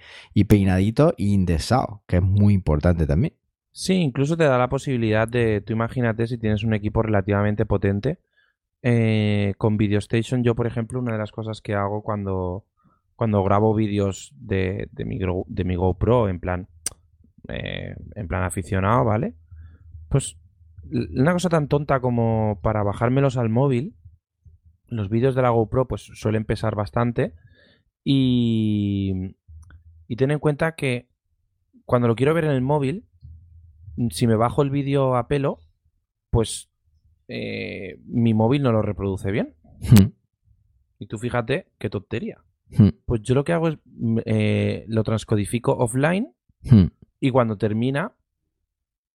peinaditos 0.48 1.14
y 1.18 1.34
indexados, 1.34 2.02
que 2.08 2.18
es 2.18 2.24
muy 2.24 2.54
importante 2.54 3.06
también. 3.06 3.34
Sí, 3.72 3.94
incluso 3.96 4.38
te 4.38 4.44
da 4.44 4.58
la 4.58 4.70
posibilidad 4.70 5.28
de, 5.28 5.62
tú 5.62 5.74
imagínate 5.74 6.28
si 6.28 6.38
tienes 6.38 6.64
un 6.64 6.74
equipo 6.74 7.02
relativamente 7.02 7.66
potente, 7.66 8.20
eh, 8.82 9.54
con 9.58 9.78
Video 9.78 10.00
Station, 10.00 10.44
yo 10.44 10.56
por 10.56 10.68
ejemplo, 10.68 11.00
una 11.00 11.14
de 11.14 11.18
las 11.18 11.32
cosas 11.32 11.62
que 11.62 11.74
hago 11.74 12.04
cuando, 12.04 12.66
cuando 13.16 13.44
grabo 13.44 13.74
vídeos 13.74 14.34
de, 14.36 14.90
de, 14.92 15.06
mi, 15.06 15.18
de 15.20 15.64
mi 15.64 15.76
GoPro, 15.76 16.30
en 16.30 16.40
plan, 16.40 16.68
eh, 17.48 17.96
en 18.16 18.28
plan 18.28 18.44
aficionado, 18.44 19.06
¿vale? 19.06 19.36
Pues 20.10 20.38
una 20.92 21.34
cosa 21.34 21.50
tan 21.50 21.68
tonta 21.68 22.00
como 22.00 22.60
para 22.62 22.84
bajármelos 22.84 23.38
al 23.38 23.50
móvil, 23.50 23.96
los 24.96 25.10
vídeos 25.10 25.36
de 25.36 25.42
la 25.42 25.50
GoPro 25.50 25.88
pues 25.88 26.02
suelen 26.14 26.46
pesar 26.46 26.76
bastante 26.76 27.34
y, 28.04 29.36
y 30.08 30.16
ten 30.16 30.32
en 30.32 30.40
cuenta 30.40 30.76
que 30.76 31.08
cuando 31.86 32.08
lo 32.08 32.16
quiero 32.16 32.34
ver 32.34 32.46
en 32.46 32.52
el 32.52 32.62
móvil, 32.62 33.06
si 34.10 34.28
me 34.28 34.36
bajo 34.36 34.62
el 34.62 34.70
vídeo 34.70 35.16
a 35.16 35.28
pelo, 35.28 35.60
pues 36.30 36.70
eh, 37.28 38.00
mi 38.06 38.34
móvil 38.34 38.64
no 38.64 38.72
lo 38.72 38.82
reproduce 38.82 39.32
bien. 39.32 39.56
Y 41.00 41.08
tú 41.08 41.18
fíjate 41.18 41.68
qué 41.78 41.90
tontería. 41.90 42.44
Pues 43.06 43.22
yo 43.22 43.36
lo 43.36 43.44
que 43.44 43.54
hago 43.54 43.68
es 43.68 43.78
mm, 43.86 44.20
eh, 44.26 44.86
lo 44.88 45.04
transcodifico 45.04 45.74
offline 45.74 46.34
y 47.20 47.30
cuando 47.30 47.58
termina, 47.58 48.14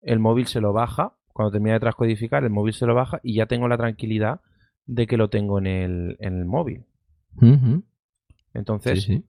el 0.03 0.19
móvil 0.19 0.47
se 0.47 0.61
lo 0.61 0.73
baja. 0.73 1.15
Cuando 1.33 1.53
termina 1.53 1.75
de 1.75 1.81
transcodificar, 1.81 2.45
el 2.45 2.51
móvil 2.51 2.75
se 2.75 2.87
lo 2.87 2.95
baja 2.95 3.21
y 3.23 3.35
ya 3.35 3.47
tengo 3.47 3.69
la 3.69 3.77
tranquilidad 3.77 4.41
de 4.89 5.07
que 5.07 5.17
lo 5.17 5.31
tengo 5.31 5.59
en 5.61 5.67
el, 5.69 6.17
en 6.19 6.39
el 6.39 6.45
móvil. 6.47 6.85
Entonces, 8.55 9.05
Sí, 9.05 9.17
sí. 9.19 9.25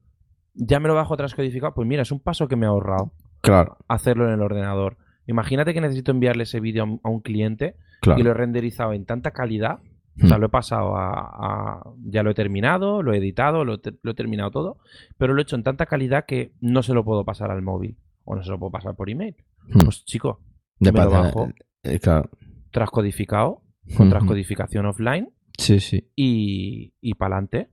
ya 0.56 0.80
me 0.80 0.88
lo 0.88 0.96
bajo 0.96 1.16
transcodificado. 1.18 1.74
Pues 1.74 1.88
mira, 1.88 2.02
es 2.02 2.12
un 2.12 2.20
paso 2.20 2.48
que 2.48 2.56
me 2.56 2.66
he 2.66 2.70
ahorrado 2.70 3.12
Claro, 3.42 3.78
hacerlo 3.88 4.26
en 4.28 4.34
el 4.34 4.42
ordenador. 4.42 4.98
Imagínate 5.28 5.74
que 5.74 5.82
necesito 5.82 6.12
enviarle 6.12 6.44
ese 6.44 6.60
vídeo 6.60 7.00
a 7.04 7.10
un- 7.10 7.22
cliente 7.22 7.76
claro. 8.02 8.20
y 8.20 8.24
lo 8.24 8.32
he 8.32 8.34
renderizado 8.34 8.94
en 8.94 9.06
tanta 9.06 9.32
calidad. 9.32 9.80
O 10.24 10.28
sea, 10.28 10.38
lo 10.38 10.48
he 10.48 10.50
pasado 10.50 10.98
a, 10.98 11.12
a- 11.14 11.84
Ya 12.04 12.24
lo 12.24 12.32
he 12.32 12.34
terminado, 12.34 13.04
lo 13.04 13.14
he 13.14 13.18
editado, 13.18 13.64
lo, 13.64 13.76
he 13.76 13.78
te- 13.78 13.98
lo 14.02 14.12
he 14.12 14.16
terminado 14.16 14.52
todo. 14.52 14.78
Pero 15.18 15.34
lo 15.34 15.40
he 15.40 15.44
hecho 15.44 15.56
en 15.56 15.64
tanta 15.64 15.86
calidad 15.86 16.26
que 16.26 16.52
no 16.60 16.82
se 16.84 16.94
lo 16.94 17.06
puedo 17.06 17.24
pasar 17.24 17.52
al 17.52 17.62
móvil. 17.62 17.98
O 18.26 18.36
no 18.36 18.44
se 18.44 18.50
lo 18.50 18.60
puedo 18.60 18.72
pasar 18.72 18.96
por 18.96 19.10
email. 19.10 19.36
Hmm. 19.68 19.80
Pues 19.86 20.04
chico, 20.06 20.42
De 20.80 20.92
me 20.92 21.04
lo 21.04 21.10
bajo. 21.12 21.50
eh, 21.84 22.00
claro. 22.00 22.30
transcodificado, 22.72 23.62
con 23.96 24.08
Ujú. 24.08 24.10
transcodificación 24.10 24.86
offline 24.88 25.30
Sí, 25.60 25.80
sí. 25.80 26.10
y, 26.16 26.94
y 27.02 27.14
para 27.16 27.36
adelante. 27.36 27.70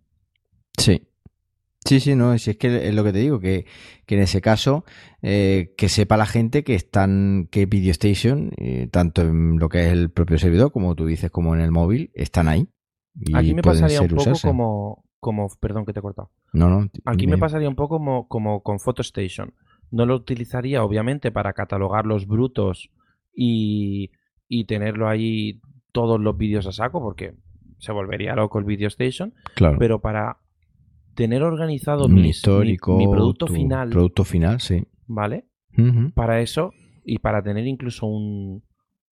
Sí. 0.77 1.03
Sí, 1.85 2.01
sí, 2.01 2.17
no, 2.17 2.37
si 2.37 2.51
es 2.51 2.57
que 2.57 2.89
es 2.89 2.95
lo 2.95 3.05
que 3.05 3.13
te 3.13 3.21
digo, 3.21 3.39
que, 3.39 3.65
que 4.07 4.17
en 4.17 4.23
ese 4.23 4.41
caso, 4.41 4.85
eh, 5.23 5.73
que 5.77 5.89
sepa 5.89 6.17
la 6.17 6.27
gente 6.27 6.65
que 6.65 6.75
están, 6.75 7.47
que 7.49 7.67
Video 7.67 7.93
Station, 7.93 8.51
eh, 8.57 8.89
tanto 8.91 9.23
en 9.23 9.61
lo 9.61 9.69
que 9.69 9.87
es 9.87 9.93
el 9.93 10.11
propio 10.11 10.37
servidor, 10.37 10.73
como 10.73 10.97
tú 10.97 11.07
dices, 11.07 11.31
como 11.31 11.55
en 11.55 11.61
el 11.61 11.71
móvil, 11.71 12.11
están 12.15 12.49
ahí. 12.49 12.69
Y 13.15 13.37
Aquí 13.37 13.55
me 13.55 13.63
pueden 13.63 13.83
pasaría 13.83 14.01
un 14.01 14.09
poco 14.09 14.21
usarse. 14.23 14.49
como, 14.49 15.05
como, 15.21 15.49
perdón 15.61 15.87
que 15.87 15.93
te 15.93 16.01
he 16.01 16.03
cortado. 16.03 16.33
No, 16.53 16.69
no. 16.69 16.91
Aquí 17.05 17.29
me 17.29 17.39
pasaría 17.39 17.69
un 17.69 17.77
poco 17.77 17.99
como, 17.99 18.27
como 18.27 18.65
con 18.65 18.81
PhotoStation. 18.81 19.55
No 19.93 20.07
lo 20.07 20.17
utilizaría, 20.17 20.83
obviamente, 20.83 21.31
para 21.31 21.53
catalogar 21.53 22.05
los 22.05 22.27
brutos 22.27 22.91
y, 23.33 24.11
y 24.49 24.65
tenerlo 24.65 25.09
ahí 25.09 25.61
todos 25.93 26.21
los 26.21 26.37
vídeos 26.37 26.67
a 26.67 26.73
saco, 26.73 27.01
porque 27.01 27.37
se 27.79 27.93
volvería 27.93 28.35
loco 28.35 28.59
el 28.59 28.65
Video 28.65 28.89
Station, 28.89 29.35
Claro. 29.55 29.79
pero 29.79 30.01
para 30.01 30.39
tener 31.15 31.43
organizado 31.43 32.09
mis- 32.09 32.23
mi- 32.23 32.29
histórico. 32.31 32.97
mi, 32.97 33.07
producto 33.09 33.47
final, 33.47 33.91
Producto 33.91 34.25
final, 34.25 34.61
sí. 34.61 34.87
¿vale? 35.07 35.47
Para 36.15 36.41
eso 36.41 36.73
y 37.05 37.19
para 37.19 37.43
tener 37.43 37.67
incluso 37.67 38.07
un, 38.07 38.63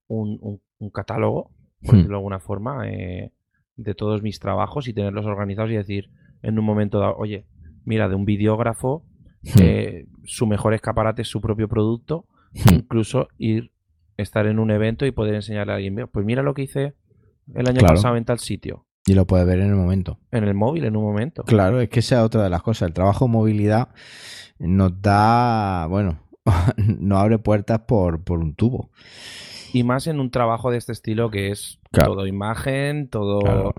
un, 0.08 0.38
un- 0.40 0.60
un 0.78 0.90
catálogo, 0.90 1.50
por 1.82 1.94
Hmm. 1.94 1.96
decirlo 1.98 2.16
de 2.16 2.20
alguna 2.20 2.40
forma, 2.40 2.88
eh, 2.90 3.32
de 3.76 3.94
todos 3.94 4.22
mis 4.22 4.38
trabajos 4.38 4.88
y 4.88 4.94
tenerlos 4.94 5.26
organizados 5.26 5.70
y 5.70 5.74
decir 5.74 6.10
en 6.42 6.58
un 6.58 6.64
momento 6.64 7.00
dado, 7.00 7.16
oye, 7.16 7.46
mira, 7.84 8.08
de 8.08 8.14
un 8.14 8.24
videógrafo, 8.24 9.04
Hmm. 9.42 9.62
eh, 9.62 10.06
su 10.24 10.46
mejor 10.46 10.72
escaparate 10.74 11.22
es 11.22 11.28
su 11.28 11.40
propio 11.40 11.68
producto, 11.68 12.26
Hmm. 12.52 12.74
incluso 12.76 13.28
ir, 13.38 13.72
estar 14.16 14.46
en 14.46 14.58
un 14.58 14.70
evento 14.70 15.04
y 15.06 15.10
poder 15.10 15.34
enseñarle 15.34 15.72
a 15.72 15.76
alguien, 15.76 15.94
"Mira, 15.94 16.06
pues 16.06 16.24
mira 16.24 16.42
lo 16.42 16.54
que 16.54 16.62
hice 16.62 16.94
el 17.54 17.68
año 17.68 17.78
Claro. 17.80 17.94
pasado 17.96 18.16
en 18.16 18.24
tal 18.24 18.38
sitio, 18.38 18.86
Y 19.06 19.14
lo 19.14 19.26
puedes 19.26 19.46
ver 19.46 19.60
en 19.60 19.68
el 19.70 19.76
momento. 19.76 20.18
en 20.30 20.44
el 20.44 20.54
móvil 20.54 20.84
en 20.84 20.96
un 20.96 21.02
momento. 21.04 21.42
Claro, 21.44 21.80
es 21.80 21.88
que 21.90 22.00
esa 22.00 22.16
es 22.16 22.22
otra 22.22 22.42
de 22.42 22.50
las 22.50 22.62
cosas. 22.62 22.88
El 22.88 22.94
trabajo 22.94 23.28
movilidad 23.28 23.88
nos 24.58 25.00
da, 25.02 25.86
bueno, 25.88 26.20
nos 26.76 27.18
abre 27.20 27.38
puertas 27.38 27.80
por, 27.80 28.22
por 28.24 28.38
un 28.38 28.54
tubo. 28.54 28.90
Y 29.72 29.82
más 29.82 30.06
en 30.06 30.20
un 30.20 30.30
trabajo 30.30 30.70
de 30.70 30.78
este 30.78 30.92
estilo 30.92 31.30
que 31.30 31.50
es 31.50 31.80
Claro. 31.90 32.14
todo 32.14 32.26
imagen, 32.26 33.08
todo, 33.08 33.40
Claro. 33.40 33.74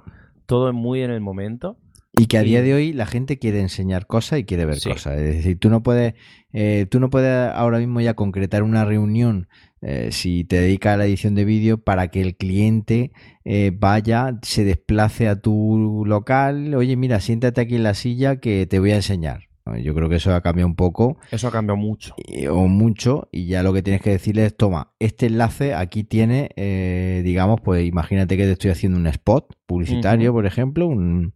todo 0.46 0.72
muy 0.74 1.02
en 1.02 1.12
el 1.12 1.22
momento. 1.22 1.78
Y 2.18 2.28
que 2.28 2.38
a 2.38 2.44
día 2.44 2.62
de 2.62 2.74
hoy 2.74 2.94
la 2.94 3.06
gente 3.06 3.40
quiere 3.40 3.60
enseñar 3.60 4.08
cosas 4.08 4.40
y 4.40 4.46
quiere 4.46 4.66
ver 4.66 4.76
Sí. 4.80 4.90
cosas. 4.90 5.18
Es 5.18 5.36
decir, 5.36 5.60
tú 5.60 5.70
no 5.70 5.84
puedes, 5.84 6.14
eh, 6.54 6.86
tú 6.90 7.00
no 7.02 7.10
puedes 7.10 7.52
ahora 7.54 7.78
mismo 7.80 8.00
ya 8.00 8.14
concretar 8.14 8.64
una 8.64 8.86
reunión 8.86 9.50
eh, 9.88 10.10
si 10.12 10.44
te 10.46 10.60
dedicas 10.62 10.96
a 10.96 10.98
la 10.98 11.06
edición 11.06 11.36
de 11.36 11.46
vídeo 11.46 11.78
para 11.78 12.08
que 12.08 12.20
el 12.20 12.36
cliente 12.36 13.12
eh, 13.44 13.72
vaya, 13.72 14.40
se 14.42 14.64
desplace 14.64 15.28
a 15.28 15.40
tu 15.40 16.04
local. 16.08 16.74
Oye, 16.74 16.96
mira, 16.96 17.20
siéntate 17.20 17.62
aquí 17.62 17.76
en 17.76 17.84
la 17.84 17.94
silla 17.94 18.38
que 18.38 18.66
te 18.66 18.80
voy 18.80 18.92
a 18.92 18.96
enseñar. 18.96 19.48
Yo 19.84 19.94
creo 19.94 20.10
que 20.10 20.16
eso 20.16 20.34
ha 20.34 20.42
cambiado 20.42 20.68
un 20.68 20.76
poco 20.76 21.18
Eso 21.32 21.48
ha 21.48 21.52
cambiado 21.52 21.78
mucho. 21.78 22.16
o 22.52 22.68
mucho 22.68 23.30
y 23.32 23.48
ya 23.48 23.64
lo 23.64 23.74
que 23.74 23.82
tienes 23.82 24.02
que 24.02 24.12
decirle 24.12 24.46
es 24.46 24.56
toma 24.56 24.92
este 25.00 25.26
enlace 25.26 25.74
aquí 25.74 26.04
tiene 26.04 26.52
eh, 26.56 27.24
digamos 27.26 27.62
pues 27.62 27.84
imagínate 27.84 28.38
que 28.38 28.44
te 28.44 28.52
estoy 28.52 28.70
haciendo 28.70 29.00
un 29.00 29.08
spot 29.08 29.56
publicitario 29.66 30.32
por 30.34 30.46
ejemplo 30.46 30.86
un, 30.86 31.34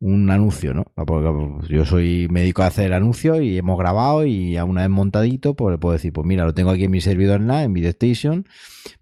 un 0.00 0.30
anuncio 0.30 0.74
no 0.74 0.84
porque 1.06 1.28
pues, 1.58 1.68
yo 1.68 1.84
soy 1.84 2.28
médico 2.30 2.62
de 2.62 2.68
hacer 2.68 2.92
anuncios 2.92 3.40
y 3.42 3.58
hemos 3.58 3.76
grabado 3.78 4.24
y 4.24 4.56
a 4.56 4.64
una 4.64 4.82
vez 4.82 4.90
montadito 4.90 5.54
pues 5.56 5.72
le 5.72 5.78
puedo 5.78 5.94
decir 5.94 6.12
pues 6.12 6.24
mira 6.26 6.44
lo 6.44 6.54
tengo 6.54 6.70
aquí 6.70 6.84
en 6.84 6.92
mi 6.92 7.00
servidor 7.00 7.40
NAS 7.40 7.64
en 7.64 7.72
VideoStation 7.72 8.44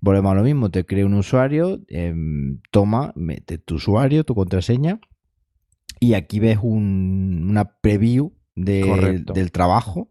volvemos 0.00 0.32
a 0.32 0.36
lo 0.36 0.42
mismo 0.42 0.70
te 0.70 0.86
creo 0.86 1.06
un 1.06 1.14
usuario 1.14 1.80
em, 1.88 2.60
toma 2.70 3.12
mete 3.14 3.58
tu 3.58 3.74
usuario 3.74 4.24
tu 4.24 4.34
contraseña 4.34 4.98
y 6.00 6.14
aquí 6.14 6.40
ves 6.40 6.58
un- 6.62 7.46
una 7.50 7.64
preview 7.80 8.32
de- 8.54 8.80
del 9.34 9.52
trabajo 9.52 10.08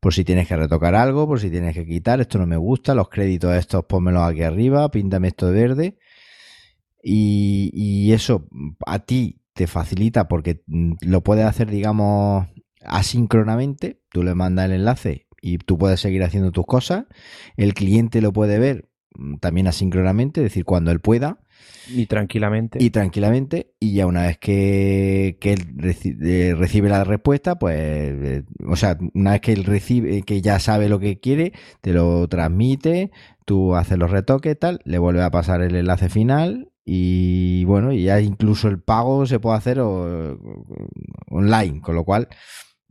por 0.00 0.12
si 0.12 0.24
tienes 0.24 0.46
que 0.46 0.56
retocar 0.56 0.94
algo, 0.94 1.26
por 1.26 1.40
si 1.40 1.50
tienes 1.50 1.74
que 1.74 1.84
quitar, 1.86 2.20
esto 2.20 2.38
no 2.38 2.46
me 2.46 2.56
gusta, 2.58 2.94
los 2.94 3.08
créditos 3.08 3.56
estos 3.56 3.86
pónmelos 3.86 4.22
aquí 4.22 4.42
arriba, 4.42 4.88
píntame 4.90 5.28
esto 5.28 5.46
de 5.50 5.52
verde. 5.60 5.98
Y, 7.02 7.70
y 7.72 8.12
eso 8.12 8.46
a 8.86 8.98
ti 9.00 9.40
te 9.56 9.66
facilita 9.66 10.28
porque 10.28 10.62
mm, 10.68 10.94
lo 11.02 11.22
puedes 11.22 11.46
hacer, 11.46 11.70
digamos, 11.70 12.46
asíncronamente. 12.84 14.00
Tú 14.10 14.22
le 14.22 14.34
mandas 14.34 14.66
el 14.66 14.72
enlace 14.72 15.26
y 15.42 15.58
tú 15.58 15.78
puedes 15.78 16.00
seguir 16.00 16.22
haciendo 16.24 16.52
tus 16.52 16.66
cosas. 16.66 17.06
El 17.56 17.74
cliente 17.74 18.20
lo 18.20 18.32
puede 18.32 18.58
ver 18.58 18.88
mm, 19.16 19.36
también 19.38 19.66
asíncronamente, 19.68 20.40
es 20.40 20.44
decir, 20.46 20.64
cuando 20.64 20.90
él 20.92 21.00
pueda 21.00 21.40
Y 21.88 22.06
tranquilamente. 22.06 22.78
y 22.82 22.90
tranquilamente 22.90 23.74
y 23.80 23.94
ya 23.94 24.06
una 24.06 24.22
vez 24.22 24.38
que, 24.38 25.38
que 25.40 25.52
él 25.52 25.76
reci- 25.76 26.16
eh, 26.22 26.54
recibe 26.54 26.88
la 26.88 27.04
respuesta 27.04 27.58
pues 27.58 27.76
eh, 27.78 28.42
o 28.66 28.76
sea 28.76 28.98
una 29.14 29.32
vez 29.32 29.40
que 29.40 29.52
él 29.52 29.64
recibe 29.64 30.22
que 30.22 30.42
ya 30.42 30.58
sabe 30.58 30.88
lo 30.88 30.98
que 30.98 31.20
quiere 31.20 31.52
te 31.80 31.92
lo 31.92 32.26
transmite 32.28 33.10
tú 33.44 33.74
haces 33.76 33.98
los 33.98 34.10
retoques 34.10 34.58
tal 34.58 34.80
le 34.84 34.98
vuelve 34.98 35.22
a 35.22 35.30
pasar 35.30 35.62
el 35.62 35.76
enlace 35.76 36.08
final 36.08 36.70
y 36.88 37.64
bueno 37.64 37.92
y 37.92 38.04
ya 38.04 38.20
incluso 38.20 38.68
el 38.68 38.80
pago 38.80 39.26
se 39.26 39.40
puede 39.40 39.56
hacer 39.58 39.80
o- 39.80 40.38
online 41.28 41.80
con 41.80 41.96
lo 41.96 42.04
cual 42.04 42.28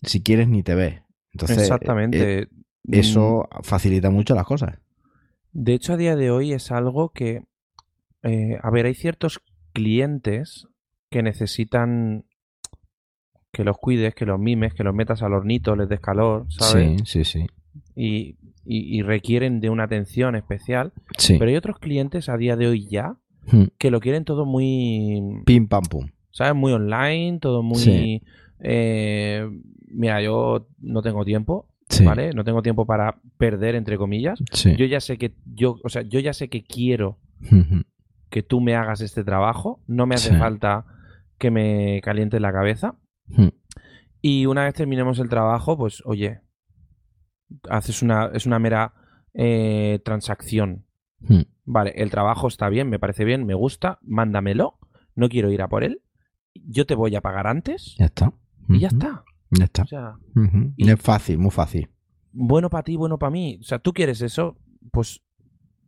si 0.03 0.21
quieres 0.21 0.49
ni 0.49 0.63
te 0.63 0.75
ves 0.75 1.01
entonces 1.31 1.57
eh, 1.59 1.61
Exactamente. 1.63 2.47
Mm, 2.83 2.91
eso 2.93 3.47
facilita 3.63 4.09
mucho 4.11 4.35
las 4.35 4.45
cosas 4.45 4.77
De 5.53 5.73
hecho, 5.73 5.93
a 5.93 5.97
día 5.97 6.15
de 6.17 6.29
hoy 6.29 6.51
es 6.51 6.69
algo 6.71 7.09
que, 7.13 7.43
eh, 8.23 8.57
a 8.61 8.69
ver, 8.69 8.85
hay 8.85 8.93
ciertos 8.93 9.39
clientes 9.73 10.67
que 11.09 11.23
necesitan 11.23 12.25
que 13.53 13.63
los 13.63 13.77
cuides, 13.77 14.13
que 14.13 14.25
los 14.25 14.37
mimes, 14.37 14.73
que 14.73 14.83
los 14.83 14.93
metas 14.93 15.23
al 15.23 15.33
hornito, 15.33 15.75
les 15.77 15.87
des 15.87 16.01
calor, 16.01 16.45
¿sabes? 16.51 17.01
sí 17.05 17.23
sí 17.23 17.23
sí 17.23 17.47
Y, 17.95 18.35
y- 18.65 18.99
y 18.99 19.01
requieren 19.01 19.61
de 19.61 19.69
una 19.69 19.85
atención 19.85 20.35
especial. 20.35 20.91
sí 21.17 21.37
Pero 21.39 21.49
hay 21.49 21.55
otros 21.55 21.79
clientes 21.79 22.27
a 22.27 22.35
día 22.37 22.55
de 22.57 22.67
hoy 22.67 22.87
ya 22.89 23.15
Hmm. 23.51 23.65
que 23.77 23.91
lo 23.91 23.99
quieren 23.99 24.25
todo 24.25 24.45
muy, 24.45 25.21
pim 25.45 25.67
pam 25.67 25.83
pum 25.83 26.07
¿sabes? 26.31 26.55
Muy 26.55 26.73
online, 26.73 27.39
todo 27.39 27.63
muy... 27.63 27.77
Sí. 27.77 28.21
eh, 28.59 29.47
mira, 29.87 30.21
yo 30.21 30.67
no 30.79 31.01
tengo 31.01 31.23
tiempo, 31.23 31.69
sí 31.87 32.03
¿vale? 32.03 32.31
No 32.33 32.43
tengo 32.43 32.61
tiempo 32.61 32.85
para 32.85 33.21
perder, 33.37 33.75
entre 33.75 33.97
comillas. 33.97 34.39
sí 34.51 34.75
Yo 34.75 34.85
ya 34.85 34.99
sé 34.99 35.17
que 35.17 35.33
yo, 35.45 35.77
o 35.83 35.89
sea, 35.89 36.01
yo 36.01 36.19
ya 36.19 36.33
sé 36.33 36.49
que 36.49 36.63
quiero 36.63 37.19
que 38.29 38.43
tú 38.43 38.59
me 38.59 38.75
hagas 38.75 39.01
este 39.01 39.23
trabajo. 39.23 39.81
No 39.87 40.05
me 40.07 40.15
hace 40.15 40.35
falta 40.35 40.85
que 41.37 41.51
me 41.51 42.01
calientes 42.03 42.41
la 42.41 42.51
cabeza. 42.51 42.95
Ujú. 43.29 43.53
Y 44.21 44.45
una 44.45 44.65
vez 44.65 44.73
terminemos 44.73 45.19
el 45.19 45.29
trabajo, 45.29 45.77
pues, 45.77 46.01
oye, 46.05 46.41
haces 47.69 48.01
una, 48.01 48.31
es 48.33 48.45
una 48.45 48.59
mera 48.59 48.93
eh, 49.33 49.99
transacción. 50.03 50.85
Vale, 51.65 51.93
el 51.95 52.11
trabajo 52.11 52.47
está 52.47 52.69
bien, 52.69 52.89
me 52.89 52.99
parece 52.99 53.25
bien, 53.25 53.45
me 53.45 53.53
gusta, 53.55 53.99
mándamelo. 54.03 54.77
No 55.15 55.29
quiero 55.29 55.51
ir 55.51 55.61
a 55.61 55.67
por 55.67 55.83
él. 55.83 56.01
Yo 56.53 56.85
te 56.85 56.95
voy 56.95 57.15
a 57.15 57.21
pagar 57.21 57.47
antes 57.47 57.95
Ya 57.97 58.05
está. 58.05 58.33
y 58.69 58.79
ya 58.79 58.87
está. 58.89 59.23
Ya 59.51 59.65
está. 59.65 59.83
O 59.83 59.87
sea, 59.87 60.15
Ujú. 60.35 60.73
y- 60.77 60.89
Es 60.89 61.01
fácil, 61.01 61.37
muy 61.37 61.51
fácil. 61.51 61.89
bueno 62.31 62.69
para 62.69 62.83
ti, 62.83 62.95
bueno 62.95 63.17
para 63.17 63.31
mí. 63.31 63.57
O 63.61 63.63
sea, 63.63 63.79
tú 63.79 63.93
quieres 63.93 64.21
eso, 64.21 64.57
pues 64.91 65.21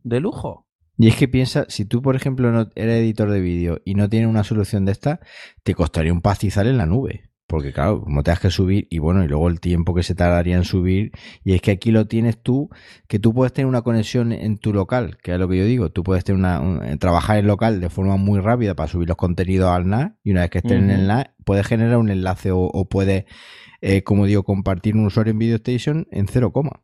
de 0.02 0.20
lujo. 0.20 0.66
Y 0.96 1.06
es 1.08 1.14
que 1.16 1.28
piensa, 1.28 1.64
si 1.68 1.84
tú, 1.84 2.02
por 2.02 2.16
ejemplo, 2.16 2.50
no 2.50 2.70
eres 2.74 2.96
editor 3.00 3.30
de 3.30 3.40
vídeo 3.40 3.80
y 3.84 3.94
no 3.94 4.08
tienes 4.08 4.28
una 4.28 4.42
solución 4.42 4.84
de 4.84 4.92
esta, 4.92 5.20
te 5.62 5.74
costaría 5.74 6.12
un 6.12 6.22
pastizal 6.22 6.66
en 6.66 6.76
la 6.78 6.86
nube. 6.86 7.27
Porque 7.48 7.72
claro, 7.72 8.02
como 8.02 8.22
te 8.22 8.30
has 8.30 8.40
que 8.40 8.50
subir, 8.50 8.86
y 8.90 8.98
bueno, 8.98 9.24
y 9.24 9.26
luego 9.28 9.48
el 9.48 9.58
tiempo 9.58 9.94
que 9.94 10.02
se 10.02 10.14
tardaría 10.14 10.54
en 10.56 10.64
subir, 10.64 11.12
y 11.42 11.54
es 11.54 11.62
que 11.62 11.70
aquí 11.70 11.90
lo 11.90 12.06
tienes 12.06 12.40
tú, 12.42 12.68
que 13.08 13.18
tú 13.18 13.32
puedes 13.32 13.54
tener 13.54 13.66
una 13.66 13.80
conexión 13.80 14.32
en 14.32 14.58
tu 14.58 14.74
local, 14.74 15.16
que 15.22 15.32
es 15.32 15.38
lo 15.40 15.48
que 15.48 15.56
yo 15.56 15.64
digo, 15.64 15.90
tú 15.90 16.02
puedes 16.04 16.24
tener 16.24 16.38
una, 16.38 16.60
un- 16.60 16.84
eh, 16.84 16.98
trabajar 16.98 17.38
en 17.38 17.46
local 17.46 17.80
de 17.80 17.88
forma 17.88 18.16
muy 18.16 18.38
rápida 18.38 18.74
para 18.74 18.86
subir 18.88 19.08
los 19.08 19.16
contenidos 19.16 19.70
al 19.70 19.88
NAS, 19.88 20.12
y 20.22 20.30
una 20.32 20.42
vez 20.42 20.50
que 20.50 20.58
estén 20.58 20.84
en 20.84 20.90
el. 20.90 21.06
NAS, 21.06 21.30
puedes 21.46 21.66
generar 21.66 21.96
un 21.96 22.10
enlace 22.10 22.50
o, 22.50 22.60
o 22.60 22.88
puedes, 22.88 23.24
eh, 23.80 24.02
como 24.02 24.26
digo, 24.26 24.42
compartir 24.42 24.94
un 24.94 25.06
usuario 25.06 25.30
en 25.32 25.38
VideoStation 25.38 26.06
en 26.10 26.28
cero 26.28 26.52
coma. 26.52 26.82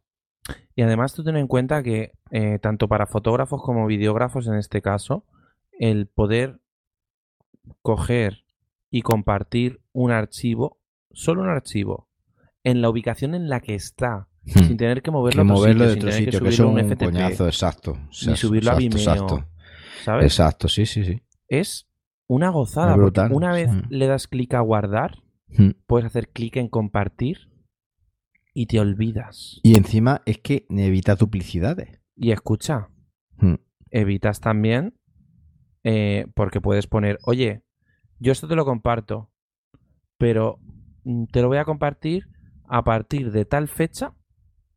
Y 0.74 0.80
además 0.80 1.12
tú 1.12 1.22
ten 1.24 1.36
en 1.36 1.46
cuenta 1.46 1.82
que 1.82 2.12
eh, 2.30 2.58
tanto 2.58 2.88
para 2.88 3.06
fotógrafos 3.06 3.62
como 3.62 3.86
videógrafos 3.86 4.46
en 4.46 4.54
este 4.54 4.80
caso, 4.80 5.26
el 5.78 6.06
poder 6.06 6.58
coger 7.82 8.43
y 8.96 9.02
compartir 9.02 9.80
un 9.92 10.12
archivo, 10.12 10.78
solo 11.12 11.42
un 11.42 11.48
archivo, 11.48 12.08
en 12.62 12.80
la 12.80 12.88
ubicación 12.88 13.34
en 13.34 13.48
la 13.48 13.58
que 13.58 13.74
está, 13.74 14.28
sin 14.44 14.76
tener 14.76 15.02
que 15.02 15.10
moverlo, 15.10 15.42
Hmm. 15.42 15.48
que 15.48 15.52
a 15.52 15.54
moverlo 15.56 15.84
sitio, 15.84 15.86
de 15.86 15.90
sin 15.90 15.98
otro 15.98 16.10
tener 16.10 16.24
sitio, 16.24 16.40
que 16.44 16.52
subirlo 16.52 16.78
es 16.78 16.84
un 16.84 16.90
FTP, 16.92 17.04
coñazo, 17.06 17.46
exacto. 17.46 17.98
ni 18.26 18.36
subirlo 18.36 18.70
a 18.70 18.74
Vimeo, 18.76 18.98
exacto. 18.98 19.48
¿sabes? 20.04 20.24
Exacto, 20.26 20.68
sí, 20.68 20.86
sí, 20.86 21.04
sí. 21.04 21.20
Es 21.48 21.88
una 22.28 22.50
gozada, 22.50 22.94
brutal, 22.94 23.32
una 23.32 23.52
vez 23.52 23.68
sí. 23.68 23.80
le 23.90 24.06
das 24.06 24.28
clic 24.28 24.54
a 24.54 24.60
guardar, 24.60 25.18
Mm. 25.48 25.70
puedes 25.88 26.06
hacer 26.06 26.28
clic 26.28 26.56
en 26.56 26.68
compartir 26.68 27.50
y 28.54 28.66
te 28.66 28.78
olvidas. 28.78 29.58
Y 29.64 29.76
encima 29.76 30.22
es 30.24 30.38
que 30.38 30.66
evita 30.70 31.16
duplicidades. 31.16 32.00
Y 32.16 32.30
escucha, 32.30 32.90
Mm. 33.38 33.54
evitas 33.90 34.38
también 34.40 34.94
eh, 35.82 36.26
porque 36.34 36.60
puedes 36.60 36.86
poner, 36.86 37.18
oye, 37.26 37.62
yo 38.18 38.32
esto 38.32 38.48
te 38.48 38.56
lo 38.56 38.64
comparto, 38.64 39.30
pero 40.18 40.58
mm, 41.04 41.24
te 41.26 41.42
lo 41.42 41.48
voy 41.48 41.58
a 41.58 41.64
compartir 41.64 42.28
a 42.68 42.82
partir 42.84 43.30
de 43.32 43.44
tal 43.44 43.68
fecha 43.68 44.12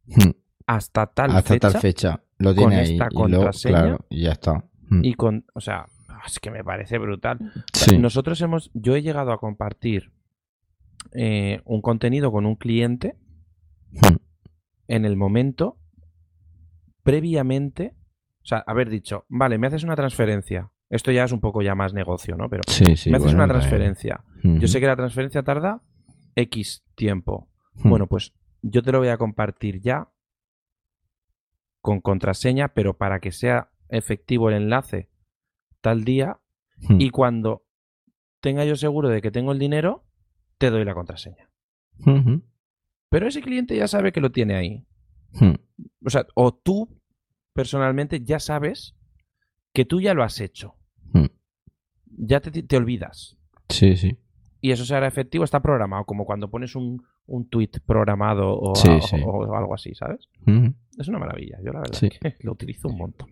Mm. 0.06 0.32
hasta 0.68 1.08
tal 1.08 1.32
Hasta 1.32 1.54
fecha 1.56 1.72
tal 1.72 1.82
fecha 1.82 2.24
lo 2.38 2.50
con 2.56 2.70
tiene 2.70 2.76
ahí. 2.78 2.92
esta 2.94 3.08
y 3.12 3.16
contraseña 3.16 3.78
claro, 3.82 4.06
y 4.10 4.22
ya 4.24 4.32
está. 4.32 4.64
Mm. 4.90 5.04
y 5.04 5.14
con, 5.16 5.46
o 5.54 5.60
sea, 5.62 5.86
Es 6.26 6.40
que 6.40 6.50
me 6.50 6.64
parece 6.64 6.98
brutal. 6.98 7.38
Sí. 7.74 7.98
Nosotros 7.98 8.42
hemos, 8.42 8.72
yo 8.74 8.96
he 8.96 9.02
llegado 9.04 9.32
a 9.32 9.38
compartir 9.38 10.12
eh, 11.14 11.62
un 11.66 11.82
contenido 11.82 12.32
con 12.32 12.46
un 12.46 12.56
cliente 12.56 13.16
Hmm. 13.92 14.18
en 14.88 15.06
el 15.06 15.16
momento 15.16 15.78
previamente, 17.04 17.96
o 18.44 18.46
sea, 18.46 18.64
haber 18.68 18.90
dicho, 18.90 19.26
vale, 19.30 19.58
me 19.58 19.68
haces 19.68 19.84
una 19.84 19.96
transferencia. 19.96 20.72
Esto 20.90 21.12
ya 21.12 21.26
es 21.26 21.32
un 21.32 21.42
poco 21.42 21.62
ya 21.62 21.76
más 21.76 21.94
negocio, 21.94 22.36
¿no? 22.38 22.50
Pero 22.50 22.64
Sí, 22.68 22.96
sí. 22.96 23.10
me 23.10 23.18
haces 23.18 23.34
bueno, 23.34 23.44
una 23.44 23.46
eh, 23.46 23.58
transferencia. 23.60 24.24
Yo 24.44 24.68
sé 24.68 24.80
que 24.80 24.88
la 24.88 24.96
transferencia 24.96 25.44
tarda 25.44 25.82
X 26.36 26.84
tiempo. 26.96 27.50
ujú, 27.76 27.90
Bueno, 27.90 28.08
pues 28.08 28.34
yo 28.62 28.82
te 28.82 28.92
lo 28.92 29.00
voy 29.00 29.10
a 29.10 29.18
compartir 29.18 29.82
ya 29.82 30.10
con 31.82 32.02
contraseña, 32.02 32.70
pero 32.70 32.98
para 32.98 33.20
que 33.20 33.32
sea 33.32 33.70
efectivo 33.90 34.50
el 34.50 34.56
enlace 34.56 35.10
tal 35.82 36.04
día 36.04 36.40
ujú, 36.84 36.96
y 37.00 37.10
cuando 37.10 37.66
tenga 38.42 38.66
yo 38.66 38.76
seguro 38.76 39.10
de 39.10 39.22
que 39.22 39.32
tengo 39.32 39.52
el 39.52 39.60
dinero, 39.60 40.04
te 40.58 40.70
doy 40.70 40.84
la 40.86 40.94
contraseña. 40.94 41.50
Pero 43.10 43.28
ese 43.28 43.42
cliente 43.42 43.76
ya 43.76 43.88
sabe 43.88 44.12
que 44.12 44.22
lo 44.22 44.32
tiene 44.32 44.56
ahí. 44.56 44.86
ujú. 45.34 45.56
O 46.06 46.10
sea, 46.10 46.26
o 46.36 46.54
tú 46.54 47.00
personalmente 47.54 48.22
ya 48.24 48.40
sabes 48.40 48.96
que 49.74 49.86
tú 49.86 50.02
ya 50.02 50.14
lo 50.14 50.24
has 50.24 50.40
hecho. 50.42 50.76
Ya 52.18 52.40
te, 52.42 52.52
te 52.64 52.78
olvidas. 52.78 53.38
Sí, 53.70 53.96
sí. 53.96 54.18
Y 54.60 54.72
eso 54.72 54.86
será 54.86 55.08
efectivo, 55.08 55.44
está 55.44 55.60
programado, 55.62 56.04
como 56.06 56.26
cuando 56.26 56.50
pones 56.50 56.76
un, 56.76 57.04
un 57.28 57.48
tweet 57.48 57.70
programado 57.86 58.60
o, 58.60 58.76
Sí, 58.76 58.90
a- 58.90 59.02
sí. 59.02 59.16
o- 59.24 59.30
o 59.46 59.56
algo 59.56 59.74
así, 59.76 59.94
¿sabes? 59.94 60.28
Es 60.98 61.08
una 61.08 61.20
maravilla. 61.20 61.58
Yo 61.64 61.72
la 61.74 61.80
verdad 61.82 61.94
Sí. 61.98 62.10
que 62.10 62.20
lo 62.42 62.52
utilizo 62.54 62.88
un 62.90 62.98
montón. 62.98 63.30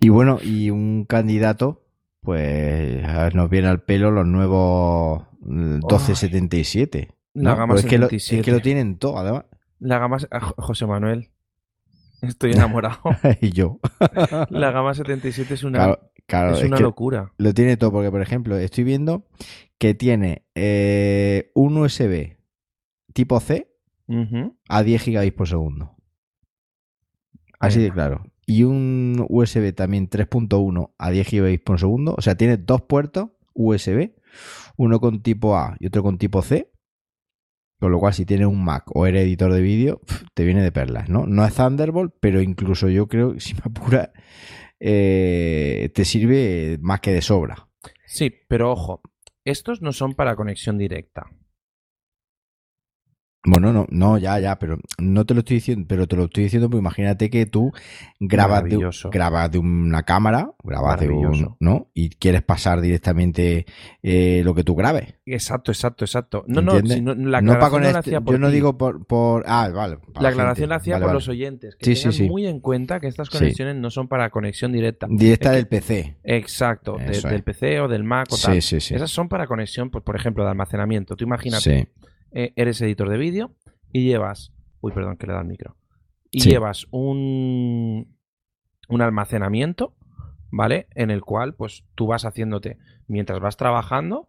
Y 0.00 0.10
bueno, 0.10 0.38
y 0.44 0.68
un 0.70 1.04
candidato, 1.06 1.84
pues 2.20 3.02
nos 3.34 3.48
viene 3.50 3.68
al 3.68 3.82
pelo 3.82 4.10
los 4.10 4.26
nuevos 4.26 5.22
eh, 5.22 5.80
1277. 5.80 7.08
La 7.34 7.50
¿no? 7.52 7.56
gama 7.56 7.74
Pues 7.74 7.84
es, 7.84 7.90
que 7.90 7.98
lo, 7.98 8.06
es 8.06 8.24
77. 8.24 8.42
que 8.44 8.52
lo 8.52 8.60
tienen 8.60 8.98
todo, 8.98 9.18
además. 9.18 9.44
La 9.80 9.98
gama... 9.98 10.18
ah, 10.30 10.40
Jo- 10.40 10.54
José 10.58 10.86
Manuel. 10.86 11.30
Estoy 12.22 12.52
enamorado. 12.52 12.98
y 13.40 13.50
yo. 13.50 13.80
La 14.50 14.70
gama 14.70 14.94
77 14.94 15.54
es 15.54 15.64
una, 15.64 15.78
Claro, 15.78 16.10
claro, 16.26 16.52
es 16.52 16.60
es 16.60 16.66
una 16.66 16.80
locura. 16.80 17.32
lo 17.38 17.54
tiene 17.54 17.76
todo, 17.76 17.92
porque 17.92 18.10
por 18.10 18.22
ejemplo, 18.22 18.56
estoy 18.56 18.84
viendo 18.84 19.26
que 19.78 19.94
tiene 19.94 20.44
eh, 20.54 21.50
un 21.54 21.76
USB 21.76 22.36
tipo 23.12 23.40
C 23.40 23.70
a 24.68 24.82
10 24.82 25.02
gigabits 25.02 25.36
por 25.36 25.48
segundo. 25.48 25.96
Así 27.58 27.80
de 27.80 27.90
claro. 27.90 28.26
Y 28.46 28.64
un 28.64 29.24
USB 29.28 29.74
también 29.74 30.10
3.1 30.10 30.92
a 30.98 31.10
10 31.10 31.26
gigabits 31.26 31.62
por 31.62 31.80
segundo. 31.80 32.14
O 32.16 32.20
sea, 32.20 32.34
tiene 32.34 32.58
dos 32.58 32.82
puertos 32.82 33.30
USB, 33.54 34.10
uno 34.76 35.00
con 35.00 35.22
tipo 35.22 35.56
A 35.56 35.76
y 35.78 35.86
otro 35.86 36.02
con 36.02 36.18
tipo 36.18 36.42
C. 36.42 36.70
Con 37.80 37.90
lo 37.90 37.98
cual, 37.98 38.14
si 38.14 38.24
tienes 38.24 38.46
un 38.46 38.64
Mac 38.64 38.84
o 38.94 39.06
eres 39.06 39.24
editor 39.24 39.52
de 39.52 39.60
vídeo, 39.60 40.00
te 40.34 40.44
viene 40.44 40.62
de 40.62 40.72
perlas, 40.72 41.08
¿no? 41.08 41.26
No 41.26 41.44
es 41.44 41.54
Thunderbolt, 41.54 42.14
pero 42.20 42.40
incluso 42.40 42.88
yo 42.88 43.08
creo, 43.08 43.38
si 43.40 43.54
me 43.54 43.60
apura, 43.64 44.12
eh, 44.80 45.90
te 45.94 46.04
sirve 46.04 46.78
más 46.80 47.00
que 47.00 47.12
de 47.12 47.22
sobra. 47.22 47.68
Sí, 48.06 48.32
pero 48.48 48.72
ojo, 48.72 49.02
estos 49.44 49.82
no 49.82 49.92
son 49.92 50.14
para 50.14 50.36
conexión 50.36 50.78
directa. 50.78 51.26
Bueno, 53.46 53.74
no, 53.74 53.86
no, 53.90 54.16
ya, 54.16 54.38
ya, 54.38 54.58
pero 54.58 54.78
no 54.98 55.26
te 55.26 55.34
lo 55.34 55.40
estoy 55.40 55.56
diciendo, 55.56 55.84
pero 55.86 56.06
te 56.08 56.16
lo 56.16 56.24
estoy 56.24 56.44
diciendo 56.44 56.70
porque 56.70 56.80
imagínate 56.80 57.28
que 57.28 57.44
tú 57.44 57.72
grabas 58.18 58.64
de, 58.64 58.90
grabas 59.10 59.50
de 59.50 59.58
una 59.58 60.02
cámara, 60.02 60.50
grabas 60.62 60.98
de 61.00 61.10
un. 61.10 61.54
¿no? 61.60 61.88
Y 61.92 62.08
quieres 62.08 62.40
pasar 62.42 62.80
directamente 62.80 63.66
eh, 64.02 64.40
lo 64.44 64.54
que 64.54 64.64
tú 64.64 64.74
grabes. 64.74 65.14
Exacto, 65.26 65.72
exacto, 65.72 66.06
exacto. 66.06 66.44
No, 66.46 66.62
no, 66.62 66.80
no, 66.80 67.14
la 67.14 67.42
no 67.42 67.52
para 67.58 67.66
aclaración 67.66 67.82
no 67.82 67.88
la 67.88 67.92
conect- 67.92 67.98
hacía 67.98 68.20
por 68.22 68.34
yo 68.34 68.38
no 68.38 68.46
ti. 68.48 68.54
digo 68.54 68.78
por, 68.78 69.06
por, 69.06 69.44
ah, 69.46 69.68
vale. 69.68 69.98
para 70.14 70.22
La 70.22 70.28
aclaración 70.30 70.68
la 70.70 70.76
hacía 70.76 70.94
Vale, 70.94 71.02
por 71.02 71.08
vale. 71.08 71.16
los 71.18 71.28
oyentes, 71.28 71.76
que 71.76 71.84
Sí, 71.84 71.96
sí, 71.96 72.02
tengan 72.04 72.12
sí. 72.14 72.28
muy 72.28 72.46
en 72.46 72.60
cuenta 72.60 72.98
que 72.98 73.08
estas 73.08 73.28
conexiones 73.28 73.76
no 73.76 73.90
son 73.90 74.08
para 74.08 74.30
conexión 74.30 74.72
directa. 74.72 75.06
Directa 75.10 75.48
Es 75.48 75.50
que- 75.50 75.56
del 75.56 75.66
PC. 75.68 76.16
Exacto, 76.24 76.96
de- 76.96 77.20
del. 77.20 77.42
PC 77.42 77.80
o 77.80 77.88
del 77.88 78.04
Mac 78.04 78.28
o 78.32 78.36
tal. 78.38 78.54
Sí, 78.54 78.60
sí, 78.62 78.80
sí. 78.80 78.94
Esas 78.94 79.10
son 79.10 79.28
para 79.28 79.46
conexión, 79.46 79.90
pues, 79.90 80.02
por 80.02 80.16
ejemplo, 80.16 80.44
de 80.44 80.50
almacenamiento. 80.50 81.14
Tú 81.14 81.24
imagínate, 81.24 81.80
Sí. 81.82 81.88
Eh, 82.34 82.52
eres 82.56 82.80
editor 82.82 83.08
de 83.08 83.16
vídeo 83.16 83.54
y 83.92 84.04
llevas. 84.04 84.52
Uy, 84.80 84.92
perdón, 84.92 85.16
que 85.16 85.26
le 85.26 85.32
da 85.32 85.40
el 85.40 85.46
micro. 85.46 85.76
Y 86.30 86.40
Sí. 86.40 86.50
llevas 86.50 86.86
un, 86.90 88.16
un 88.88 89.00
almacenamiento, 89.02 89.94
¿vale? 90.50 90.88
En 90.94 91.10
el 91.10 91.22
cual, 91.22 91.54
pues, 91.54 91.84
tú 91.94 92.06
vas 92.08 92.24
haciéndote. 92.24 92.76
Mientras 93.06 93.40
vas 93.40 93.56
trabajando, 93.56 94.28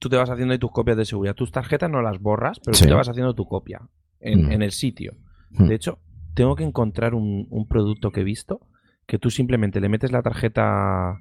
tú 0.00 0.08
te 0.08 0.16
vas 0.16 0.28
haciendo 0.30 0.52
ahí 0.52 0.58
tus 0.58 0.72
copias 0.72 0.96
de 0.96 1.04
seguridad. 1.04 1.34
Tus 1.34 1.52
tarjetas 1.52 1.90
no 1.90 2.02
las 2.02 2.20
borras, 2.20 2.60
pero 2.60 2.74
Sí. 2.74 2.82
tú 2.84 2.88
te 2.90 2.94
vas 2.94 3.08
haciendo 3.08 3.34
tu 3.34 3.46
copia 3.46 3.80
en, 4.20 4.46
Mm. 4.48 4.52
en 4.52 4.62
el 4.62 4.72
sitio. 4.72 5.14
Mm. 5.50 5.68
De 5.68 5.74
hecho, 5.74 5.98
tengo 6.34 6.56
que 6.56 6.64
encontrar 6.64 7.14
un, 7.14 7.46
un 7.50 7.66
producto 7.68 8.10
que 8.12 8.20
he 8.20 8.24
visto 8.24 8.66
que 9.06 9.18
tú 9.18 9.30
simplemente 9.30 9.80
le 9.80 9.88
metes 9.88 10.12
la 10.12 10.22
tarjeta 10.22 11.18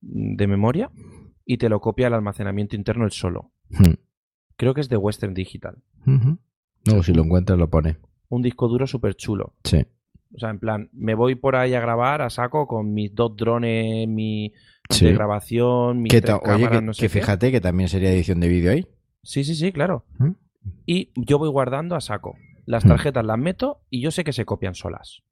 de 0.00 0.46
memoria 0.46 0.90
y 1.44 1.58
te 1.58 1.68
lo 1.68 1.80
copia 1.80 2.06
al 2.06 2.14
almacenamiento 2.14 2.76
interno 2.76 3.04
el 3.04 3.10
solo. 3.12 3.52
Mm. 3.70 3.94
Creo 4.56 4.74
que 4.74 4.80
es 4.80 4.88
de 4.88 4.96
Western 4.96 5.34
Digital. 5.34 5.76
No, 6.04 7.02
si 7.02 7.12
lo 7.12 7.22
encuentras 7.22 7.58
lo 7.58 7.68
pones. 7.68 7.96
Un 8.28 8.42
disco 8.42 8.68
duro 8.68 8.86
súper 8.86 9.14
chulo. 9.14 9.54
Sí. 9.64 9.84
O 10.34 10.38
sea, 10.38 10.50
en 10.50 10.58
plan, 10.58 10.90
me 10.92 11.14
voy 11.14 11.34
por 11.34 11.56
ahí 11.56 11.74
a 11.74 11.80
grabar 11.80 12.20
a 12.22 12.30
saco 12.30 12.66
con 12.66 12.92
mis 12.92 13.14
dos 13.14 13.36
drones, 13.36 14.06
mi 14.08 14.52
Sí. 14.90 15.06
de 15.06 15.12
grabación, 15.14 16.00
mis 16.02 16.12
Que 16.12 16.20
tres 16.20 16.36
oye, 16.44 16.68
que, 16.68 16.80
no 16.80 16.92
sé 16.94 17.00
que 17.00 17.06
qué. 17.06 17.20
fíjate 17.20 17.50
que 17.50 17.60
también 17.60 17.88
sería 17.88 18.12
edición 18.12 18.38
de 18.40 18.48
vídeo 18.48 18.70
ahí. 18.70 18.86
Sí, 19.22 19.42
sí, 19.44 19.54
sí, 19.56 19.72
claro. 19.72 20.04
¿Mm? 20.18 20.30
Y 20.84 21.10
yo 21.16 21.38
voy 21.38 21.48
guardando 21.48 21.96
a 21.96 22.00
saco. 22.00 22.36
Las 22.66 22.84
Mm. 22.84 22.88
tarjetas 22.88 23.24
las 23.24 23.38
meto 23.38 23.80
y 23.90 24.00
yo 24.00 24.10
sé 24.10 24.22
que 24.24 24.32
se 24.32 24.44
copian 24.44 24.74
solas. 24.74 25.22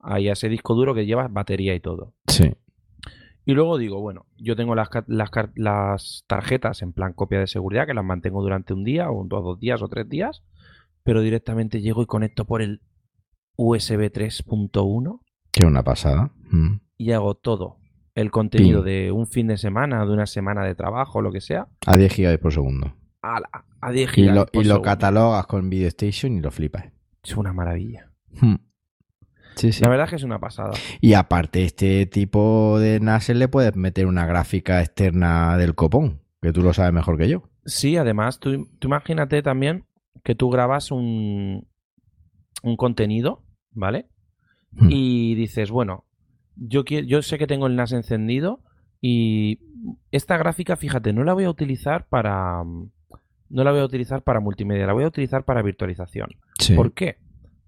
Ahí 0.00 0.28
a 0.28 0.32
ese 0.34 0.48
disco 0.48 0.74
duro 0.74 0.94
que 0.94 1.06
lleva 1.06 1.28
batería 1.28 1.74
y 1.74 1.80
todo. 1.80 2.14
Sí. 2.28 2.52
Y 3.44 3.52
luego 3.54 3.78
digo, 3.78 4.00
bueno, 4.00 4.26
yo 4.36 4.54
tengo 4.54 4.74
las, 4.74 4.88
las, 5.56 6.24
tarjetas 6.26 6.82
en 6.82 6.92
plan 6.92 7.12
copia 7.14 7.38
de 7.40 7.46
seguridad 7.46 7.86
que 7.86 7.94
las 7.94 8.04
mantengo 8.04 8.42
durante 8.42 8.74
un 8.74 8.84
día 8.84 9.10
o 9.10 9.24
dos, 9.26 9.42
dos 9.42 9.58
días 9.60 9.82
o 9.82 9.88
tres 9.88 10.08
días, 10.08 10.42
pero 11.02 11.20
directamente 11.22 11.80
llego 11.80 12.02
y 12.02 12.06
conecto 12.06 12.44
por 12.44 12.60
el 12.62 12.82
USB 13.56 14.10
3.1 14.12 15.20
Que 15.52 15.66
una 15.66 15.82
pasada. 15.82 16.32
Mm. 16.50 16.80
y 16.96 17.12
hago 17.12 17.34
todo. 17.34 17.78
El 18.14 18.30
contenido 18.30 18.82
Pim. 18.82 18.92
de 18.92 19.12
un 19.12 19.26
fin 19.26 19.46
de 19.46 19.56
semana, 19.56 20.04
de 20.04 20.12
una 20.12 20.26
semana 20.26 20.64
de 20.64 20.74
trabajo, 20.74 21.22
lo 21.22 21.32
que 21.32 21.40
sea, 21.40 21.68
A 21.86 21.96
10 21.96 22.12
gigabits 22.12 22.42
por 22.42 22.52
segundo. 22.52 22.94
a, 23.22 23.40
la- 23.40 23.64
a 23.80 23.90
10 23.92 24.10
Y 24.10 24.14
gigas 24.14 24.34
lo, 24.34 24.46
por 24.46 24.64
y 24.64 24.68
lo 24.68 24.82
catalogas 24.82 25.46
con 25.46 25.70
Video 25.70 25.88
Station 25.88 26.32
y 26.32 26.40
lo 26.40 26.50
flipas. 26.50 26.86
Es 27.22 27.36
una 27.36 27.52
maravilla. 27.52 28.10
Mm. 28.40 28.54
Sí, 29.60 29.72
sí. 29.72 29.82
La 29.82 29.90
verdad 29.90 30.06
es 30.06 30.10
que 30.10 30.16
es 30.16 30.22
una 30.22 30.38
pasada. 30.38 30.72
Y 31.02 31.12
aparte, 31.12 31.64
este 31.64 32.06
tipo 32.06 32.78
de 32.78 32.98
NAS 32.98 33.28
le 33.28 33.46
puedes 33.46 33.76
meter 33.76 34.06
una 34.06 34.24
gráfica 34.24 34.80
externa 34.80 35.58
del 35.58 35.74
copón, 35.74 36.22
que 36.40 36.50
tú 36.52 36.62
lo 36.62 36.72
sabes 36.72 36.94
mejor 36.94 37.18
que 37.18 37.28
yo. 37.28 37.42
Sí, 37.66 37.98
además, 37.98 38.40
tú, 38.40 38.66
tú 38.78 38.88
imagínate 38.88 39.42
también 39.42 39.84
que 40.24 40.34
tú 40.34 40.48
grabas 40.48 40.90
un, 40.90 41.68
un 42.62 42.76
contenido, 42.76 43.42
¿vale? 43.72 44.06
Mm. 44.72 44.88
y 44.90 45.34
dices, 45.34 45.70
bueno, 45.70 46.04
yo, 46.56 46.84
yo 46.84 47.20
sé 47.20 47.36
que 47.36 47.46
tengo 47.46 47.66
el 47.66 47.76
NAS 47.76 47.92
encendido 47.92 48.62
y 49.02 49.58
esta 50.10 50.38
gráfica, 50.38 50.76
fíjate, 50.76 51.12
no 51.12 51.22
la 51.24 51.34
voy 51.34 51.44
a 51.44 51.50
utilizar 51.50 52.06
para 52.08 52.62
no 52.62 53.64
la 53.64 53.72
voy 53.72 53.80
a 53.80 53.84
utilizar 53.84 54.22
para 54.22 54.40
multimedia, 54.40 54.86
la 54.86 54.92
voy 54.94 55.04
a 55.04 55.08
utilizar 55.08 55.44
para 55.44 55.60
virtualización. 55.60 56.30
Sí. 56.58 56.74
¿Por 56.74 56.92
qué? 56.92 57.18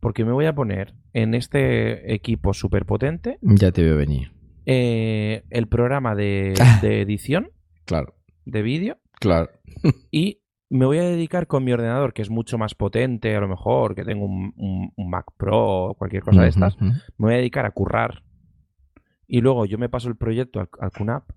Porque 0.02 0.24
me 0.24 0.32
voy 0.32 0.46
a 0.46 0.52
poner 0.54 0.94
en 1.12 1.32
este 1.34 2.12
equipo 2.12 2.52
súper 2.54 2.86
potente 2.86 3.38
Ya 3.40 3.70
te 3.70 3.84
veo 3.84 3.96
venir. 3.96 4.32
eh, 4.66 5.44
el 5.48 5.68
programa 5.68 6.16
de, 6.16 6.54
de 6.82 7.00
edición 7.02 7.50
Claro, 7.84 8.16
de 8.44 8.62
vídeo 8.62 8.98
claro. 9.20 9.48
y 10.10 10.40
me 10.68 10.86
voy 10.86 10.98
a 10.98 11.02
dedicar 11.04 11.46
con 11.46 11.62
mi 11.62 11.72
ordenador, 11.72 12.14
que 12.14 12.22
es 12.22 12.30
mucho 12.30 12.58
más 12.58 12.74
potente, 12.74 13.36
a 13.36 13.40
lo 13.40 13.46
mejor, 13.46 13.94
que 13.94 14.04
tengo 14.04 14.24
un, 14.24 14.52
un- 14.56 14.92
un 14.96 15.08
Mac 15.10 15.26
Pro 15.36 15.90
o 15.90 15.94
cualquier 15.94 16.22
cosa 16.24 16.42
de 16.42 16.48
estas, 16.48 16.80
me 16.80 16.94
voy 17.18 17.34
a 17.34 17.36
dedicar 17.36 17.64
a 17.64 17.70
currar. 17.70 18.24
Y 19.28 19.40
luego 19.40 19.66
yo 19.66 19.78
me 19.78 19.88
paso 19.88 20.08
el 20.08 20.16
proyecto 20.16 20.58
al, 20.60 20.68
al 20.80 20.90
QNAP 20.90 21.30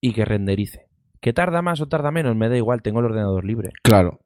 y 0.00 0.12
que 0.12 0.24
renderice. 0.24 0.88
Que 1.20 1.32
tarda 1.34 1.62
más 1.62 1.80
o 1.82 1.86
tarda 1.88 2.10
menos, 2.10 2.34
me 2.34 2.48
da 2.48 2.56
igual, 2.56 2.82
tengo 2.82 2.98
el 3.00 3.06
ordenador 3.06 3.44
libre. 3.44 3.70
Claro. 3.82 4.20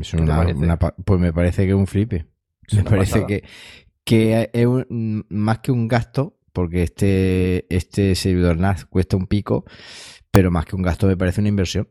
Es 0.00 0.10
¿Qué 0.10 0.16
te 0.16 0.22
una- 0.22 0.36
parece? 0.36 0.58
una 0.58 0.78
pa- 0.78 0.94
pues 1.04 1.20
me 1.20 1.32
parece 1.32 1.64
que 1.64 1.70
es 1.70 1.76
un 1.76 1.86
flipe. 1.86 2.26
Me 2.72 2.84
parece 2.84 3.12
pasada. 3.22 3.26
que, 3.26 3.44
que 4.04 4.50
es 4.52 4.66
un- 4.66 5.26
más 5.28 5.58
que 5.60 5.72
un 5.72 5.88
gasto, 5.88 6.38
porque 6.52 6.82
este, 6.82 7.66
este 7.74 8.14
servidor 8.14 8.58
NAS 8.58 8.84
cuesta 8.86 9.16
un 9.16 9.26
pico, 9.26 9.64
pero 10.30 10.50
más 10.50 10.66
que 10.66 10.76
un 10.76 10.82
gasto 10.82 11.06
me 11.06 11.16
parece 11.16 11.40
una 11.40 11.48
inversión. 11.48 11.88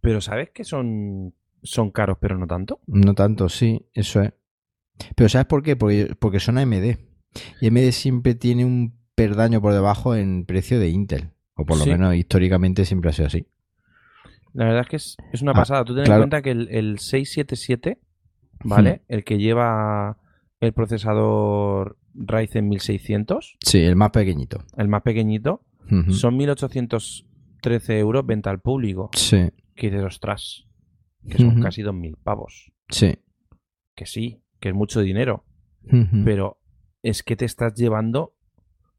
Pero 0.00 0.20
¿sabes 0.20 0.50
que 0.50 0.64
son, 0.64 1.34
son 1.62 1.90
caros, 1.90 2.18
pero 2.20 2.38
no 2.38 2.46
tanto? 2.46 2.80
No 2.86 3.14
tanto, 3.14 3.48
sí, 3.48 3.86
eso 3.94 4.22
es. 4.22 4.32
Pero 5.16 5.28
¿sabes 5.28 5.46
por 5.46 5.62
qué? 5.62 5.76
Porque, 5.76 6.14
porque 6.18 6.40
son 6.40 6.58
AMD. 6.58 6.98
Y 7.60 7.66
AMD 7.68 7.92
siempre 7.92 8.34
tiene 8.34 8.64
un 8.64 8.98
perdaño 9.14 9.60
por 9.60 9.72
debajo 9.72 10.14
en 10.16 10.44
precio 10.46 10.78
de 10.80 10.88
Intel. 10.88 11.30
O 11.54 11.64
por 11.66 11.76
lo 11.78 11.84
Sí. 11.84 11.90
menos 11.90 12.14
históricamente 12.14 12.84
siempre 12.86 13.10
ha 13.10 13.12
sido 13.12 13.26
así. 13.26 13.46
La 14.52 14.64
verdad 14.66 14.82
es 14.82 14.88
que 14.88 14.96
es, 14.96 15.16
es 15.32 15.42
una 15.42 15.52
Ah, 15.52 15.54
pasada. 15.54 15.84
Tú 15.84 15.94
ten 15.94 16.04
claro. 16.04 16.22
en 16.24 16.28
cuenta 16.30 16.42
que 16.42 16.50
el, 16.50 16.68
el 16.70 16.98
677, 16.98 17.98
¿vale? 18.64 19.02
El 19.08 19.24
que 19.24 19.38
lleva 19.38 20.18
el 20.60 20.72
procesador 20.72 21.96
Ryzen 22.14 22.68
1600, 22.68 23.56
Sí, 23.64 23.78
el 23.78 23.96
más 23.96 24.10
pequeñito. 24.10 24.64
el 24.76 24.88
más 24.88 25.02
pequeñito, 25.02 25.62
Ujú. 25.90 26.12
son 26.12 26.36
1813 26.36 27.98
euros 27.98 28.26
venta 28.26 28.50
al 28.50 28.60
público. 28.60 29.10
Sí, 29.14 29.50
Que 29.74 29.90
dices, 29.90 30.04
ostras, 30.04 30.66
que 31.28 31.38
son 31.38 31.52
Ujú. 31.54 31.60
casi 31.62 31.82
2.000 31.82 32.16
pavos. 32.22 32.72
sí. 32.90 33.14
Que 33.94 34.06
sí, 34.06 34.42
que 34.60 34.70
es 34.70 34.74
mucho 34.74 35.00
dinero. 35.00 35.44
Pero 36.24 36.58
es 37.02 37.22
que 37.22 37.36
te 37.36 37.44
estás 37.44 37.74
llevando. 37.74 38.34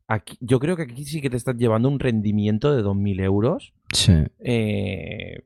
Aquí, 0.08 0.38
yo 0.42 0.60
creo 0.60 0.76
que 0.76 0.84
aquí 0.84 1.06
sí 1.06 1.22
que 1.22 1.30
te 1.32 1.38
estás 1.38 1.56
llevando 1.56 1.90
un 1.90 2.00
rendimiento 2.00 2.76
de 2.76 2.84
2.000 2.84 3.20
euros. 3.24 3.74
Sí. 3.94 4.14
eh, 4.40 5.46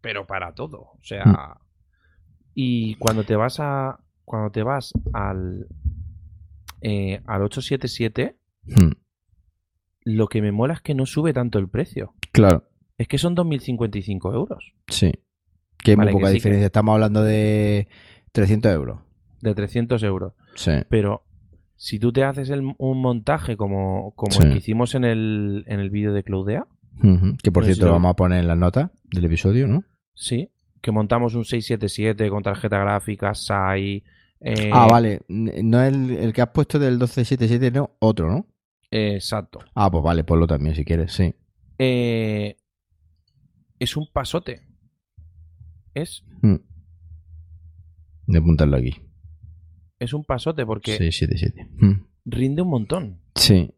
pero 0.00 0.26
para 0.26 0.54
todo. 0.54 0.78
O 0.80 1.00
sea. 1.02 1.24
Mm. 1.24 1.36
Y 2.54 2.94
cuando 2.96 3.24
te 3.24 3.36
vas 3.36 3.58
a. 3.60 4.00
Cuando 4.24 4.50
te 4.50 4.62
vas 4.62 4.92
al. 5.12 5.66
eh, 6.82 7.20
al 7.26 7.42
877, 7.42 8.36
Mm. 8.64 8.92
lo 10.04 10.28
que 10.28 10.40
me 10.42 10.52
mola 10.52 10.74
es 10.74 10.80
que 10.80 10.94
no 10.94 11.04
sube 11.06 11.32
tanto 11.32 11.58
el 11.58 11.68
precio. 11.68 12.14
Claro, 12.32 12.68
Es 12.98 13.08
que 13.08 13.18
son 13.18 13.34
2.055 13.34 14.32
euros. 14.34 14.72
sí. 14.88 15.12
Que 15.82 15.92
hay 15.92 15.96
Vale, 15.96 16.12
muy 16.12 16.18
que 16.18 16.22
poca 16.22 16.28
sí 16.28 16.32
que- 16.32 16.36
diferencia. 16.38 16.66
Estamos 16.66 16.92
hablando 16.92 17.22
de 17.22 17.88
300 18.32 18.70
euros. 18.72 19.00
De 19.40 19.54
300 19.54 20.02
euros. 20.02 20.34
Sí. 20.54 20.72
Pero 20.90 21.24
si 21.76 21.98
tú 21.98 22.12
te 22.12 22.22
haces 22.24 22.50
el- 22.50 22.74
un 22.76 23.00
montaje 23.00 23.56
como, 23.56 24.12
como 24.14 24.32
Sí. 24.32 24.42
el 24.42 24.52
que 24.52 24.58
hicimos 24.58 24.94
en 24.94 25.04
el, 25.04 25.64
en 25.66 25.80
el 25.80 25.88
vídeo 25.88 26.12
de 26.12 26.22
Que 27.42 27.50
por 27.52 27.62
No 27.62 27.66
sé 27.68 27.74
cierto 27.74 27.82
si 27.82 27.86
lo 27.86 27.92
vamos 27.92 28.10
a 28.10 28.16
poner 28.16 28.40
en 28.40 28.46
las 28.48 28.58
notas 28.58 28.90
del 29.04 29.24
episodio, 29.24 29.66
¿no? 29.66 29.84
sí, 30.14 30.50
que 30.82 30.90
montamos 30.92 31.34
un 31.34 31.44
677 31.44 32.28
con 32.30 32.42
tarjeta 32.42 32.78
gráfica, 32.78 33.34
SAI. 33.34 34.02
eh, 34.40 34.70
Ah, 34.72 34.86
vale. 34.90 35.20
No 35.28 35.82
el, 35.82 36.10
el 36.10 36.32
que 36.32 36.40
has 36.42 36.48
puesto 36.50 36.78
del 36.78 36.92
1277, 36.94 37.70
no, 37.70 37.96
otro, 37.98 38.30
¿no? 38.30 38.46
eh, 38.90 39.14
exacto. 39.14 39.60
Ah, 39.74 39.90
pues 39.90 40.02
vale, 40.02 40.24
ponlo 40.24 40.46
también 40.46 40.74
si 40.74 40.84
quieres, 40.84 41.12
sí. 41.12 41.34
Eh, 41.78 42.56
es 43.78 43.96
un 43.96 44.06
pasote. 44.12 44.62
Es, 45.94 46.24
Mm. 46.42 46.56
De 48.26 48.38
apuntarlo 48.38 48.76
aquí. 48.76 48.94
es 49.98 50.12
un 50.14 50.24
pasote 50.24 50.64
porque 50.64 50.96
677. 50.96 51.68
Mm. 51.78 52.04
rinde 52.26 52.62
un 52.62 52.68
montón. 52.68 53.20
Sí. 53.34 53.74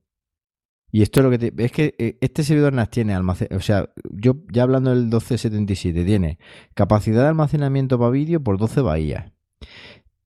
Y 0.94 1.00
esto 1.00 1.20
es 1.20 1.24
lo 1.24 1.30
que 1.30 1.38
te... 1.38 1.64
Es 1.64 1.72
que 1.72 1.94
eh, 1.98 2.18
este 2.20 2.44
servidor 2.44 2.74
NAS 2.74 2.90
tiene 2.90 3.14
almacén... 3.14 3.48
O 3.56 3.60
sea, 3.60 3.88
yo 4.10 4.36
ya 4.52 4.64
hablando 4.64 4.90
del 4.90 5.04
1277, 5.04 6.04
tiene 6.04 6.38
capacidad 6.74 7.22
de 7.22 7.28
almacenamiento 7.28 7.98
para 7.98 8.10
vídeo 8.10 8.42
por 8.42 8.58
12 8.58 8.82
bahías. 8.82 9.32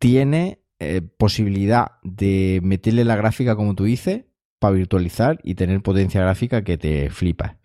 Tiene 0.00 0.60
eh, 0.80 1.02
posibilidad 1.02 1.92
de 2.02 2.60
meterle 2.64 3.04
la 3.04 3.14
gráfica 3.14 3.54
como 3.54 3.76
tú 3.76 3.84
dices 3.84 4.24
para 4.58 4.74
virtualizar 4.74 5.38
y 5.44 5.54
tener 5.54 5.80
potencia 5.82 6.20
gráfica 6.20 6.64
que 6.64 6.76
te 6.76 7.10
flipas. 7.10 7.56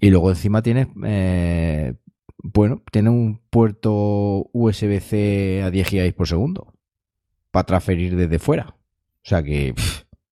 Y 0.00 0.08
luego 0.08 0.30
encima 0.30 0.62
tienes... 0.62 0.88
eh, 1.04 1.94
bueno, 2.42 2.82
tiene 2.90 3.10
un 3.10 3.40
puerto 3.50 4.50
USB-C 4.52 5.62
a 5.62 5.70
10 5.70 5.90
GB 5.90 6.14
por 6.14 6.26
segundo 6.26 6.74
para 7.50 7.66
transferir 7.66 8.16
desde 8.16 8.38
fuera. 8.38 8.76
O 8.76 9.28
sea 9.28 9.42
que... 9.42 9.74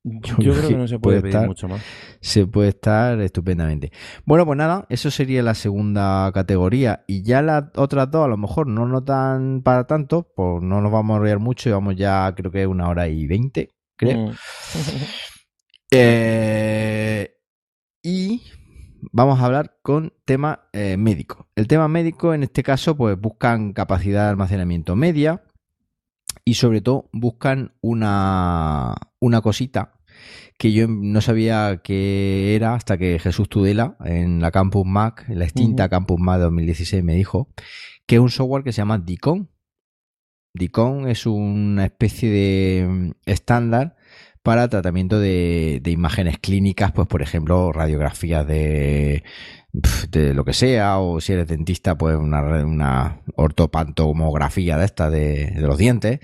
Yo, 0.05 0.37
Yo 0.39 0.53
creo 0.55 0.69
que 0.69 0.77
no 0.77 0.89
se 0.89 0.99
puede 0.99 1.21
puede 1.21 1.23
pedir 1.23 1.37
estar- 1.37 1.47
mucho 1.47 1.69
más. 1.69 1.81
se 2.21 2.45
puede 2.47 2.71
estar 2.71 3.21
estupendamente. 3.21 3.93
Bueno, 4.25 4.45
pues 4.45 4.57
nada, 4.59 4.85
eso 4.89 5.11
sería 5.13 5.43
la 5.45 5.55
segunda 5.55 6.31
categoría. 6.35 7.05
Y 7.07 7.23
ya 7.23 7.41
las 7.41 7.65
otras 7.77 8.11
dos, 8.11 8.25
a 8.25 8.29
lo 8.29 8.37
mejor 8.37 8.67
no 8.67 8.87
notan 8.89 9.63
para 9.63 9.87
tanto, 9.87 10.27
pues 10.35 10.61
no 10.63 10.81
nos 10.81 10.91
vamos 10.91 11.15
a 11.15 11.17
enrollar 11.19 11.39
mucho 11.39 11.69
y 11.69 11.73
vamos 11.73 11.95
ya, 11.95 12.33
creo 12.37 12.51
que 12.51 12.67
una 12.67 12.89
hora 12.89 13.07
y 13.09 13.27
veinte, 13.29 13.71
creo. 13.97 14.29
Mm. 14.29 14.33
Eh, 15.95 17.35
y 18.03 18.43
vamos 19.13 19.39
a 19.39 19.45
hablar 19.45 19.77
con 19.83 20.15
tema 20.25 20.69
eh, 20.73 20.97
médico. 20.97 21.49
El 21.55 21.67
tema 21.69 21.87
médico, 21.87 22.33
en 22.33 22.43
este 22.45 22.63
caso, 22.63 22.97
pues 22.97 23.21
buscan 23.21 23.75
capacidad 23.75 24.25
de 24.25 24.31
almacenamiento 24.31 24.97
media 24.97 25.43
y 26.47 26.55
sobre 26.55 26.81
todo 26.81 27.11
buscan 27.13 27.75
una, 27.83 28.95
una 29.23 29.41
cosita 29.41 29.95
que 30.59 30.73
yo 30.73 30.87
no 30.89 31.21
sabía 31.21 31.81
que 31.83 32.55
era 32.55 32.75
hasta 32.75 32.99
que 32.99 33.19
Jesús 33.19 33.49
Tudela 33.49 33.97
en 34.05 34.41
la 34.41 34.51
Campus 34.51 34.85
Mac, 34.85 35.25
en 35.29 35.39
la 35.39 35.45
extinta 35.45 35.85
Ujú. 35.85 35.91
Campus 35.91 36.21
Mac 36.21 36.39
de 36.39 36.45
2016 36.45 37.05
me 37.05 37.15
dijo 37.15 37.49
que 38.07 38.17
es 38.17 38.21
un 38.21 38.31
software 38.31 38.65
que 38.65 38.73
se 38.73 38.79
llama 38.79 38.99
Dicon. 38.99 39.49
Dicon 40.55 41.09
es 41.09 41.25
una 41.25 41.85
especie 41.85 42.31
de 42.31 42.87
mm, 42.89 43.11
estándar 43.27 43.97
para 44.43 44.69
tratamiento 44.69 45.21
de, 45.21 45.79
de 45.83 45.91
imágenes 45.93 46.39
clínicas, 46.39 46.91
pues 46.91 47.07
por 47.07 47.23
ejemplo 47.23 47.71
radiografías 47.71 48.45
de, 48.45 49.23
lo 50.13 50.45
que 50.45 50.53
sea, 50.53 50.99
o 50.99 51.21
si 51.21 51.33
eres 51.33 51.47
dentista, 51.47 51.97
pues 51.97 52.17
una, 52.17 52.43
una 52.65 53.23
ortopantomografía 53.37 54.77
de 54.77 54.85
esta 54.85 55.11
de, 55.11 55.53
de 55.55 55.63
los 55.63 55.79
dientes. 55.79 56.19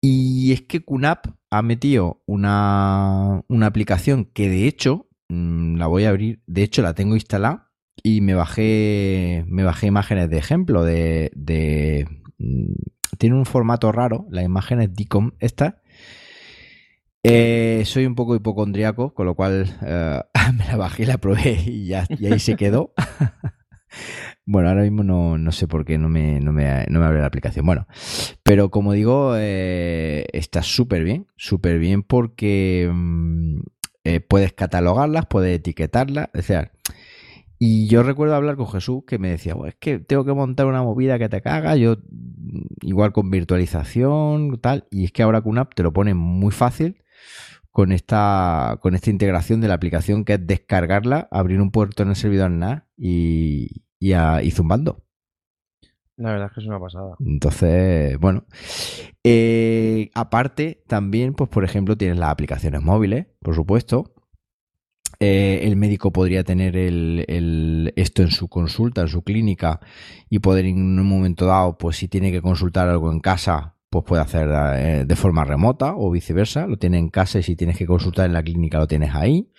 Y 0.00 0.52
es 0.52 0.62
que 0.62 0.82
QNAP 0.82 1.26
ha 1.50 1.62
metido 1.62 2.22
una, 2.26 3.42
una 3.48 3.66
aplicación 3.66 4.24
que 4.24 4.48
de 4.48 4.66
hecho, 4.66 5.08
mm, 5.28 5.76
la 5.76 5.86
voy 5.86 6.04
a 6.04 6.10
abrir, 6.10 6.42
de 6.46 6.62
hecho 6.62 6.82
la 6.82 6.94
tengo 6.94 7.14
instalada 7.14 7.70
y 8.02 8.20
me 8.22 8.34
bajé, 8.34 9.44
me 9.48 9.62
bajé 9.62 9.88
imágenes 9.88 10.30
de 10.30 10.38
ejemplo 10.38 10.84
de, 10.84 12.06
mm, 12.38 12.72
tiene 13.18 13.36
un 13.36 13.44
formato 13.44 13.92
raro, 13.92 14.26
las 14.30 14.44
imágenes 14.44 14.94
DICOM 14.94 15.32
estas. 15.38 15.74
Eh, 17.22 17.82
soy 17.84 18.06
un 18.06 18.14
poco 18.14 18.34
hipocondriaco, 18.34 19.12
con 19.12 19.26
lo 19.26 19.34
cual 19.34 19.66
eh, 19.82 20.20
me 20.56 20.66
la 20.66 20.76
bajé, 20.76 21.04
la 21.04 21.18
probé 21.18 21.62
y 21.66 21.86
ya 21.88 22.06
y 22.08 22.26
ahí 22.26 22.38
se 22.38 22.56
quedó. 22.56 22.94
bueno, 24.50 24.68
ahora 24.68 24.82
mismo 24.82 25.04
no, 25.04 25.38
no 25.38 25.52
sé 25.52 25.68
por 25.68 25.84
qué 25.84 25.96
no 25.96 26.08
me, 26.08 26.40
no, 26.40 26.52
me, 26.52 26.84
no 26.88 26.98
me 26.98 27.06
abre 27.06 27.20
la 27.20 27.26
aplicación. 27.26 27.64
Bueno, 27.64 27.86
pero 28.42 28.68
como 28.68 28.92
digo, 28.92 29.34
eh, 29.36 30.26
está 30.32 30.64
súper 30.64 31.04
bien, 31.04 31.28
súper 31.36 31.78
bien 31.78 32.02
porque 32.02 32.90
mm, 32.92 33.60
eh, 34.02 34.20
puedes 34.20 34.52
catalogarlas, 34.52 35.26
puedes 35.26 35.56
etiquetarlas, 35.56 36.30
o 36.34 36.42
sea, 36.42 36.72
y 37.60 37.86
yo 37.86 38.02
recuerdo 38.02 38.34
hablar 38.34 38.56
con 38.56 38.66
Jesús 38.66 39.04
que 39.06 39.18
me 39.20 39.30
decía, 39.30 39.54
"Buah, 39.54 39.68
es 39.68 39.76
que 39.76 40.00
tengo 40.00 40.24
que 40.24 40.32
montar 40.32 40.66
una 40.66 40.82
movida 40.82 41.18
que 41.20 41.28
te 41.28 41.42
caga, 41.42 41.76
yo 41.76 41.98
mm, 42.10 42.62
igual 42.82 43.12
con 43.12 43.30
virtualización, 43.30 44.58
tal, 44.60 44.88
y 44.90 45.04
es 45.04 45.12
que 45.12 45.22
ahora 45.22 45.42
QNAP 45.42 45.74
te 45.76 45.84
lo 45.84 45.92
pone 45.92 46.14
muy 46.14 46.50
fácil 46.50 47.04
con 47.70 47.92
esta, 47.92 48.78
con 48.82 48.96
esta 48.96 49.10
integración 49.10 49.60
de 49.60 49.68
la 49.68 49.74
aplicación 49.74 50.24
que 50.24 50.34
es 50.34 50.46
descargarla, 50.46 51.28
abrir 51.30 51.60
un 51.60 51.70
puerto 51.70 52.02
en 52.02 52.08
el 52.10 52.16
servidor 52.16 52.50
NAS 52.50 52.82
y, 52.96 53.84
y, 54.00 54.12
a- 54.14 54.42
y 54.42 54.50
zumbando. 54.50 55.04
La 56.16 56.32
verdad 56.32 56.48
es 56.48 56.52
que 56.54 56.60
es 56.60 56.66
una 56.66 56.80
pasada. 56.80 57.14
Entonces, 57.24 58.18
bueno. 58.18 58.44
Eh, 59.24 60.10
aparte, 60.14 60.82
también, 60.86 61.32
pues, 61.34 61.48
por 61.48 61.64
ejemplo, 61.64 61.96
tienes 61.96 62.18
las 62.18 62.30
aplicaciones 62.30 62.82
móviles, 62.82 63.26
por 63.40 63.54
supuesto. 63.54 64.12
Eh, 65.18 65.60
el 65.64 65.76
médico 65.76 66.12
podría 66.12 66.44
tener 66.44 66.76
el, 66.76 67.24
el- 67.28 67.92
esto 67.96 68.22
en 68.22 68.30
su 68.30 68.48
consulta, 68.48 69.02
en 69.02 69.08
su 69.08 69.22
clínica, 69.22 69.80
y 70.30 70.38
poder 70.40 70.64
en 70.66 70.78
un 70.98 71.06
momento 71.06 71.46
dado, 71.46 71.76
pues 71.78 71.96
si 71.96 72.08
tiene 72.08 72.30
que 72.32 72.42
consultar 72.42 72.88
algo 72.88 73.10
en 73.12 73.20
casa, 73.20 73.76
pues 73.90 74.04
puede 74.04 74.22
hacer 74.22 74.48
eh, 74.76 75.04
de 75.06 75.16
forma 75.16 75.44
remota 75.44 75.94
o 75.96 76.10
viceversa. 76.10 76.66
Lo 76.66 76.78
tiene 76.78 76.98
en 76.98 77.08
casa 77.10 77.38
y 77.38 77.42
si 77.42 77.56
tienes 77.56 77.76
que 77.76 77.86
consultar 77.86 78.26
en 78.26 78.32
la 78.34 78.42
clínica 78.42 78.78
lo 78.78 78.86
tienes 78.86 79.14
ahí. 79.14 79.50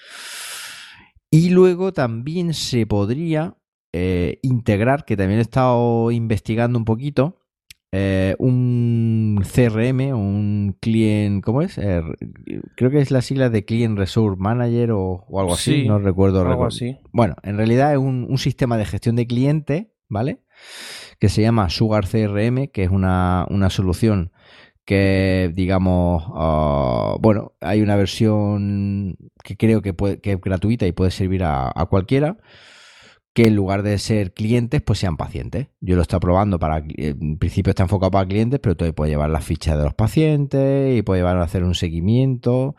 Y 1.30 1.50
luego 1.50 1.92
también 1.94 2.54
se 2.54 2.86
podría 2.86 3.56
eh, 3.94 4.40
integrar, 4.42 5.06
que 5.06 5.18
también 5.18 5.40
he 5.40 5.44
estado 5.44 6.12
investigando 6.12 6.78
un 6.78 6.86
poquito, 6.86 7.38
eh, 7.94 8.36
un 8.40 9.44
CRM, 9.44 10.14
un 10.14 10.78
client, 10.80 11.44
¿cómo 11.44 11.62
es? 11.62 11.78
Eh, 11.78 12.02
creo 12.76 12.90
que 12.90 13.00
es 13.02 13.12
la 13.12 13.22
sigla 13.22 13.50
de 13.50 13.66
Client 13.66 13.98
Resource 13.98 14.40
Manager 14.40 14.92
o, 14.92 15.26
o 15.28 15.40
algo 15.42 15.54
así, 15.54 15.82
Sí, 15.82 15.88
no 15.88 16.00
recuerdo. 16.00 16.40
Algo 16.40 16.52
recuerdo. 16.52 16.68
así. 16.76 16.98
Bueno, 17.12 17.36
en 17.44 17.58
realidad 17.58 17.92
es 17.92 17.98
un, 18.00 18.28
un 18.30 18.38
sistema 18.38 18.78
de 18.78 18.86
gestión 18.86 19.18
de 19.18 19.28
clientes, 19.28 19.88
¿vale? 20.08 20.40
Que 21.20 21.28
se 21.28 21.42
llama 21.42 21.70
Sugar 21.70 22.06
CRM, 22.08 22.68
que 22.70 22.84
es 22.84 22.90
una, 22.90 23.46
una 23.50 23.70
solución 23.70 24.32
que, 24.86 25.52
digamos, 25.54 26.24
ah, 26.34 27.16
bueno, 27.20 27.54
hay 27.62 27.82
una 27.82 27.96
versión 27.98 29.18
que 29.44 29.58
creo 29.58 29.82
que, 29.82 29.94
puede, 29.94 30.22
que 30.22 30.32
es 30.34 30.42
gratuita 30.42 30.88
y 30.88 30.92
puede 30.94 31.12
servir 31.12 31.44
a, 31.44 31.72
a 31.76 31.86
cualquiera, 31.88 32.38
que 33.34 33.44
en 33.44 33.56
lugar 33.56 33.82
de 33.84 33.98
ser 33.98 34.34
clientes, 34.34 34.82
pues 34.82 35.00
sean 35.00 35.16
pacientes. 35.16 35.68
Yo 35.80 35.96
lo 35.96 36.02
estoy 36.02 36.20
probando 36.20 36.60
para, 36.60 36.84
en 36.86 37.38
principio 37.38 37.72
está 37.72 37.84
enfocado 37.84 38.12
para 38.12 38.28
clientes, 38.28 38.60
pero 38.62 38.76
tú 38.76 38.94
puedes 38.94 39.12
llevar 39.12 39.30
las 39.30 39.46
fichas 39.46 39.78
de 39.78 39.84
los 39.84 39.94
pacientes 39.94 40.98
y 40.98 41.02
puedes 41.02 41.22
llevar 41.22 41.38
a 41.38 41.44
hacer 41.44 41.64
un 41.64 41.76
seguimiento 41.76 42.76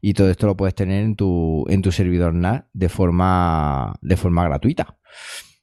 y 0.00 0.14
todo 0.14 0.30
esto 0.30 0.46
lo 0.46 0.56
puedes 0.56 0.74
tener 0.74 1.02
en 1.02 1.16
tu, 1.16 1.64
en 1.68 1.82
tu 1.82 1.90
servidor 1.90 2.34
NAS 2.34 2.64
de 2.72 2.88
forma, 2.88 3.96
de 4.00 4.16
forma 4.16 4.44
gratuita. 4.44 4.96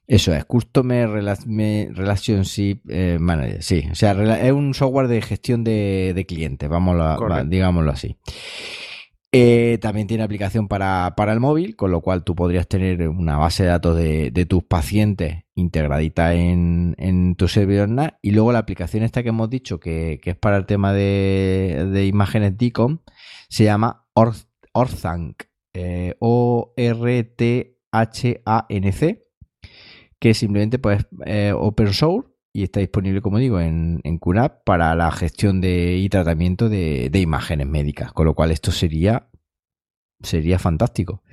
Eso 0.06 0.34
es, 0.34 0.44
Customer 0.44 1.08
Relationship 1.08 2.82
eh, 2.90 3.16
Manager, 3.18 3.62
sí, 3.62 3.88
o 3.90 3.94
sea, 3.94 4.12
es 4.36 4.52
un 4.52 4.74
software 4.74 5.08
de 5.08 5.22
gestión 5.22 5.64
de, 5.64 6.24
clientes, 6.28 6.68
vamos 6.68 6.94
digámoslo 7.48 7.90
así. 7.90 8.18
Eh, 9.36 9.78
también 9.78 10.06
tiene 10.06 10.22
aplicación 10.22 10.68
para, 10.68 11.12
el 11.18 11.40
móvil, 11.40 11.74
con 11.74 11.90
lo 11.90 12.02
cual 12.02 12.22
tú 12.22 12.36
podrías 12.36 12.68
tener 12.68 13.08
una 13.08 13.36
base 13.36 13.64
de 13.64 13.68
datos 13.68 13.96
de, 13.96 14.46
tus 14.48 14.62
pacientes 14.62 15.42
integradita 15.56 16.34
en, 16.34 17.34
tu 17.36 17.48
servidor 17.48 17.88
NAS. 17.88 18.12
Y 18.22 18.30
luego 18.30 18.52
la 18.52 18.60
aplicación 18.60 19.02
esta 19.02 19.24
que 19.24 19.30
hemos 19.30 19.50
dicho, 19.50 19.80
que, 19.80 20.20
es 20.22 20.36
para 20.36 20.56
el 20.56 20.66
tema 20.66 20.92
de, 20.92 22.06
imágenes 22.06 22.56
DICOM, 22.56 23.00
se 23.48 23.64
llama 23.64 24.06
Orthanc, 24.14 25.42
eh, 25.72 26.14
O-R-T-H-A-N-C, 26.20 26.82
que 30.20 30.34
simplemente 30.34 30.78
pues, 30.78 31.08
eh, 31.26 31.52
open 31.56 31.92
source 31.92 32.33
y 32.56 32.62
está 32.62 32.78
disponible, 32.78 33.20
como 33.20 33.38
digo, 33.38 33.58
en, 33.60 34.00
en 34.04 34.18
QNAP 34.18 34.62
para 34.64 34.94
la 34.94 35.10
gestión 35.10 35.60
de, 35.60 35.96
y 35.98 36.08
tratamiento 36.08 36.68
de, 36.68 37.10
imágenes 37.12 37.66
médicas, 37.66 38.12
con 38.12 38.26
lo 38.26 38.34
cual 38.34 38.52
esto 38.52 38.70
sería, 38.70 39.28
sería 40.22 40.60
fantástico. 40.60 41.24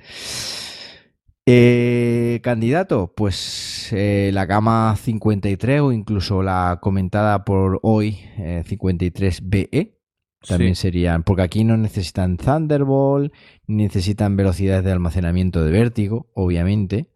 Eh, 1.46 2.40
candidato, 2.42 3.14
pues 3.16 3.92
eh, 3.92 4.30
la 4.34 4.46
gama 4.46 4.96
53 4.96 5.80
o 5.80 5.92
incluso 5.92 6.42
la 6.42 6.80
comentada 6.82 7.44
por 7.44 7.78
hoy 7.82 8.18
53BE 8.36 9.68
eh, 9.70 9.98
también 10.46 10.74
serían, 10.74 11.22
porque 11.22 11.42
aquí 11.42 11.62
no 11.62 11.76
necesitan 11.76 12.36
Thunderbolt, 12.36 13.32
necesitan 13.68 14.36
velocidades 14.36 14.84
de 14.84 14.90
almacenamiento 14.90 15.64
de 15.64 15.70
vértigo, 15.70 16.32
obviamente. 16.34 17.12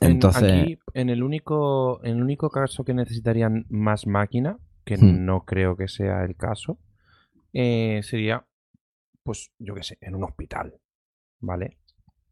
Entonces, 0.00 0.42
aquí, 0.42 0.78
en 0.94 1.10
el 1.10 1.22
único, 1.22 2.04
en 2.04 2.16
el 2.16 2.22
único 2.22 2.50
caso 2.50 2.84
que 2.84 2.94
necesitarían 2.94 3.66
más 3.68 4.06
máquina, 4.06 4.58
que 4.84 4.96
hmm. 4.96 5.24
no 5.24 5.44
creo 5.44 5.76
que 5.76 5.88
sea 5.88 6.24
el 6.24 6.36
caso, 6.36 6.78
eh, 7.52 8.00
sería, 8.02 8.46
pues, 9.22 9.50
yo 9.58 9.74
qué 9.74 9.82
sé, 9.82 9.98
en 10.00 10.14
un 10.14 10.24
hospital, 10.24 10.74
¿vale? 11.40 11.78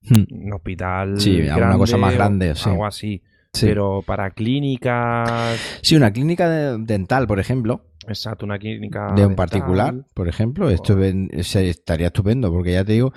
Hmm. 0.03 0.45
Un 0.45 0.53
hospital. 0.53 1.21
Sí, 1.21 1.41
una 1.41 1.79
cosa 1.79 1.97
más 1.97 2.15
grande, 2.15 2.53
o, 2.53 2.69
algo 2.69 2.87
así. 2.87 3.23
Pero 3.61 4.03
para 4.03 4.31
clínicas. 4.31 5.79
Sí, 5.81 5.95
una 5.97 6.13
clínica 6.13 6.77
dental, 6.77 7.27
por 7.27 7.39
ejemplo. 7.39 7.87
Exacto, 8.09 8.45
una 8.45 8.59
clínica. 8.59 9.13
De 9.15 9.27
un 9.27 9.35
particular, 9.35 10.07
por 10.15 10.29
ejemplo. 10.29 10.71
Esto 10.71 11.01
estaría 11.03 12.07
estupendo, 12.09 12.53
porque 12.53 12.73
ya 12.73 12.85
te 12.85 12.93
digo, 12.93 13.13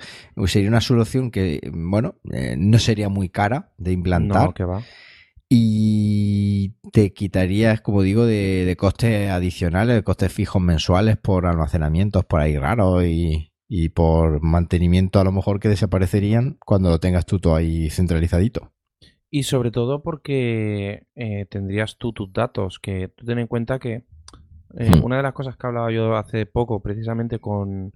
sería 0.46 0.68
una 0.68 0.80
solución 0.80 1.30
que, 1.30 1.60
bueno, 1.72 2.16
eh, 2.32 2.56
no 2.58 2.78
sería 2.78 3.08
muy 3.08 3.28
cara 3.28 3.72
de 3.78 3.92
implantar. 3.92 4.46
No, 4.46 4.54
que 4.54 4.64
va. 4.64 4.82
Y 5.50 6.74
te 6.92 7.14
quitarías, 7.14 7.80
como 7.80 8.02
digo, 8.02 8.26
de, 8.26 8.74
costes 8.78 9.30
adicionales, 9.30 9.96
de 9.96 10.02
costes 10.02 10.32
fijos 10.32 10.60
mensuales 10.60 11.16
por 11.16 11.46
almacenamientos 11.46 12.26
por 12.26 12.40
ahí 12.40 12.58
raros 12.58 13.04
y, 13.04 13.50
y 13.66 13.88
por 13.88 14.42
mantenimiento 14.42 15.20
a 15.20 15.24
lo 15.24 15.32
mejor 15.32 15.58
que 15.58 15.70
desaparecerían 15.70 16.58
cuando 16.64 16.90
lo 16.90 17.00
tengas 17.00 17.24
tú 17.24 17.38
todo 17.38 17.56
ahí 17.56 17.88
centralizadito. 17.88 18.72
Y 19.30 19.42
sobre 19.42 19.70
todo 19.70 20.02
porque 20.02 21.06
eh, 21.14 21.46
tendrías 21.50 21.98
tú 21.98 22.12
tus 22.12 22.32
datos, 22.32 22.78
que 22.78 23.08
tú 23.08 23.26
ten 23.26 23.38
en 23.38 23.46
cuenta 23.46 23.78
que 23.78 24.04
eh, 24.76 24.90
hmm. 24.90 25.04
una 25.04 25.16
de 25.18 25.22
las 25.22 25.32
cosas 25.32 25.56
que 25.56 25.66
hablaba 25.66 25.90
yo 25.90 26.16
hace 26.16 26.46
poco, 26.46 26.80
precisamente 26.80 27.38
con, 27.38 27.92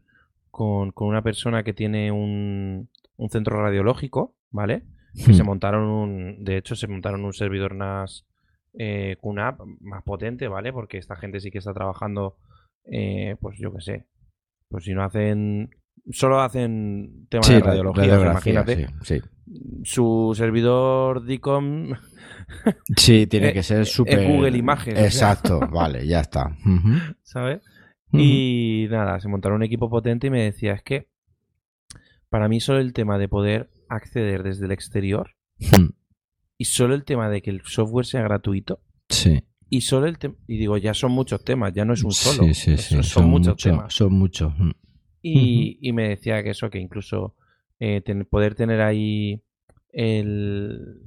con, 0.50 0.92
una 0.96 1.22
persona 1.22 1.62
que 1.62 1.72
tiene 1.72 2.12
un, 2.12 2.88
un 3.16 3.30
centro 3.30 3.62
radiológico, 3.62 4.34
¿vale? 4.50 4.84
Que 5.14 5.34
se 5.34 5.42
hmm. 5.42 5.46
montaron 5.46 5.84
un, 5.84 6.44
de 6.44 6.56
hecho, 6.56 6.74
se 6.74 6.88
montaron 6.88 7.24
un 7.24 7.32
servidor 7.32 7.74
NAS 7.74 8.26
eh, 8.78 9.16
QNAP 9.20 9.60
más 9.80 10.02
potente, 10.02 10.48
¿vale? 10.48 10.72
Porque 10.72 10.98
esta 10.98 11.16
gente 11.16 11.40
sí 11.40 11.50
que 11.50 11.58
está 11.58 11.74
trabajando, 11.74 12.36
eh, 12.84 13.36
pues 13.40 13.58
yo 13.58 13.72
qué 13.74 13.80
sé, 13.80 14.06
pues 14.68 14.84
si 14.84 14.94
no 14.94 15.04
hacen 15.04 15.70
solo 16.10 16.40
hacen 16.40 17.26
temas 17.28 17.48
de 17.48 17.60
radiología, 17.60 18.20
imagínate. 18.20 18.88
Sí, 19.02 19.20
Su 19.84 20.32
servidor 20.36 21.24
DICOM. 21.24 21.92
Sí, 22.96 23.26
tiene 23.26 23.52
que 23.54 23.62
ser 23.62 23.86
súper. 23.86 24.28
Google 24.28 24.58
Imagen. 24.58 24.96
Exacto, 24.98 25.60
vale, 25.72 26.06
ya 26.06 26.20
está. 26.20 26.54
¿Sabes? 27.22 27.62
Y 28.12 28.88
nada, 28.90 29.18
se 29.20 29.28
montaron 29.28 29.56
un 29.56 29.62
equipo 29.62 29.88
potente 29.88 30.26
y 30.26 30.30
me 30.30 30.42
decía: 30.42 30.74
es 30.74 30.82
que 30.82 31.08
para 32.28 32.48
mí 32.48 32.60
solo 32.60 32.80
el 32.80 32.92
tema 32.92 33.16
de 33.16 33.28
poder 33.28 33.70
acceder 33.88 34.42
desde 34.42 34.66
el 34.66 34.72
exterior 34.72 35.34
y 36.58 36.64
solo 36.64 36.94
el 36.94 37.04
tema 37.04 37.28
de 37.28 37.42
que 37.42 37.50
el 37.50 37.62
software 37.64 38.06
sea 38.06 38.22
gratuito. 38.22 38.80
Sí. 39.08 39.42
Y 39.68 39.80
solo 39.80 40.06
el 40.06 40.18
tema. 40.18 40.34
Y 40.46 40.58
digo, 40.58 40.76
ya 40.76 40.92
son 40.94 41.12
muchos 41.12 41.42
temas, 41.44 41.72
ya 41.72 41.84
no 41.84 41.94
es 41.94 42.04
un 42.04 42.12
solo. 42.12 42.44
Sí, 42.44 42.54
sí, 42.54 42.76
sí. 42.76 43.02
Son, 43.02 43.28
muchos 43.28 43.56
temas. 43.56 43.94
Son 43.94 44.12
muchos. 44.12 44.52
Y, 45.22 45.92
me 45.92 46.08
decía 46.08 46.42
que 46.42 46.50
eso, 46.50 46.68
que 46.68 46.80
incluso 46.80 47.34
eh, 47.78 48.02
poder 48.28 48.54
tener 48.54 48.80
ahí 48.80 49.40
el... 49.92 51.00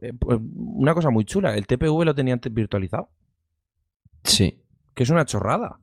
Eh, 0.00 0.12
pues, 0.18 0.40
una 0.54 0.94
cosa 0.94 1.10
muy 1.10 1.24
chula, 1.24 1.54
el 1.56 1.66
TPV 1.66 2.04
lo 2.04 2.14
tenía 2.14 2.34
antes 2.34 2.52
virtualizado. 2.52 3.10
Sí. 4.24 4.62
Que 4.94 5.02
es 5.02 5.10
una 5.10 5.26
chorrada. 5.26 5.78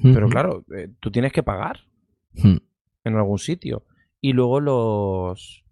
Pero 0.00 0.28
claro, 0.28 0.64
eh, 0.76 0.90
tú 1.00 1.10
tienes 1.10 1.32
que 1.32 1.42
pagar 1.42 1.80
en 2.34 3.16
algún 3.16 3.38
sitio. 3.38 3.84
Y 4.20 4.32
luego 4.32 4.60
los 4.60 5.64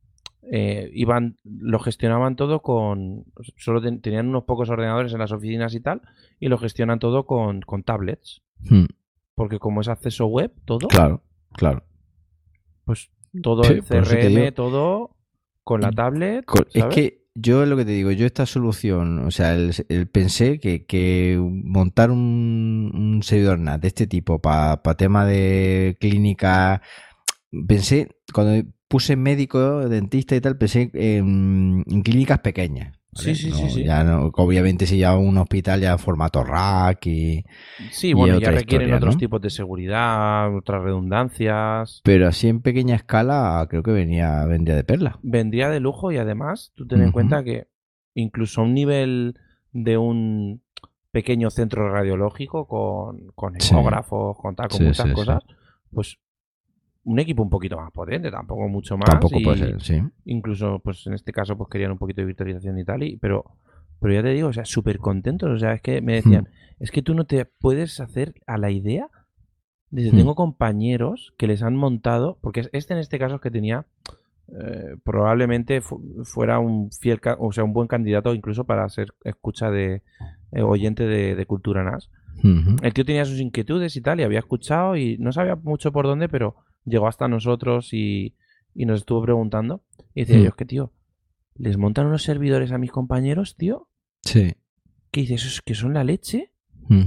iban, 0.42 1.36
lo 1.44 1.78
gestionaban 1.78 2.34
todo 2.34 2.60
con. 2.60 3.24
Solo 3.56 3.80
tenían 3.80 4.28
unos 4.28 4.44
pocos 4.44 4.68
ordenadores 4.68 5.12
en 5.12 5.20
las 5.20 5.32
oficinas 5.32 5.74
y 5.74 5.80
tal, 5.80 6.02
y 6.40 6.48
lo 6.48 6.58
gestionan 6.58 6.98
todo 6.98 7.24
con, 7.24 7.60
con 7.60 7.84
tablets. 7.84 8.42
Porque 9.36 9.60
como 9.60 9.82
es 9.82 9.88
acceso 9.88 10.26
web, 10.26 10.52
todo. 10.64 10.88
Claro, 10.88 11.22
claro. 11.52 11.84
Pues 12.84 13.12
todo 13.42 13.62
el 13.62 13.84
CRM, 13.84 14.52
todo 14.52 15.16
con 15.62 15.82
la 15.82 15.92
tablet. 15.92 16.44
Es 16.72 16.86
que 16.86 17.26
yo 17.34 17.66
lo 17.66 17.76
que 17.76 17.84
te 17.84 17.90
digo, 17.90 18.10
yo 18.12 18.26
esta 18.26 18.46
solución, 18.46 19.18
o 19.26 19.30
sea, 19.30 19.54
el, 19.54 20.08
pensé 20.08 20.58
que, 20.58 21.38
montar 21.40 22.10
un, 22.10 23.20
servidor 23.22 23.58
NAT 23.58 23.82
de 23.82 23.88
este 23.88 24.06
tipo 24.06 24.40
para 24.40 24.80
tema 24.96 25.26
de 25.26 25.96
clínica, 26.00 26.82
pensé, 27.68 28.08
cuando 28.32 28.66
puse 28.88 29.16
médico, 29.16 29.88
dentista 29.88 30.34
y 30.34 30.40
tal, 30.40 30.56
pensé 30.56 30.90
en 30.94 31.84
clínicas 32.02 32.40
pequeñas. 32.40 32.98
Sí, 33.16 33.34
sí, 33.34 33.50
sí, 33.52 33.84
Ya 33.84 34.04
no, 34.04 34.30
obviamente 34.34 34.86
si 34.86 34.98
ya 34.98 35.16
un 35.16 35.38
hospital 35.38 35.80
ya 35.80 35.98
formato 35.98 36.44
rack 36.44 37.06
y... 37.06 37.44
Sí, 37.90 38.12
bueno, 38.12 38.38
ya 38.38 38.50
requieren 38.50 38.92
otros 38.92 39.16
tipos 39.16 39.40
de 39.40 39.50
seguridad, 39.50 40.54
otras 40.54 40.82
redundancias. 40.82 42.00
Pero 42.04 42.28
así 42.28 42.48
en 42.48 42.60
pequeña 42.60 42.94
escala 42.96 43.66
creo 43.68 43.82
que 43.82 43.92
venía 43.92 44.44
vendría 44.44 44.76
de 44.76 44.84
perla. 44.84 45.18
Vendría 45.22 45.70
de 45.70 45.80
lujo 45.80 46.12
y 46.12 46.18
además 46.18 46.72
tú 46.74 46.86
ten 46.86 47.02
en 47.02 47.12
cuenta 47.12 47.42
que 47.42 47.68
incluso 48.14 48.60
a 48.60 48.64
un 48.64 48.74
nivel 48.74 49.38
de 49.72 49.98
un 49.98 50.62
pequeño 51.10 51.50
centro 51.50 51.90
radiológico 51.90 52.66
con, 52.66 53.28
con 53.34 53.56
ecógrafos, 53.56 54.36
con 54.36 54.54
tal, 54.54 54.68
con 54.68 54.84
muchas 54.84 55.12
cosas, 55.12 55.42
pues 55.90 56.18
un 57.06 57.20
equipo 57.20 57.42
un 57.42 57.50
poquito 57.50 57.76
más 57.76 57.92
potente, 57.92 58.30
tampoco 58.30 58.68
mucho 58.68 58.96
más. 58.98 59.08
Tampoco 59.08 59.38
puede 59.42 59.58
ser, 59.58 59.80
sí. 59.80 60.02
Incluso, 60.24 60.80
pues 60.80 61.06
en 61.06 61.14
este 61.14 61.32
caso, 61.32 61.56
pues 61.56 61.70
querían 61.70 61.92
un 61.92 61.98
poquito 61.98 62.20
de 62.20 62.26
virtualización 62.26 62.78
y 62.78 62.84
tal, 62.84 63.04
y, 63.04 63.16
pero, 63.16 63.44
pero 64.00 64.12
ya 64.12 64.22
te 64.22 64.30
digo, 64.30 64.48
o 64.48 64.52
sea, 64.52 64.64
súper 64.64 64.98
contentos. 64.98 65.48
O 65.48 65.56
sea, 65.56 65.72
es 65.72 65.80
que 65.80 66.00
me 66.00 66.14
decían, 66.14 66.44
hmm. 66.44 66.82
es 66.82 66.90
que 66.90 67.02
tú 67.02 67.14
no 67.14 67.24
te 67.24 67.44
puedes 67.44 68.00
hacer 68.00 68.34
a 68.46 68.58
la 68.58 68.72
idea. 68.72 69.08
Dice, 69.90 70.12
hmm. 70.12 70.16
tengo 70.16 70.34
compañeros 70.34 71.32
que 71.38 71.46
les 71.46 71.62
han 71.62 71.76
montado, 71.76 72.38
porque 72.40 72.68
este 72.72 72.94
en 72.94 72.98
este 72.98 73.20
caso 73.20 73.36
es 73.36 73.40
que 73.40 73.52
tenía, 73.52 73.86
eh, 74.48 74.96
probablemente 75.04 75.80
fuera 76.24 76.58
un 76.58 76.90
fiel, 76.90 77.20
o 77.38 77.52
sea, 77.52 77.62
un 77.62 77.72
buen 77.72 77.86
candidato 77.86 78.34
incluso 78.34 78.64
para 78.64 78.88
ser 78.88 79.14
escucha 79.22 79.70
de 79.70 80.02
eh, 80.50 80.62
oyente 80.62 81.04
de, 81.04 81.46
Cultura 81.46 81.84
NAS. 81.84 82.10
El 82.82 82.92
tío 82.92 83.04
tenía 83.04 83.24
sus 83.24 83.40
inquietudes 83.40 83.96
y 83.96 84.00
tal, 84.00 84.20
y 84.20 84.24
había 84.24 84.40
escuchado 84.40 84.96
y 84.96 85.16
no 85.18 85.32
sabía 85.32 85.56
mucho 85.56 85.90
por 85.90 86.06
dónde, 86.06 86.28
pero 86.28 86.56
llegó 86.86 87.06
hasta 87.08 87.28
nosotros 87.28 87.92
y, 87.92 88.34
nos 88.74 89.00
estuvo 89.00 89.22
preguntando. 89.22 89.82
Y 90.14 90.20
decía 90.20 90.38
hmm. 90.38 90.42
yo, 90.42 90.48
es 90.48 90.54
que, 90.54 90.64
tío, 90.64 90.92
¿les 91.54 91.76
montan 91.76 92.06
unos 92.06 92.22
servidores 92.22 92.72
a 92.72 92.78
mis 92.78 92.90
compañeros, 92.92 93.56
tío? 93.56 93.88
Sí. 94.22 94.54
¿Qué 95.10 95.20
dices? 95.22 95.42
¿Eso 95.42 95.48
es 95.48 95.62
que 95.62 95.74
son 95.74 95.92
la 95.94 96.04
leche? 96.04 96.52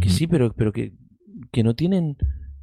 Que 0.01 0.09
sí, 0.09 0.27
pero, 0.27 0.53
pero 0.53 0.73
que, 0.73 0.93
que 1.51 1.63
no 1.63 1.73
tienen 1.73 2.17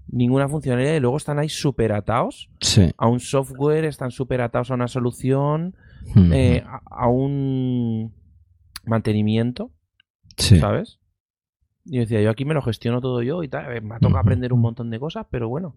ninguna 0.06 0.48
funcionalidad 0.48 0.94
y 0.94 1.00
luego 1.00 1.16
están 1.16 1.38
ahí 1.38 1.48
súper 1.48 1.92
atados 1.92 2.50
sí. 2.60 2.90
a 2.98 3.08
un 3.08 3.20
software, 3.20 3.86
están 3.86 4.10
súper 4.10 4.42
atados 4.42 4.70
a 4.70 4.74
una 4.74 4.86
solución. 4.88 5.74
eh, 6.32 6.62
a, 6.66 6.80
a 6.84 7.08
un 7.08 8.12
mantenimiento, 8.84 9.72
Sí. 10.36 10.58
¿sabes? 10.58 10.98
Y 11.84 11.96
yo 11.96 12.00
decía, 12.00 12.20
yo 12.20 12.30
aquí 12.30 12.44
me 12.44 12.52
lo 12.54 12.60
gestiono 12.62 13.00
todo 13.00 13.22
yo 13.22 13.42
y 13.42 13.48
tal. 13.48 13.80
Me 13.82 13.94
ha 13.94 13.98
tocado 13.98 14.10
Ujú. 14.10 14.18
aprender 14.18 14.52
un 14.52 14.60
montón 14.60 14.90
de 14.90 14.98
cosas, 15.00 15.26
pero 15.30 15.48
bueno. 15.48 15.74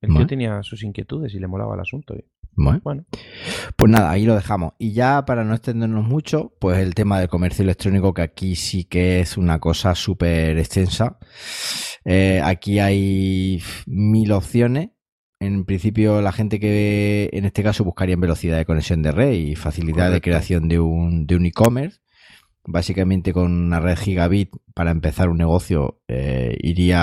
El 0.00 0.10
tío 0.18 0.26
tenía 0.26 0.62
sus 0.62 0.82
inquietudes 0.82 1.34
y 1.34 1.38
le 1.38 1.46
molaba 1.46 1.74
el 1.74 1.80
asunto. 1.80 2.14
y- 2.14 2.24
Bueno, 2.82 3.04
pues 3.76 3.92
nada, 3.92 4.10
ahí 4.10 4.24
lo 4.24 4.34
dejamos. 4.34 4.72
Y 4.78 4.92
ya 4.92 5.24
para 5.26 5.44
no 5.44 5.52
extendernos 5.54 6.06
mucho, 6.06 6.54
pues 6.58 6.78
el 6.78 6.94
tema 6.94 7.18
del 7.20 7.28
comercio 7.28 7.62
electrónico, 7.62 8.14
que 8.14 8.22
aquí 8.22 8.56
sí 8.56 8.84
que 8.84 9.20
es 9.20 9.36
una 9.36 9.58
cosa 9.58 9.94
súper 9.94 10.56
extensa. 10.58 11.18
Eh, 12.04 12.40
aquí 12.42 12.78
hay 12.78 13.62
mil 13.86 14.32
opciones. 14.32 14.90
En 15.38 15.66
principio, 15.66 16.22
la 16.22 16.32
gente 16.32 16.58
que 16.58 17.28
en 17.34 17.44
este 17.44 17.62
caso 17.62 17.84
buscaría 17.84 18.14
en 18.14 18.20
velocidad 18.22 18.56
de 18.56 18.64
conexión 18.64 19.02
de 19.02 19.12
red 19.12 19.32
y 19.32 19.54
facilidad 19.54 20.10
de 20.10 20.22
creación 20.22 20.66
de 20.68 20.80
un, 20.80 21.26
de 21.26 21.36
un 21.36 21.44
e-commerce. 21.44 22.00
Básicamente 22.68 23.32
con 23.34 23.52
una 23.52 23.78
red 23.80 23.96
gigabit 23.98 24.50
para 24.74 24.90
empezar 24.92 25.28
un 25.28 25.36
negocio 25.36 26.00
eh, 26.08 26.56
iría, 26.60 26.98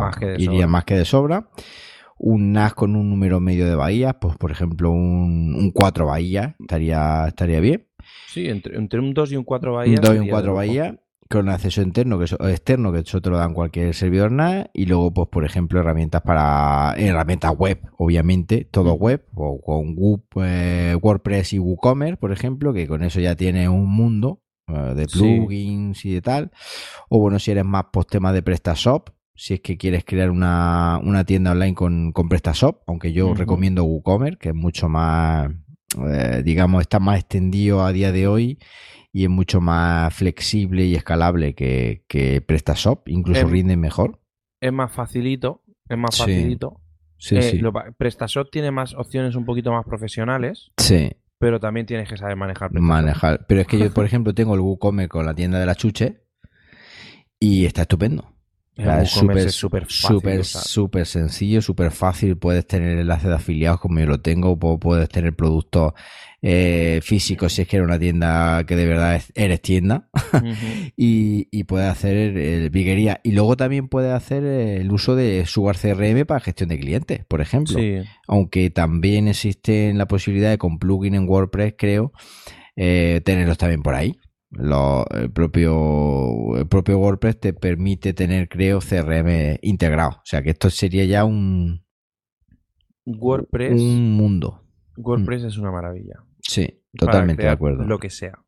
Más 0.00 0.20
de 0.20 0.36
iría 0.38 0.66
más 0.68 0.84
que 0.84 0.94
de 0.94 1.04
sobra. 1.04 1.48
Un 2.18 2.52
NAS 2.52 2.74
con 2.74 2.96
un 2.96 3.08
número 3.10 3.40
medio 3.40 3.66
de 3.66 3.74
bahías, 3.76 4.16
pues 4.20 4.36
por 4.36 4.50
ejemplo 4.50 4.90
un, 4.90 5.54
un 5.54 5.70
4 5.70 6.06
bahías 6.06 6.54
estaría, 6.58 7.26
estaría 7.28 7.60
bien. 7.60 7.86
sí, 8.26 8.48
entre, 8.48 8.76
entre 8.76 9.00
un 9.00 9.14
2 9.14 9.32
y 9.32 9.36
un 9.36 9.44
4 9.44 9.70
Un 9.72 9.76
bahías. 9.76 10.00
2 10.00 10.08
y 10.08 10.12
un 10.12 10.18
sería 10.18 10.32
4 10.32 10.42
de 10.42 10.46
lujo. 10.48 10.56
bahías 10.56 10.96
con 11.30 11.48
acceso 11.50 11.82
interno 11.82 12.18
que 12.18 12.24
eso, 12.24 12.36
externo 12.48 12.90
que 12.90 13.00
eso 13.00 13.20
te 13.20 13.28
lo 13.28 13.36
dan 13.36 13.52
cualquier 13.52 13.94
servidor 13.94 14.32
NAS 14.32 14.68
y 14.72 14.86
luego 14.86 15.12
pues 15.12 15.28
por 15.28 15.44
ejemplo 15.44 15.78
herramientas 15.78 16.22
para 16.22 16.94
herramientas 16.96 17.54
web 17.54 17.82
obviamente 17.98 18.64
todo 18.70 18.96
Mm. 18.96 18.98
web 19.02 19.26
o 19.34 19.60
con 19.60 19.94
eh, 20.42 20.96
WordPress 21.00 21.52
y 21.52 21.58
WooCommerce 21.58 22.16
por 22.16 22.32
ejemplo 22.32 22.72
que 22.72 22.86
con 22.88 23.02
eso 23.02 23.20
ya 23.20 23.36
tienes 23.36 23.68
un 23.68 23.86
mundo 23.94 24.40
eh, 24.68 24.94
de 24.96 25.06
Sí. 25.06 25.18
plugins 25.18 26.02
y 26.06 26.14
de 26.14 26.22
tal 26.22 26.50
o 27.10 27.18
bueno 27.20 27.38
si 27.38 27.50
eres 27.50 27.64
más 27.66 27.84
post 27.92 28.10
tema 28.10 28.32
de 28.32 28.40
PrestaShop 28.42 29.10
si 29.40 29.54
es 29.54 29.60
que 29.60 29.76
quieres 29.76 30.04
crear 30.04 30.30
una, 30.30 30.98
una 31.02 31.22
tienda 31.24 31.52
online 31.52 31.74
con, 31.74 32.10
con 32.12 32.28
PrestaShop 32.28 32.82
aunque 32.88 33.12
yo 33.12 33.34
recomiendo 33.34 33.84
WooCommerce 33.84 34.36
que 34.38 34.48
es 34.48 34.54
mucho 34.54 34.88
más 34.88 35.48
eh, 36.06 36.42
digamos 36.44 36.80
está 36.82 36.98
más 36.98 37.20
extendido 37.20 37.84
a 37.84 37.92
día 37.92 38.10
de 38.10 38.26
hoy 38.26 38.58
y 39.12 39.22
es 39.22 39.30
mucho 39.30 39.60
más 39.60 40.12
flexible 40.12 40.84
y 40.84 40.94
escalable 40.96 41.54
que, 41.54 42.04
que 42.08 42.40
PrestaShop, 42.42 43.08
incluso 43.08 43.40
Em, 43.42 43.48
rinde 43.50 43.76
mejor. 43.76 44.20
Es 44.60 44.72
más 44.72 44.92
facilito. 44.92 45.62
Es 45.88 45.96
más 45.96 46.14
Sí. 46.14 46.22
facilito. 46.22 46.80
Sí, 47.16 47.36
Eh, 47.36 47.42
sí. 47.42 47.58
lo 47.58 47.72
PrestaShop 47.72 48.50
tiene 48.50 48.70
más 48.70 48.94
opciones 48.94 49.34
un 49.34 49.44
poquito 49.46 49.72
más 49.72 49.84
profesionales, 49.86 50.70
Sí, 50.76 51.10
pero 51.38 51.58
también 51.58 51.86
tienes 51.86 52.08
que 52.08 52.16
saber 52.18 52.36
manejar 52.36 52.70
PrestaShop. 52.70 52.86
manejar. 52.88 53.46
Pero 53.48 53.60
es 53.62 53.66
que 53.66 53.78
yo, 53.78 53.92
por 53.94 54.04
ejemplo, 54.04 54.34
tengo 54.34 54.54
el 54.54 54.60
WooCommerce 54.60 55.08
con 55.08 55.24
la 55.24 55.34
tienda 55.34 55.58
de 55.58 55.66
la 55.66 55.74
chuche 55.74 56.20
y 57.40 57.64
está 57.64 57.82
estupendo. 57.82 58.34
O 58.78 58.82
El 58.82 58.86
sea, 58.86 59.02
es 59.02 59.10
súper, 59.10 59.50
súper 59.50 59.86
súper, 59.88 60.44
súper 60.44 61.06
sencillo, 61.06 61.60
súper 61.62 61.90
fácil. 61.90 62.36
Puedes 62.36 62.66
tener 62.66 62.96
enlaces 62.98 63.28
de 63.28 63.34
afiliados 63.34 63.80
como 63.80 63.98
yo 63.98 64.06
lo 64.06 64.20
tengo, 64.20 64.52
o 64.52 64.78
puedes 64.78 65.08
tener 65.08 65.34
productos 65.34 65.94
eh, 66.40 67.00
físicos 67.02 67.52
si 67.54 67.62
es 67.62 67.68
que 67.68 67.76
eres 67.78 67.86
una 67.88 67.98
tienda 67.98 68.62
que 68.64 68.76
de 68.76 68.86
verdad 68.86 69.16
es- 69.16 69.32
eres 69.34 69.60
tienda. 69.62 70.08
Y, 70.96 71.48
y 71.50 71.64
puedes 71.64 71.88
hacer 71.90 72.16
el 72.16 72.70
briguería. 72.70 73.20
Y 73.24 73.32
luego 73.32 73.56
también 73.56 73.88
puedes 73.88 74.12
hacer 74.12 74.44
el 74.44 74.90
uso 74.92 75.16
de 75.16 75.44
Sugar 75.46 75.76
CRM 75.76 76.24
para 76.26 76.40
gestión 76.40 76.68
de 76.68 76.78
clientes, 76.78 77.24
por 77.26 77.40
ejemplo. 77.40 77.78
Sí, 77.78 77.96
Aunque 78.26 78.70
también 78.70 79.28
existe 79.28 79.92
la 79.94 80.06
posibilidad 80.06 80.50
de 80.50 80.58
con 80.58 80.78
plugin 80.78 81.14
en 81.14 81.28
WordPress, 81.28 81.74
creo, 81.76 82.12
eh, 82.76 83.20
tenerlos 83.24 83.58
también 83.58 83.82
por 83.82 83.94
ahí. 83.94 84.18
Lo- 84.50 85.06
el, 85.10 85.30
propio, 85.30 86.56
el 86.56 86.66
propio 86.66 86.98
WordPress 86.98 87.38
te 87.40 87.52
permite 87.52 88.14
tener, 88.14 88.48
creo, 88.48 88.80
CRM 88.80 89.58
integrado. 89.62 90.10
O 90.10 90.22
sea 90.24 90.42
que 90.42 90.50
esto 90.50 90.70
sería 90.70 91.04
ya 91.04 91.24
un, 91.24 91.84
WordPress, 93.04 93.80
un 93.80 94.12
mundo. 94.12 94.64
WordPress 94.96 95.44
es 95.44 95.58
una 95.58 95.70
maravilla. 95.70 96.24
Sí, 96.40 96.82
totalmente 96.92 97.42
de 97.42 97.50
acuerdo. 97.50 97.84
Lo 97.84 97.98
que 97.98 98.10
sea. 98.10 98.38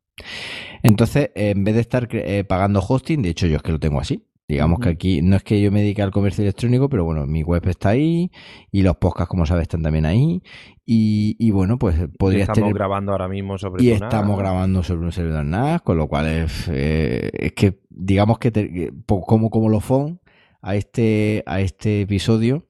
Entonces, 0.83 1.31
en 1.35 1.63
vez 1.63 1.75
de 1.75 1.81
estar 1.81 2.07
eh, 2.11 2.43
pagando 2.43 2.79
hosting, 2.79 3.21
de 3.21 3.29
hecho 3.29 3.47
yo 3.47 3.57
es 3.57 3.63
que 3.63 3.71
lo 3.71 3.79
tengo 3.79 3.99
así. 3.99 4.27
Digamos 4.51 4.79
que 4.79 4.89
aquí 4.89 5.21
no 5.21 5.35
es 5.37 5.43
que 5.43 5.61
yo 5.61 5.71
me 5.71 5.81
dedique 5.81 6.01
al 6.01 6.11
comercio 6.11 6.43
electrónico, 6.43 6.89
pero 6.89 7.05
bueno, 7.05 7.25
mi 7.25 7.41
web 7.43 7.65
está 7.67 7.89
ahí 7.89 8.31
y 8.71 8.81
los 8.81 8.97
podcasts, 8.97 9.29
como 9.29 9.45
sabes, 9.45 9.63
están 9.63 9.81
también 9.81 10.05
ahí. 10.05 10.41
Y, 10.85 11.37
y 11.39 11.51
bueno, 11.51 11.77
pues 11.79 11.95
Y 11.97 12.07
podrías 12.17 12.41
estamos 12.49 12.57
tener... 12.59 12.73
grabando 12.73 13.11
ahora 13.13 13.27
mismo 13.29 13.57
sobre 13.57 13.83
Y 13.83 13.91
estamos 13.91 14.29
NAS. 14.35 14.37
grabando 14.39 14.83
sobre 14.83 15.05
un 15.05 15.11
servidor 15.13 15.45
NAS, 15.45 15.81
con 15.83 15.97
lo 15.97 16.07
cual 16.07 16.27
es, 16.27 16.69
eh, 16.71 17.29
es 17.33 17.53
que 17.53 17.79
digamos 17.89 18.39
que 18.39 18.51
te- 18.51 18.91
como 19.07 19.49
como 19.49 19.69
lo 19.69 19.79
fon 19.79 20.19
a 20.61 20.75
este 20.75 21.43
a 21.45 21.61
este 21.61 22.01
episodio, 22.01 22.67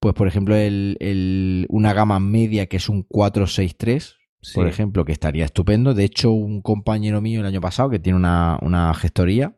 pues 0.00 0.14
por 0.14 0.28
ejemplo 0.28 0.54
el, 0.54 0.96
el- 1.00 1.66
una 1.70 1.94
gama 1.94 2.20
media 2.20 2.66
que 2.66 2.76
es 2.76 2.88
un 2.88 3.04
463, 3.04 4.16
Sí. 4.42 4.54
por 4.56 4.66
ejemplo, 4.66 5.04
que 5.04 5.12
estaría 5.12 5.44
estupendo. 5.44 5.94
De 5.94 6.04
hecho, 6.04 6.32
un 6.32 6.62
compañero 6.62 7.20
mío 7.20 7.40
el 7.40 7.46
año 7.46 7.60
pasado 7.60 7.88
que 7.90 7.98
tiene 8.00 8.16
una, 8.18 8.58
una 8.60 8.92
gestoría, 8.94 9.54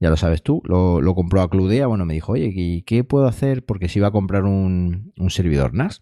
ya 0.00 0.08
lo 0.10 0.16
sabes 0.16 0.42
tú, 0.42 0.62
lo, 0.64 1.00
lo 1.02 1.14
compró 1.14 1.42
a 1.42 1.50
Cludea, 1.50 1.86
bueno, 1.86 2.06
me 2.06 2.14
dijo, 2.14 2.32
oye, 2.32 2.50
¿y 2.54 2.82
qué 2.82 3.04
puedo 3.04 3.26
hacer? 3.26 3.64
Porque 3.64 3.88
si 3.88 3.98
iba 3.98 4.08
a 4.08 4.12
comprar 4.12 4.44
un, 4.44 5.12
un 5.18 5.30
servidor 5.30 5.74
NAS. 5.74 6.00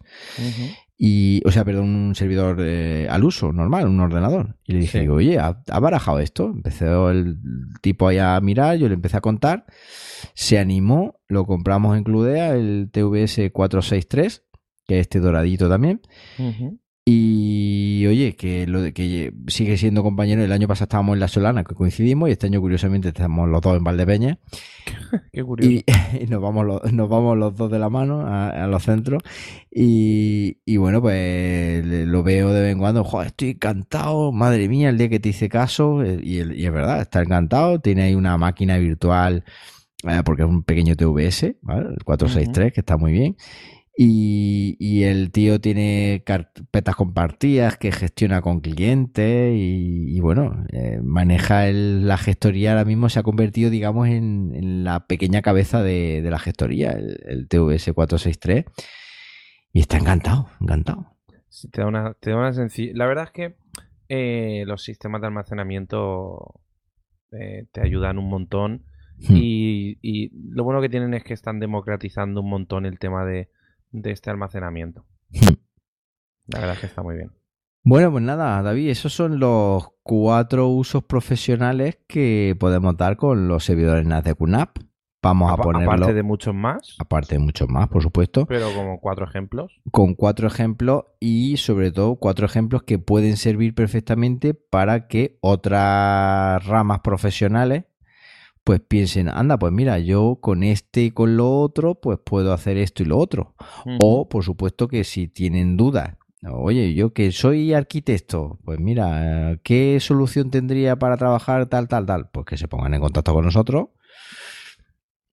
Y, 1.03 1.41
o 1.47 1.51
sea, 1.51 1.65
perdón, 1.65 1.89
un 1.95 2.15
servidor 2.15 2.57
eh, 2.61 3.07
al 3.09 3.23
uso, 3.23 3.51
normal, 3.51 3.87
un 3.87 3.99
ordenador. 3.99 4.55
Y 4.67 4.73
le 4.73 4.79
dije, 4.81 4.99
Sí. 4.99 5.01
digo, 5.01 5.15
oye, 5.15 5.39
¿ha, 5.39 5.59
ha 5.69 5.79
barajado 5.79 6.19
esto? 6.19 6.45
Empezó 6.45 7.09
el 7.09 7.37
tipo 7.81 8.07
ahí 8.07 8.19
a 8.19 8.39
mirar, 8.39 8.77
yo 8.77 8.87
le 8.87 8.93
empecé 8.93 9.17
a 9.17 9.21
contar, 9.21 9.65
se 10.35 10.59
animó, 10.59 11.19
lo 11.27 11.45
compramos 11.45 11.97
en 11.97 12.03
Cludea, 12.03 12.53
el 12.55 12.89
TVS 12.93 13.49
463, 13.51 14.43
que 14.87 14.99
es 14.99 15.01
este 15.01 15.19
doradito 15.19 15.67
también. 15.67 16.01
Y 17.03 17.80
oye, 18.07 18.35
que, 18.35 18.67
lo 18.67 18.81
de- 18.81 18.93
que 18.93 19.33
sigue 19.47 19.77
siendo 19.77 20.03
compañero. 20.03 20.43
El 20.43 20.51
año 20.51 20.67
pasado 20.67 20.85
estábamos 20.85 21.13
en 21.15 21.19
La 21.19 21.27
Solana, 21.27 21.63
que 21.63 21.75
coincidimos, 21.75 22.29
y 22.29 22.33
este 22.33 22.47
año, 22.47 22.61
curiosamente, 22.61 23.09
estamos 23.09 23.47
los 23.49 23.61
dos 23.61 23.77
en 23.77 23.83
Valdepeña. 23.83 24.39
Qué 25.33 25.43
curioso. 25.43 25.71
Y, 25.71 25.83
y 26.23 26.27
nos, 26.27 26.41
vamos 26.41 26.65
los, 26.65 26.93
nos 26.93 27.09
vamos 27.09 27.37
los 27.37 27.55
dos 27.55 27.71
de 27.71 27.79
la 27.79 27.89
mano 27.89 28.21
a, 28.21 28.49
a 28.49 28.67
los 28.67 28.83
centros. 28.83 29.21
Y, 29.69 30.57
y 30.65 30.77
bueno, 30.77 31.01
pues 31.01 31.85
lo 31.85 32.23
veo 32.23 32.51
de 32.53 32.61
vez 32.61 32.71
en 32.73 32.79
cuando. 32.79 33.03
Joder, 33.03 33.27
estoy 33.27 33.49
encantado. 33.51 34.31
Madre 34.31 34.67
mía, 34.67 34.89
el 34.89 34.97
día 34.97 35.09
que 35.09 35.19
te 35.19 35.29
hice 35.29 35.49
caso. 35.49 36.03
eh, 36.03 36.19
Y, 36.23 36.39
es 36.65 36.71
verdad, 36.71 37.01
está 37.01 37.21
encantado. 37.21 37.79
Tiene 37.79 38.03
ahí 38.03 38.15
una 38.15 38.37
máquina 38.37 38.77
virtual, 38.77 39.43
eh, 40.03 40.21
porque 40.25 40.43
es 40.43 40.49
un 40.49 40.63
pequeño 40.63 40.95
TVS, 40.95 41.55
¿vale? 41.61 41.89
El 41.97 42.03
463, 42.03 42.73
que 42.73 42.81
está 42.81 42.97
muy 42.97 43.11
bien. 43.11 43.35
Y, 43.97 44.77
y 44.79 45.03
el 45.03 45.31
tío 45.31 45.59
tiene 45.59 46.23
carpetas 46.25 46.95
compartidas 46.95 47.77
que 47.77 47.91
gestiona 47.91 48.41
con 48.41 48.61
clientes 48.61 49.53
y, 49.55 50.15
y 50.15 50.19
bueno, 50.21 50.65
eh, 50.71 50.99
maneja 51.03 51.67
el- 51.67 52.07
la 52.07 52.17
gestoría 52.17 52.71
ahora 52.71 52.85
mismo 52.85 53.09
se 53.09 53.19
ha 53.19 53.23
convertido, 53.23 53.69
digamos, 53.69 54.07
en, 54.07 54.53
en 54.55 54.83
la 54.85 55.07
pequeña 55.07 55.41
cabeza 55.41 55.83
de, 55.83 56.21
de 56.21 56.31
la 56.31 56.39
gestoría, 56.39 56.91
el, 56.91 57.19
el 57.27 57.47
TVS 57.49 57.93
463. 57.93 58.65
Y 59.73 59.81
está 59.81 59.97
encantado, 59.97 60.49
encantado. 60.61 61.17
Sí, 61.49 61.69
Te 61.69 61.81
da 61.81 61.87
una, 61.87 62.13
te 62.15 62.31
da 62.31 62.37
una 62.37 62.51
La 62.93 63.05
verdad 63.07 63.25
es 63.25 63.31
que 63.31 63.55
eh, 64.09 64.63
los 64.67 64.83
sistemas 64.83 65.21
de 65.21 65.27
almacenamiento 65.27 66.61
eh, 67.31 67.65
te 67.71 67.81
ayudan 67.81 68.17
un 68.17 68.29
montón. 68.29 68.85
Hmm. 69.19 69.35
Y, 69.37 69.97
y 70.01 70.31
lo 70.53 70.63
bueno 70.63 70.81
que 70.81 70.89
tienen 70.89 71.13
es 71.13 71.23
que 71.23 71.33
están 71.33 71.59
democratizando 71.59 72.41
un 72.41 72.49
montón 72.49 72.85
el 72.85 72.99
tema 72.99 73.25
de, 73.25 73.49
de 73.91 74.11
este 74.11 74.29
almacenamiento. 74.29 75.05
Hmm. 75.29 75.55
La 76.47 76.59
verdad 76.59 76.75
es 76.75 76.79
que 76.81 76.87
está 76.87 77.01
muy 77.03 77.15
bien. 77.15 77.31
Bueno, 77.83 78.11
pues 78.11 78.23
nada, 78.23 78.61
David, 78.61 78.89
esos 78.89 79.11
son 79.13 79.39
los 79.39 79.87
cuatro 80.03 80.67
usos 80.67 81.03
profesionales 81.03 81.97
que 82.07 82.55
podemos 82.59 82.95
dar 82.97 83.17
con 83.17 83.47
los 83.47 83.63
servidores 83.65 84.05
NAS 84.05 84.23
de 84.23 84.35
QNAP. 84.35 84.77
Vamos 85.23 85.51
a 85.51 85.53
Apa- 85.53 85.63
ponerlo, 85.63 85.91
Aparte 85.91 86.13
de 86.15 86.23
muchos 86.23 86.53
más, 86.55 86.95
aparte 86.99 87.35
de 87.35 87.39
muchos 87.39 87.69
más, 87.69 87.87
por 87.89 88.01
supuesto. 88.01 88.45
pero 88.47 88.73
como 88.73 88.99
cuatro 88.99 89.25
ejemplos. 89.25 89.79
con 89.91 90.15
cuatro 90.15 90.47
ejemplos 90.47 91.03
y 91.19 91.57
sobre 91.57 91.91
todo 91.91 92.15
cuatro 92.15 92.47
ejemplos 92.47 92.83
que 92.83 92.97
pueden 92.97 93.37
servir 93.37 93.75
perfectamente 93.75 94.55
para 94.55 95.07
que 95.07 95.37
otras 95.41 96.65
ramas 96.65 97.01
profesionales 97.01 97.85
pues 98.63 98.79
piensen, 98.79 99.29
anda, 99.29 99.57
pues 99.57 99.73
mira, 99.73 99.99
yo 99.99 100.37
con 100.39 100.63
este 100.63 101.03
y 101.03 101.11
con 101.11 101.37
lo 101.37 101.59
otro 101.59 101.95
pues 101.95 102.19
puedo 102.23 102.53
hacer 102.53 102.77
esto 102.77 103.03
y 103.03 103.07
lo 103.07 103.17
otro. 103.17 103.55
O 103.99 104.29
por 104.29 104.43
supuesto 104.43 104.87
que 104.87 105.03
si 105.03 105.27
tienen 105.27 105.77
dudas, 105.77 106.17
oye, 106.49 106.93
yo 106.93 107.13
que 107.13 107.31
soy 107.31 107.73
arquitecto, 107.73 108.59
pues 108.63 108.79
mira, 108.79 109.57
¿qué 109.63 109.99
solución 109.99 110.51
tendría 110.51 110.97
para 110.97 111.17
trabajar 111.17 111.65
tal, 111.67 111.87
tal, 111.87 112.05
tal? 112.05 112.29
Pues 112.29 112.45
que 112.45 112.57
se 112.57 112.67
pongan 112.67 112.93
en 112.93 113.01
contacto 113.01 113.33
con 113.33 113.45
nosotros. 113.45 113.87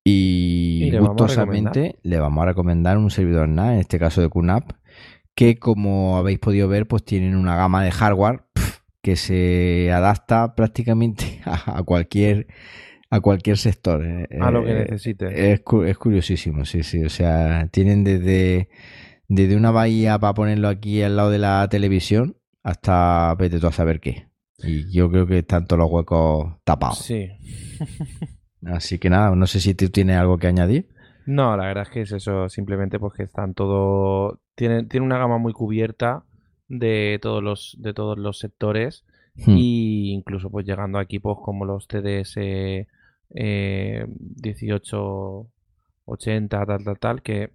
Y, 0.05 0.85
Y 0.85 0.91
le 0.91 1.01
vamos 1.01 1.09
a 1.09 1.25
gustosamente 1.25 1.99
le 2.03 2.19
vamos 2.19 2.43
a 2.43 2.47
recomendar 2.47 2.97
un 2.97 3.11
servidor 3.11 3.49
NAS, 3.49 3.75
en 3.75 3.81
este 3.81 3.99
caso 3.99 4.23
de 4.23 4.31
QNAP, 4.31 4.73
que 5.35 5.59
como 5.59 6.17
habéis 6.17 6.39
podido 6.39 6.67
ver, 6.67 6.89
pues 6.89 7.05
tienen 7.05 7.37
una 7.37 7.57
gama 7.57 7.85
de 7.85 7.91
hardware 7.91 8.45
que 9.03 9.17
se 9.17 9.93
adapta 9.93 10.55
prácticamente 10.55 11.41
a, 11.45 11.83
cualquier 11.83 12.47
a 13.11 13.21
cualquier 13.21 13.57
sector. 13.59 14.03
A 14.41 14.51
lo 14.51 14.65
que 14.65 14.73
Eh, 14.73 14.75
necesite. 14.75 15.53
Es, 15.53 15.63
es 15.87 15.99
curiosísimo, 15.99 16.65
sí, 16.65 16.83
sí. 16.83 17.05
O 17.05 17.09
sea, 17.11 17.69
tienen 17.71 18.05
desde, 18.05 18.69
desde 19.29 19.57
una 19.57 19.71
bahía 19.71 20.19
para 20.19 20.35
ponerlo 20.35 20.69
aquí 20.69 21.03
al 21.03 21.17
lado 21.17 21.31
de 21.31 21.39
la 21.39 21.67
televisión 21.71 22.37
hasta 22.63 23.35
vete 23.37 23.61
tú 23.61 23.67
a 23.67 23.73
saber 23.73 24.01
qué. 24.01 24.29
Y 24.59 24.91
yo 24.93 25.11
creo 25.11 25.27
que 25.27 25.39
están 25.39 25.67
todos 25.67 25.81
los 25.81 25.91
huecos 25.91 26.55
tapados. 26.65 26.99
Sí. 26.99 27.31
Así 28.67 28.99
que 28.99 29.09
nada, 29.09 29.35
no 29.35 29.47
sé 29.47 29.61
si 29.61 29.75
tú 29.75 29.89
tienes 29.89 30.17
algo 30.17 30.39
que 30.39 30.49
añadir. 30.49 30.89
No, 31.27 31.57
la 31.57 31.67
verdad 31.67 31.85
es 31.85 31.91
que 31.91 32.01
es 32.03 32.13
eso, 32.13 32.49
simplemente 32.49 32.99
porque 32.99 33.23
están 33.23 33.55
todo. 33.55 34.41
Tiene, 34.55 34.85
tiene 34.85 35.07
una 35.07 35.19
gama 35.19 35.39
muy 35.39 35.53
cubierta 35.53 36.25
de 36.69 37.19
todos 37.23 37.43
los, 37.43 37.77
de 37.79 37.95
todos 37.95 38.19
los 38.19 38.39
sectores. 38.39 39.05
Hmm. 39.37 39.57
Y 39.57 40.13
incluso 40.13 40.51
pues 40.51 40.67
llegando 40.67 40.99
a 40.99 41.03
equipos 41.03 41.39
como 41.41 41.65
los 41.65 41.87
TDS 41.87 42.37
eh, 43.35 44.07
1880, 46.07 46.67
tal, 46.67 46.85
tal, 46.85 46.99
tal, 46.99 47.23
que 47.23 47.51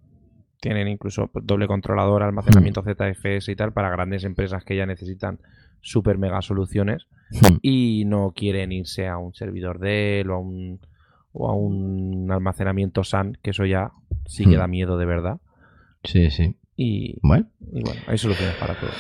tienen 0.61 0.87
incluso 0.87 1.29
doble 1.33 1.67
controlador, 1.67 2.23
almacenamiento 2.23 2.81
ZFS 2.83 3.49
y 3.49 3.55
tal 3.55 3.73
para 3.73 3.89
grandes 3.89 4.23
empresas 4.23 4.63
que 4.63 4.75
ya 4.77 4.85
necesitan 4.85 5.39
super 5.81 6.17
mega 6.17 6.41
soluciones 6.41 7.05
Hmm. 7.31 7.57
y 7.63 8.03
no 8.05 8.31
quieren 8.35 8.71
irse 8.71 9.07
a 9.07 9.17
un 9.17 9.33
servidor 9.33 9.79
Dell 9.79 10.29
o 10.29 10.35
a 10.35 10.39
un, 10.39 10.79
o 11.31 11.49
a 11.49 11.55
un 11.55 12.29
almacenamiento 12.31 13.03
SAN, 13.03 13.39
que 13.41 13.49
eso 13.49 13.65
ya 13.65 13.91
sí 14.27 14.43
que 14.43 14.51
Hmm. 14.55 14.59
da 14.59 14.67
miedo 14.67 14.97
de 14.99 15.05
verdad. 15.05 15.39
Sí, 16.03 16.29
sí. 16.29 16.55
Y, 16.77 17.17
Bueno. 17.23 17.47
y 17.71 17.81
bueno, 17.81 17.99
hay 18.07 18.17
soluciones 18.19 18.55
para 18.57 18.75
todo. 18.75 18.91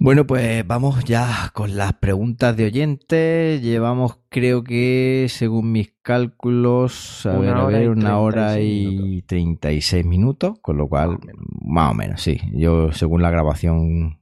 Bueno, 0.00 0.26
pues 0.26 0.64
vamos 0.66 1.04
ya 1.04 1.50
con 1.54 1.76
las 1.76 1.92
preguntas 1.94 2.56
de 2.56 2.66
oyentes. 2.66 3.60
Llevamos, 3.60 4.20
creo 4.28 4.62
que, 4.62 5.26
según 5.28 5.72
mis 5.72 5.92
cálculos, 6.02 7.26
a 7.26 7.32
Una 7.32 7.40
ver, 7.40 7.50
a 7.50 7.64
hora 7.64 7.78
ver, 7.78 7.82
y 7.82 7.88
una 7.88 8.18
hora 8.18 8.52
36 8.52 9.00
y 9.02 9.22
36 9.22 10.06
minutos, 10.06 10.58
con 10.62 10.76
lo 10.78 10.88
cual, 10.88 11.10
Más 11.10 11.18
o 11.18 11.26
menos. 11.26 11.44
más 11.62 11.90
o 11.90 11.94
menos, 11.94 12.22
sí. 12.22 12.40
Yo, 12.52 12.92
según 12.92 13.22
la 13.22 13.30
grabación 13.30 14.20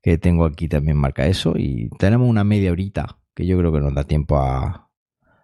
que 0.00 0.16
tengo 0.16 0.44
aquí, 0.44 0.68
también 0.68 0.96
marca 0.96 1.26
eso. 1.26 1.54
Y 1.56 1.90
tenemos 1.98 2.28
una 2.28 2.44
media 2.44 2.70
horita, 2.70 3.18
que 3.34 3.46
yo 3.46 3.58
creo 3.58 3.72
que 3.72 3.80
nos 3.80 3.92
da 3.94 4.04
tiempo 4.04 4.38
a, 4.38 4.88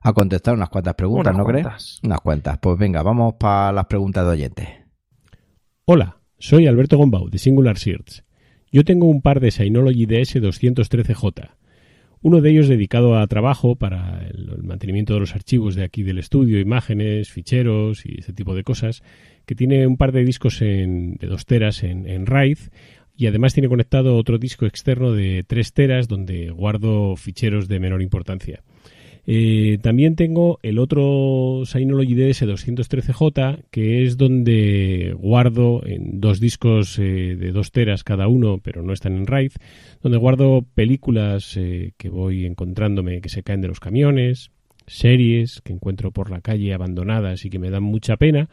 a 0.00 0.12
contestar 0.12 0.54
unas 0.54 0.68
cuantas 0.68 0.94
preguntas, 0.94 1.34
Unas 1.34 1.44
¿no 1.44 1.52
crees? 1.52 2.00
Unas 2.04 2.20
cuantas. 2.20 2.58
Pues 2.58 2.78
venga, 2.78 3.02
vamos 3.02 3.34
para 3.34 3.72
las 3.72 3.86
preguntas 3.86 4.24
de 4.26 4.30
oyentes. 4.30 4.68
Hola, 5.86 6.18
soy 6.38 6.68
Alberto 6.68 6.96
Gombau 6.96 7.28
de 7.28 7.38
Singular 7.38 7.76
Search. 7.78 8.25
Yo 8.76 8.84
tengo 8.84 9.06
un 9.06 9.22
par 9.22 9.40
de 9.40 9.50
Synology 9.50 10.04
DS213J. 10.04 11.48
Uno 12.20 12.42
de 12.42 12.50
ellos 12.50 12.68
dedicado 12.68 13.16
a 13.16 13.26
trabajo 13.26 13.74
para 13.74 14.28
el, 14.28 14.62
mantenimiento 14.64 15.14
de 15.14 15.20
los 15.20 15.34
archivos 15.34 15.76
de 15.76 15.82
aquí 15.82 16.02
del 16.02 16.18
estudio, 16.18 16.60
imágenes, 16.60 17.30
ficheros 17.30 18.04
y 18.04 18.16
ese 18.18 18.34
tipo 18.34 18.54
de 18.54 18.64
cosas, 18.64 19.02
que 19.46 19.54
tiene 19.54 19.86
un 19.86 19.96
par 19.96 20.12
de 20.12 20.26
discos 20.26 20.60
en- 20.60 21.14
de 21.14 21.26
2 21.26 21.46
teras 21.46 21.84
en, 21.84 22.06
en 22.06 22.26
RAID 22.26 22.58
y 23.16 23.28
además 23.28 23.54
tiene 23.54 23.70
conectado 23.70 24.14
otro 24.14 24.36
disco 24.36 24.66
externo 24.66 25.12
de 25.12 25.42
3 25.46 25.72
teras 25.72 26.06
donde 26.06 26.50
guardo 26.50 27.16
ficheros 27.16 27.68
de 27.68 27.80
menor 27.80 28.02
importancia. 28.02 28.62
Eh, 29.28 29.78
también 29.82 30.14
tengo 30.14 30.60
el 30.62 30.78
otro 30.78 31.62
Synology 31.64 32.14
DS213J, 32.14 33.64
que 33.70 34.04
es 34.04 34.16
donde 34.16 35.14
guardo 35.18 35.84
en 35.84 36.20
dos 36.20 36.38
discos 36.38 36.96
eh, 37.00 37.36
de 37.36 37.50
dos 37.50 37.72
teras 37.72 38.04
cada 38.04 38.28
uno, 38.28 38.60
pero 38.62 38.82
no 38.82 38.92
están 38.92 39.16
en 39.16 39.26
RAID, 39.26 39.52
donde 40.00 40.18
guardo 40.18 40.64
películas 40.74 41.56
eh, 41.56 41.92
que 41.96 42.08
voy 42.08 42.46
encontrándome 42.46 43.20
que 43.20 43.28
se 43.28 43.42
caen 43.42 43.60
de 43.60 43.68
los 43.68 43.80
camiones, 43.80 44.52
series 44.86 45.60
que 45.62 45.72
encuentro 45.72 46.12
por 46.12 46.30
la 46.30 46.40
calle 46.40 46.72
abandonadas 46.72 47.44
y 47.44 47.50
que 47.50 47.58
me 47.58 47.70
dan 47.70 47.82
mucha 47.82 48.16
pena 48.16 48.48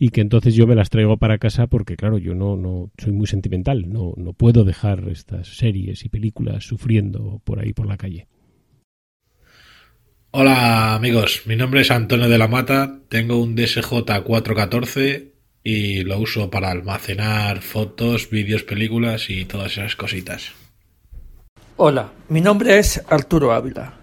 y 0.00 0.08
que 0.08 0.20
entonces 0.20 0.56
yo 0.56 0.66
me 0.66 0.74
las 0.74 0.90
traigo 0.90 1.16
para 1.16 1.38
casa 1.38 1.68
porque 1.68 1.96
claro 1.96 2.18
yo 2.18 2.34
no, 2.34 2.56
no 2.56 2.90
soy 2.98 3.12
muy 3.12 3.28
sentimental 3.28 3.88
no, 3.88 4.12
no 4.16 4.32
puedo 4.32 4.64
dejar 4.64 5.08
estas 5.08 5.56
series 5.56 6.04
y 6.04 6.08
películas 6.08 6.64
sufriendo 6.64 7.40
por 7.44 7.60
ahí 7.60 7.72
por 7.72 7.86
la 7.86 7.96
calle 7.96 8.26
Hola 10.38 10.94
amigos, 10.94 11.44
mi 11.46 11.56
nombre 11.56 11.80
es 11.80 11.90
Antonio 11.90 12.28
de 12.28 12.36
la 12.36 12.46
Mata, 12.46 12.98
tengo 13.08 13.40
un 13.40 13.56
DSJ414 13.56 15.30
y 15.64 16.02
lo 16.04 16.18
uso 16.18 16.50
para 16.50 16.70
almacenar 16.70 17.62
fotos, 17.62 18.28
vídeos, 18.28 18.62
películas 18.62 19.30
y 19.30 19.46
todas 19.46 19.72
esas 19.72 19.96
cositas. 19.96 20.52
Hola, 21.78 22.10
mi 22.28 22.42
nombre 22.42 22.78
es 22.78 23.02
Arturo 23.08 23.54
Ávila. 23.54 23.94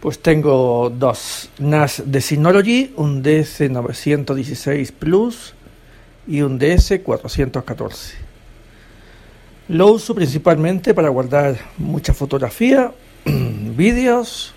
Pues 0.00 0.20
tengo 0.20 0.88
dos 0.88 1.50
NAS 1.58 2.04
de 2.06 2.22
Synology, 2.22 2.94
un 2.96 3.22
DS916 3.22 4.90
Plus 4.92 5.52
y 6.26 6.40
un 6.40 6.58
DS414. 6.58 8.14
Lo 9.68 9.88
uso 9.88 10.14
principalmente 10.14 10.94
para 10.94 11.10
guardar 11.10 11.58
mucha 11.76 12.14
fotografía, 12.14 12.90
vídeos 13.26 14.54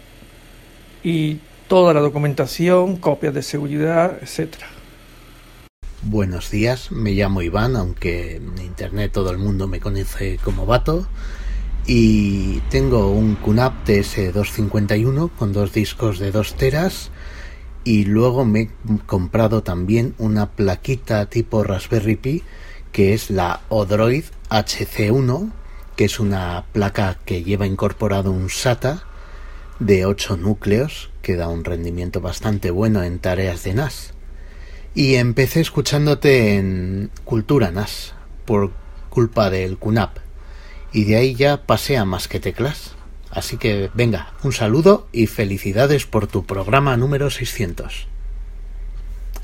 y 1.06 1.40
toda 1.68 1.94
la 1.94 2.00
documentación, 2.00 2.98
copias 2.98 3.36
de 3.36 3.44
seguridad, 3.44 4.18
etcétera. 4.22 4.66
Buenos 6.02 6.50
días, 6.50 6.92
me 6.92 7.12
llamo 7.12 7.44
Iván, 7.44 7.76
aunque 7.76 8.38
en 8.38 8.58
internet 8.58 9.12
todo 9.12 9.30
el 9.30 9.38
mundo 9.38 9.68
me 9.68 9.80
conoce 9.80 10.40
como 10.44 10.66
Vato. 10.66 11.08
Y 11.86 12.60
tengo 12.72 13.12
un 13.12 13.36
QNAP 13.36 13.88
TS251 13.88 15.30
con 15.38 15.54
dos 15.54 15.72
discos 15.74 16.18
de 16.18 16.32
2 16.32 16.56
teras. 16.56 17.12
Y 17.84 18.06
luego 18.06 18.44
me 18.44 18.62
he 18.62 18.70
comprado 19.06 19.62
también 19.62 20.16
una 20.18 20.50
plaquita 20.50 21.28
tipo 21.28 21.64
Raspberry 21.64 22.16
Pi 22.16 22.44
que 22.92 23.14
es 23.14 23.30
la 23.30 23.62
Odroid 23.70 24.24
HC1, 24.50 25.52
que 25.96 26.06
es 26.06 26.20
una 26.20 26.66
placa 26.72 27.20
que 27.26 27.44
lleva 27.44 27.68
incorporado 27.68 28.32
un 28.32 28.50
SATA 28.50 29.04
de 29.80 30.06
8 30.06 30.38
núcleos, 30.38 31.10
que 31.22 31.36
da 31.36 31.48
un 31.48 31.66
rendimiento 31.66 32.22
bastante 32.22 32.72
bueno 32.72 33.04
en 33.04 33.20
tareas 33.20 33.64
de 33.64 33.74
NAS. 33.74 34.14
Y 34.94 35.16
empecé 35.16 35.60
escuchándote 35.62 36.56
en 36.56 37.12
Cultura 37.26 37.72
NAS, 37.72 38.14
por 38.46 38.72
culpa 39.10 39.50
del 39.50 39.78
QNAP. 39.78 40.18
Y 40.94 41.04
de 41.04 41.18
ahí 41.18 41.36
ya 41.36 41.66
pasé 41.66 41.98
a 41.98 42.06
más 42.06 42.28
que 42.28 42.40
teclas. 42.40 42.96
Así 43.32 43.58
que 43.58 43.90
venga, 43.94 44.34
un 44.44 44.54
saludo 44.54 45.08
y 45.12 45.28
felicidades 45.28 46.06
por 46.06 46.28
tu 46.28 46.46
programa 46.46 46.96
número 46.96 47.30
600. 47.30 48.08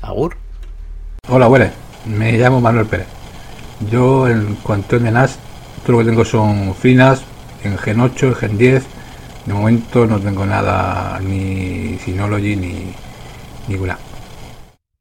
Agur. 0.00 0.36
Hola, 1.28 1.46
buenas. 1.46 1.72
Me 2.06 2.32
llamo 2.38 2.60
Manuel 2.60 2.86
Pérez. 2.86 3.06
Yo, 3.90 4.28
en 4.28 4.54
cuanto 4.56 4.98
de 4.98 5.10
NAS, 5.10 5.38
todo 5.84 5.92
lo 5.92 5.98
que 5.98 6.10
tengo 6.10 6.24
son 6.24 6.74
FreeNAS 6.74 7.22
en 7.64 7.76
Gen 7.76 8.00
8, 8.00 8.28
en 8.28 8.34
Gen 8.34 8.58
10. 8.58 8.84
De 9.46 9.52
momento 9.52 10.06
no 10.06 10.20
tengo 10.20 10.46
nada, 10.46 11.18
ni 11.20 11.98
Synology, 11.98 12.54
ni 12.54 12.92
ninguna. 13.68 13.98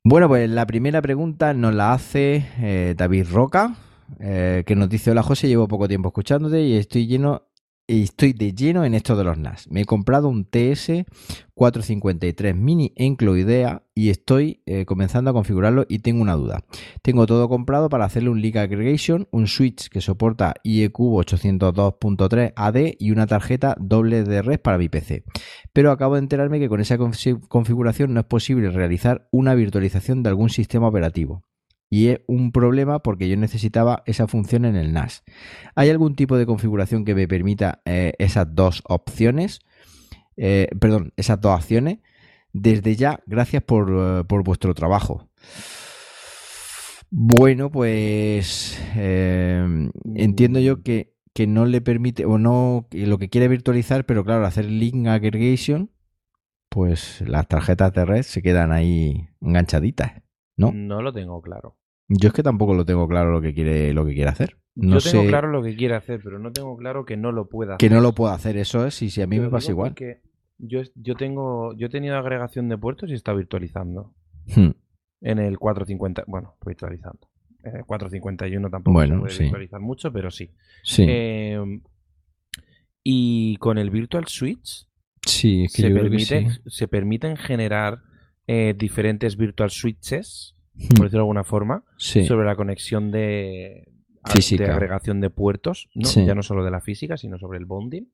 Bueno, 0.03 0.27
pues 0.27 0.49
la 0.49 0.65
primera 0.65 0.99
pregunta 0.99 1.53
nos 1.53 1.75
la 1.75 1.93
hace 1.93 2.47
eh, 2.59 2.95
David 2.97 3.27
Roca, 3.31 3.75
eh, 4.19 4.63
que 4.65 4.75
nos 4.75 4.89
dice, 4.89 5.11
hola 5.11 5.21
José, 5.21 5.47
llevo 5.47 5.67
poco 5.67 5.87
tiempo 5.87 6.09
escuchándote 6.09 6.59
y 6.63 6.75
estoy 6.75 7.05
lleno 7.05 7.43
y 7.91 8.03
estoy 8.03 8.33
de 8.33 8.53
lleno 8.53 8.85
en 8.85 8.93
esto 8.93 9.15
de 9.15 9.23
los 9.23 9.37
NAS. 9.37 9.67
Me 9.69 9.81
he 9.81 9.85
comprado 9.85 10.29
un 10.29 10.49
TS453 10.49 12.55
Mini 12.55 12.93
Encloidea 12.95 13.83
y 13.93 14.09
estoy 14.09 14.61
eh, 14.65 14.85
comenzando 14.85 15.29
a 15.29 15.33
configurarlo 15.33 15.85
y 15.89 15.99
tengo 15.99 16.21
una 16.21 16.35
duda. 16.35 16.63
Tengo 17.01 17.25
todo 17.25 17.49
comprado 17.49 17.89
para 17.89 18.05
hacerle 18.05 18.29
un 18.29 18.41
Link 18.41 18.55
Aggregation, 18.55 19.27
un 19.31 19.47
switch 19.47 19.89
que 19.89 20.01
soporta 20.01 20.53
IEQ 20.63 20.97
802.3 20.97 22.53
AD 22.55 22.77
y 22.97 23.11
una 23.11 23.27
tarjeta 23.27 23.75
doble 23.79 24.23
de 24.23 24.41
red 24.41 24.59
para 24.59 24.77
mi 24.77 24.89
PC. 24.89 25.23
Pero 25.73 25.91
acabo 25.91 26.15
de 26.15 26.21
enterarme 26.21 26.59
que 26.59 26.69
con 26.69 26.79
esa 26.79 26.97
confi- 26.97 27.39
configuración 27.47 28.13
no 28.13 28.21
es 28.21 28.25
posible 28.25 28.69
realizar 28.69 29.27
una 29.31 29.53
virtualización 29.53 30.23
de 30.23 30.29
algún 30.29 30.49
sistema 30.49 30.87
operativo. 30.87 31.43
Y 31.93 32.07
es 32.07 32.21
un 32.25 32.53
problema 32.53 32.99
porque 33.03 33.27
yo 33.27 33.35
necesitaba 33.35 34.01
esa 34.05 34.25
función 34.25 34.63
en 34.63 34.77
el 34.77 34.93
NAS. 34.93 35.23
¿Hay 35.75 35.89
algún 35.89 36.15
tipo 36.15 36.37
de 36.37 36.45
configuración 36.45 37.03
que 37.03 37.13
me 37.13 37.27
permita 37.27 37.81
eh, 37.83 38.13
esas 38.17 38.55
dos 38.55 38.81
opciones? 38.87 39.59
Eh, 40.37 40.69
perdón, 40.79 41.11
esas 41.17 41.41
dos 41.41 41.51
acciones. 41.51 41.99
Desde 42.53 42.95
ya, 42.95 43.19
gracias 43.25 43.63
por, 43.63 43.91
eh, 43.91 44.23
por 44.23 44.41
vuestro 44.41 44.73
trabajo. 44.73 45.27
Bueno, 47.09 47.69
pues 47.69 48.81
entiendo 48.95 50.61
yo 50.61 50.83
que, 50.83 51.13
que 51.33 51.45
no 51.45 51.65
le 51.65 51.81
permite, 51.81 52.23
o 52.23 52.37
no, 52.37 52.87
lo 52.89 53.17
que 53.17 53.29
quiere 53.29 53.49
virtualizar, 53.49 54.05
pero 54.05 54.23
claro, 54.23 54.45
hacer 54.45 54.63
link 54.63 55.07
aggregation, 55.07 55.91
pues 56.69 57.19
las 57.27 57.49
tarjetas 57.49 57.91
de 57.91 58.05
red 58.05 58.21
se 58.21 58.41
quedan 58.41 58.71
ahí 58.71 59.27
enganchaditas, 59.41 60.23
¿no? 60.55 60.71
No 60.71 61.01
lo 61.01 61.11
tengo 61.11 61.41
claro. 61.41 61.80
Yo 62.13 62.27
es 62.27 62.33
que 62.33 62.43
tampoco 62.43 62.73
lo 62.73 62.85
tengo 62.85 63.07
claro 63.07 63.31
lo 63.31 63.41
que 63.41 63.53
quiere, 63.53 63.93
lo 63.93 64.05
que 64.05 64.13
quiere 64.13 64.29
hacer. 64.29 64.57
No 64.75 64.99
Yo 64.99 65.11
tengo 65.11 65.23
sé 65.23 65.29
claro 65.29 65.49
lo 65.49 65.63
que 65.63 65.75
quiere 65.75 65.95
hacer, 65.95 66.19
pero 66.23 66.39
no 66.39 66.51
tengo 66.51 66.75
claro 66.75 67.05
que 67.05 67.15
no 67.15 67.31
lo 67.31 67.47
pueda 67.47 67.77
que 67.77 67.85
hacer. 67.85 67.95
no 67.95 68.01
lo 68.01 68.13
puedo 68.13 68.33
hacer, 68.33 68.57
eso 68.57 68.85
es, 68.85 69.01
y 69.01 69.09
si 69.09 69.21
a 69.21 69.27
mí 69.27 69.39
me 69.39 69.49
pasa 69.49 69.71
igual. 69.71 69.95
Yo, 70.57 70.81
yo 70.95 71.15
tengo, 71.15 71.73
yo 71.75 71.87
he 71.87 71.89
tenido 71.89 72.17
agregación 72.17 72.69
de 72.69 72.77
puertos 72.77 73.09
y 73.09 73.13
está 73.13 73.33
virtualizando. 73.33 74.13
Hmm. 74.55 74.71
En 75.21 75.39
el 75.39 75.57
450, 75.57 76.25
bueno, 76.27 76.55
virtualizando. 76.65 77.29
En 77.63 77.77
el 77.77 77.85
451 77.85 78.69
tampoco 78.69 78.93
Bueno, 78.93 79.15
se 79.15 79.19
puede 79.19 79.33
sí. 79.33 79.43
virtualizar 79.43 79.79
mucho, 79.79 80.11
pero 80.11 80.31
sí. 80.31 80.51
Sí, 80.83 81.05
Eh, 81.07 81.59
y 83.03 83.57
con 83.57 83.77
el 83.77 83.89
Virtual 83.89 84.25
Switch 84.27 84.87
sí, 85.25 85.63
es 85.65 85.73
que 85.73 85.81
se, 85.83 85.87
que 85.87 85.93
permite, 85.93 86.49
sí. 86.49 86.59
se 86.67 86.87
permiten 86.87 87.37
generar 87.37 87.99
eh, 88.47 88.75
diferentes 88.77 89.37
Virtual 89.37 89.69
Switches. 89.69 90.55
Por 90.89 91.05
decirlo 91.05 91.09
de 91.09 91.17
alguna 91.19 91.43
forma, 91.43 91.83
Sí. 91.97 92.25
sobre 92.25 92.45
la 92.45 92.55
conexión 92.55 93.11
de, 93.11 93.87
a- 94.23 94.31
Física. 94.31 94.65
de 94.65 94.71
agregación 94.71 95.21
de 95.21 95.29
puertos, 95.29 95.89
¿no? 95.95 96.07
Sí. 96.07 96.25
ya 96.25 96.35
no 96.35 96.43
solo 96.43 96.63
de 96.63 96.71
la 96.71 96.81
física, 96.81 97.17
sino 97.17 97.37
sobre 97.37 97.57
el 97.59 97.65
bonding. 97.65 98.05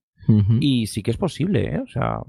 Y 0.60 0.88
sí 0.88 1.04
que 1.04 1.12
es 1.12 1.18
posible, 1.18 1.76
¿eh? 1.76 1.80
O 1.80 1.88
sea, 1.88 2.20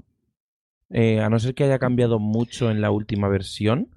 eh, 0.89 1.19
a 1.21 1.29
no 1.29 1.37
ser 1.39 1.53
que 1.53 1.65
haya 1.65 1.79
cambiado 1.79 2.17
mucho 2.19 2.71
en 2.71 2.79
la 2.81 2.91
última 2.91 3.27
versión, 3.27 3.89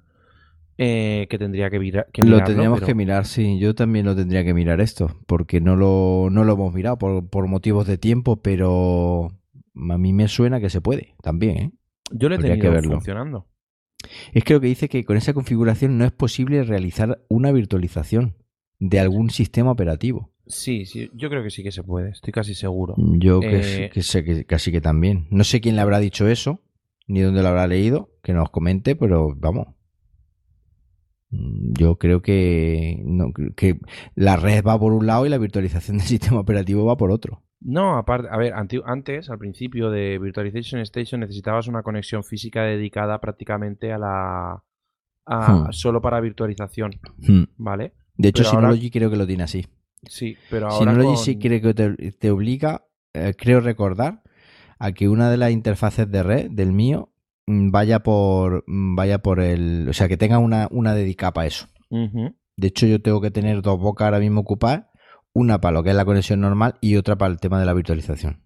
eh, 0.77 1.27
que 1.29 1.37
tendría 1.37 1.69
que, 1.69 1.79
que 2.11 2.23
Lo 2.23 2.43
tendríamos 2.43 2.79
pero- 2.79 2.87
que 2.87 2.95
mirar, 2.95 3.25
sí. 3.25 3.59
Yo 3.59 3.75
también 3.75 4.05
lo 4.05 4.15
tendría 4.15 4.43
que 4.43 4.53
mirar 4.53 4.81
esto, 4.81 5.15
porque 5.27 5.61
no 5.61 5.75
lo, 5.75 6.29
no 6.31 6.43
lo 6.43 6.53
hemos 6.53 6.73
mirado 6.73 6.97
por, 6.97 7.29
por 7.29 7.47
motivos 7.47 7.87
de 7.87 7.97
tiempo, 7.97 8.37
pero 8.41 9.27
a 9.89 9.97
mí 9.97 10.11
me 10.13 10.27
suena 10.27 10.59
que 10.59 10.69
se 10.69 10.81
puede 10.81 11.15
también, 11.21 11.57
¿eh? 11.57 11.71
Yo 12.11 12.27
lo 12.27 12.35
he 12.35 12.37
habría 12.37 12.55
que 12.55 12.61
tenido 12.61 12.73
verlo. 12.73 12.91
funcionando. 12.95 13.47
Es 14.33 14.43
que 14.43 14.53
lo 14.53 14.61
que 14.61 14.67
dice 14.67 14.89
que 14.89 15.03
con 15.05 15.17
esa 15.17 15.33
configuración 15.33 15.97
no 15.97 16.05
es 16.05 16.11
posible 16.11 16.63
realizar 16.63 17.23
una 17.29 17.51
virtualización 17.51 18.35
de 18.79 18.99
algún 18.99 19.29
sistema 19.29 19.71
operativo. 19.71 20.31
Sí, 20.45 20.85
sí, 20.85 21.09
yo 21.13 21.29
creo 21.29 21.41
que 21.41 21.49
sí 21.49 21.63
que 21.63 21.71
se 21.71 21.83
puede, 21.83 22.09
estoy 22.09 22.33
casi 22.33 22.53
seguro. 22.53 22.95
Yo 22.97 23.39
que, 23.39 23.85
Eh, 23.85 23.89
que 23.93 24.03
sé 24.03 24.23
que 24.25 24.45
casi 24.45 24.71
que 24.71 24.81
también. 24.81 25.27
No 25.29 25.43
sé 25.45 25.61
quién 25.61 25.75
le 25.75 25.81
habrá 25.81 25.99
dicho 25.99 26.27
eso, 26.27 26.61
ni 27.07 27.21
dónde 27.21 27.41
lo 27.41 27.47
habrá 27.49 27.65
leído, 27.67 28.11
que 28.21 28.33
nos 28.33 28.49
comente, 28.49 28.95
pero 28.97 29.33
vamos. 29.37 29.67
Mm, 31.29 31.73
Yo 31.77 31.97
creo 31.97 32.21
que, 32.21 33.01
no, 33.05 33.31
que 33.55 33.79
la 34.15 34.35
red 34.35 34.63
va 34.65 34.79
por 34.79 34.93
un 34.93 35.05
lado 35.07 35.25
y 35.25 35.29
la 35.29 35.37
virtualización 35.37 35.97
del 35.97 36.07
sistema 36.07 36.39
operativo 36.39 36.85
va 36.85 36.97
por 36.97 37.11
otro. 37.11 37.42
No, 37.65 37.97
aparte, 37.97 38.27
a 38.31 38.37
ver, 38.37 38.53
antes, 38.53 39.29
al 39.29 39.37
principio 39.37 39.89
de 39.89 40.19
Virtualization 40.19 40.81
Station, 40.81 41.21
necesitabas 41.21 41.67
una 41.67 41.81
conexión 41.83 42.23
física 42.23 42.63
dedicada 42.63 43.19
prácticamente 43.19 43.91
a 43.93 43.97
la. 43.97 44.63
a- 45.25 45.53
Hmm. 45.53 45.71
solo 45.71 46.01
para 46.01 46.19
virtualización, 46.19 46.91
Hmm. 47.25 47.43
¿vale? 47.57 47.93
De 48.17 48.27
hecho, 48.29 48.43
Pero 48.43 48.49
ahora- 48.49 48.67
Synology 48.67 48.91
creo 48.91 49.09
que 49.09 49.15
lo 49.15 49.25
tiene 49.25 49.43
así. 49.43 49.65
Sí, 50.03 50.35
pero 50.49 50.67
ahora. 50.67 50.91
Synology 50.91 51.15
con- 51.15 51.17
sí 51.17 51.39
creo 51.39 51.61
que 51.61 51.73
te, 51.73 52.11
te 52.11 52.29
obliga, 52.31 52.85
eh, 53.13 53.33
creo 53.37 53.61
recordar, 53.61 54.21
a 54.79 54.91
que 54.91 55.07
una 55.07 55.31
de 55.31 55.37
las 55.37 55.51
interfaces 55.51 56.11
de 56.11 56.23
red 56.23 56.51
del 56.51 56.73
mío 56.73 57.13
mm, 57.47 57.71
vaya 57.71 57.99
por 58.03 58.65
mm, 58.67 58.95
vaya 58.95 59.19
por 59.19 59.39
el, 59.39 59.87
o 59.89 59.93
sea, 59.93 60.09
que 60.09 60.17
tenga 60.17 60.39
una, 60.39 60.67
una 60.71 60.93
dedicada 60.93 61.31
para 61.31 61.47
eso. 61.47 61.67
De 61.89 62.67
hecho, 62.67 62.85
yo 62.85 63.01
tengo 63.01 63.21
que 63.21 63.31
tener 63.31 63.61
dos 63.61 63.79
bocas 63.79 64.05
ahora 64.05 64.19
mismo 64.19 64.41
ocupadas, 64.41 64.87
una 65.33 65.59
para 65.61 65.73
lo 65.73 65.83
que 65.83 65.89
es 65.89 65.95
la 65.95 66.05
conexión 66.05 66.41
normal 66.41 66.75
y 66.81 66.95
otra 66.95 67.17
para 67.17 67.31
el 67.31 67.39
tema 67.39 67.59
de 67.59 67.65
la 67.65 67.73
virtualización. 67.73 68.43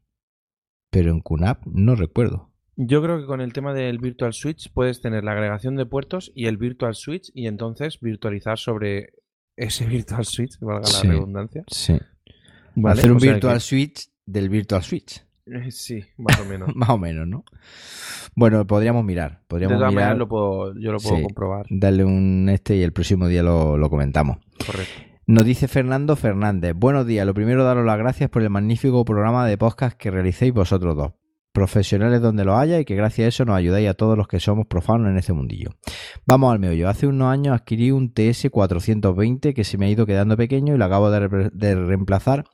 Pero 0.90 1.12
en 1.12 1.20
QNAP 1.22 1.66
no 1.66 1.96
recuerdo. 1.96 2.52
Yo 2.76 3.02
creo 3.02 3.20
que 3.20 3.26
con 3.26 3.42
el 3.42 3.54
tema 3.54 3.74
del 3.74 3.98
Virtual 3.98 4.34
Switch 4.34 4.72
puedes 4.72 5.02
tener 5.02 5.24
la 5.24 5.32
agregación 5.32 5.76
de 5.76 5.86
puertos 5.88 6.32
y 6.36 6.46
el 6.46 6.58
Virtual 6.58 6.94
Switch 6.96 7.32
y 7.34 7.48
entonces 7.48 8.00
virtualizar 8.00 8.58
sobre 8.58 9.14
ese 9.56 9.86
Virtual 9.88 10.26
Switch, 10.26 10.60
valga 10.60 10.86
Sí. 10.86 11.08
la 11.08 11.14
redundancia. 11.14 11.64
Sí. 11.68 11.98
¿vale? 12.76 13.00
Hacer 13.00 13.12
un 13.12 13.18
O 13.18 13.20
sea 13.20 13.32
virtual 13.34 13.54
que- 13.56 13.60
switch 13.60 14.10
del 14.26 14.50
virtual 14.50 14.84
switch. 14.84 15.26
Eh, 15.48 15.72
Sí, 15.72 16.04
más 16.18 16.40
o 16.40 16.46
menos. 16.46 16.70
Más 16.76 16.90
o 16.90 16.98
menos, 16.98 17.28
¿no? 17.28 17.44
Bueno, 18.36 18.68
podríamos 18.68 19.04
mirar. 19.04 19.40
De 19.40 19.46
Podríamos 19.48 19.78
todas 19.78 19.90
mirar, 19.92 20.04
maneras 20.10 20.18
lo 20.20 20.28
puedo, 20.28 20.74
yo 20.80 20.92
lo 20.92 21.00
puedo 21.00 21.16
Sí. 21.18 21.24
comprobar. 21.24 21.66
darle 21.70 22.04
un 22.06 22.48
este 22.50 22.76
y 22.76 22.84
el 22.84 22.92
próximo 22.94 23.28
día 23.28 23.42
lo, 23.42 23.78
lo 23.78 23.90
comentamos. 23.90 24.38
Correcto. 24.64 24.94
Nos 25.30 25.44
dice 25.44 25.68
Fernando 25.68 26.16
Fernández. 26.16 26.74
Buenos 26.74 27.06
días. 27.06 27.26
Lo 27.26 27.34
primero, 27.34 27.66
daros 27.66 27.86
las 27.86 27.98
gracias 27.98 28.30
por 28.30 28.44
el 28.44 28.50
magnífico 28.50 29.04
programa 29.04 29.46
de 29.46 29.58
podcast 29.58 29.98
que 29.98 30.10
realicéis 30.10 30.54
vosotros 30.54 30.96
dos. 30.96 31.12
Profesionales 31.52 32.22
donde 32.22 32.46
lo 32.46 32.56
haya 32.56 32.80
y 32.80 32.86
que 32.86 32.96
gracias 32.96 33.26
a 33.26 33.28
eso 33.28 33.44
nos 33.44 33.58
ayudáis 33.58 33.90
a 33.90 33.94
todos 33.94 34.18
los 34.18 34.30
que 34.30 34.40
somos 34.40 34.68
profanos 34.68 35.10
en 35.10 35.18
este 35.18 35.34
mundillo. 35.34 35.72
Vamos 36.26 36.54
al 36.54 36.60
meollo. 36.60 36.88
Hace 36.88 37.08
unos 37.08 37.28
años 37.28 37.60
adquirí 37.60 37.92
un 37.92 38.14
TS420 38.14 39.54
que 39.54 39.66
se 39.66 39.78
me 39.78 39.88
ha 39.88 39.90
ido 39.90 40.06
quedando 40.06 40.38
pequeño 40.38 40.76
y 40.76 40.78
lo 40.78 40.86
acabo 40.86 41.12
de, 41.12 41.50
de 41.52 41.76
reemplazar 41.76 42.46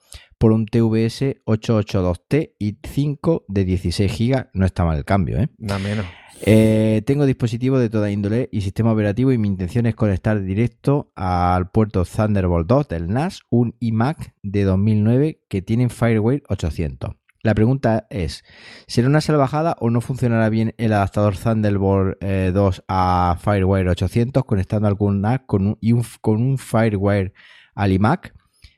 por 0.43 0.51
un 0.51 0.65
TVS 0.65 1.37
882T 1.45 2.55
y 2.59 2.77
5 2.83 3.45
de 3.47 3.63
16 3.63 4.11
GB. 4.11 4.47
No 4.51 4.65
está 4.65 4.83
mal 4.83 4.97
el 4.97 5.05
cambio, 5.05 5.39
¿eh? 5.39 5.47
Nada 5.57 5.79
menos. 5.79 6.05
Eh, 6.45 7.01
tengo 7.05 7.25
dispositivos 7.25 7.79
de 7.79 7.89
toda 7.89 8.11
índole 8.11 8.49
y 8.51 8.59
sistema 8.59 8.91
operativo 8.91 9.31
y 9.31 9.37
mi 9.37 9.47
intención 9.47 9.85
es 9.85 9.95
conectar 9.95 10.41
directo 10.43 11.13
al 11.15 11.71
puerto 11.71 12.03
Thunderbolt 12.03 12.67
2 12.67 12.87
del 12.89 13.07
NAS 13.07 13.39
un 13.49 13.77
iMac 13.79 14.33
de 14.43 14.65
2009 14.65 15.39
que 15.47 15.61
tiene 15.61 15.87
Firewire 15.87 16.43
800. 16.49 17.11
La 17.41 17.53
pregunta 17.55 18.05
es, 18.09 18.43
¿será 18.85 19.07
una 19.07 19.21
salvajada 19.21 19.77
o 19.79 19.89
no 19.91 20.01
funcionará 20.01 20.49
bien 20.49 20.73
el 20.77 20.91
adaptador 20.91 21.37
Thunderbolt 21.37 22.17
eh, 22.21 22.51
2 22.53 22.83
a 22.89 23.37
Firewire 23.41 23.89
800 23.91 24.43
conectando 24.43 24.89
algún 24.89 25.21
NAS 25.21 25.39
con 25.45 25.67
un, 25.67 25.77
y 25.79 25.93
un- 25.93 26.03
con 26.19 26.41
un 26.41 26.57
Firewire 26.57 27.31
al 27.75 27.93
iMac? 27.93 28.33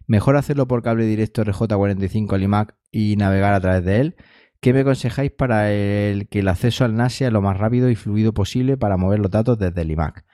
Mejor 0.07 0.37
hacerlo 0.37 0.67
por 0.67 0.83
cable 0.83 1.05
directo 1.05 1.43
RJ45 1.43 2.33
al 2.33 2.43
iMac 2.43 2.75
y 2.91 3.15
navegar 3.17 3.53
a 3.53 3.59
través 3.59 3.83
de 3.83 3.99
él. 4.01 4.15
¿Qué 4.59 4.73
me 4.73 4.81
aconsejáis 4.81 5.31
para 5.31 5.71
el 5.71 6.27
que 6.27 6.39
el 6.39 6.47
acceso 6.47 6.85
al 6.85 6.95
NAS 6.95 7.13
sea 7.13 7.31
lo 7.31 7.41
más 7.41 7.57
rápido 7.57 7.89
y 7.89 7.95
fluido 7.95 8.33
posible 8.33 8.77
para 8.77 8.97
mover 8.97 9.19
los 9.19 9.31
datos 9.31 9.59
desde 9.59 9.81
el 9.81 9.91
iMac? 9.91 10.25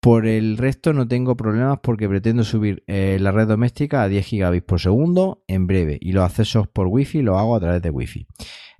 Por 0.00 0.26
el 0.26 0.58
resto 0.58 0.92
no 0.92 1.08
tengo 1.08 1.36
problemas 1.36 1.80
porque 1.82 2.08
pretendo 2.08 2.44
subir 2.44 2.84
eh, 2.86 3.18
la 3.20 3.32
red 3.32 3.48
doméstica 3.48 4.02
a 4.02 4.08
10 4.08 4.24
gigabits 4.24 4.64
por 4.64 4.80
segundo 4.80 5.42
en 5.48 5.66
breve 5.66 5.98
y 6.00 6.12
los 6.12 6.24
accesos 6.24 6.68
por 6.68 6.86
Wi-Fi 6.86 7.22
los 7.22 7.36
hago 7.36 7.56
a 7.56 7.60
través 7.60 7.82
de 7.82 7.90
Wi-Fi. 7.90 8.26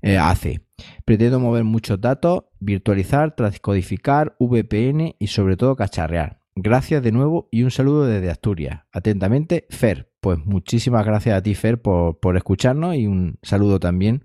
Eh, 0.01 0.17
AC. 0.17 0.63
Pretendo 1.05 1.41
mover 1.41 1.65
muchos 1.65 2.01
datos, 2.01 2.45
virtualizar, 2.61 3.35
transcodificar, 3.35 4.37
VPN 4.39 5.17
y 5.19 5.27
sobre 5.27 5.57
todo 5.57 5.75
cacharrear. 5.75 6.38
Gracias 6.61 7.03
de 7.03 7.13
nuevo 7.13 7.49
y 7.53 7.63
un 7.63 7.71
saludo 7.71 8.05
desde 8.07 8.31
Asturias. 8.31 8.83
Atentamente, 8.93 9.67
Fer. 9.71 10.11
Pues 10.21 10.39
muchísimas 10.45 11.07
gracias 11.07 11.37
a 11.37 11.43
ti, 11.43 11.55
Fer, 11.55 11.81
por, 11.81 12.19
por 12.19 12.37
escucharnos 12.37 12.97
y 12.97 13.07
un 13.07 13.39
saludo 13.43 13.79
también 13.79 14.25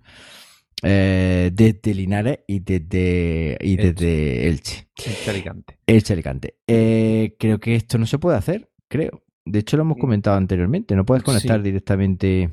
eh, 0.82 1.52
desde 1.54 1.94
Linares 1.94 2.40
y 2.48 2.60
desde, 2.62 3.58
y 3.62 3.76
desde 3.76 4.48
Elche. 4.48 4.88
Elche 4.98 5.30
Alicante. 5.30 5.80
Elche 5.86 6.14
Alicante. 6.14 6.56
Eh, 6.68 7.36
creo 7.40 7.60
que 7.60 7.76
esto 7.76 7.98
no 7.98 8.06
se 8.08 8.18
puede 8.18 8.38
hacer, 8.38 8.72
creo. 8.88 9.22
De 9.46 9.60
hecho, 9.60 9.78
lo 9.78 9.84
hemos 9.84 9.98
comentado 9.98 10.36
anteriormente. 10.38 10.96
No 10.96 11.06
puedes 11.06 11.24
conectar 11.24 11.58
Sí. 11.60 11.64
directamente, 11.64 12.50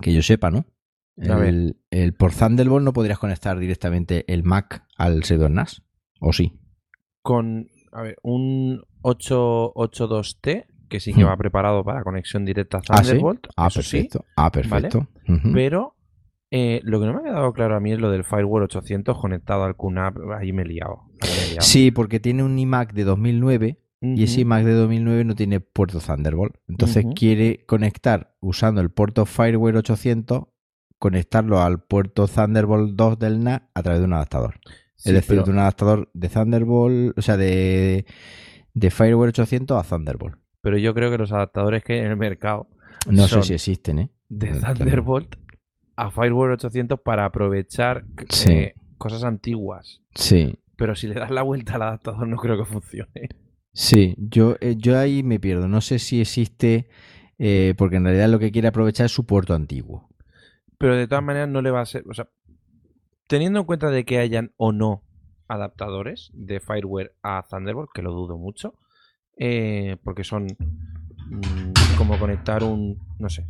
que 0.00 0.12
yo 0.12 0.22
sepa, 0.22 0.50
¿no? 0.50 0.66
El, 1.16 1.76
el- 1.90 2.12
por 2.14 2.32
Thunderbolt 2.32 2.84
no 2.84 2.92
podrías 2.92 3.18
conectar 3.18 3.58
directamente 3.58 4.24
el 4.32 4.42
Mac 4.42 4.84
al 4.96 5.22
servidor 5.24 5.50
NAS. 5.50 5.82
¿O 6.20 6.32
sí? 6.32 6.58
Con, 7.22 7.68
a 7.92 8.02
ver, 8.02 8.16
un 8.22 8.82
882T, 9.02 10.66
que 10.88 11.00
sí 11.00 11.12
que 11.14 11.24
Hmm. 11.24 11.28
va 11.28 11.36
preparado 11.36 11.84
para 11.84 12.02
conexión 12.02 12.44
directa 12.44 12.78
a 12.78 12.80
Ah, 12.88 13.02
¿sí? 13.02 13.10
Thunderbolt. 13.10 13.46
Ah, 13.56 13.70
sí, 13.70 13.76
perfecto. 13.78 14.24
Ah, 14.36 14.50
perfecto. 14.50 15.06
Pero 15.52 15.94
eh, 16.50 16.80
lo 16.82 16.98
que 17.00 17.06
no 17.06 17.12
me 17.14 17.20
ha 17.20 17.22
quedado 17.22 17.52
claro 17.52 17.76
a 17.76 17.80
mí 17.80 17.92
es 17.92 17.98
lo 18.00 18.10
del 18.10 18.24
Firewall 18.24 18.64
800 18.64 19.16
conectado 19.18 19.62
al 19.64 19.76
QNAP. 19.76 20.16
Ahí 20.38 20.52
me 20.52 20.62
he 20.62 20.66
liado. 20.66 21.02
ahí 21.20 21.30
me 21.30 21.44
he 21.44 21.48
liado. 21.50 21.60
Sí, 21.62 21.90
porque 21.92 22.18
tiene 22.18 22.42
un 22.42 22.58
iMac 22.58 22.92
de 22.92 23.04
2009 23.04 23.78
y 24.02 24.22
ese 24.24 24.40
iMac 24.40 24.64
de 24.64 24.72
2009 24.72 25.24
no 25.24 25.34
tiene 25.36 25.60
puerto 25.60 26.00
Thunderbolt. 26.00 26.56
Entonces 26.68 27.04
quiere 27.14 27.64
conectar 27.66 28.34
usando 28.40 28.80
el 28.80 28.90
puerto 28.90 29.26
Firewire 29.26 29.78
800, 29.78 30.44
conectarlo 30.98 31.60
al 31.60 31.82
puerto 31.84 32.26
Thunderbolt 32.26 32.94
2 32.96 33.18
del 33.18 33.44
NAS 33.44 33.62
a 33.74 33.82
través 33.82 34.00
de 34.00 34.06
un 34.06 34.14
adaptador. 34.14 34.58
Sí, 35.02 35.08
es 35.10 35.14
decir, 35.14 35.28
pero- 35.36 35.42
de 35.44 35.50
un 35.50 35.58
adaptador 35.58 36.10
de 36.14 36.28
Thunderbolt, 36.28 37.18
o 37.18 37.22
sea, 37.22 37.36
de, 37.36 38.04
de 38.74 38.90
Firewire 38.90 39.30
800 39.30 39.76
a 39.78 39.88
Thunderbolt. 39.88 40.36
Pero 40.62 40.76
yo 40.78 40.92
creo 40.94 41.10
que 41.10 41.18
los 41.18 41.32
adaptadores 41.32 41.82
que 41.82 41.94
hay 41.94 41.98
en 42.00 42.06
el 42.10 42.16
mercado 42.18 42.68
No 43.08 43.26
son 43.26 43.42
sé 43.42 43.48
si 43.48 43.54
existen, 43.54 43.98
¿eh? 43.98 44.10
de. 44.28 44.48
Thunderbolt 44.60 45.36
a 45.96 46.10
Firewall 46.10 46.52
800 46.52 47.00
para 47.00 47.24
aprovechar 47.24 48.04
Sí. 48.28 48.52
eh, 48.52 48.74
cosas 48.98 49.24
antiguas. 49.24 50.02
Sí, 50.14 50.54
Pero 50.76 50.94
si 50.94 51.08
le 51.08 51.14
das 51.14 51.30
la 51.30 51.42
vuelta 51.42 51.74
al 51.76 51.82
adaptador 51.82 52.26
no 52.28 52.36
creo 52.36 52.56
que 52.58 52.64
funcione. 52.64 53.28
sí. 53.72 54.14
Yo, 54.18 54.56
eh, 54.60 54.76
yo 54.78 54.98
ahí 54.98 55.22
me 55.22 55.38
pierdo. 55.40 55.66
No 55.68 55.80
sé 55.80 55.98
si 55.98 56.20
existe, 56.20 56.88
eh, 57.38 57.74
porque 57.78 57.96
en 57.96 58.04
realidad 58.04 58.28
lo 58.28 58.38
que 58.38 58.50
quiere 58.52 58.68
aprovechar 58.68 59.06
es 59.06 59.12
su 59.12 59.24
puerto 59.26 59.54
antiguo. 59.54 60.08
Pero 60.78 60.96
de 60.96 61.06
todas 61.06 61.24
maneras 61.24 61.48
no 61.48 61.60
le 61.62 61.70
va 61.70 61.80
a 61.82 61.86
ser... 61.86 62.04
O 62.08 62.14
sea, 62.14 62.28
teniendo 63.30 63.60
en 63.60 63.64
cuenta 63.64 63.90
de 63.90 64.04
que 64.04 64.18
hayan 64.18 64.52
o 64.56 64.72
no 64.72 65.04
adaptadores 65.46 66.30
de 66.34 66.58
Fireware 66.60 67.12
a 67.22 67.44
Thunderbolt, 67.48 67.90
que 67.94 68.02
lo 68.02 68.10
dudo 68.12 68.36
mucho, 68.36 68.74
eh, 69.38 69.96
porque 70.02 70.24
son 70.24 70.46
mm, 71.28 71.96
como 71.96 72.18
conectar 72.18 72.64
un, 72.64 72.98
no 73.20 73.28
sé, 73.30 73.46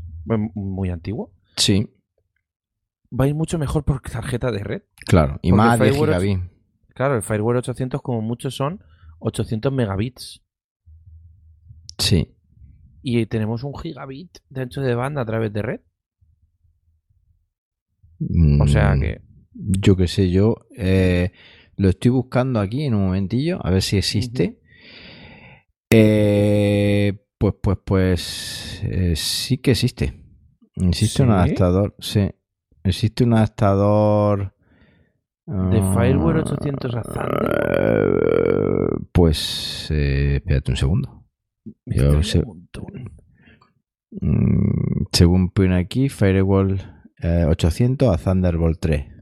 muy- 0.55 0.90
antiguo, 0.90 1.32
Sí, 1.57 1.89
va 3.11 3.24
a 3.24 3.28
ir 3.28 3.35
mucho 3.35 3.59
mejor 3.59 3.85
por 3.85 4.01
tarjeta 4.02 4.52
de 4.52 4.62
red. 4.62 4.82
claro. 5.07 5.39
Y 5.43 5.51
Porque 5.51 5.57
más 5.57 5.78
de 5.78 5.93
gigabit. 5.93 6.39
Claro, 6.94 7.16
el 7.16 7.23
Fireware 7.23 7.59
800 7.59 8.02
como 8.02 8.20
mucho 8.20 8.51
son 8.51 8.85
800 9.19 9.73
megabits. 9.73 10.43
Sí. 11.98 12.35
Y 13.02 13.24
tenemos 13.27 13.65
un 13.65 13.74
gigabit 13.74 14.39
de 14.51 14.61
ancho 14.61 14.82
de 14.82 14.94
banda 14.94 15.23
a 15.23 15.27
través 15.27 15.51
de 15.55 15.62
red. 15.62 15.81
O 18.61 18.66
sea 18.66 18.94
Mm, 18.94 19.01
que... 19.01 19.23
Yo 19.52 19.97
qué 19.97 20.06
sé, 20.06 20.31
yo 20.31 20.66
eh, 20.77 21.32
lo 21.77 21.89
estoy 21.89 22.10
buscando 22.10 22.60
aquí 22.60 22.85
en 22.85 22.94
un 22.94 23.06
momentillo, 23.06 23.59
a 23.64 23.70
ver 23.70 23.82
si 23.82 23.97
existe. 23.97 24.60
Eh, 25.90 27.27
pues, 27.39 27.55
pues, 27.60 27.78
pues, 27.85 28.82
eh, 28.85 29.14
sí 29.16 29.59
que 29.59 29.72
existe. 29.72 30.14
Existe 30.77 31.22
un 31.22 31.31
adaptador, 31.31 31.94
sí. 31.98 32.31
Existe 32.85 33.24
un 33.24 33.35
adaptador. 33.35 34.55
¿De 35.47 35.78
ah, 35.78 35.94
Fireware 35.94 36.40
800 36.40 36.94
a 36.94 37.02
eh, 37.81 38.89
Pues, 39.10 39.89
eh, 39.90 40.36
espérate 40.36 40.70
un 40.70 40.77
segundo. 40.77 41.24
Yo. 41.86 42.20
Mm, 44.12 45.06
según 45.12 45.51
pone 45.51 45.77
aquí, 45.77 46.09
Firewall 46.09 46.81
eh, 47.20 47.44
800 47.48 48.14
a 48.14 48.16
Thunderbolt 48.16 48.78
3. 48.81 49.20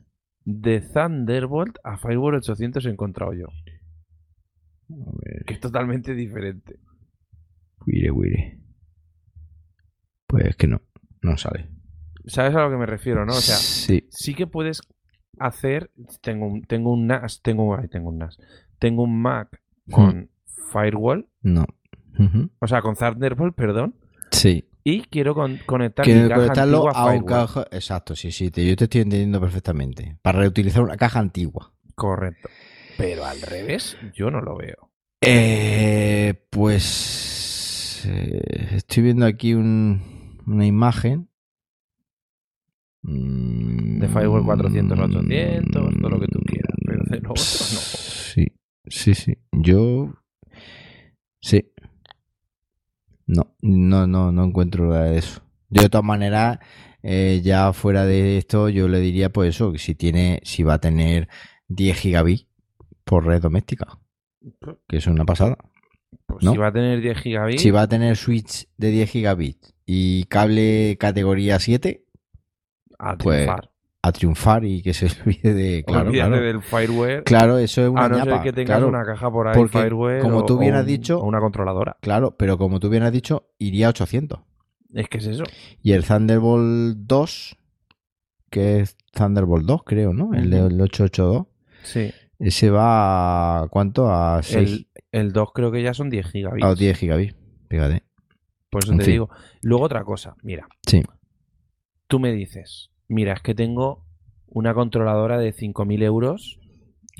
De 0.50 0.80
Thunderbolt 0.80 1.76
a 1.84 1.98
Fireware 1.98 2.38
800 2.38 2.86
he 2.86 2.88
encontrado 2.88 3.34
yo. 3.34 3.48
A 4.90 5.10
ver. 5.22 5.44
Que 5.44 5.52
es 5.52 5.60
totalmente 5.60 6.14
diferente. 6.14 6.80
Wire, 7.86 8.10
wire. 8.10 8.58
Pues 10.26 10.56
que 10.56 10.66
no, 10.66 10.80
no 11.20 11.36
sale. 11.36 11.68
¿Sabes 12.24 12.54
a 12.54 12.62
lo 12.62 12.70
que 12.70 12.78
me 12.78 12.86
refiero, 12.86 13.26
no? 13.26 13.32
O 13.32 13.40
sea, 13.40 13.56
sí. 13.56 14.06
sí 14.08 14.34
que 14.34 14.46
puedes 14.46 14.80
hacer. 15.38 15.90
Tengo 16.22 16.46
un, 16.46 16.62
tengo 16.62 16.94
un 16.94 17.06
NAS, 17.06 17.42
tengo, 17.42 17.76
ay, 17.76 17.88
tengo 17.88 18.08
un 18.08 18.16
NAS. 18.16 18.38
Tengo 18.78 19.02
un 19.02 19.20
Mac 19.20 19.60
con 19.90 20.30
Firewall, 20.72 21.28
No. 21.42 21.66
O 22.58 22.66
sea, 22.66 22.80
con 22.80 22.94
Thunderbolt, 22.94 23.54
perdón. 23.54 23.96
Sí. 24.30 24.66
Y 24.90 25.02
quiero 25.02 25.34
con- 25.34 25.58
conectar 25.66 26.02
Quiero 26.02 26.22
mi 26.22 26.28
caja 26.28 26.40
conectarlo 26.40 26.88
a 26.88 27.10
un 27.12 27.22
caja. 27.24 27.66
Exacto, 27.70 28.16
sí, 28.16 28.32
sí. 28.32 28.50
te- 28.50 28.66
yo 28.66 28.74
te 28.74 28.84
estoy 28.84 29.02
entendiendo 29.02 29.38
perfectamente. 29.38 30.16
Para 30.22 30.38
reutilizar 30.38 30.82
una 30.82 30.96
caja 30.96 31.18
antigua. 31.18 31.74
Correcto. 31.94 32.48
Pero 32.96 33.26
al 33.26 33.40
revés, 33.42 33.98
yo 34.14 34.30
no 34.30 34.40
lo 34.40 34.56
veo. 34.56 34.90
Eh, 35.20 36.32
pues. 36.50 38.02
eh, 38.06 38.68
estoy 38.76 39.02
viendo 39.02 39.26
aquí 39.26 39.52
un- 39.52 40.40
una 40.46 40.64
imagen. 40.64 41.28
Mm, 43.02 43.98
De 44.00 44.08
Firewall 44.08 44.44
400 44.44 44.98
800, 44.98 45.82
todo 46.00 46.08
lo 46.10 46.20
que 46.20 46.26
tú 46.28 46.38
quieras, 46.46 46.74
pero 46.86 47.02
de 47.04 47.20
lo 47.20 47.30
otro 47.30 47.42
no. 47.42 47.44
Sí, 47.44 48.46
sí, 48.86 49.14
sí. 49.14 49.34
Yo. 49.52 50.14
Sí. 51.40 51.62
No, 53.28 53.54
no, 53.60 54.06
no, 54.06 54.32
no 54.32 54.44
encuentro 54.44 54.88
nada 54.88 55.04
de 55.04 55.18
eso. 55.18 55.42
Yo, 55.68 55.82
de 55.82 55.90
todas 55.90 56.04
maneras, 56.04 56.58
eh, 57.02 57.40
ya 57.44 57.72
fuera 57.74 58.06
de 58.06 58.38
esto, 58.38 58.70
yo 58.70 58.88
le 58.88 59.00
diría, 59.00 59.30
pues 59.30 59.50
eso, 59.54 59.70
que 59.70 59.78
si 59.78 59.94
tiene, 59.94 60.40
si 60.44 60.62
va 60.62 60.74
a 60.74 60.80
tener 60.80 61.28
10 61.68 61.98
gigabits 61.98 62.46
por 63.04 63.26
red 63.26 63.42
doméstica, 63.42 63.98
que 64.88 64.96
es 64.96 65.06
una 65.06 65.26
pasada. 65.26 65.58
Pues 66.26 66.42
¿No? 66.42 66.52
si 66.52 66.58
va 66.58 66.68
a 66.68 66.72
tener 66.72 67.02
10 67.02 67.18
gigabits, 67.18 67.62
Si 67.62 67.70
va 67.70 67.82
a 67.82 67.88
tener 67.88 68.16
switch 68.16 68.66
de 68.78 68.90
10 68.90 69.10
gigabits 69.10 69.74
y 69.84 70.24
cable 70.24 70.96
categoría 70.98 71.58
7, 71.58 72.04
a 72.98 73.16
pues, 73.18 73.44
triunfar. 73.44 73.70
A 74.08 74.12
triunfar 74.12 74.64
y 74.64 74.82
que 74.82 74.92
se 74.94 75.06
olvide 75.24 75.54
de. 75.54 75.84
Claro, 75.84 76.10
claro. 76.10 76.40
del 76.40 76.62
Fireware. 76.62 77.24
Claro, 77.24 77.58
eso 77.58 77.82
es 77.82 77.88
una 77.88 78.04
a 78.04 78.08
no 78.08 78.16
ser 78.18 78.26
ñapa, 78.28 78.42
que 78.42 78.52
tengas 78.52 78.76
claro. 78.78 78.88
una 78.88 79.04
caja 79.04 79.30
por 79.30 79.48
ahí 79.48 79.54
Porque, 79.54 79.78
Fireware 79.78 80.20
como 80.20 80.44
tú 80.44 80.56
o 80.56 80.58
bien 80.58 80.74
has 80.74 80.86
dicho- 80.86 81.18
o 81.20 81.24
una 81.24 81.40
controladora. 81.40 81.96
Claro, 82.00 82.36
pero 82.36 82.58
como 82.58 82.80
tú 82.80 82.88
bien 82.90 83.02
has 83.04 83.12
dicho, 83.12 83.50
iría 83.58 83.86
a 83.86 83.90
800. 83.90 84.40
Es 84.94 85.08
que 85.08 85.18
es 85.18 85.26
eso. 85.26 85.44
Y 85.82 85.92
el 85.92 86.04
Thunderbolt 86.04 86.96
2, 86.98 87.56
que 88.50 88.80
es 88.80 88.96
Thunderbolt 89.12 89.66
2, 89.66 89.82
creo, 89.84 90.14
¿no? 90.14 90.32
El 90.34 90.52
el 90.52 90.80
882. 90.80 91.46
Sí. 91.82 92.10
Ese 92.38 92.70
va 92.70 93.62
a 93.64 93.68
¿cuánto? 93.68 94.10
A 94.12 94.42
6 94.42 94.70
El, 94.70 95.20
el 95.26 95.32
2 95.32 95.48
creo 95.52 95.70
que 95.72 95.82
ya 95.82 95.92
son 95.92 96.08
10 96.08 96.26
gigabits. 96.30 96.64
a 96.64 96.74
10 96.74 96.96
gigabits. 96.98 97.34
Fíjate. 97.68 98.04
Por 98.70 98.84
eso 98.84 98.92
En 98.92 98.98
te 98.98 99.04
fin. 99.04 99.12
digo. 99.12 99.30
Luego 99.62 99.84
otra 99.84 100.04
cosa, 100.04 100.36
mira. 100.42 100.68
Sí. 100.86 101.02
Tú 102.06 102.18
me 102.20 102.32
dices, 102.32 102.90
mira, 103.08 103.32
es 103.34 103.40
que 103.42 103.54
tengo 103.54 104.04
una 104.46 104.74
controladora 104.74 105.38
de 105.38 105.52
5.000 105.52 106.02
euros 106.02 106.58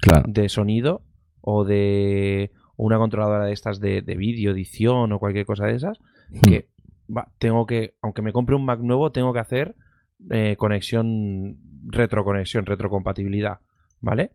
Claro. 0.00 0.24
de 0.28 0.48
sonido 0.48 1.02
o 1.40 1.64
de 1.64 2.52
una 2.76 2.98
controladora 2.98 3.46
de 3.46 3.52
estas 3.52 3.80
de, 3.80 4.00
de 4.02 4.16
vídeo, 4.16 4.52
edición 4.52 5.12
o 5.12 5.18
cualquier 5.18 5.44
cosa 5.46 5.66
de 5.66 5.74
esas, 5.74 5.98
que 6.42 6.68
va, 7.14 7.32
tengo 7.38 7.66
que, 7.66 7.94
aunque 8.00 8.22
me 8.22 8.32
compre 8.32 8.54
un 8.54 8.64
Mac 8.64 8.78
nuevo, 8.80 9.10
tengo 9.10 9.32
que 9.32 9.40
hacer 9.40 9.74
eh, 10.30 10.54
conexión, 10.56 11.56
retroconexión, 11.86 12.64
retrocompatibilidad, 12.66 13.58
¿vale? 14.00 14.32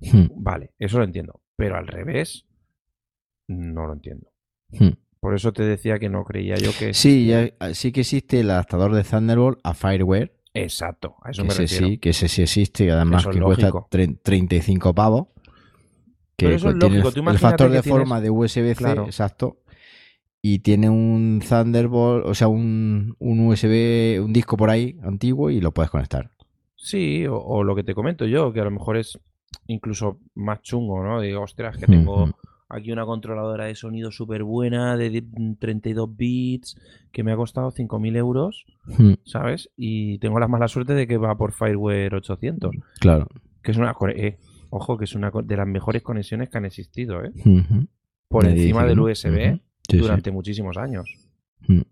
Hmm, 0.00 0.26
Vale, 0.36 0.70
eso 0.78 0.98
lo 0.98 1.04
entiendo. 1.04 1.40
Pero 1.56 1.76
al 1.76 1.86
revés, 1.86 2.46
no 3.48 3.86
lo 3.86 3.92
entiendo. 3.92 4.30
hmm. 4.70 4.90
Por 5.20 5.34
eso 5.34 5.52
te 5.52 5.62
decía 5.62 5.98
que 5.98 6.08
no 6.10 6.24
creía 6.24 6.56
yo 6.56 6.70
que... 6.78 6.92
Sí, 6.94 7.26
ya- 7.26 7.50
sí 7.74 7.92
que 7.92 8.00
existe 8.00 8.40
el 8.40 8.50
adaptador 8.50 8.94
de 8.94 9.04
Thunderbolt 9.04 9.58
a 9.64 9.72
Fireware. 9.74 10.33
Exacto, 10.54 11.16
a 11.22 11.30
eso 11.32 11.42
Que 11.42 11.48
me 11.48 11.52
ese 11.52 11.62
refiero. 11.62 11.86
sí, 11.88 11.98
que 11.98 12.10
ese 12.10 12.28
sí 12.28 12.42
existe, 12.42 12.84
y 12.84 12.88
además 12.88 13.22
Eso 13.22 13.30
que 13.30 13.40
cuesta 13.40 13.66
lógico. 13.68 13.88
tre- 13.90 14.18
35 14.22 14.94
pavos. 14.94 15.26
Que 16.36 16.46
Pero 16.46 16.56
eso 16.56 16.68
es 16.70 16.78
tiene 16.78 16.98
lógico, 16.98 17.30
el, 17.30 17.38
factor 17.38 17.70
de 17.70 17.80
tienes- 17.82 17.88
forma 17.98 18.20
de 18.20 18.30
USB-C, 18.30 18.74
Claro. 18.76 19.04
exacto. 19.04 19.58
Y 20.42 20.60
tiene 20.60 20.90
un 20.90 21.42
Thunderbolt, 21.48 22.26
o 22.26 22.34
sea, 22.34 22.48
un, 22.48 23.16
un 23.18 23.40
USB, 23.40 24.20
un 24.22 24.32
disco 24.32 24.56
por 24.56 24.70
ahí 24.70 24.96
antiguo 25.02 25.50
y 25.50 25.60
lo 25.60 25.72
puedes 25.72 25.90
conectar. 25.90 26.30
Sí, 26.76 27.26
o, 27.26 27.36
o 27.38 27.64
lo 27.64 27.74
que 27.74 27.82
te 27.82 27.94
comento 27.94 28.26
yo, 28.26 28.52
que 28.52 28.60
a 28.60 28.64
lo 28.64 28.70
mejor 28.70 28.96
es 28.98 29.18
incluso 29.68 30.18
más 30.34 30.60
chungo, 30.62 31.02
¿no? 31.02 31.20
Digo, 31.20 31.40
ostras, 31.42 31.76
que 31.78 31.86
tengo. 31.86 32.30
Aquí 32.76 32.92
una 32.92 33.04
controladora 33.06 33.66
de 33.66 33.74
sonido 33.74 34.10
súper 34.10 34.42
buena 34.44 34.96
de 34.96 35.10
di- 35.10 35.56
32 35.58 36.16
bits 36.16 36.76
que 37.12 37.22
me 37.22 37.32
ha 37.32 37.36
costado 37.36 37.70
5.000 37.70 38.16
euros, 38.16 38.64
Hmm, 38.98 39.14
¿sabes? 39.24 39.70
Y 39.76 40.18
tengo 40.18 40.38
la 40.40 40.48
mala 40.48 40.68
suerte 40.68 40.94
de 40.94 41.06
que 41.06 41.16
va 41.16 41.36
por 41.36 41.52
Fireware 41.52 42.14
800, 42.16 42.70
Claro. 43.00 43.28
que 43.62 43.70
es 43.70 43.76
una... 43.78 43.94
eh, 44.14 44.38
ojo, 44.70 44.98
que 44.98 45.04
es 45.04 45.14
una 45.14 45.30
de 45.30 45.56
las 45.56 45.66
mejores 45.66 46.02
conexiones 46.02 46.48
que 46.50 46.58
han 46.58 46.64
existido, 46.64 47.22
¿eh? 47.24 47.30
Por 48.28 48.44
Nadie 48.44 48.62
encima 48.62 48.84
del. 48.84 48.98
USB 48.98 49.60
sí. 49.88 49.96
durante 49.98 50.30
muchísimos 50.32 50.76
años. 50.76 51.04
Mm. 51.68 51.82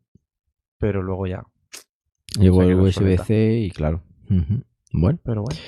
Pero 0.79 1.03
luego 1.03 1.27
ya. 1.29 1.45
Llegó 2.41 2.63
el. 2.63 2.75
USB-C 2.75 3.59
y 3.61 3.71
claro. 3.71 4.03
Bueno. 4.93 5.19
Pero 5.23 5.43
bueno. 5.43 5.61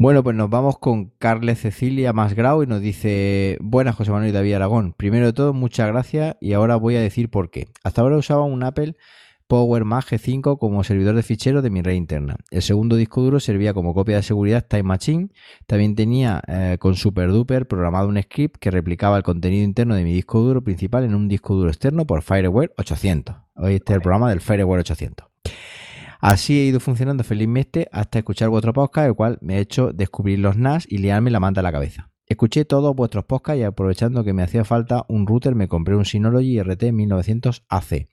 Bueno, 0.00 0.22
pues 0.22 0.36
nos 0.36 0.48
vamos 0.48 0.78
con 0.78 1.06
Carles 1.18 1.58
Cecilia 1.58 2.12
Masgrau 2.12 2.62
y 2.62 2.68
nos 2.68 2.80
dice, 2.80 3.58
buenas 3.60 3.96
José 3.96 4.12
Manuel 4.12 4.30
y 4.30 4.32
David 4.32 4.54
Aragón. 4.54 4.92
Primero 4.92 5.26
de 5.26 5.32
todo, 5.32 5.52
muchas 5.52 5.88
gracias 5.88 6.36
y 6.40 6.52
ahora 6.52 6.76
voy 6.76 6.94
a 6.94 7.00
decir 7.00 7.30
por 7.30 7.50
qué. 7.50 7.66
Hasta 7.82 8.02
ahora 8.02 8.16
usaba 8.16 8.44
un 8.44 8.62
Apple 8.62 8.94
Power 9.48 9.84
Mac 9.84 10.04
G5 10.04 10.56
como 10.56 10.84
servidor 10.84 11.16
de 11.16 11.24
ficheros 11.24 11.64
de 11.64 11.70
mi 11.70 11.82
red 11.82 11.94
interna. 11.94 12.36
El 12.52 12.62
segundo 12.62 12.94
disco 12.94 13.22
duro 13.22 13.40
servía 13.40 13.74
como 13.74 13.92
copia 13.92 14.14
de 14.14 14.22
seguridad 14.22 14.64
Time 14.68 14.84
Machine. 14.84 15.30
También 15.66 15.96
tenía 15.96 16.42
eh, 16.46 16.76
con 16.78 16.94
SuperDuper 16.94 17.66
programado 17.66 18.06
un 18.06 18.22
script 18.22 18.58
que 18.60 18.70
replicaba 18.70 19.16
el 19.16 19.24
contenido 19.24 19.64
interno 19.64 19.96
de 19.96 20.04
mi 20.04 20.12
disco 20.12 20.38
duro 20.38 20.62
principal 20.62 21.02
en 21.02 21.16
un 21.16 21.26
disco 21.26 21.56
duro 21.56 21.70
externo 21.70 22.06
por 22.06 22.22
Fireware 22.22 22.72
800. 22.78 23.34
Hoy 23.56 23.74
este 23.74 23.94
es 23.94 23.96
el 23.96 24.02
programa 24.02 24.30
del 24.30 24.40
Fireware 24.40 24.78
800. 24.78 25.26
Así 26.18 26.58
he 26.58 26.64
ido 26.64 26.80
funcionando 26.80 27.22
felizmente 27.22 27.88
hasta 27.92 28.18
escuchar 28.18 28.48
vuestro 28.48 28.72
podcast, 28.72 29.08
el 29.08 29.14
cual 29.14 29.38
me 29.40 29.54
ha 29.54 29.58
hecho 29.58 29.92
descubrir 29.92 30.40
los 30.40 30.56
NAS 30.56 30.86
y 30.88 30.98
liarme 30.98 31.30
la 31.30 31.40
manta 31.40 31.60
a 31.60 31.62
la 31.62 31.72
cabeza. 31.72 32.10
Escuché 32.26 32.64
todos 32.64 32.94
vuestros 32.94 33.24
podcasts 33.24 33.60
y 33.60 33.62
aprovechando 33.62 34.22
que 34.22 34.34
me 34.34 34.42
hacía 34.42 34.64
falta 34.64 35.04
un 35.08 35.26
router 35.26 35.54
me 35.54 35.68
compré 35.68 35.96
un 35.96 36.04
Synology 36.04 36.60
RT 36.60 36.92
1900 36.92 37.64
AC. 37.68 38.08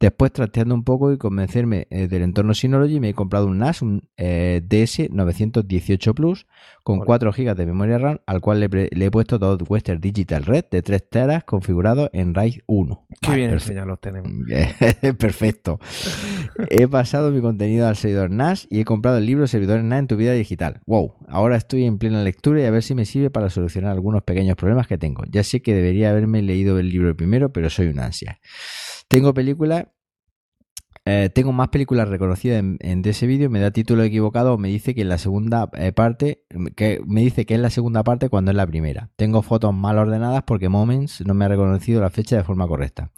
Después 0.00 0.32
trasteando 0.32 0.74
un 0.74 0.84
poco 0.84 1.12
y 1.12 1.18
convencerme 1.18 1.86
eh, 1.90 2.08
del 2.08 2.22
entorno 2.22 2.54
Synology 2.54 3.00
me 3.00 3.10
he 3.10 3.14
comprado 3.14 3.46
un 3.46 3.58
NAS, 3.58 3.82
un 3.82 4.08
eh, 4.16 4.60
DS 4.62 5.10
918 5.10 6.14
Plus 6.14 6.46
con 6.82 6.98
Ole. 6.98 7.06
4 7.06 7.32
GB 7.32 7.54
de 7.54 7.66
memoria 7.66 7.98
RAM 7.98 8.18
al 8.26 8.40
cual 8.40 8.60
le, 8.60 8.88
he 8.90 9.10
puesto 9.10 9.38
dos 9.38 9.62
Western 9.66 10.00
Digital 10.00 10.44
Red 10.44 10.66
de 10.70 10.82
3 10.82 11.08
teras 11.08 11.44
configurado 11.44 12.10
en 12.12 12.34
RAID 12.34 12.60
1. 12.66 13.06
Qué 13.20 13.34
bien 13.34 13.50
perfecto. 13.50 13.72
enseñados 13.72 14.00
tenemos. 14.00 14.30
Perfecto. 15.18 15.78
He 16.70 16.88
pasado 16.88 17.30
mi 17.30 17.40
contenido 17.40 17.86
al 17.86 17.96
servidor 17.96 18.30
NAS 18.30 18.66
y 18.70 18.80
he 18.80 18.84
comprado 18.84 19.18
el 19.18 19.26
libro 19.26 19.46
Servidores 19.46 19.84
NAS 19.84 20.00
en 20.00 20.06
tu 20.08 20.16
vida 20.16 20.32
digital. 20.32 20.80
Wow, 20.86 21.14
ahora 21.28 21.56
estoy 21.56 21.84
en 21.84 21.98
plena 21.98 22.22
lectura 22.22 22.60
y 22.60 22.64
a 22.64 22.70
ver 22.70 22.82
si 22.82 22.94
me 22.94 23.04
sirve 23.04 23.30
para 23.30 23.50
solucionar 23.50 23.92
algunos 23.92 24.22
pequeños 24.22 24.56
problemas 24.56 24.86
que 24.86 24.98
tengo. 24.98 25.24
Ya 25.30 25.42
sé 25.42 25.62
que 25.62 25.74
debería 25.74 26.10
haberme 26.10 26.42
leído 26.42 26.78
el 26.78 26.90
libro 26.90 27.16
primero, 27.16 27.52
pero 27.52 27.70
soy 27.70 27.86
un 27.86 28.00
ansia. 28.00 28.40
Tengo 29.14 29.32
películas 29.34 29.86
eh, 31.06 31.28
tengo 31.34 31.52
más 31.52 31.68
películas 31.68 32.08
reconocidas 32.08 32.58
en, 32.60 32.78
en 32.80 33.02
de 33.02 33.10
ese 33.10 33.26
vídeo, 33.26 33.50
me 33.50 33.60
da 33.60 33.70
título 33.70 34.02
equivocado 34.04 34.54
o 34.54 34.58
me 34.58 34.68
dice 34.68 34.94
que 34.94 35.02
en 35.02 35.10
la 35.10 35.18
segunda 35.18 35.68
eh, 35.74 35.92
parte, 35.92 36.44
que 36.76 36.98
me 37.06 37.20
dice 37.20 37.44
que 37.44 37.54
es 37.54 37.60
la 37.60 37.68
segunda 37.68 38.02
parte 38.02 38.30
cuando 38.30 38.50
es 38.52 38.56
la 38.56 38.66
primera. 38.66 39.10
Tengo 39.16 39.42
fotos 39.42 39.74
mal 39.74 39.98
ordenadas 39.98 40.44
porque 40.46 40.70
Moments 40.70 41.20
no 41.26 41.34
me 41.34 41.44
ha 41.44 41.48
reconocido 41.48 42.00
la 42.00 42.08
fecha 42.08 42.36
de 42.36 42.42
forma 42.44 42.66
correcta. 42.66 43.10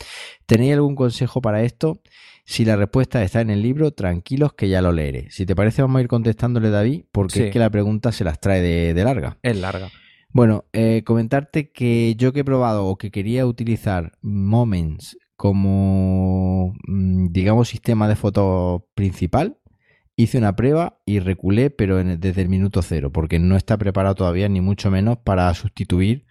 ¿Tenéis 0.46 0.72
algún 0.74 0.96
consejo 0.96 1.40
para 1.40 1.62
esto? 1.62 2.00
Si 2.44 2.64
la 2.64 2.74
respuesta 2.74 3.22
está 3.22 3.40
en 3.40 3.50
el 3.50 3.62
libro, 3.62 3.92
tranquilos 3.92 4.54
que 4.54 4.68
ya 4.68 4.82
lo 4.82 4.90
leeré. 4.90 5.28
Si 5.30 5.46
te 5.46 5.54
parece, 5.54 5.82
vamos 5.82 5.98
a 5.98 6.02
ir 6.02 6.08
contestándole, 6.08 6.70
David, 6.70 7.04
porque 7.12 7.34
Sí. 7.34 7.42
es 7.44 7.52
que 7.52 7.58
la 7.60 7.70
pregunta 7.70 8.10
se 8.10 8.24
las 8.24 8.40
trae 8.40 8.62
de, 8.62 8.94
de 8.94 9.04
larga. 9.04 9.38
Es 9.44 9.56
larga. 9.56 9.90
Bueno, 10.32 10.64
eh, 10.72 11.02
comentarte 11.06 11.70
que 11.70 12.16
yo 12.16 12.32
que 12.32 12.40
he 12.40 12.44
probado 12.44 12.84
o 12.86 12.96
que 12.98 13.12
quería 13.12 13.46
utilizar 13.46 14.12
Moments 14.22 15.16
como, 15.36 16.74
mm, 16.86 17.28
digamos, 17.32 17.68
sistema 17.68 18.08
de 18.08 18.16
foto 18.16 18.88
principal, 18.94 19.58
hice 20.16 20.38
una 20.38 20.56
prueba 20.56 20.98
y 21.06 21.20
reculé, 21.20 21.70
pero 21.70 22.00
en- 22.00 22.20
desde 22.20 22.42
el 22.42 22.48
minuto 22.48 22.82
cero, 22.82 23.12
porque 23.12 23.38
no 23.38 23.56
está 23.56 23.76
preparado 23.78 24.14
todavía, 24.14 24.48
ni 24.48 24.60
mucho 24.60 24.90
menos 24.90 25.18
para 25.18 25.52
sustituir 25.54 26.25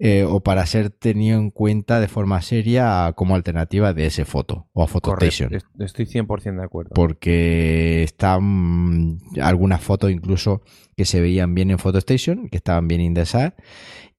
eh, 0.00 0.24
o 0.24 0.40
para 0.40 0.64
ser 0.66 0.90
tenido 0.90 1.38
en 1.38 1.50
cuenta 1.50 1.98
de 1.98 2.06
forma 2.08 2.40
seria 2.42 3.12
como 3.16 3.34
alternativa 3.34 3.92
de 3.92 4.06
ese 4.06 4.24
foto 4.24 4.68
o 4.72 4.82
a 4.82 4.86
PhotoStation 4.86 5.48
Correcto. 5.48 5.68
Est- 5.84 5.98
Estoy 5.98 6.06
100% 6.06 6.56
de 6.60 6.64
acuerdo. 6.64 6.90
porque 6.94 8.04
están 8.04 9.18
algunas 9.40 9.80
fotos 9.82 10.10
incluso 10.12 10.62
que 10.96 11.04
se 11.04 11.20
veían 11.20 11.54
bien 11.54 11.70
en 11.70 11.78
PhotoStation, 11.78 12.48
que 12.48 12.56
estaban 12.58 12.86
bien 12.88 13.00
indexadas 13.00 13.54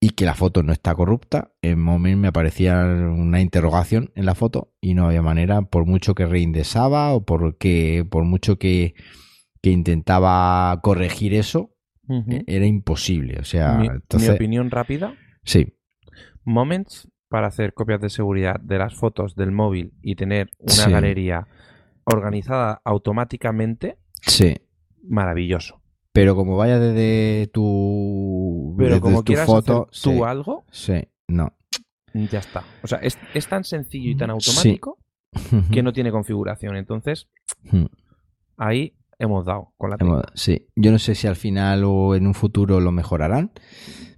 y 0.01 0.11
que 0.11 0.25
la 0.25 0.33
foto 0.35 0.63
no 0.63 0.71
está 0.73 0.95
corrupta. 0.95 1.51
En 1.61 1.79
Moment 1.79 2.19
me 2.21 2.27
aparecía 2.29 2.79
una 2.83 3.41
interrogación 3.41 4.11
en 4.15 4.25
la 4.25 4.35
foto 4.35 4.73
y 4.81 4.93
no 4.93 5.05
había 5.07 5.21
manera, 5.21 5.61
por 5.61 5.85
mucho 5.85 6.15
que 6.15 6.25
reindexaba 6.25 7.13
o 7.13 7.25
por, 7.25 7.57
que, 7.57 8.05
por 8.09 8.23
mucho 8.23 8.57
que, 8.57 8.95
que 9.61 9.71
intentaba 9.71 10.79
corregir 10.81 11.33
eso, 11.33 11.75
eh, 12.09 12.43
era 12.47 12.65
imposible. 12.65 13.37
O 13.39 13.43
sea, 13.45 13.73
mi, 13.73 13.87
mi 13.89 13.95
entonces, 13.95 14.29
opinión 14.31 14.71
rápida. 14.71 15.13
Sí, 15.43 15.73
Moments 16.43 17.07
para 17.27 17.47
hacer 17.47 17.73
copias 17.73 18.01
de 18.01 18.09
seguridad 18.09 18.59
de 18.59 18.77
las 18.79 18.95
fotos 18.95 19.35
del 19.35 19.51
móvil 19.51 19.93
y 20.01 20.15
tener 20.15 20.49
una 20.57 20.73
Sí. 20.73 20.91
galería 20.91 21.47
organizada 22.05 22.81
automáticamente, 22.83 23.97
sí. 24.21 24.55
maravilloso. 25.03 25.79
Pero 26.11 26.35
como 26.35 26.57
vaya 26.57 26.79
desde 26.79 27.47
tu, 27.53 28.73
Pero 28.77 28.89
desde 28.89 29.01
como 29.01 29.19
tu 29.19 29.25
quieras 29.25 29.45
foto, 29.45 29.87
hacer 29.91 30.01
tú 30.03 30.11
sí, 30.17 30.21
algo, 30.25 30.65
sí, 30.71 31.03
no. 31.27 31.53
ya 32.15 32.39
está. 32.39 32.63
O 32.81 32.87
sea, 32.87 32.97
es, 32.99 33.17
es 33.35 33.47
tan 33.47 33.63
sencillo 33.63 34.09
y 34.09 34.15
tan 34.17 34.29
Sí. 34.39 34.49
automático 34.51 34.97
que 35.71 35.83
no 35.83 35.93
tiene 35.93 36.09
configuración. 36.11 36.77
Entonces, 36.77 37.27
ahí 38.57 38.95
hemos 39.19 39.45
dado 39.45 39.73
con 39.77 39.91
la 39.91 39.97
Hemos-. 39.99 40.23
Sí, 40.33 40.67
yo 40.75 40.91
no 40.91 40.97
sé 40.99 41.13
si 41.13 41.27
al 41.27 41.35
final 41.35 41.83
o 41.85 42.15
en 42.15 42.25
un 42.25 42.33
futuro 42.33 42.79
lo 42.79 42.91
mejorarán, 42.91 43.51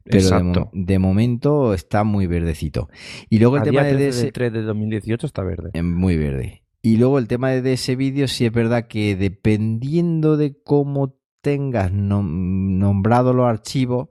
pero 0.03 0.17
de, 0.17 0.23
Exacto. 0.23 0.69
de 0.73 0.99
momento 0.99 1.73
está 1.73 2.03
muy 2.03 2.27
verdecito. 2.27 2.89
Y 3.29 3.39
luego 3.39 3.55
el 3.57 3.61
A 3.61 3.65
tema 3.65 3.83
día 3.83 3.91
de 3.91 3.97
13 3.97 4.07
DS, 4.17 4.21
del 4.23 4.33
3 4.33 4.53
de 4.53 4.61
2018 4.63 5.25
está 5.27 5.43
verde. 5.43 5.69
eh, 5.73 5.81
muy 5.83 6.17
verde. 6.17 6.63
Y 6.81 6.97
luego 6.97 7.19
el 7.19 7.27
tema 7.27 7.49
de 7.51 7.73
ese 7.73 7.95
vídeo, 7.95 8.27
sí 8.27 8.45
es 8.45 8.51
verdad 8.51 8.87
que 8.87 9.15
dependiendo 9.15 10.35
de 10.37 10.57
cómo 10.63 11.15
tengas 11.41 11.91
nom- 11.91 12.77
nombrado 12.79 13.33
los 13.33 13.45
archivos, 13.47 14.09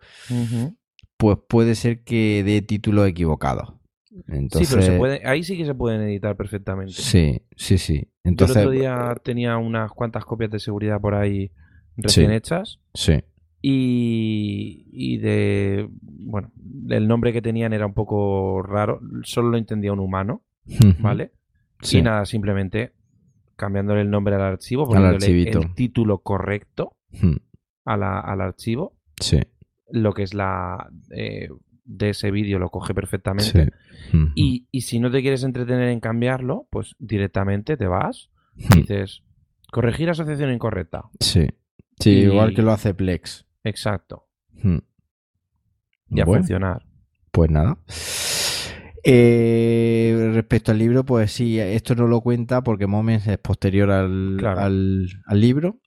pues 1.16 1.38
puede 1.48 1.74
ser 1.74 2.02
que 2.04 2.42
dé 2.44 2.62
títulos 2.62 3.08
equivocados. 3.08 3.74
Entonces, 4.28 4.68
sí, 4.68 4.74
pero 4.74 4.86
se 4.86 4.98
puede, 4.98 5.20
ahí 5.24 5.42
sí 5.44 5.56
que 5.56 5.64
se 5.64 5.74
pueden 5.74 6.00
editar 6.02 6.36
perfectamente. 6.36 6.92
Sí, 6.94 7.42
sí, 7.56 7.78
sí. 7.78 7.94
Yo 7.94 8.00
el 8.00 8.08
Entonces, 8.24 8.56
otro 8.58 8.70
día 8.70 9.14
tenía 9.22 9.56
unas 9.56 9.90
cuantas 9.92 10.24
copias 10.24 10.50
de 10.50 10.58
seguridad 10.58 11.00
por 11.00 11.14
ahí 11.14 11.50
recién 11.96 12.30
Sí. 12.30 12.36
hechas 12.36 12.78
sí. 12.94 13.14
Y, 13.62 14.86
y 14.92 15.18
de, 15.18 15.88
bueno, 16.02 16.50
el 16.88 17.06
nombre 17.08 17.32
que 17.32 17.42
tenían 17.42 17.72
era 17.72 17.86
un 17.86 17.94
poco 17.94 18.62
raro, 18.62 19.00
solo 19.22 19.50
lo 19.50 19.56
entendía 19.58 19.92
un 19.92 20.00
humano, 20.00 20.42
¿vale? 21.00 21.32
Sí. 21.82 21.98
Y 21.98 22.02
nada, 22.02 22.24
simplemente 22.26 22.92
cambiándole 23.56 24.00
el 24.02 24.10
nombre 24.10 24.34
al 24.34 24.42
archivo, 24.42 24.82
Al 24.82 24.88
poniéndole 24.88 25.16
archivito. 25.16 25.60
el 25.60 25.74
título 25.74 26.18
correcto 26.18 26.96
Hmm, 27.20 27.36
a 27.86 27.96
la- 27.96 28.20
al 28.20 28.40
archivo, 28.40 28.94
Sí. 29.20 29.40
lo 29.90 30.12
que 30.14 30.22
es 30.22 30.32
la 30.32 30.88
eh, 31.10 31.48
de 31.84 32.10
ese 32.10 32.30
vídeo 32.30 32.58
lo 32.60 32.70
coge 32.70 32.88
sí. 32.88 32.94
perfectamente. 32.94 33.72
Hmm, 34.12 34.26
Y, 34.36 34.68
y 34.70 34.82
si 34.82 35.00
no 35.00 35.10
te 35.10 35.20
quieres 35.22 35.42
entretener 35.42 35.88
en 35.88 35.98
cambiarlo, 36.00 36.68
pues 36.70 36.94
directamente 37.00 37.76
te 37.76 37.86
vas 37.88 38.30
hmm. 38.56 38.78
dices 38.78 39.22
corregir 39.72 40.08
asociación 40.10 40.52
incorrecta. 40.52 41.02
Sí. 41.18 41.48
Sí, 41.98 42.10
Y- 42.10 42.22
igual 42.26 42.54
que 42.54 42.62
lo 42.62 42.70
hace 42.72 42.94
Plex. 42.94 43.44
Exacto. 43.64 44.26
Hmm. 44.62 44.78
Y 46.10 46.20
a 46.20 46.24
Bueno, 46.24 46.42
funcionar. 46.42 46.82
Pues 47.30 47.50
nada. 47.50 47.78
Eh, 49.02 50.30
respecto 50.34 50.72
al 50.72 50.78
libro, 50.78 51.04
pues 51.04 51.32
sí, 51.32 51.58
esto 51.58 51.94
no 51.94 52.06
lo 52.06 52.20
cuenta 52.20 52.62
porque 52.62 52.86
Moments 52.86 53.26
es 53.28 53.38
posterior 53.38 53.90
al, 53.90 54.36
Claro. 54.38 54.60
al, 54.60 55.08
al 55.26 55.40
libro. 55.40 55.80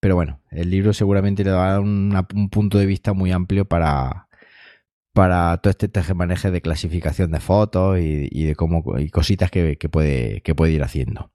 Pero 0.00 0.14
bueno, 0.16 0.40
el 0.50 0.70
libro 0.70 0.92
seguramente 0.92 1.44
le 1.44 1.50
da 1.50 1.78
un 1.80 2.48
punto 2.50 2.78
de 2.78 2.86
vista 2.86 3.12
muy 3.12 3.30
amplio 3.30 3.64
para, 3.66 4.28
para 5.12 5.56
todo 5.58 5.70
este 5.70 5.88
tejemaneje 5.88 6.50
de 6.50 6.60
clasificación 6.60 7.30
de 7.30 7.38
fotos 7.40 7.98
y, 8.00 8.28
y 8.30 8.44
de 8.44 8.54
cómo 8.56 8.82
y 8.98 9.10
cositas 9.10 9.50
que, 9.50 9.76
que 9.78 9.88
puede, 9.88 10.40
que 10.42 10.54
puede 10.56 10.72
ir 10.72 10.82
haciendo. 10.82 11.30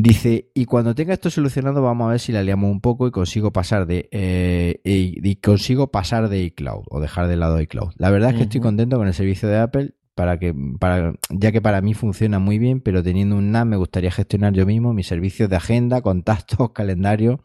Dice, 0.00 0.52
y 0.54 0.66
cuando 0.66 0.94
tenga 0.94 1.12
esto 1.12 1.28
solucionado, 1.28 1.82
vamos 1.82 2.06
a 2.06 2.10
ver 2.12 2.20
si 2.20 2.30
la 2.30 2.44
liamos 2.44 2.70
un 2.70 2.80
poco 2.80 3.08
y 3.08 3.10
consigo 3.10 3.52
pasar 3.52 3.84
de 3.84 4.08
eh, 4.12 4.80
y, 4.84 5.28
y 5.28 5.36
consigo 5.40 5.90
pasar 5.90 6.28
de 6.28 6.40
iCloud 6.44 6.84
o 6.88 7.00
dejar 7.00 7.26
de 7.26 7.34
lado 7.34 7.60
iCloud. 7.60 7.94
La 7.96 8.08
verdad 8.10 8.30
es 8.30 8.36
que 8.36 8.42
estoy 8.44 8.60
contento 8.60 8.96
con 8.96 9.08
el 9.08 9.14
servicio 9.14 9.48
de 9.48 9.58
Apple 9.58 9.94
para 10.14 10.38
que 10.38 10.54
para 10.78 11.14
ya 11.30 11.50
que 11.50 11.60
para 11.60 11.80
mí 11.80 11.94
funciona 11.94 12.38
muy 12.38 12.60
bien, 12.60 12.80
pero 12.80 13.02
teniendo 13.02 13.34
un 13.34 13.50
NAS 13.50 13.66
me 13.66 13.76
gustaría 13.76 14.12
gestionar 14.12 14.52
yo 14.52 14.66
mismo 14.66 14.92
mis 14.92 15.08
servicios 15.08 15.50
de 15.50 15.56
agenda, 15.56 16.00
contactos, 16.00 16.70
calendario, 16.74 17.40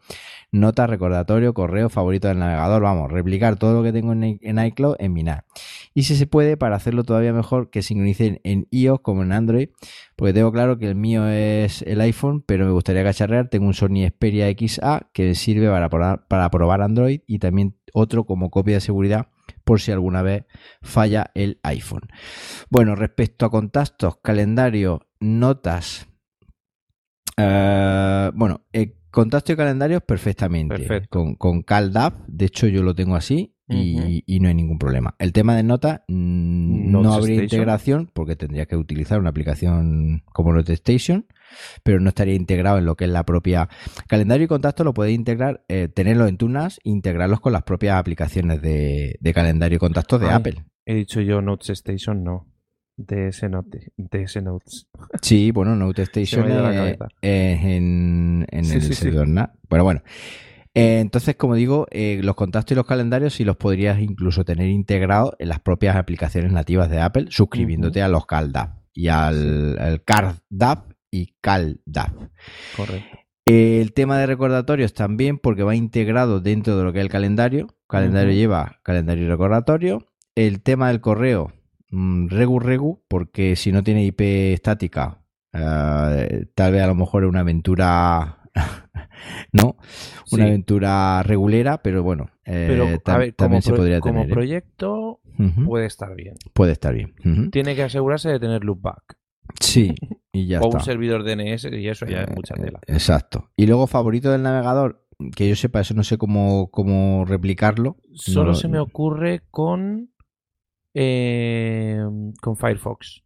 notas, 0.52 0.88
recordatorio, 0.88 1.54
correo, 1.54 1.88
favorito 1.88 2.28
del 2.28 2.38
navegador, 2.38 2.82
vamos, 2.82 3.10
replicar 3.10 3.56
todo 3.56 3.74
lo 3.74 3.82
que 3.82 3.92
tengo 3.92 4.12
en 4.12 4.58
iCloud 4.64 4.94
en 5.00 5.12
mi 5.12 5.24
NAS. 5.24 5.42
Y 5.96 6.02
si 6.02 6.16
se 6.16 6.26
puede, 6.26 6.56
para 6.56 6.74
hacerlo 6.74 7.04
todavía 7.04 7.32
mejor, 7.32 7.70
que 7.70 7.80
sincronicen 7.80 8.40
en 8.42 8.66
iOS 8.72 9.00
como 9.00 9.22
en 9.22 9.30
Android, 9.30 9.68
porque 10.16 10.32
tengo 10.32 10.50
claro 10.50 10.76
que 10.76 10.88
el 10.88 10.96
mío 10.96 11.28
es 11.28 11.82
el 11.82 12.00
iPhone, 12.00 12.42
pero 12.44 12.66
me 12.66 12.72
gustaría 12.72 13.04
cacharrear. 13.04 13.48
Tengo 13.48 13.66
un 13.66 13.74
Sony 13.74 14.04
Xperia 14.08 14.48
XA 14.50 15.08
que 15.12 15.36
sirve 15.36 15.68
para 15.68 15.88
probar, 15.88 16.26
para 16.26 16.50
probar 16.50 16.82
Android 16.82 17.20
y 17.28 17.38
también 17.38 17.76
otro 17.92 18.24
como 18.24 18.50
copia 18.50 18.74
de 18.74 18.80
seguridad 18.80 19.28
por 19.62 19.80
si 19.80 19.92
alguna 19.92 20.22
vez 20.22 20.44
falla 20.82 21.30
el 21.34 21.60
iPhone. 21.62 22.08
Bueno, 22.70 22.96
respecto 22.96 23.46
a 23.46 23.50
contactos, 23.50 24.16
calendario, 24.20 25.06
notas. 25.20 26.08
eh, 27.36 28.32
bueno, 28.34 28.62
eh, 28.72 28.96
contacto 29.12 29.52
y 29.52 29.56
calendarios 29.56 30.02
perfectamente. 30.02 30.76
Perfecto. 30.76 31.20
Con, 31.20 31.36
con 31.36 31.62
CalDAV, 31.62 32.26
de 32.26 32.46
hecho 32.46 32.66
yo 32.66 32.82
lo 32.82 32.96
tengo 32.96 33.14
así 33.14 33.53
y, 33.68 34.22
y 34.26 34.40
no 34.40 34.48
hay 34.48 34.54
ningún 34.54 34.78
problema. 34.78 35.14
El 35.18 35.32
tema 35.32 35.56
de 35.56 35.62
notas, 35.62 36.00
mm, 36.08 36.90
no 36.90 37.02
Notes 37.02 37.18
habría 37.18 37.34
Station. 37.42 37.60
integración 37.60 38.10
porque 38.12 38.36
tendría 38.36 38.66
que 38.66 38.76
utilizar 38.76 39.18
una 39.18 39.30
aplicación 39.30 40.22
como 40.32 40.52
NoteStation, 40.52 41.26
pero 41.82 42.00
no 42.00 42.08
estaría 42.08 42.34
integrado 42.34 42.78
en 42.78 42.84
lo 42.84 42.96
que 42.96 43.04
es 43.04 43.10
la 43.10 43.24
propia 43.24 43.68
calendario 44.08 44.44
y 44.44 44.48
contacto. 44.48 44.84
Lo 44.84 44.92
puedes 44.94 45.14
integrar, 45.14 45.64
eh, 45.68 45.88
tenerlos 45.88 46.28
en 46.28 46.36
tu 46.36 46.48
NAS, 46.48 46.78
e 46.84 46.90
integrarlos 46.90 47.40
con 47.40 47.52
las 47.52 47.62
propias 47.62 47.96
aplicaciones 47.96 48.60
de, 48.60 49.16
de 49.20 49.34
calendario 49.34 49.76
y 49.76 49.78
contactos 49.78 50.20
de 50.20 50.26
Ay. 50.28 50.32
Apple. 50.34 50.64
He 50.86 50.94
dicho 50.94 51.20
yo 51.22 51.40
Notes 51.40 51.70
Station, 51.70 52.22
no. 52.22 52.46
DS, 52.96 53.48
note, 53.50 53.92
DS 53.96 54.40
Notes. 54.40 54.86
Sí, 55.20 55.50
bueno, 55.50 55.74
NoteStation 55.74 56.48
la 56.62 56.90
es, 56.90 56.98
en, 57.22 58.46
en 58.50 58.64
Sí, 58.64 58.74
el 58.74 58.82
sí, 58.82 58.88
sí. 58.88 58.94
servidor 58.94 59.26
NAS. 59.26 59.50
Bueno, 59.68 59.82
bueno. 59.84 60.02
Eh, 60.74 60.98
entonces, 61.00 61.36
como 61.36 61.54
digo, 61.54 61.86
eh, 61.90 62.20
los 62.22 62.34
contactos 62.34 62.72
y 62.72 62.74
los 62.74 62.86
calendarios 62.86 63.34
sí 63.34 63.44
los 63.44 63.56
podrías 63.56 64.00
incluso 64.00 64.44
tener 64.44 64.68
integrados 64.68 65.34
en 65.38 65.48
las 65.48 65.60
propias 65.60 65.96
aplicaciones 65.96 66.52
nativas 66.52 66.90
de 66.90 67.00
Apple, 67.00 67.26
suscribiéndote 67.30 68.02
a 68.02 68.08
los 68.08 68.26
CalDAV 68.26 68.70
y 68.92 69.08
al, 69.08 69.78
al 69.78 70.02
CardDAV 70.02 70.94
y 71.10 71.34
CalDAV. 71.40 72.30
Correcto. 72.76 73.18
El 73.46 73.92
tema 73.92 74.18
de 74.18 74.26
recordatorios 74.26 74.94
también, 74.94 75.38
porque 75.38 75.62
va 75.62 75.76
integrado 75.76 76.40
dentro 76.40 76.78
de 76.78 76.84
lo 76.84 76.92
que 76.92 77.00
es 77.00 77.04
el 77.04 77.10
calendario. 77.10 77.68
Calendario 77.86 78.32
lleva 78.32 78.80
calendario 78.82 79.24
y 79.24 79.28
recordatorio. 79.28 80.06
El 80.34 80.62
tema 80.62 80.88
del 80.88 81.02
correo, 81.02 81.52
mm, 81.90 82.28
regu 82.28 82.58
regu, 82.58 83.04
porque 83.06 83.54
si 83.54 83.70
no 83.70 83.84
tiene 83.84 84.04
IP 84.04 84.54
estática, 84.54 85.22
eh, 85.52 86.46
tal 86.54 86.72
vez 86.72 86.82
a 86.82 86.86
lo 86.86 86.94
mejor 86.94 87.24
es 87.24 87.28
una 87.28 87.40
aventura, 87.40 88.43
¿no? 89.52 89.76
Una 90.32 90.44
Sí. 90.44 90.48
aventura 90.50 91.22
regulera, 91.22 91.82
pero 91.82 92.02
bueno, 92.02 92.30
eh, 92.44 92.66
Pero, 92.68 92.84
ver, 92.86 93.00
como, 93.02 93.32
también 93.36 93.62
se 93.62 93.72
podría 93.72 94.00
como 94.00 94.14
tener. 94.20 94.28
¿eh? 94.30 94.32
proyecto 94.32 95.20
puede 95.66 95.86
estar 95.86 96.14
bien. 96.14 96.34
Puede 96.52 96.72
estar 96.72 96.94
bien. 96.94 97.14
Tiene 97.50 97.74
que 97.74 97.82
asegurarse 97.82 98.28
de 98.30 98.38
tener 98.40 98.64
loopback. 98.64 99.16
Sí, 99.60 99.94
y 100.32 100.46
ya 100.46 100.60
o 100.60 100.64
está. 100.64 100.78
un 100.78 100.84
servidor 100.84 101.22
DNS 101.24 101.64
y 101.72 101.88
eso 101.88 102.06
ya 102.06 102.22
es 102.22 102.30
mucha 102.34 102.54
Eh, 102.56 102.62
tela. 102.62 102.80
Exacto. 102.86 103.50
Y 103.56 103.66
luego 103.66 103.86
favorito 103.86 104.30
del 104.30 104.42
navegador, 104.42 105.06
que 105.36 105.48
yo 105.48 105.54
sepa, 105.56 105.80
eso 105.80 105.94
no 105.94 106.02
sé 106.02 106.16
cómo, 106.18 106.70
cómo 106.70 107.24
replicarlo. 107.26 107.98
Solo 108.14 108.50
No- 108.50 108.54
se 108.54 108.68
me 108.68 108.78
ocurre 108.78 109.42
con 109.50 110.10
eh, 110.94 112.00
con 112.40 112.56
Firefox. 112.56 113.22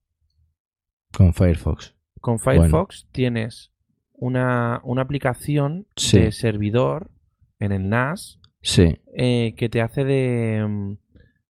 Con 1.13 1.35
Firefox. 1.35 1.95
Con 2.21 2.39
Firefox 2.39 3.07
tienes 3.13 3.73
una, 4.19 4.81
una 4.85 5.03
aplicación 5.03 5.87
Sí. 5.97 6.19
de 6.21 6.33
servidor 6.33 7.11
en 7.59 7.73
el 7.73 7.89
NAS 7.89 8.41
Sí, 8.61 8.99
eh, 9.17 9.55
que 9.57 9.69
te 9.69 9.81
hace 9.81 10.05
de 10.05 10.67
mm, 10.69 10.97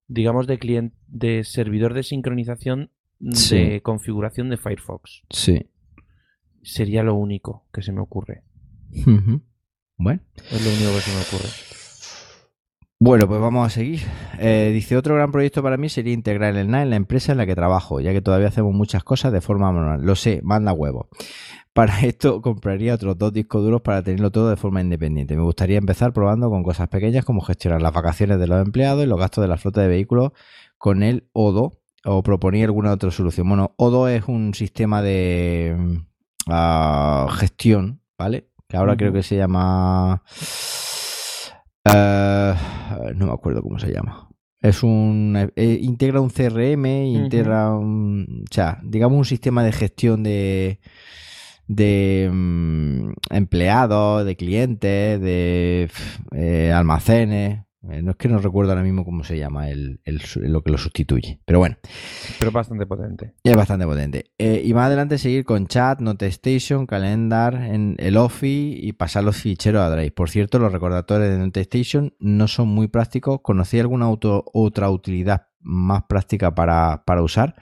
digamos 0.09 0.47
de 0.47 0.59
cliente 0.59 0.97
de 1.09 1.43
servidor 1.45 1.95
de 1.95 2.03
sincronización 2.03 2.90
de 3.19 3.36
Sí. 3.36 3.81
configuración 3.82 4.49
de 4.51 4.57
Firefox. 4.59 5.23
sí. 5.31 5.70
Sería 6.62 7.03
lo 7.03 7.15
único 7.15 7.66
que 7.73 7.81
se 7.82 7.93
me 7.93 8.01
ocurre. 8.01 8.43
Bueno. 9.97 10.20
Es 10.36 10.65
lo 10.65 10.70
único 10.70 10.93
que 10.95 11.01
se 11.01 11.15
me 11.15 11.23
ocurre. 11.23 11.49
Bueno, 13.00 13.28
pues 13.28 13.40
vamos 13.40 13.64
a 13.64 13.70
seguir. 13.70 14.00
Eh, 14.40 14.72
dice, 14.74 14.96
otro 14.96 15.14
gran 15.14 15.30
proyecto 15.30 15.62
para 15.62 15.76
mí 15.76 15.88
sería 15.88 16.12
integrar 16.12 16.56
el 16.56 16.68
NAS 16.68 16.82
en 16.82 16.90
la 16.90 16.96
empresa 16.96 17.30
en 17.30 17.38
la 17.38 17.46
que 17.46 17.54
trabajo, 17.54 18.00
ya 18.00 18.12
que 18.12 18.20
todavía 18.20 18.48
hacemos 18.48 18.74
muchas 18.74 19.04
cosas 19.04 19.32
de 19.32 19.40
forma 19.40 19.70
manual. 19.70 20.02
Lo 20.02 20.16
sé, 20.16 20.40
manda 20.42 20.72
huevo. 20.72 21.08
Para 21.72 22.00
esto 22.00 22.42
compraría 22.42 22.94
otros 22.94 23.16
dos 23.16 23.32
discos 23.32 23.62
duros 23.62 23.82
para 23.82 24.02
tenerlo 24.02 24.32
todo 24.32 24.50
de 24.50 24.56
forma 24.56 24.80
independiente. 24.80 25.36
Me 25.36 25.44
gustaría 25.44 25.78
empezar 25.78 26.12
probando 26.12 26.50
con 26.50 26.64
cosas 26.64 26.88
pequeñas 26.88 27.24
como 27.24 27.40
gestionar 27.40 27.80
las 27.80 27.92
vacaciones 27.92 28.40
de 28.40 28.48
los 28.48 28.60
empleados 28.66 29.04
y 29.04 29.06
los 29.06 29.16
gastos 29.16 29.42
de 29.42 29.48
la 29.48 29.58
flota 29.58 29.82
de 29.82 29.86
vehículos 29.86 30.32
con 30.76 31.04
el 31.04 31.28
Odo 31.32 31.78
o 32.04 32.24
proponía 32.24 32.64
alguna 32.64 32.90
otra 32.90 33.12
solución. 33.12 33.48
Bueno, 33.48 33.74
Odo 33.76 34.08
es 34.08 34.24
un 34.26 34.54
sistema 34.54 35.02
de 35.02 35.76
mm, 35.78 35.96
ah, 36.48 37.28
gestión, 37.38 38.00
¿vale? 38.18 38.48
Que 38.66 38.76
ahora 38.76 38.96
creo 38.96 39.12
que 39.12 39.22
se 39.22 39.36
llama... 39.36 40.24
eh, 41.94 42.55
no 43.15 43.27
me 43.27 43.32
acuerdo 43.32 43.62
cómo 43.62 43.78
se 43.78 43.93
llama. 43.93 44.28
Es 44.60 44.82
un... 44.82 45.51
eh, 45.55 45.78
integra 45.81 46.20
un 46.20 46.31
CRM, 46.31 46.86
integra 46.86 47.70
un... 47.73 48.44
O 48.51 48.55
sea, 48.55 48.81
digamos 48.82 49.19
un 49.19 49.24
sistema 49.24 49.62
de 49.62 49.73
gestión 49.73 50.23
de 50.23 50.81
de 51.69 52.31
mm, 52.32 53.10
empleados, 53.31 54.24
de 54.24 54.36
clientes, 54.36 55.20
de 55.20 55.90
eh, 56.32 56.73
almacenes. 56.73 57.68
Eh, 57.90 58.02
no 58.02 58.10
es 58.10 58.16
que 58.16 58.28
no 58.28 58.38
recuerdo 58.38 58.72
ahora 58.72 58.82
mismo 58.82 59.05
cómo 59.05 59.22
se 59.22 59.38
llama 59.38 59.68
el, 59.70 60.00
el 60.05 60.20
lo 60.36 60.62
que 60.62 60.72
lo 60.72 60.78
sustituye. 60.78 61.40
Pero 61.44 61.60
bueno, 61.60 61.76
Pero 62.40 62.48
es 62.48 62.52
bastante 62.55 62.86
potente. 62.86 63.34
es 63.44 63.56
bastante 63.56 63.86
potente. 63.86 64.32
Eh, 64.36 64.62
y 64.64 64.74
más 64.74 64.86
adelante 64.86 65.16
seguir 65.16 65.44
con 65.44 65.68
chat, 65.68 66.00
NoteStation, 66.00 66.86
Calendar, 66.86 67.55
en 67.55 67.94
el 67.98 68.16
Office 68.16 68.78
y 68.80 68.92
pasar 68.94 69.22
los 69.22 69.36
ficheros 69.36 69.80
a 69.82 69.90
Drive. 69.90 70.10
Por 70.10 70.28
cierto, 70.28 70.59
los 70.59 70.72
recordatorios 70.72 71.30
de 71.30 71.38
NoteStation 71.38 72.14
no 72.18 72.48
son 72.48 72.66
muy 72.68 72.88
prácticos. 72.88 73.40
¿Conocí 73.42 73.78
alguna 73.78 74.06
auto- 74.06 74.44
otra 74.52 74.90
utilidad 74.90 75.46
más 75.60 76.02
práctica 76.09 76.55
para, 76.55 77.05
para 77.06 77.22
usar? 77.22 77.55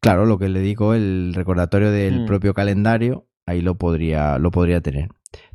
Claro, 0.00 0.26
lo 0.26 0.38
que 0.38 0.48
le 0.50 0.60
digo, 0.60 0.92
el 0.94 1.32
recordatorio 1.34 1.90
del 1.90 2.22
Mm. 2.22 2.26
propio 2.26 2.52
calendario, 2.54 3.26
ahí 3.46 3.62
lo 3.62 3.76
podría, 3.78 4.38
lo 4.38 4.50
podría 4.50 4.80
tener. 4.82 5.08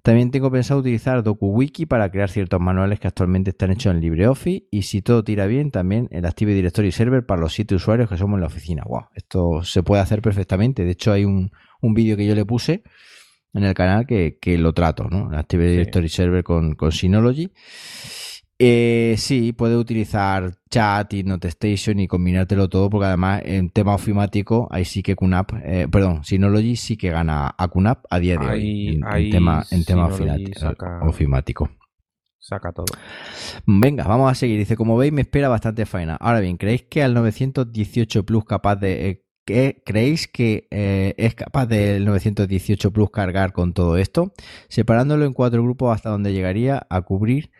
También 0.03 0.31
tengo 0.31 0.51
pensado 0.51 0.79
utilizar 0.79 1.23
DokuWiki 1.23 1.85
para 1.85 2.09
crear 2.09 2.29
ciertos 2.29 2.59
manuales 2.61 2.99
que 2.99 3.07
actualmente 3.07 3.49
están 3.49 3.71
hechos 3.71 3.93
en 3.93 4.01
LibreOffice 4.01 4.67
y 4.71 4.83
si 4.83 5.01
todo 5.01 5.23
tira 5.23 5.47
bien, 5.47 5.71
también 5.71 6.07
el 6.11 6.25
Active 6.25 6.53
Directory 6.53 6.91
Server 6.91 7.25
para 7.25 7.41
los 7.41 7.53
siete 7.53 7.75
usuarios 7.75 8.07
que 8.09 8.17
somos 8.17 8.37
en 8.37 8.41
la 8.41 8.47
oficina. 8.47 8.83
Wow, 8.85 9.07
esto 9.15 9.63
se 9.63 9.83
puede 9.83 10.01
hacer 10.01 10.21
perfectamente. 10.21 10.83
De 10.85 10.91
hecho, 10.91 11.11
hay 11.11 11.25
un, 11.25 11.51
un 11.81 11.93
vídeo 11.93 12.15
que 12.15 12.25
yo 12.25 12.35
le 12.35 12.45
puse 12.45 12.83
en 13.53 13.63
el 13.63 13.73
canal 13.73 14.05
que, 14.05 14.37
que 14.39 14.57
lo 14.57 14.73
trato, 14.73 15.05
¿no? 15.09 15.29
El 15.31 15.37
Active 15.37 15.65
Sí. 15.65 15.71
Directory 15.71 16.09
Server 16.09 16.43
con, 16.43 16.75
con 16.75 16.91
Synology. 16.91 17.51
Eh, 18.57 19.15
sí, 19.17 19.51
puede 19.51 19.75
utilizar 19.75 20.53
chat 20.69 21.13
y 21.13 21.23
NoteStation 21.23 21.99
y 21.99 22.07
combinártelo 22.07 22.69
todo, 22.69 22.89
porque 22.89 23.07
además 23.07 23.41
en 23.43 23.69
tema 23.69 23.93
ofimático, 23.93 24.69
ahí 24.71 24.85
sí 24.85 25.03
que 25.03 25.15
QNAP, 25.15 25.51
eh, 25.63 25.87
perdón, 25.91 26.23
Synology 26.23 26.77
sí 26.77 26.95
que 26.95 27.09
gana 27.09 27.53
a 27.57 27.67
QNAP 27.67 28.05
a 28.09 28.19
día 28.19 28.37
de 28.37 28.45
Ahí- 28.47 28.59
hoy 28.61 28.87
en, 28.87 28.93
en 28.95 29.05
ahí 29.05 29.29
tema, 29.29 29.65
en 29.71 29.83
tema 29.83 30.09
saca- 30.09 31.01
ofimático. 31.05 31.69
Saca 32.39 32.71
todo. 32.71 32.85
Venga, 33.65 34.03
vamos 34.05 34.31
a 34.31 34.35
seguir. 34.35 34.59
Dice, 34.59 34.77
como 34.77 34.95
veis, 34.97 35.11
me 35.11 35.21
espera 35.21 35.49
bastante 35.49 35.85
faena. 35.85 36.15
Ahora 36.15 36.39
bien, 36.39 36.57
¿creéis 36.57 36.83
que 36.83 37.01
al 37.03 37.13
918 37.13 38.23
Plus 38.25 38.45
capaz 38.45 38.75
de... 38.77 39.09
eh, 39.09 39.21
que- 39.45 39.81
¿Creéis 39.85 40.27
que 40.27 40.67
eh, 40.71 41.13
es 41.17 41.35
capaz 41.35 41.65
del 41.65 42.05
918 42.05 42.91
Plus 42.91 43.09
cargar 43.11 43.51
con 43.51 43.73
todo 43.73 43.97
esto? 43.97 44.31
Separándolo 44.69 45.25
en 45.25 45.33
cuatro 45.33 45.61
grupos 45.63 45.93
hasta 45.93 46.09
donde 46.09 46.33
llegaría 46.33 46.85
a 46.89 47.01
cubrir 47.01 47.51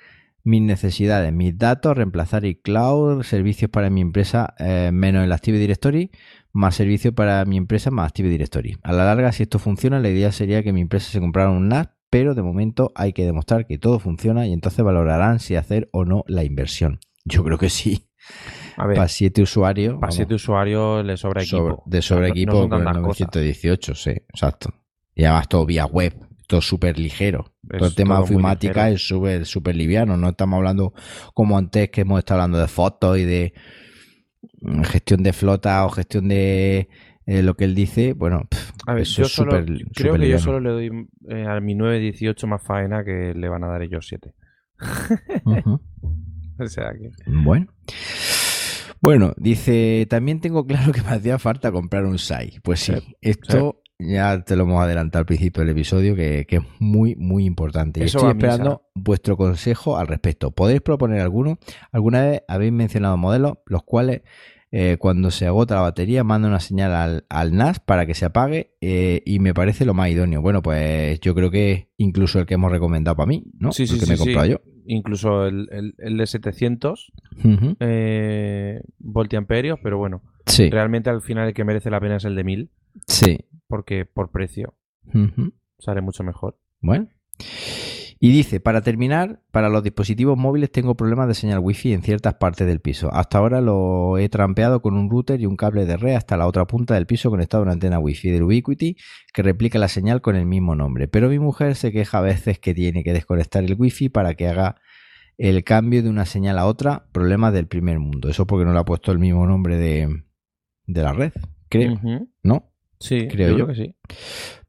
mis 0.46 0.62
necesidades, 0.62 1.34
mis 1.34 1.58
datos, 1.58 1.98
reemplazar 1.98 2.46
iCloud, 2.46 3.24
servicios 3.24 3.70
para 3.70 3.90
mi 3.90 4.00
empresa 4.00 4.54
eh, 4.60 4.92
menos 4.94 5.24
el 5.26 5.32
Active 5.34 5.58
Directory, 5.60 6.12
más 6.54 6.76
servicios 6.76 7.14
para 7.14 7.44
mi 7.44 7.58
empresa 7.58 7.92
más 7.92 8.08
Active 8.08 8.30
Directory. 8.30 8.78
A 8.84 8.94
la 8.94 9.04
larga, 9.06 9.32
si 9.34 9.44
esto 9.44 9.60
funciona, 9.60 10.00
la 10.00 10.08
idea 10.10 10.32
sería 10.32 10.64
que 10.64 10.72
mi 10.72 10.80
empresa 10.82 11.12
se 11.12 11.20
comprara 11.20 11.50
un 11.50 11.68
NAS, 11.68 11.90
pero 12.10 12.34
de 12.36 12.44
momento 12.44 12.94
hay 12.96 13.12
que 13.12 13.26
demostrar 13.26 13.68
que 13.68 13.78
todo 13.78 14.00
funciona 14.00 14.48
y 14.48 14.54
entonces 14.54 14.86
valorarán 14.86 15.40
si 15.40 15.56
hacer 15.58 15.90
o 15.92 16.06
no 16.06 16.24
la 16.28 16.44
inversión. 16.46 17.00
Yo 17.26 17.44
creo 17.44 17.58
que 17.58 17.70
sí. 17.70 18.08
A 18.78 18.86
ver, 18.88 18.98
Para 18.98 19.08
siete 19.08 19.42
usuarios. 19.42 19.98
para 20.00 20.12
siete 20.12 20.36
usuarios 20.36 21.04
le 21.06 21.18
sobra 21.18 21.44
sobre- 21.44 21.74
equipo. 21.74 21.84
de 21.88 22.02
sobre 22.02 22.28
No- 22.28 22.34
equipo 22.34 22.52
no 22.54 22.60
son 22.60 22.70
con 22.70 22.80
el 22.80 22.86
tantas 22.86 23.04
cosas. 23.04 23.20
918, 23.34 23.96
sí, 23.96 24.12
exacto. 24.12 24.74
Y 25.16 25.24
además 25.24 25.48
todo 25.50 25.66
vía 25.66 25.86
web, 25.86 26.14
todo 26.48 26.62
súper 26.62 27.00
ligero. 27.00 27.54
Es 27.70 27.80
todo 27.80 27.90
el 27.90 27.96
tema 27.96 28.22
ligero. 28.22 29.28
es 29.28 29.48
súper 29.48 29.76
liviano. 29.76 30.18
No 30.18 30.30
estamos 30.30 30.58
hablando 30.58 30.94
como 31.34 31.58
antes 31.58 31.90
que 31.90 32.02
hemos 32.02 32.20
estado 32.20 32.42
hablando 32.42 32.60
de 32.60 32.68
fotos 32.68 33.18
y 33.18 33.26
de 33.26 33.54
mm, 34.62 34.82
gestión 34.84 35.24
de 35.24 35.34
flota 35.34 35.86
o 35.86 35.90
gestión 35.90 36.28
de 36.28 36.90
eh, 37.26 37.42
lo 37.42 37.56
que 37.56 37.66
él 37.66 37.76
dice. 37.76 38.14
Bueno, 38.14 38.48
A 38.86 38.94
ver, 38.94 39.04
eso 39.04 39.22
yo 39.22 39.26
es 39.26 39.32
solo, 39.32 39.52
súper 39.52 39.86
creo 39.96 40.16
que 40.16 40.30
yo 40.30 40.40
solo 40.40 40.60
le 40.60 40.70
doy 40.70 41.08
eh, 41.30 41.46
a 41.48 41.60
mi 41.60 41.76
918 41.76 42.48
más 42.48 42.62
faena 42.64 43.04
que 43.04 43.34
le 43.36 43.50
van 43.50 43.64
a 43.64 43.68
dar 43.68 43.82
ellos 43.82 44.08
7. 44.08 44.34
Ujú. 45.46 45.82
O 46.58 46.68
sea 46.68 46.94
que. 46.94 47.12
Bueno. 47.28 47.68
Bueno, 49.02 49.34
dice, 49.36 50.08
también 50.10 50.40
tengo 50.40 50.66
claro 50.66 50.94
que 50.94 51.02
me 51.02 51.10
hacía 51.10 51.38
falta 51.38 51.70
comprar 51.72 52.06
un 52.06 52.18
SAI. 52.18 52.60
Pues 52.64 52.80
Sí, 52.80 52.94
esto 53.22 53.82
ya 54.00 54.44
te 54.44 54.56
lo 54.56 54.64
hemos 54.64 54.82
adelantado 54.82 55.22
al 55.22 55.26
principio 55.26 55.62
del 55.62 55.70
episodio, 55.72 56.16
que, 56.16 56.46
que 56.48 56.58
es 56.58 56.64
muy, 56.80 57.16
muy 57.16 57.46
importante. 57.46 58.02
Y 58.02 58.04
Eso 58.04 58.20
estoy 58.20 58.32
esperando 58.32 58.84
vuestro 58.94 59.38
consejo 59.38 59.98
al 59.98 60.08
respecto. 60.08 60.52
¿Podéis 60.52 60.82
proponer 60.82 61.22
alguno? 61.22 61.58
¿Alguna 61.92 62.22
vez 62.22 62.42
habéis 62.48 62.74
mencionado 62.74 63.18
modelos 63.18 63.58
los 63.66 63.84
cuales 63.84 64.22
eh, 64.72 64.98
cuando 65.00 65.32
se 65.32 65.46
agota 65.46 65.76
la 65.76 65.82
batería 65.82 66.24
manda 66.26 66.50
una 66.50 66.60
señal 66.60 66.94
al, 66.94 67.26
al 67.30 67.56
NAS 67.56 67.80
para 67.80 68.06
que 68.06 68.14
se 68.14 68.26
apague 68.26 68.76
eh, 68.82 69.22
y 69.26 69.40
me 69.40 69.54
parece 69.54 69.86
lo 69.86 69.94
más 69.94 70.10
idóneo? 70.10 70.42
Bueno, 70.42 70.62
pues 70.62 71.20
yo 71.22 71.34
creo 71.34 71.50
que 71.50 71.90
incluso 71.98 72.40
el 72.40 72.46
que 72.46 72.56
hemos 72.56 72.72
recomendado 72.72 73.16
para 73.16 73.28
mí, 73.28 73.46
¿no? 73.58 73.72
Sí, 73.72 73.88
sí, 73.88 73.98
que 73.98 74.06
sí, 74.06 74.10
me 74.10 74.16
he 74.16 74.18
sí. 74.18 74.24
comprado 74.24 74.48
yo. 74.48 74.62
Incluso 74.88 75.46
el, 75.46 75.68
el, 75.72 75.96
el 75.98 76.18
de 76.18 76.28
700 76.28 77.12
Ujú. 77.44 77.76
eh, 77.80 78.82
voltiamperios, 79.00 79.80
pero 79.82 79.98
bueno, 79.98 80.22
Sí, 80.46 80.70
realmente 80.70 81.10
al 81.10 81.22
final 81.22 81.48
el 81.48 81.54
que 81.54 81.64
merece 81.64 81.90
la 81.90 82.00
pena 82.00 82.18
es 82.18 82.26
el 82.26 82.36
de 82.36 82.44
1000, 82.44 82.70
sí. 83.08 83.46
porque 83.68 84.06
por 84.06 84.32
precio 84.32 84.76
sale 85.80 86.02
mucho 86.02 86.24
mejor. 86.24 86.58
Bueno. 86.82 87.08
Y 88.20 88.32
dice, 88.32 88.60
para 88.62 88.82
terminar, 88.82 89.42
para 89.52 89.68
los 89.70 89.84
dispositivos 89.84 90.38
móviles 90.38 90.72
tengo 90.72 90.96
problemas 90.96 91.28
de 91.28 91.34
señal 91.34 91.60
wifi 91.60 91.94
en 91.94 92.02
ciertas 92.02 92.36
partes 92.36 92.66
del 92.66 92.80
piso. 92.80 93.14
Hasta 93.14 93.38
ahora 93.38 93.60
lo 93.60 94.18
he 94.18 94.30
trampeado 94.30 94.82
con 94.82 94.98
un 94.98 95.10
router 95.10 95.42
y 95.42 95.46
un 95.46 95.58
cable 95.58 95.86
de 95.86 95.98
red 95.98 96.16
hasta 96.16 96.38
la 96.38 96.48
otra 96.48 96.66
punta 96.66 96.94
del 96.94 97.08
piso 97.08 97.30
conectado 97.30 97.62
a 97.62 97.66
una 97.66 97.74
antena 97.74 98.00
wifi 98.00 98.32
del 98.32 98.44
Ubiquiti 98.44 98.96
que 99.34 99.44
replica 99.44 99.80
la 99.80 99.90
señal 99.90 100.22
con 100.22 100.38
el 100.38 100.46
mismo 100.46 100.76
nombre. 100.76 101.10
Pero 101.10 101.30
mi 101.30 101.40
mujer 101.40 101.76
se 101.76 101.92
queja 101.92 102.20
a 102.20 102.22
veces 102.22 102.58
que 102.58 102.74
tiene 102.74 103.04
que 103.04 103.12
desconectar 103.12 103.64
el 103.66 103.76
wifi 103.78 104.08
para 104.08 104.34
que 104.34 104.48
haga 104.48 104.78
el 105.38 105.66
cambio 105.66 106.02
de 106.02 106.10
una 106.10 106.26
señal 106.26 106.58
a 106.58 106.68
otra. 106.68 107.08
Problemas 107.12 107.54
del 107.54 107.68
primer 107.68 108.00
mundo. 108.00 108.30
Eso 108.30 108.48
porque 108.48 108.64
no 108.64 108.72
le 108.72 108.80
ha 108.80 108.86
puesto 108.86 109.12
el 109.12 109.20
mismo 109.20 109.46
nombre 109.46 109.78
de, 109.78 110.24
de 110.88 111.02
la 111.04 111.14
red, 111.14 111.32
creo. 111.70 112.00
¿no? 112.44 112.72
Sí, 113.00 113.28
Creo 113.30 113.58
yo 113.58 113.68
que 113.68 113.76
sí. 113.76 113.96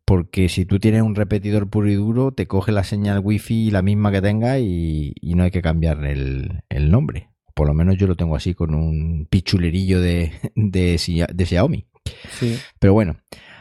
Porque 0.05 0.48
si 0.48 0.64
tú 0.66 0.78
tienes 0.78 1.02
un 1.02 1.14
repetidor 1.14 1.68
puro 1.68 1.88
y 1.90 1.94
duro, 1.94 2.32
te 2.32 2.47
coge 2.47 2.70
la 2.72 2.84
señal 2.84 3.20
wifi 3.24 3.70
la 3.70 3.82
misma 3.82 4.12
que 4.12 4.22
tengas 4.22 4.59
y, 4.60 5.14
y 5.20 5.34
no 5.34 5.43
hay 5.44 5.51
que 5.51 5.62
cambiar 5.62 6.05
el, 6.05 6.60
el 6.68 6.90
nombre. 6.90 7.30
Por 7.55 7.66
lo 7.66 7.74
menos 7.74 7.97
yo 7.97 8.06
lo 8.06 8.14
tengo 8.16 8.36
así 8.36 8.55
con 8.55 8.74
un 8.74 9.26
pichulerillo 9.28 10.01
de, 10.01 10.32
de, 10.55 10.94
Xia- 10.97 11.32
de 11.32 11.47
Xiaomi. 11.47 11.86
Sí. 12.30 12.56
Pero 12.78 12.93
bueno, 12.93 13.16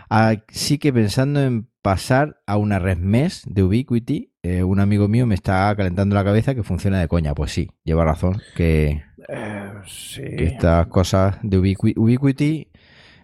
así 0.10 0.78
que 0.78 0.94
pensando 0.94 1.42
en 1.42 1.68
pasar 1.82 2.42
a 2.46 2.58
una 2.58 2.78
red 2.80 2.98
mesh 2.98 3.44
de 3.46 3.64
Ubiquiti, 3.64 4.32
eh, 4.44 4.64
un 4.64 4.80
amigo 4.80 5.08
mío 5.08 5.26
me 5.26 5.36
está 5.36 5.74
calentando 5.76 6.14
la 6.16 6.24
cabeza 6.24 6.54
que 6.54 6.64
funciona 6.64 7.00
de 7.00 7.08
coña. 7.08 7.34
Pues 7.34 7.52
sí, 7.52 7.70
lleva 7.84 8.06
razón 8.06 8.40
que, 8.56 9.02
Eh, 9.28 9.72
sí. 9.88 10.22
que 10.38 10.46
estas 10.46 10.88
cosas 10.88 11.38
de 11.42 11.60
Ubiqui- 11.60 11.94
Ubiquiti 11.98 12.70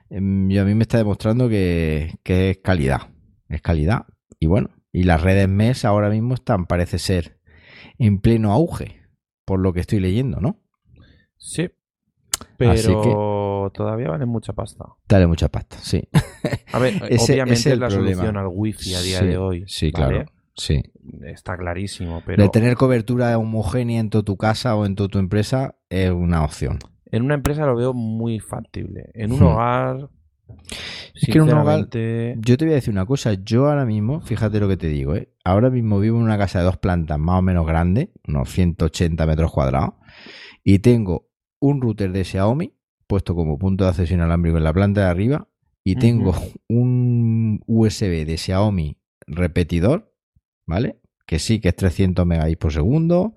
em, 0.10 0.50
y 0.52 0.58
a 0.58 0.66
mí 0.66 0.74
me 0.76 0.82
está 0.84 0.98
demostrando 0.98 1.48
que, 1.50 2.16
que 2.24 2.52
es 2.52 2.58
calidad. 2.60 3.10
Es 3.50 3.62
calidad. 3.62 4.06
Y 4.40 4.48
bueno, 4.48 4.70
y 4.92 5.04
las 5.04 5.22
redes 5.22 5.48
MES 5.48 5.86
ahora 5.86 6.10
mismo 6.10 6.34
están, 6.34 6.66
parece 6.66 6.98
ser, 7.00 7.38
en 7.98 8.20
pleno 8.20 8.52
auge, 8.52 9.02
por 9.46 9.60
lo 9.60 9.74
que 9.74 9.82
estoy 9.82 10.00
leyendo, 10.00 10.40
¿no? 10.40 10.60
Sí. 11.38 11.70
Así 12.42 12.50
Pero 12.58 13.72
todavía 13.74 14.10
valen 14.10 14.28
mucha 14.30 14.54
pasta. 14.54 14.86
Dale 15.08 15.28
mucha 15.28 15.48
pasta, 15.50 15.78
sí. 15.80 16.08
A 16.74 16.80
ver, 16.80 16.94
Ese- 17.10 17.34
obviamente 17.34 17.72
es 17.72 17.78
la 17.80 17.88
problema. 17.88 18.16
solución 18.24 18.38
al 18.38 18.48
wifi 18.50 18.96
a 18.96 19.02
día 19.02 19.20
Sí, 19.20 19.26
de 19.28 19.38
hoy. 19.38 19.64
Sí, 19.68 19.92
¿vale? 19.92 20.26
claro. 20.26 20.32
Sí. 20.56 20.82
Está 21.26 21.58
clarísimo, 21.58 22.22
pero 22.26 22.44
De 22.44 22.50
tener 22.50 22.76
cobertura 22.76 23.38
homogénea 23.38 24.00
en 24.00 24.10
toda 24.10 24.24
tu 24.24 24.38
casa 24.38 24.76
o 24.76 24.86
en 24.86 24.96
toda 24.96 25.10
tu 25.10 25.20
empresa 25.20 25.76
es 25.90 26.12
una 26.12 26.44
opción. 26.44 26.80
en 27.14 27.24
una 27.24 27.34
empresa 27.34 27.66
lo 27.66 27.76
veo 27.76 27.94
muy 27.94 28.40
factible. 28.40 29.12
En 29.14 29.34
un 29.34 29.40
Hmm. 29.40 29.44
hogar, 29.48 30.10
Es 31.14 31.26
que 31.26 31.38
en 31.38 31.42
un 31.42 31.50
hogar- 31.52 31.90
Yo 32.40 32.58
te 32.58 32.66
voy 32.66 32.72
a 32.72 32.76
decir 32.76 32.94
una 32.94 33.06
cosa, 33.06 33.34
yo 33.34 33.68
ahora 33.70 33.86
mismo, 33.86 34.22
fíjate 34.22 34.60
lo 34.62 34.68
que 34.70 34.78
te 34.78 34.88
digo, 34.88 35.16
¿eh? 35.16 35.30
ahora 35.44 35.70
mismo 35.70 36.00
vivo 36.00 36.18
en 36.18 36.24
una 36.24 36.38
casa 36.38 36.60
de 36.60 36.66
dos 36.66 36.78
plantas 36.78 37.18
más 37.20 37.40
o 37.40 37.42
menos 37.42 37.66
grande, 37.68 38.12
unos 38.28 38.50
180 38.50 39.26
metros 39.26 39.52
cuadrados, 39.52 39.94
y 40.64 40.80
tengo 40.80 41.30
un 41.60 41.82
router 41.82 42.12
de 42.12 42.24
Xiaomi 42.24 42.74
puesto 43.08 43.36
como 43.36 43.58
punto 43.58 43.84
de 43.86 43.90
acceso 43.90 44.14
inalámbrico 44.14 44.58
en 44.58 44.64
la 44.64 44.74
planta 44.74 45.02
de 45.02 45.08
arriba, 45.08 45.48
y 45.84 45.96
tengo 45.96 46.34
un 46.70 47.62
USB 47.68 48.24
de 48.26 48.38
Xiaomi 48.38 48.98
repetidor, 49.28 50.11
¿vale? 50.66 51.00
Que 51.26 51.40
sí, 51.40 51.60
que 51.62 51.70
es 51.70 51.76
300 51.76 52.26
megabits 52.26 52.58
por 52.58 52.74
segundo, 52.74 53.36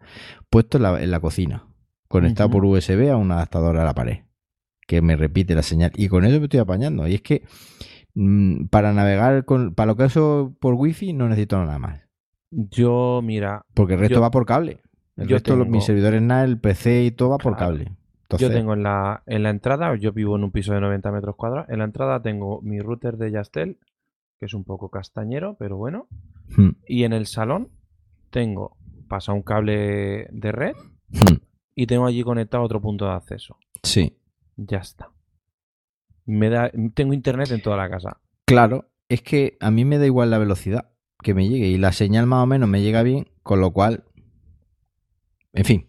puesto 0.51 0.79
en 0.79 0.83
la, 0.83 1.03
en 1.03 1.11
la 1.11 1.21
cocina, 1.21 1.67
conectado 2.09 2.51
por 2.51 2.65
USB 2.65 3.11
a 3.11 3.17
un 3.17 3.31
adaptador 3.31 3.77
a 3.77 3.85
la 3.85 3.95
pared, 3.95 4.25
que 4.87 5.01
me 5.03 5.17
repite 5.17 5.55
la 5.55 5.63
señal. 5.63 5.93
Y 5.97 6.09
con 6.09 6.25
eso 6.25 6.39
me 6.39 6.45
estoy 6.45 6.61
apañando. 6.61 7.07
Y 7.07 7.15
es 7.15 7.23
que 7.23 7.43
mm, 8.15 8.67
para 8.67 8.93
navegar, 8.93 9.45
con, 9.45 9.75
para 9.75 9.87
lo 9.89 9.97
que 9.97 10.05
uso 10.05 10.55
por 10.61 10.75
wifi, 10.75 11.13
no 11.13 11.29
necesito 11.29 11.59
nada 11.59 11.79
más. 11.79 12.01
yo, 12.51 13.21
mira, 13.23 13.65
Porque 13.75 13.95
el 13.95 14.01
resto 14.01 14.17
Yo- 14.17 14.21
va 14.23 14.31
por 14.31 14.47
cable. 14.47 14.81
El 15.17 15.29
yo 15.29 15.37
resto, 15.37 15.55
los- 15.57 15.67
tengo- 15.67 15.77
mis 15.77 15.85
servidores 15.85 16.21
NAS, 16.23 16.45
el 16.45 16.59
PC 16.59 17.05
y 17.05 17.11
todo 17.13 17.31
va 17.31 17.39
por 17.39 17.57
Claro. 17.57 17.73
cable. 17.75 17.93
Entonces, 18.23 18.49
yo 18.49 18.55
tengo 18.55 18.73
en 18.75 18.83
la, 18.83 19.23
en 19.27 19.43
la 19.45 19.51
entrada, 19.51 19.95
yo 19.97 20.13
vivo 20.13 20.35
en 20.37 20.43
un 20.45 20.51
piso 20.51 20.73
de 20.73 20.81
90 20.81 21.13
metros 21.13 21.37
cuadrados, 21.37 21.69
en 21.69 21.79
la 21.79 21.85
entrada 21.85 22.21
tengo 22.23 22.61
mi 22.63 22.81
router 22.81 23.17
de 23.17 23.31
Yastel, 23.31 23.79
que 24.41 24.47
es 24.47 24.55
un 24.55 24.65
poco 24.65 24.89
castañero, 24.91 25.57
pero 25.59 25.77
bueno, 25.77 26.09
hmm, 26.49 26.71
y 26.87 27.05
en 27.05 27.13
el 27.13 27.27
salón 27.27 27.71
tengo, 28.31 28.77
pasa 29.09 29.33
un 29.33 29.43
cable 29.43 30.29
de 30.31 30.53
red 30.53 30.75
hmm, 31.11 31.37
y 31.75 31.87
tengo 31.87 32.07
allí 32.07 32.23
conectado 32.23 32.63
otro 32.63 32.81
punto 32.81 33.07
de 33.07 33.13
acceso. 33.13 33.59
sí. 33.83 34.19
Ya 34.57 34.79
está. 34.79 35.11
Me 36.27 36.49
da, 36.49 36.71
tengo 36.95 37.13
internet 37.13 37.51
en 37.51 37.61
toda 37.61 37.77
la 37.77 37.91
casa. 37.91 38.21
Claro, 38.47 38.89
es 39.09 39.21
que 39.23 39.57
a 39.61 39.73
mí 39.73 39.85
me 39.85 39.99
da 39.99 40.07
igual 40.07 40.31
la 40.31 40.39
velocidad 40.39 40.91
que 41.23 41.35
me 41.35 41.49
llegue 41.49 41.67
y 41.67 41.77
la 41.77 41.93
señal 41.93 42.27
más 42.27 42.43
o 42.43 42.47
menos 42.47 42.69
me 42.69 42.83
llega 42.83 43.03
bien, 43.03 43.29
con 43.43 43.61
lo 43.61 43.73
cual... 43.73 44.05
En 45.53 45.65
fin, 45.65 45.87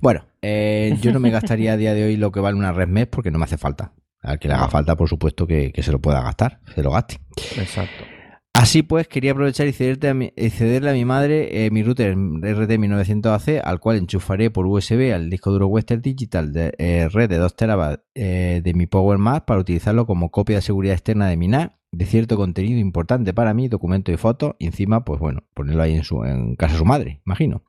bueno, 0.00 0.26
eh, 0.42 0.96
yo 1.00 1.12
no 1.12 1.20
me 1.20 1.30
gastaría 1.30 1.72
a 1.72 1.76
día 1.76 1.94
de 1.94 2.04
hoy 2.04 2.16
lo 2.16 2.30
que 2.30 2.40
vale 2.40 2.56
una 2.56 2.72
red 2.72 2.88
mes 2.88 3.06
porque 3.08 3.30
no 3.30 3.38
me 3.38 3.44
hace 3.44 3.58
falta. 3.58 3.92
Al 4.20 4.38
que 4.38 4.48
le 4.48 4.54
haga 4.54 4.68
falta, 4.68 4.96
por 4.96 5.08
supuesto, 5.08 5.46
que, 5.46 5.72
que 5.72 5.82
se 5.82 5.92
lo 5.92 6.00
pueda 6.00 6.22
gastar, 6.22 6.60
se 6.74 6.82
lo 6.82 6.90
gaste. 6.90 7.20
Exacto. 7.56 8.04
Así 8.54 8.82
pues, 8.82 9.06
quería 9.06 9.32
aprovechar 9.32 9.68
y 9.68 9.72
cederte 9.72 10.08
a 10.08 10.14
mi- 10.14 10.32
y 10.36 10.50
cederle 10.50 10.90
a 10.90 10.92
mi 10.92 11.04
madre 11.04 11.66
eh, 11.66 11.70
mi 11.70 11.82
router 11.84 12.16
RT1900AC, 12.16 13.60
al 13.62 13.78
cual 13.78 13.98
enchufaré 13.98 14.50
por 14.50 14.66
USB 14.66 15.12
al 15.14 15.30
disco 15.30 15.52
duro 15.52 15.68
Western 15.68 16.02
Digital 16.02 16.52
de 16.52 16.74
eh, 16.78 17.08
red 17.08 17.28
de 17.28 17.36
2 17.36 17.54
terabytes 17.54 18.04
eh, 18.16 18.60
de 18.64 18.74
mi 18.74 18.86
Power 18.86 19.18
Mac 19.18 19.44
para 19.44 19.60
utilizarlo 19.60 20.06
como 20.06 20.30
copia 20.30 20.56
de 20.56 20.62
seguridad 20.62 20.94
externa 20.94 21.28
de 21.28 21.36
mi 21.36 21.46
NAS 21.46 21.70
de 21.90 22.04
cierto 22.04 22.36
contenido 22.36 22.78
importante 22.80 23.32
para 23.32 23.54
mí, 23.54 23.68
documentos 23.68 24.12
y 24.12 24.18
fotos, 24.18 24.54
y 24.58 24.66
encima, 24.66 25.04
pues 25.06 25.20
bueno, 25.20 25.44
ponerlo 25.54 25.82
ahí 25.82 25.94
en, 25.94 26.04
su, 26.04 26.22
en 26.22 26.54
casa 26.54 26.74
de 26.74 26.78
su 26.80 26.84
madre, 26.84 27.22
imagino. 27.24 27.62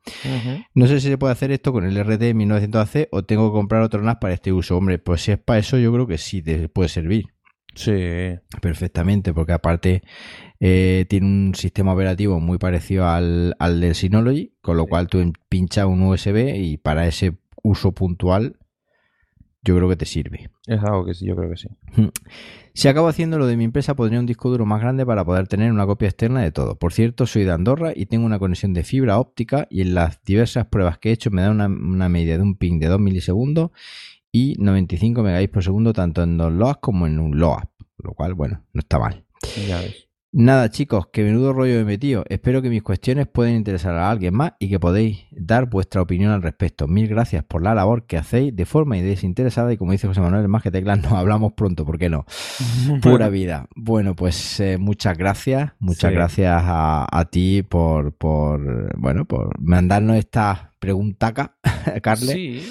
No 0.74 0.86
sé 0.88 1.00
si 1.00 1.08
se 1.08 1.16
puede 1.16 1.32
hacer 1.32 1.52
esto 1.52 1.72
con 1.72 1.84
el 1.86 1.96
RT1900AC 1.96 3.08
o 3.12 3.22
tengo 3.24 3.50
que 3.50 3.54
comprar 3.56 3.80
otro 3.80 4.02
NAS 4.02 4.16
para 4.20 4.34
este 4.34 4.52
uso. 4.52 4.76
Hombre, 4.76 4.98
pues 4.98 5.22
si 5.22 5.32
es 5.32 5.38
para 5.38 5.58
eso, 5.60 5.78
yo 5.78 5.90
creo 5.92 6.06
que 6.06 6.18
sí 6.18 6.42
te 6.42 6.68
puede 6.68 6.88
servir 6.90 7.26
Sí. 7.74 7.92
perfectamente, 8.60 9.32
porque 9.32 9.52
aparte 9.52 10.02
eh, 10.60 11.06
tiene 11.08 11.26
un 11.26 11.54
sistema 11.54 11.94
operativo 11.94 12.38
muy 12.38 12.58
parecido 12.58 13.08
al, 13.08 13.56
al 13.58 13.80
del 13.80 13.94
Synology, 13.94 14.52
con 14.60 14.76
lo 14.76 14.86
cual 14.86 15.08
tú 15.08 15.32
pinchas 15.48 15.86
un 15.86 16.02
USB 16.02 16.54
y 16.56 16.76
para 16.76 17.06
ese 17.06 17.38
uso 17.62 17.92
puntual 17.92 18.56
yo 19.62 19.76
creo 19.76 19.88
que 19.88 19.96
te 19.96 20.06
sirve. 20.06 20.50
Es 20.66 20.82
algo 20.82 21.04
que 21.04 21.14
sí, 21.14 21.26
yo 21.26 21.36
creo 21.36 21.50
que 21.50 21.56
sí. 21.56 21.68
Si 22.72 22.88
acabo 22.88 23.08
haciendo 23.08 23.38
lo 23.38 23.46
de 23.46 23.56
mi 23.56 23.64
empresa, 23.64 23.94
pondría 23.94 24.20
un 24.20 24.26
disco 24.26 24.48
duro 24.48 24.64
más 24.64 24.80
grande 24.80 25.04
para 25.04 25.24
poder 25.24 25.48
tener 25.48 25.72
una 25.72 25.86
copia 25.86 26.08
externa 26.08 26.40
de 26.40 26.52
todo. 26.52 26.78
Por 26.78 26.92
cierto, 26.92 27.26
soy 27.26 27.44
de 27.44 27.52
Andorra 27.52 27.92
y 27.94 28.06
tengo 28.06 28.24
una 28.24 28.38
conexión 28.38 28.72
de 28.72 28.84
fibra 28.84 29.18
óptica 29.18 29.66
y 29.70 29.80
en 29.80 29.94
las 29.94 30.22
diversas 30.24 30.66
pruebas 30.66 30.98
que 30.98 31.10
he 31.10 31.12
hecho 31.12 31.30
me 31.30 31.42
da 31.42 31.50
una, 31.50 31.66
una 31.66 32.08
media 32.08 32.36
de 32.36 32.42
un 32.42 32.56
ping 32.56 32.78
de 32.78 32.86
2 32.86 33.00
milisegundos 33.00 33.70
y 34.30 34.54
95 34.58 35.22
megabits 35.22 35.52
por 35.52 35.64
segundo 35.64 35.92
tanto 35.92 36.22
en 36.22 36.38
dos 36.38 36.52
LOAS 36.52 36.76
como 36.80 37.06
en 37.06 37.18
un 37.18 37.38
LOAP, 37.38 37.68
lo 37.98 38.14
cual, 38.14 38.34
bueno, 38.34 38.64
no 38.72 38.78
está 38.78 38.98
mal. 38.98 39.24
Ya 39.66 39.78
ves. 39.80 40.09
Nada, 40.32 40.70
chicos, 40.70 41.08
que 41.08 41.24
menudo 41.24 41.52
rollo 41.52 41.74
me 41.74 41.80
he 41.80 41.84
metido. 41.84 42.24
Espero 42.28 42.62
que 42.62 42.70
mis 42.70 42.84
cuestiones 42.84 43.26
puedan 43.26 43.54
interesar 43.54 43.96
a 43.96 44.08
alguien 44.08 44.32
más 44.32 44.52
y 44.60 44.68
que 44.68 44.78
podéis 44.78 45.26
dar 45.32 45.68
vuestra 45.68 46.02
opinión 46.02 46.30
al 46.30 46.40
respecto. 46.40 46.86
Mil 46.86 47.08
gracias 47.08 47.42
por 47.42 47.62
la 47.64 47.74
labor 47.74 48.06
que 48.06 48.16
hacéis 48.16 48.54
de 48.54 48.64
forma 48.64 48.96
y 48.96 49.02
desinteresada 49.02 49.72
y 49.72 49.76
como 49.76 49.90
dice 49.90 50.06
José 50.06 50.20
Manuel, 50.20 50.46
más 50.46 50.62
que 50.62 50.70
teclas, 50.70 50.98
nos 51.02 51.12
hablamos 51.14 51.54
pronto, 51.54 51.84
¿por 51.84 51.98
qué 51.98 52.08
no? 52.08 52.26
Pura 53.02 53.28
vida. 53.28 53.66
Bueno, 53.74 54.14
pues 54.14 54.60
eh, 54.60 54.78
muchas 54.78 55.18
gracias, 55.18 55.72
muchas 55.80 56.10
Sí. 56.10 56.14
gracias 56.14 56.62
a, 56.64 57.06
a 57.10 57.24
ti 57.24 57.64
por, 57.64 58.12
por, 58.14 58.96
bueno, 59.00 59.24
por 59.24 59.60
mandarnos 59.60 60.16
esta 60.16 60.74
preguntaca, 60.78 61.56
Carle. 62.02 62.32
Sí, 62.32 62.62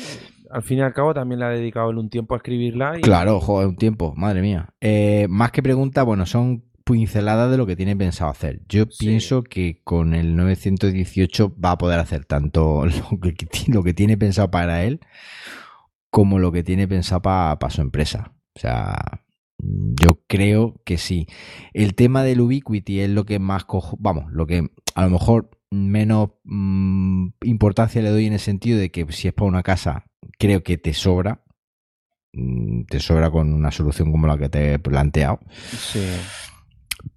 al 0.50 0.64
fin 0.64 0.78
y 0.78 0.82
al 0.82 0.94
cabo 0.94 1.14
también 1.14 1.40
le 1.40 1.46
ha 1.46 1.50
dedicado 1.50 1.90
un 1.90 2.10
tiempo 2.10 2.36
a 2.36 2.38
escribirla. 2.38 3.00
Y... 3.00 3.02
Claro, 3.02 3.42
joder, 3.42 3.68
un 3.68 3.76
tiempo, 3.76 4.14
madre 4.16 4.42
mía. 4.42 4.70
Eh, 4.80 5.28
más 5.30 5.52
que 5.52 5.62
pregunta, 5.62 6.04
bueno, 6.04 6.26
son 6.26 6.64
pinceladas 6.94 7.50
de 7.52 7.58
lo 7.58 7.66
que 7.66 7.76
tiene 7.76 7.96
pensado 7.96 8.32
hacer. 8.32 8.62
Yo 8.68 8.86
Sí. 8.90 9.06
pienso 9.08 9.44
que 9.44 9.82
con 9.84 10.14
el 10.14 10.36
918 10.36 11.56
va 11.64 11.72
a 11.72 11.78
poder 11.78 12.00
hacer 12.00 12.26
tanto 12.26 12.86
lo 13.12 13.20
que, 13.20 13.36
lo 13.68 13.84
que 13.84 13.94
tiene 13.94 14.18
pensado 14.18 14.50
para 14.52 14.84
él 14.84 15.00
como 16.12 16.40
lo 16.40 16.52
que 16.52 16.64
tiene 16.64 16.88
pensado 16.88 17.22
para 17.22 17.70
su 17.70 17.82
empresa. 17.82 18.34
O 18.56 18.60
sea, 18.60 19.22
yo 19.62 20.22
creo 20.28 20.82
que 20.86 20.98
sí. 20.98 21.28
El 21.74 21.94
tema 21.94 22.24
del 22.24 22.42
Ubiquiti 22.42 23.00
es 23.02 23.10
lo 23.10 23.26
que 23.26 23.38
más 23.40 23.66
cojo, 23.66 23.96
vamos, 24.00 24.32
lo 24.32 24.48
que 24.48 24.70
a 24.96 25.04
lo 25.04 25.10
mejor 25.12 25.52
menos 25.72 26.32
mm, 26.46 27.28
importancia 27.44 28.02
le 28.02 28.10
doy 28.10 28.26
en 28.26 28.34
el 28.34 28.40
sentido 28.40 28.80
de 28.80 28.90
que 28.90 29.06
si 29.12 29.28
es 29.28 29.34
para 29.36 29.48
una 29.48 29.62
casa, 29.64 30.06
creo 30.40 30.64
que 30.64 30.78
te 30.78 30.94
sobra. 30.94 31.44
Mm, 32.34 32.86
Te 32.86 33.00
sobra 33.00 33.30
con 33.32 33.54
una 33.54 33.72
solución 33.72 34.12
como 34.12 34.26
la 34.28 34.38
que 34.38 34.50
te 34.50 34.74
he 34.74 34.80
planteado. 34.80 35.40
Sí. 35.72 36.00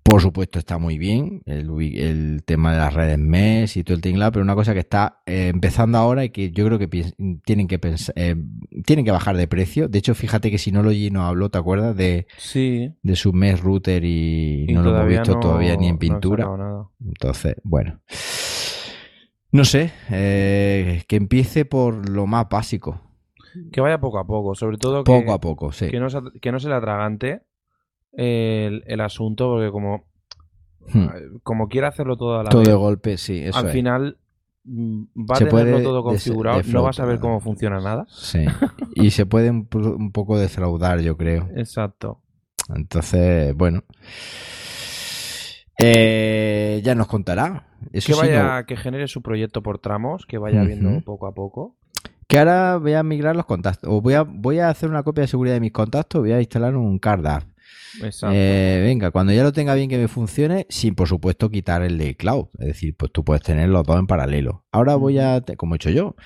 Por 0.03 0.21
supuesto 0.21 0.59
está 0.59 0.79
muy 0.79 0.99
bien 0.99 1.43
el, 1.47 2.43
tema 2.45 2.73
de 2.73 2.79
las 2.79 2.93
redes 2.95 3.19
MES 3.19 3.77
y 3.77 3.85
todo 3.85 3.95
el 3.95 4.01
tinglado, 4.03 4.33
pero 4.33 4.43
una 4.45 4.55
cosa 4.55 4.75
que 4.75 4.81
está 4.81 5.23
eh, 5.27 5.49
empezando 5.49 5.97
ahora 5.99 6.25
y 6.25 6.31
que 6.31 6.51
yo 6.51 6.67
creo 6.67 6.79
que 6.79 6.89
tienen 7.45 7.67
que 7.67 7.81
eh, 8.17 8.37
tienen 8.85 9.05
que 9.05 9.11
bajar 9.11 9.37
de 9.37 9.49
precio. 9.49 9.89
De 9.89 9.99
hecho, 9.99 10.15
fíjate 10.15 10.51
que 10.51 10.59
Synology 10.59 11.11
nos 11.11 11.25
habló, 11.25 11.49
¿te 11.51 11.59
acuerdas? 11.59 11.97
De, 11.97 12.27
Sí. 12.37 12.93
de 13.03 13.17
su 13.17 13.33
MES 13.33 13.61
router 13.61 14.05
y, 14.05 14.67
y 14.69 14.73
no 14.73 14.83
lo 14.83 14.95
hemos 14.95 15.09
visto 15.09 15.35
no- 15.35 15.41
todavía 15.41 15.77
ni 15.77 15.87
en 15.87 15.95
no 15.95 15.99
pintura. 15.99 16.45
nada. 16.57 16.89
Entonces, 17.05 17.57
bueno. 17.65 18.01
No 19.51 19.65
sé, 19.67 19.93
eh, 20.11 21.03
que 21.09 21.17
empiece 21.17 21.65
por 21.67 22.09
lo 22.09 22.27
más 22.27 22.49
básico, 22.49 23.03
Que 23.71 23.83
vaya 23.83 24.01
poco 24.01 24.19
a 24.19 24.27
poco, 24.27 24.55
sobre 24.55 24.79
todo 24.79 25.05
que, 25.05 25.13
poco 25.13 25.33
a 25.35 25.41
poco, 25.41 25.73
sí. 25.73 25.89
que, 25.91 26.01
no, 26.01 26.09
se, 26.09 26.21
que 26.41 26.51
no 26.53 26.59
se 26.59 26.69
le 26.71 26.75
atragante 26.75 27.43
el, 28.12 28.82
el 28.86 29.01
asunto, 29.01 29.48
porque 29.51 29.70
como, 29.70 30.05
Hmm. 30.93 31.06
como 31.44 31.68
quiere 31.68 31.86
hacerlo 31.86 32.16
todo 32.16 32.40
a 32.40 32.43
la 32.43 32.51
Todo 32.51 32.60
vez, 32.62 32.68
de 32.68 32.74
golpe, 32.74 33.16
sí, 33.16 33.39
eso 33.39 33.56
al 33.56 33.66
es. 33.68 33.72
final 33.72 34.18
mm, 34.64 35.02
va 35.16 35.36
a 35.36 35.39
tenerlo 35.39 35.51
puede 35.51 35.82
todo 35.84 36.02
configurado, 36.02 36.60
no 36.66 36.82
vas 36.82 36.98
a 36.98 37.05
ver 37.06 37.20
cómo 37.20 37.39
funciona 37.40 37.80
nada. 37.80 38.05
Sí. 38.09 38.44
Y 38.97 39.10
se 39.10 39.24
puede 39.24 39.51
un, 39.51 39.66
po- 39.66 39.78
un 39.78 40.10
poco 40.10 40.39
defraudar, 40.39 41.01
yo 41.01 41.16
creo. 41.16 41.48
Exacto. 41.55 42.20
Entonces, 42.74 43.55
bueno. 43.55 43.84
Eh, 45.78 46.80
ya 46.84 46.94
nos 46.94 47.06
contará. 47.06 47.66
Eso 47.93 48.09
que 48.09 48.12
sí, 48.14 48.20
vaya, 48.20 48.59
no- 48.60 48.66
que 48.66 48.76
genere 48.76 49.09
su 49.09 49.22
proyecto 49.22 49.62
por 49.62 49.78
tramos, 49.78 50.26
que 50.26 50.39
vaya 50.39 50.62
viendo 50.62 51.01
poco 51.05 51.26
a 51.26 51.32
poco. 51.34 51.76
que 52.28 52.39
ahora 52.39 52.78
voy 52.78 52.94
a 52.94 53.02
migrar 53.02 53.36
los 53.36 53.47
contactos. 53.47 53.90
O 53.93 54.01
voy 54.01 54.14
a, 54.14 54.22
voy 54.22 54.59
a 54.59 54.68
hacer 54.68 54.89
una 54.90 55.02
copia 55.02 55.22
de 55.22 55.28
seguridad 55.28 55.55
de 55.55 55.60
mis 55.60 55.72
contactos. 55.72 56.20
Voy 56.22 56.32
a 56.32 56.40
instalar 56.40 56.76
un 56.76 56.98
card 56.98 57.26
app. 57.26 57.43
Exacto. 57.43 57.52
Eh, 58.32 58.81
venga, 58.85 59.10
cuando 59.10 59.32
ya 59.32 59.43
lo 59.43 59.52
tenga 59.52 59.74
bien 59.74 59.89
que 59.90 59.98
me 59.98 60.09
funcione, 60.09 60.66
sin 60.70 60.94
por 60.94 61.09
supuesto 61.09 61.51
quitar 61.51 61.82
el 61.82 61.98
de 61.98 62.16
cloud. 62.16 62.47
Es 62.59 62.66
decir, 62.69 62.97
pues 62.97 63.12
tú 63.12 63.24
puedes 63.24 63.43
tener 63.43 63.69
los 63.69 63.85
dos 63.85 63.98
en 63.98 64.06
paralelo. 64.06 64.64
Ahora 64.73 64.94
voy 64.97 65.19
a, 65.19 65.43
como 65.56 65.74
he 65.74 65.77
hecho 65.77 65.90
yo, 65.90 66.16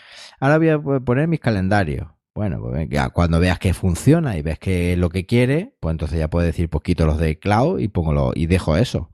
ahora 0.40 0.58
voy 0.58 0.68
a 0.68 0.78
poner 1.00 1.28
mis 1.28 1.40
calendarios. 1.40 2.08
Bueno, 2.34 2.60
pues 2.60 2.86
ya 2.90 3.08
cuando 3.10 3.40
veas 3.40 3.58
que 3.58 3.72
funciona 3.72 4.36
y 4.36 4.42
ves 4.42 4.58
que 4.58 4.92
es 4.92 4.98
lo 4.98 5.08
que 5.08 5.24
quiere, 5.24 5.74
pues 5.80 5.92
entonces 5.92 6.18
ya 6.18 6.28
puedes 6.28 6.46
decir, 6.48 6.68
pues 6.68 6.82
quito 6.84 7.06
los 7.06 7.18
de 7.18 7.38
cloud 7.38 7.78
y 7.80 7.88
pongo 7.88 8.12
los- 8.12 8.36
y 8.36 8.46
dejo 8.46 8.76
eso. 8.76 9.10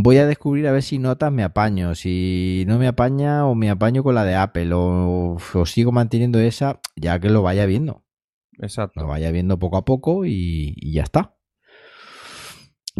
Voy 0.00 0.18
a 0.18 0.26
descubrir 0.26 0.68
a 0.68 0.72
ver 0.72 0.84
si 0.84 0.98
notas 0.98 1.32
me 1.32 1.42
apaño. 1.42 1.96
Si 1.96 2.64
no 2.68 2.78
me 2.78 2.86
apaña 2.86 3.44
o 3.46 3.56
me 3.56 3.68
apaño 3.70 4.04
con 4.04 4.14
la 4.14 4.24
de 4.24 4.36
Apple 4.36 4.70
o, 4.72 5.36
o 5.54 5.66
sigo 5.66 5.90
manteniendo 5.90 6.38
esa, 6.38 6.80
ya 6.94 7.18
que 7.18 7.28
lo 7.30 7.42
vaya 7.42 7.66
viendo. 7.66 8.04
Exacto. 8.60 9.00
Lo 9.00 9.08
vaya 9.08 9.32
viendo 9.32 9.58
poco 9.58 9.76
a 9.76 9.84
poco 9.84 10.24
y, 10.24 10.74
y 10.76 10.92
ya 10.92 11.02
está. 11.02 11.34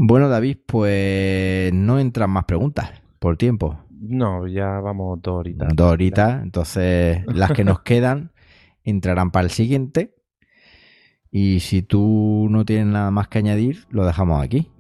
Bueno, 0.01 0.29
David, 0.29 0.59
pues 0.65 1.73
no 1.75 1.99
entran 1.99 2.31
más 2.31 2.45
preguntas 2.45 2.91
por 3.19 3.37
tiempo. 3.37 3.81
No, 3.91 4.47
ya 4.47 4.79
vamos 4.79 5.21
dos 5.21 5.41
horitas. 5.41 5.69
Dos 5.75 5.91
horitas. 5.93 6.41
Entonces, 6.43 7.25
las 7.27 7.51
que 7.51 7.65
nos 7.65 7.81
quedan 7.81 8.31
entrarán 8.85 9.33
para 9.33 9.45
el 9.45 9.51
siguiente. 9.51 10.15
Y 11.33 11.61
si 11.61 11.83
tú 11.83 12.47
no 12.49 12.65
tienes 12.65 12.87
nada 12.87 13.11
más 13.11 13.27
que 13.27 13.39
añadir, 13.39 13.87
lo 13.91 14.07
dejamos 14.07 14.43
aquí. 14.43 14.71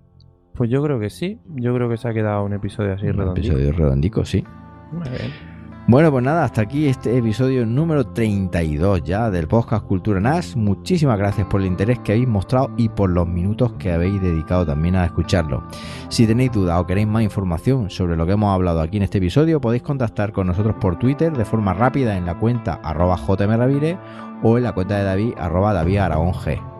Pues 0.54 0.70
yo 0.70 0.82
creo 0.82 1.00
que 1.00 1.10
sí. 1.10 1.40
Yo 1.56 1.74
creo 1.74 1.88
que 1.88 1.96
se 1.96 2.08
ha 2.08 2.14
quedado 2.14 2.44
un 2.44 2.52
episodio 2.52 2.94
así 2.94 3.06
Un 3.06 3.14
redondito. 3.14 3.48
episodio 3.48 3.72
redondico, 3.72 4.24
sí. 4.24 4.44
Muy 4.92 5.08
bien. 5.10 5.57
Bueno, 5.88 6.12
pues 6.12 6.22
nada, 6.22 6.44
hasta 6.44 6.60
aquí 6.60 6.86
este 6.86 7.16
episodio 7.16 7.64
número 7.64 8.06
32 8.06 9.04
ya 9.04 9.30
del 9.30 9.48
podcast 9.48 9.86
Cultura 9.86 10.20
NAS. 10.20 10.54
Muchísimas 10.54 11.16
gracias 11.16 11.46
por 11.46 11.62
el 11.62 11.66
interés 11.66 11.98
que 12.00 12.12
habéis 12.12 12.28
mostrado 12.28 12.70
y 12.76 12.90
por 12.90 13.08
los 13.08 13.26
minutos 13.26 13.72
que 13.78 13.90
habéis 13.90 14.20
dedicado 14.20 14.66
también 14.66 14.96
a 14.96 15.06
escucharlo. 15.06 15.64
Si 16.10 16.26
tenéis 16.26 16.52
dudas 16.52 16.78
o 16.78 16.86
queréis 16.86 17.08
más 17.08 17.22
información 17.22 17.88
sobre 17.88 18.18
lo 18.18 18.26
que 18.26 18.32
hemos 18.32 18.54
hablado 18.54 18.82
aquí 18.82 18.98
en 18.98 19.04
este 19.04 19.16
episodio, 19.16 19.62
podéis 19.62 19.82
contactar 19.82 20.30
con 20.30 20.48
nosotros 20.48 20.76
por 20.78 20.98
Twitter 20.98 21.34
de 21.34 21.46
forma 21.46 21.72
rápida 21.72 22.18
en 22.18 22.26
la 22.26 22.38
cuenta 22.38 22.74
arroba 22.84 23.18
o 24.42 24.58
en 24.58 24.64
la 24.64 24.72
cuenta 24.72 24.98
de 24.98 25.04
David 25.04 25.32
arroba 25.38 25.72
David 25.72 25.96
Aragón 25.96 26.34
G. 26.34 26.77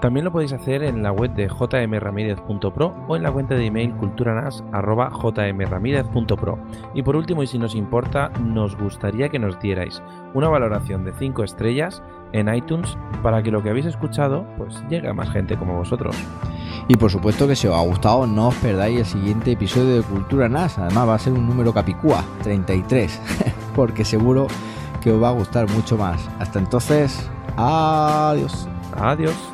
También 0.00 0.24
lo 0.24 0.32
podéis 0.32 0.52
hacer 0.52 0.82
en 0.82 1.02
la 1.02 1.12
web 1.12 1.34
de 1.34 1.48
jmramirez.pro 1.48 2.94
o 3.08 3.16
en 3.16 3.22
la 3.22 3.32
cuenta 3.32 3.54
de 3.54 3.64
email 3.66 3.94
culturanas.jmramirez.pro. 3.94 6.58
Y 6.94 7.02
por 7.02 7.16
último, 7.16 7.42
y 7.42 7.46
si 7.46 7.58
nos 7.58 7.74
importa, 7.74 8.30
nos 8.40 8.76
gustaría 8.76 9.30
que 9.30 9.38
nos 9.38 9.58
dierais 9.60 10.02
una 10.34 10.48
valoración 10.48 11.04
de 11.04 11.12
5 11.12 11.44
estrellas 11.44 12.02
en 12.32 12.52
iTunes 12.52 12.98
para 13.22 13.42
que 13.42 13.50
lo 13.50 13.62
que 13.62 13.70
habéis 13.70 13.86
escuchado 13.86 14.44
pues 14.58 14.82
llegue 14.90 15.08
a 15.08 15.14
más 15.14 15.30
gente 15.30 15.56
como 15.56 15.76
vosotros. 15.76 16.16
Y 16.88 16.96
por 16.96 17.10
supuesto 17.10 17.48
que 17.48 17.56
si 17.56 17.66
os 17.66 17.74
ha 17.74 17.80
gustado, 17.80 18.26
no 18.26 18.48
os 18.48 18.54
perdáis 18.56 18.98
el 18.98 19.06
siguiente 19.06 19.52
episodio 19.52 19.96
de 19.96 20.02
Cultura 20.02 20.48
NAS. 20.48 20.78
Además 20.78 21.08
va 21.08 21.14
a 21.14 21.18
ser 21.18 21.32
un 21.32 21.48
número 21.48 21.72
capicúa, 21.72 22.22
33, 22.42 23.20
porque 23.74 24.04
seguro 24.04 24.48
que 25.00 25.12
os 25.12 25.22
va 25.22 25.28
a 25.28 25.32
gustar 25.32 25.70
mucho 25.70 25.96
más. 25.96 26.28
Hasta 26.38 26.58
entonces, 26.58 27.30
adiós. 27.56 28.68
Adiós. 28.96 29.53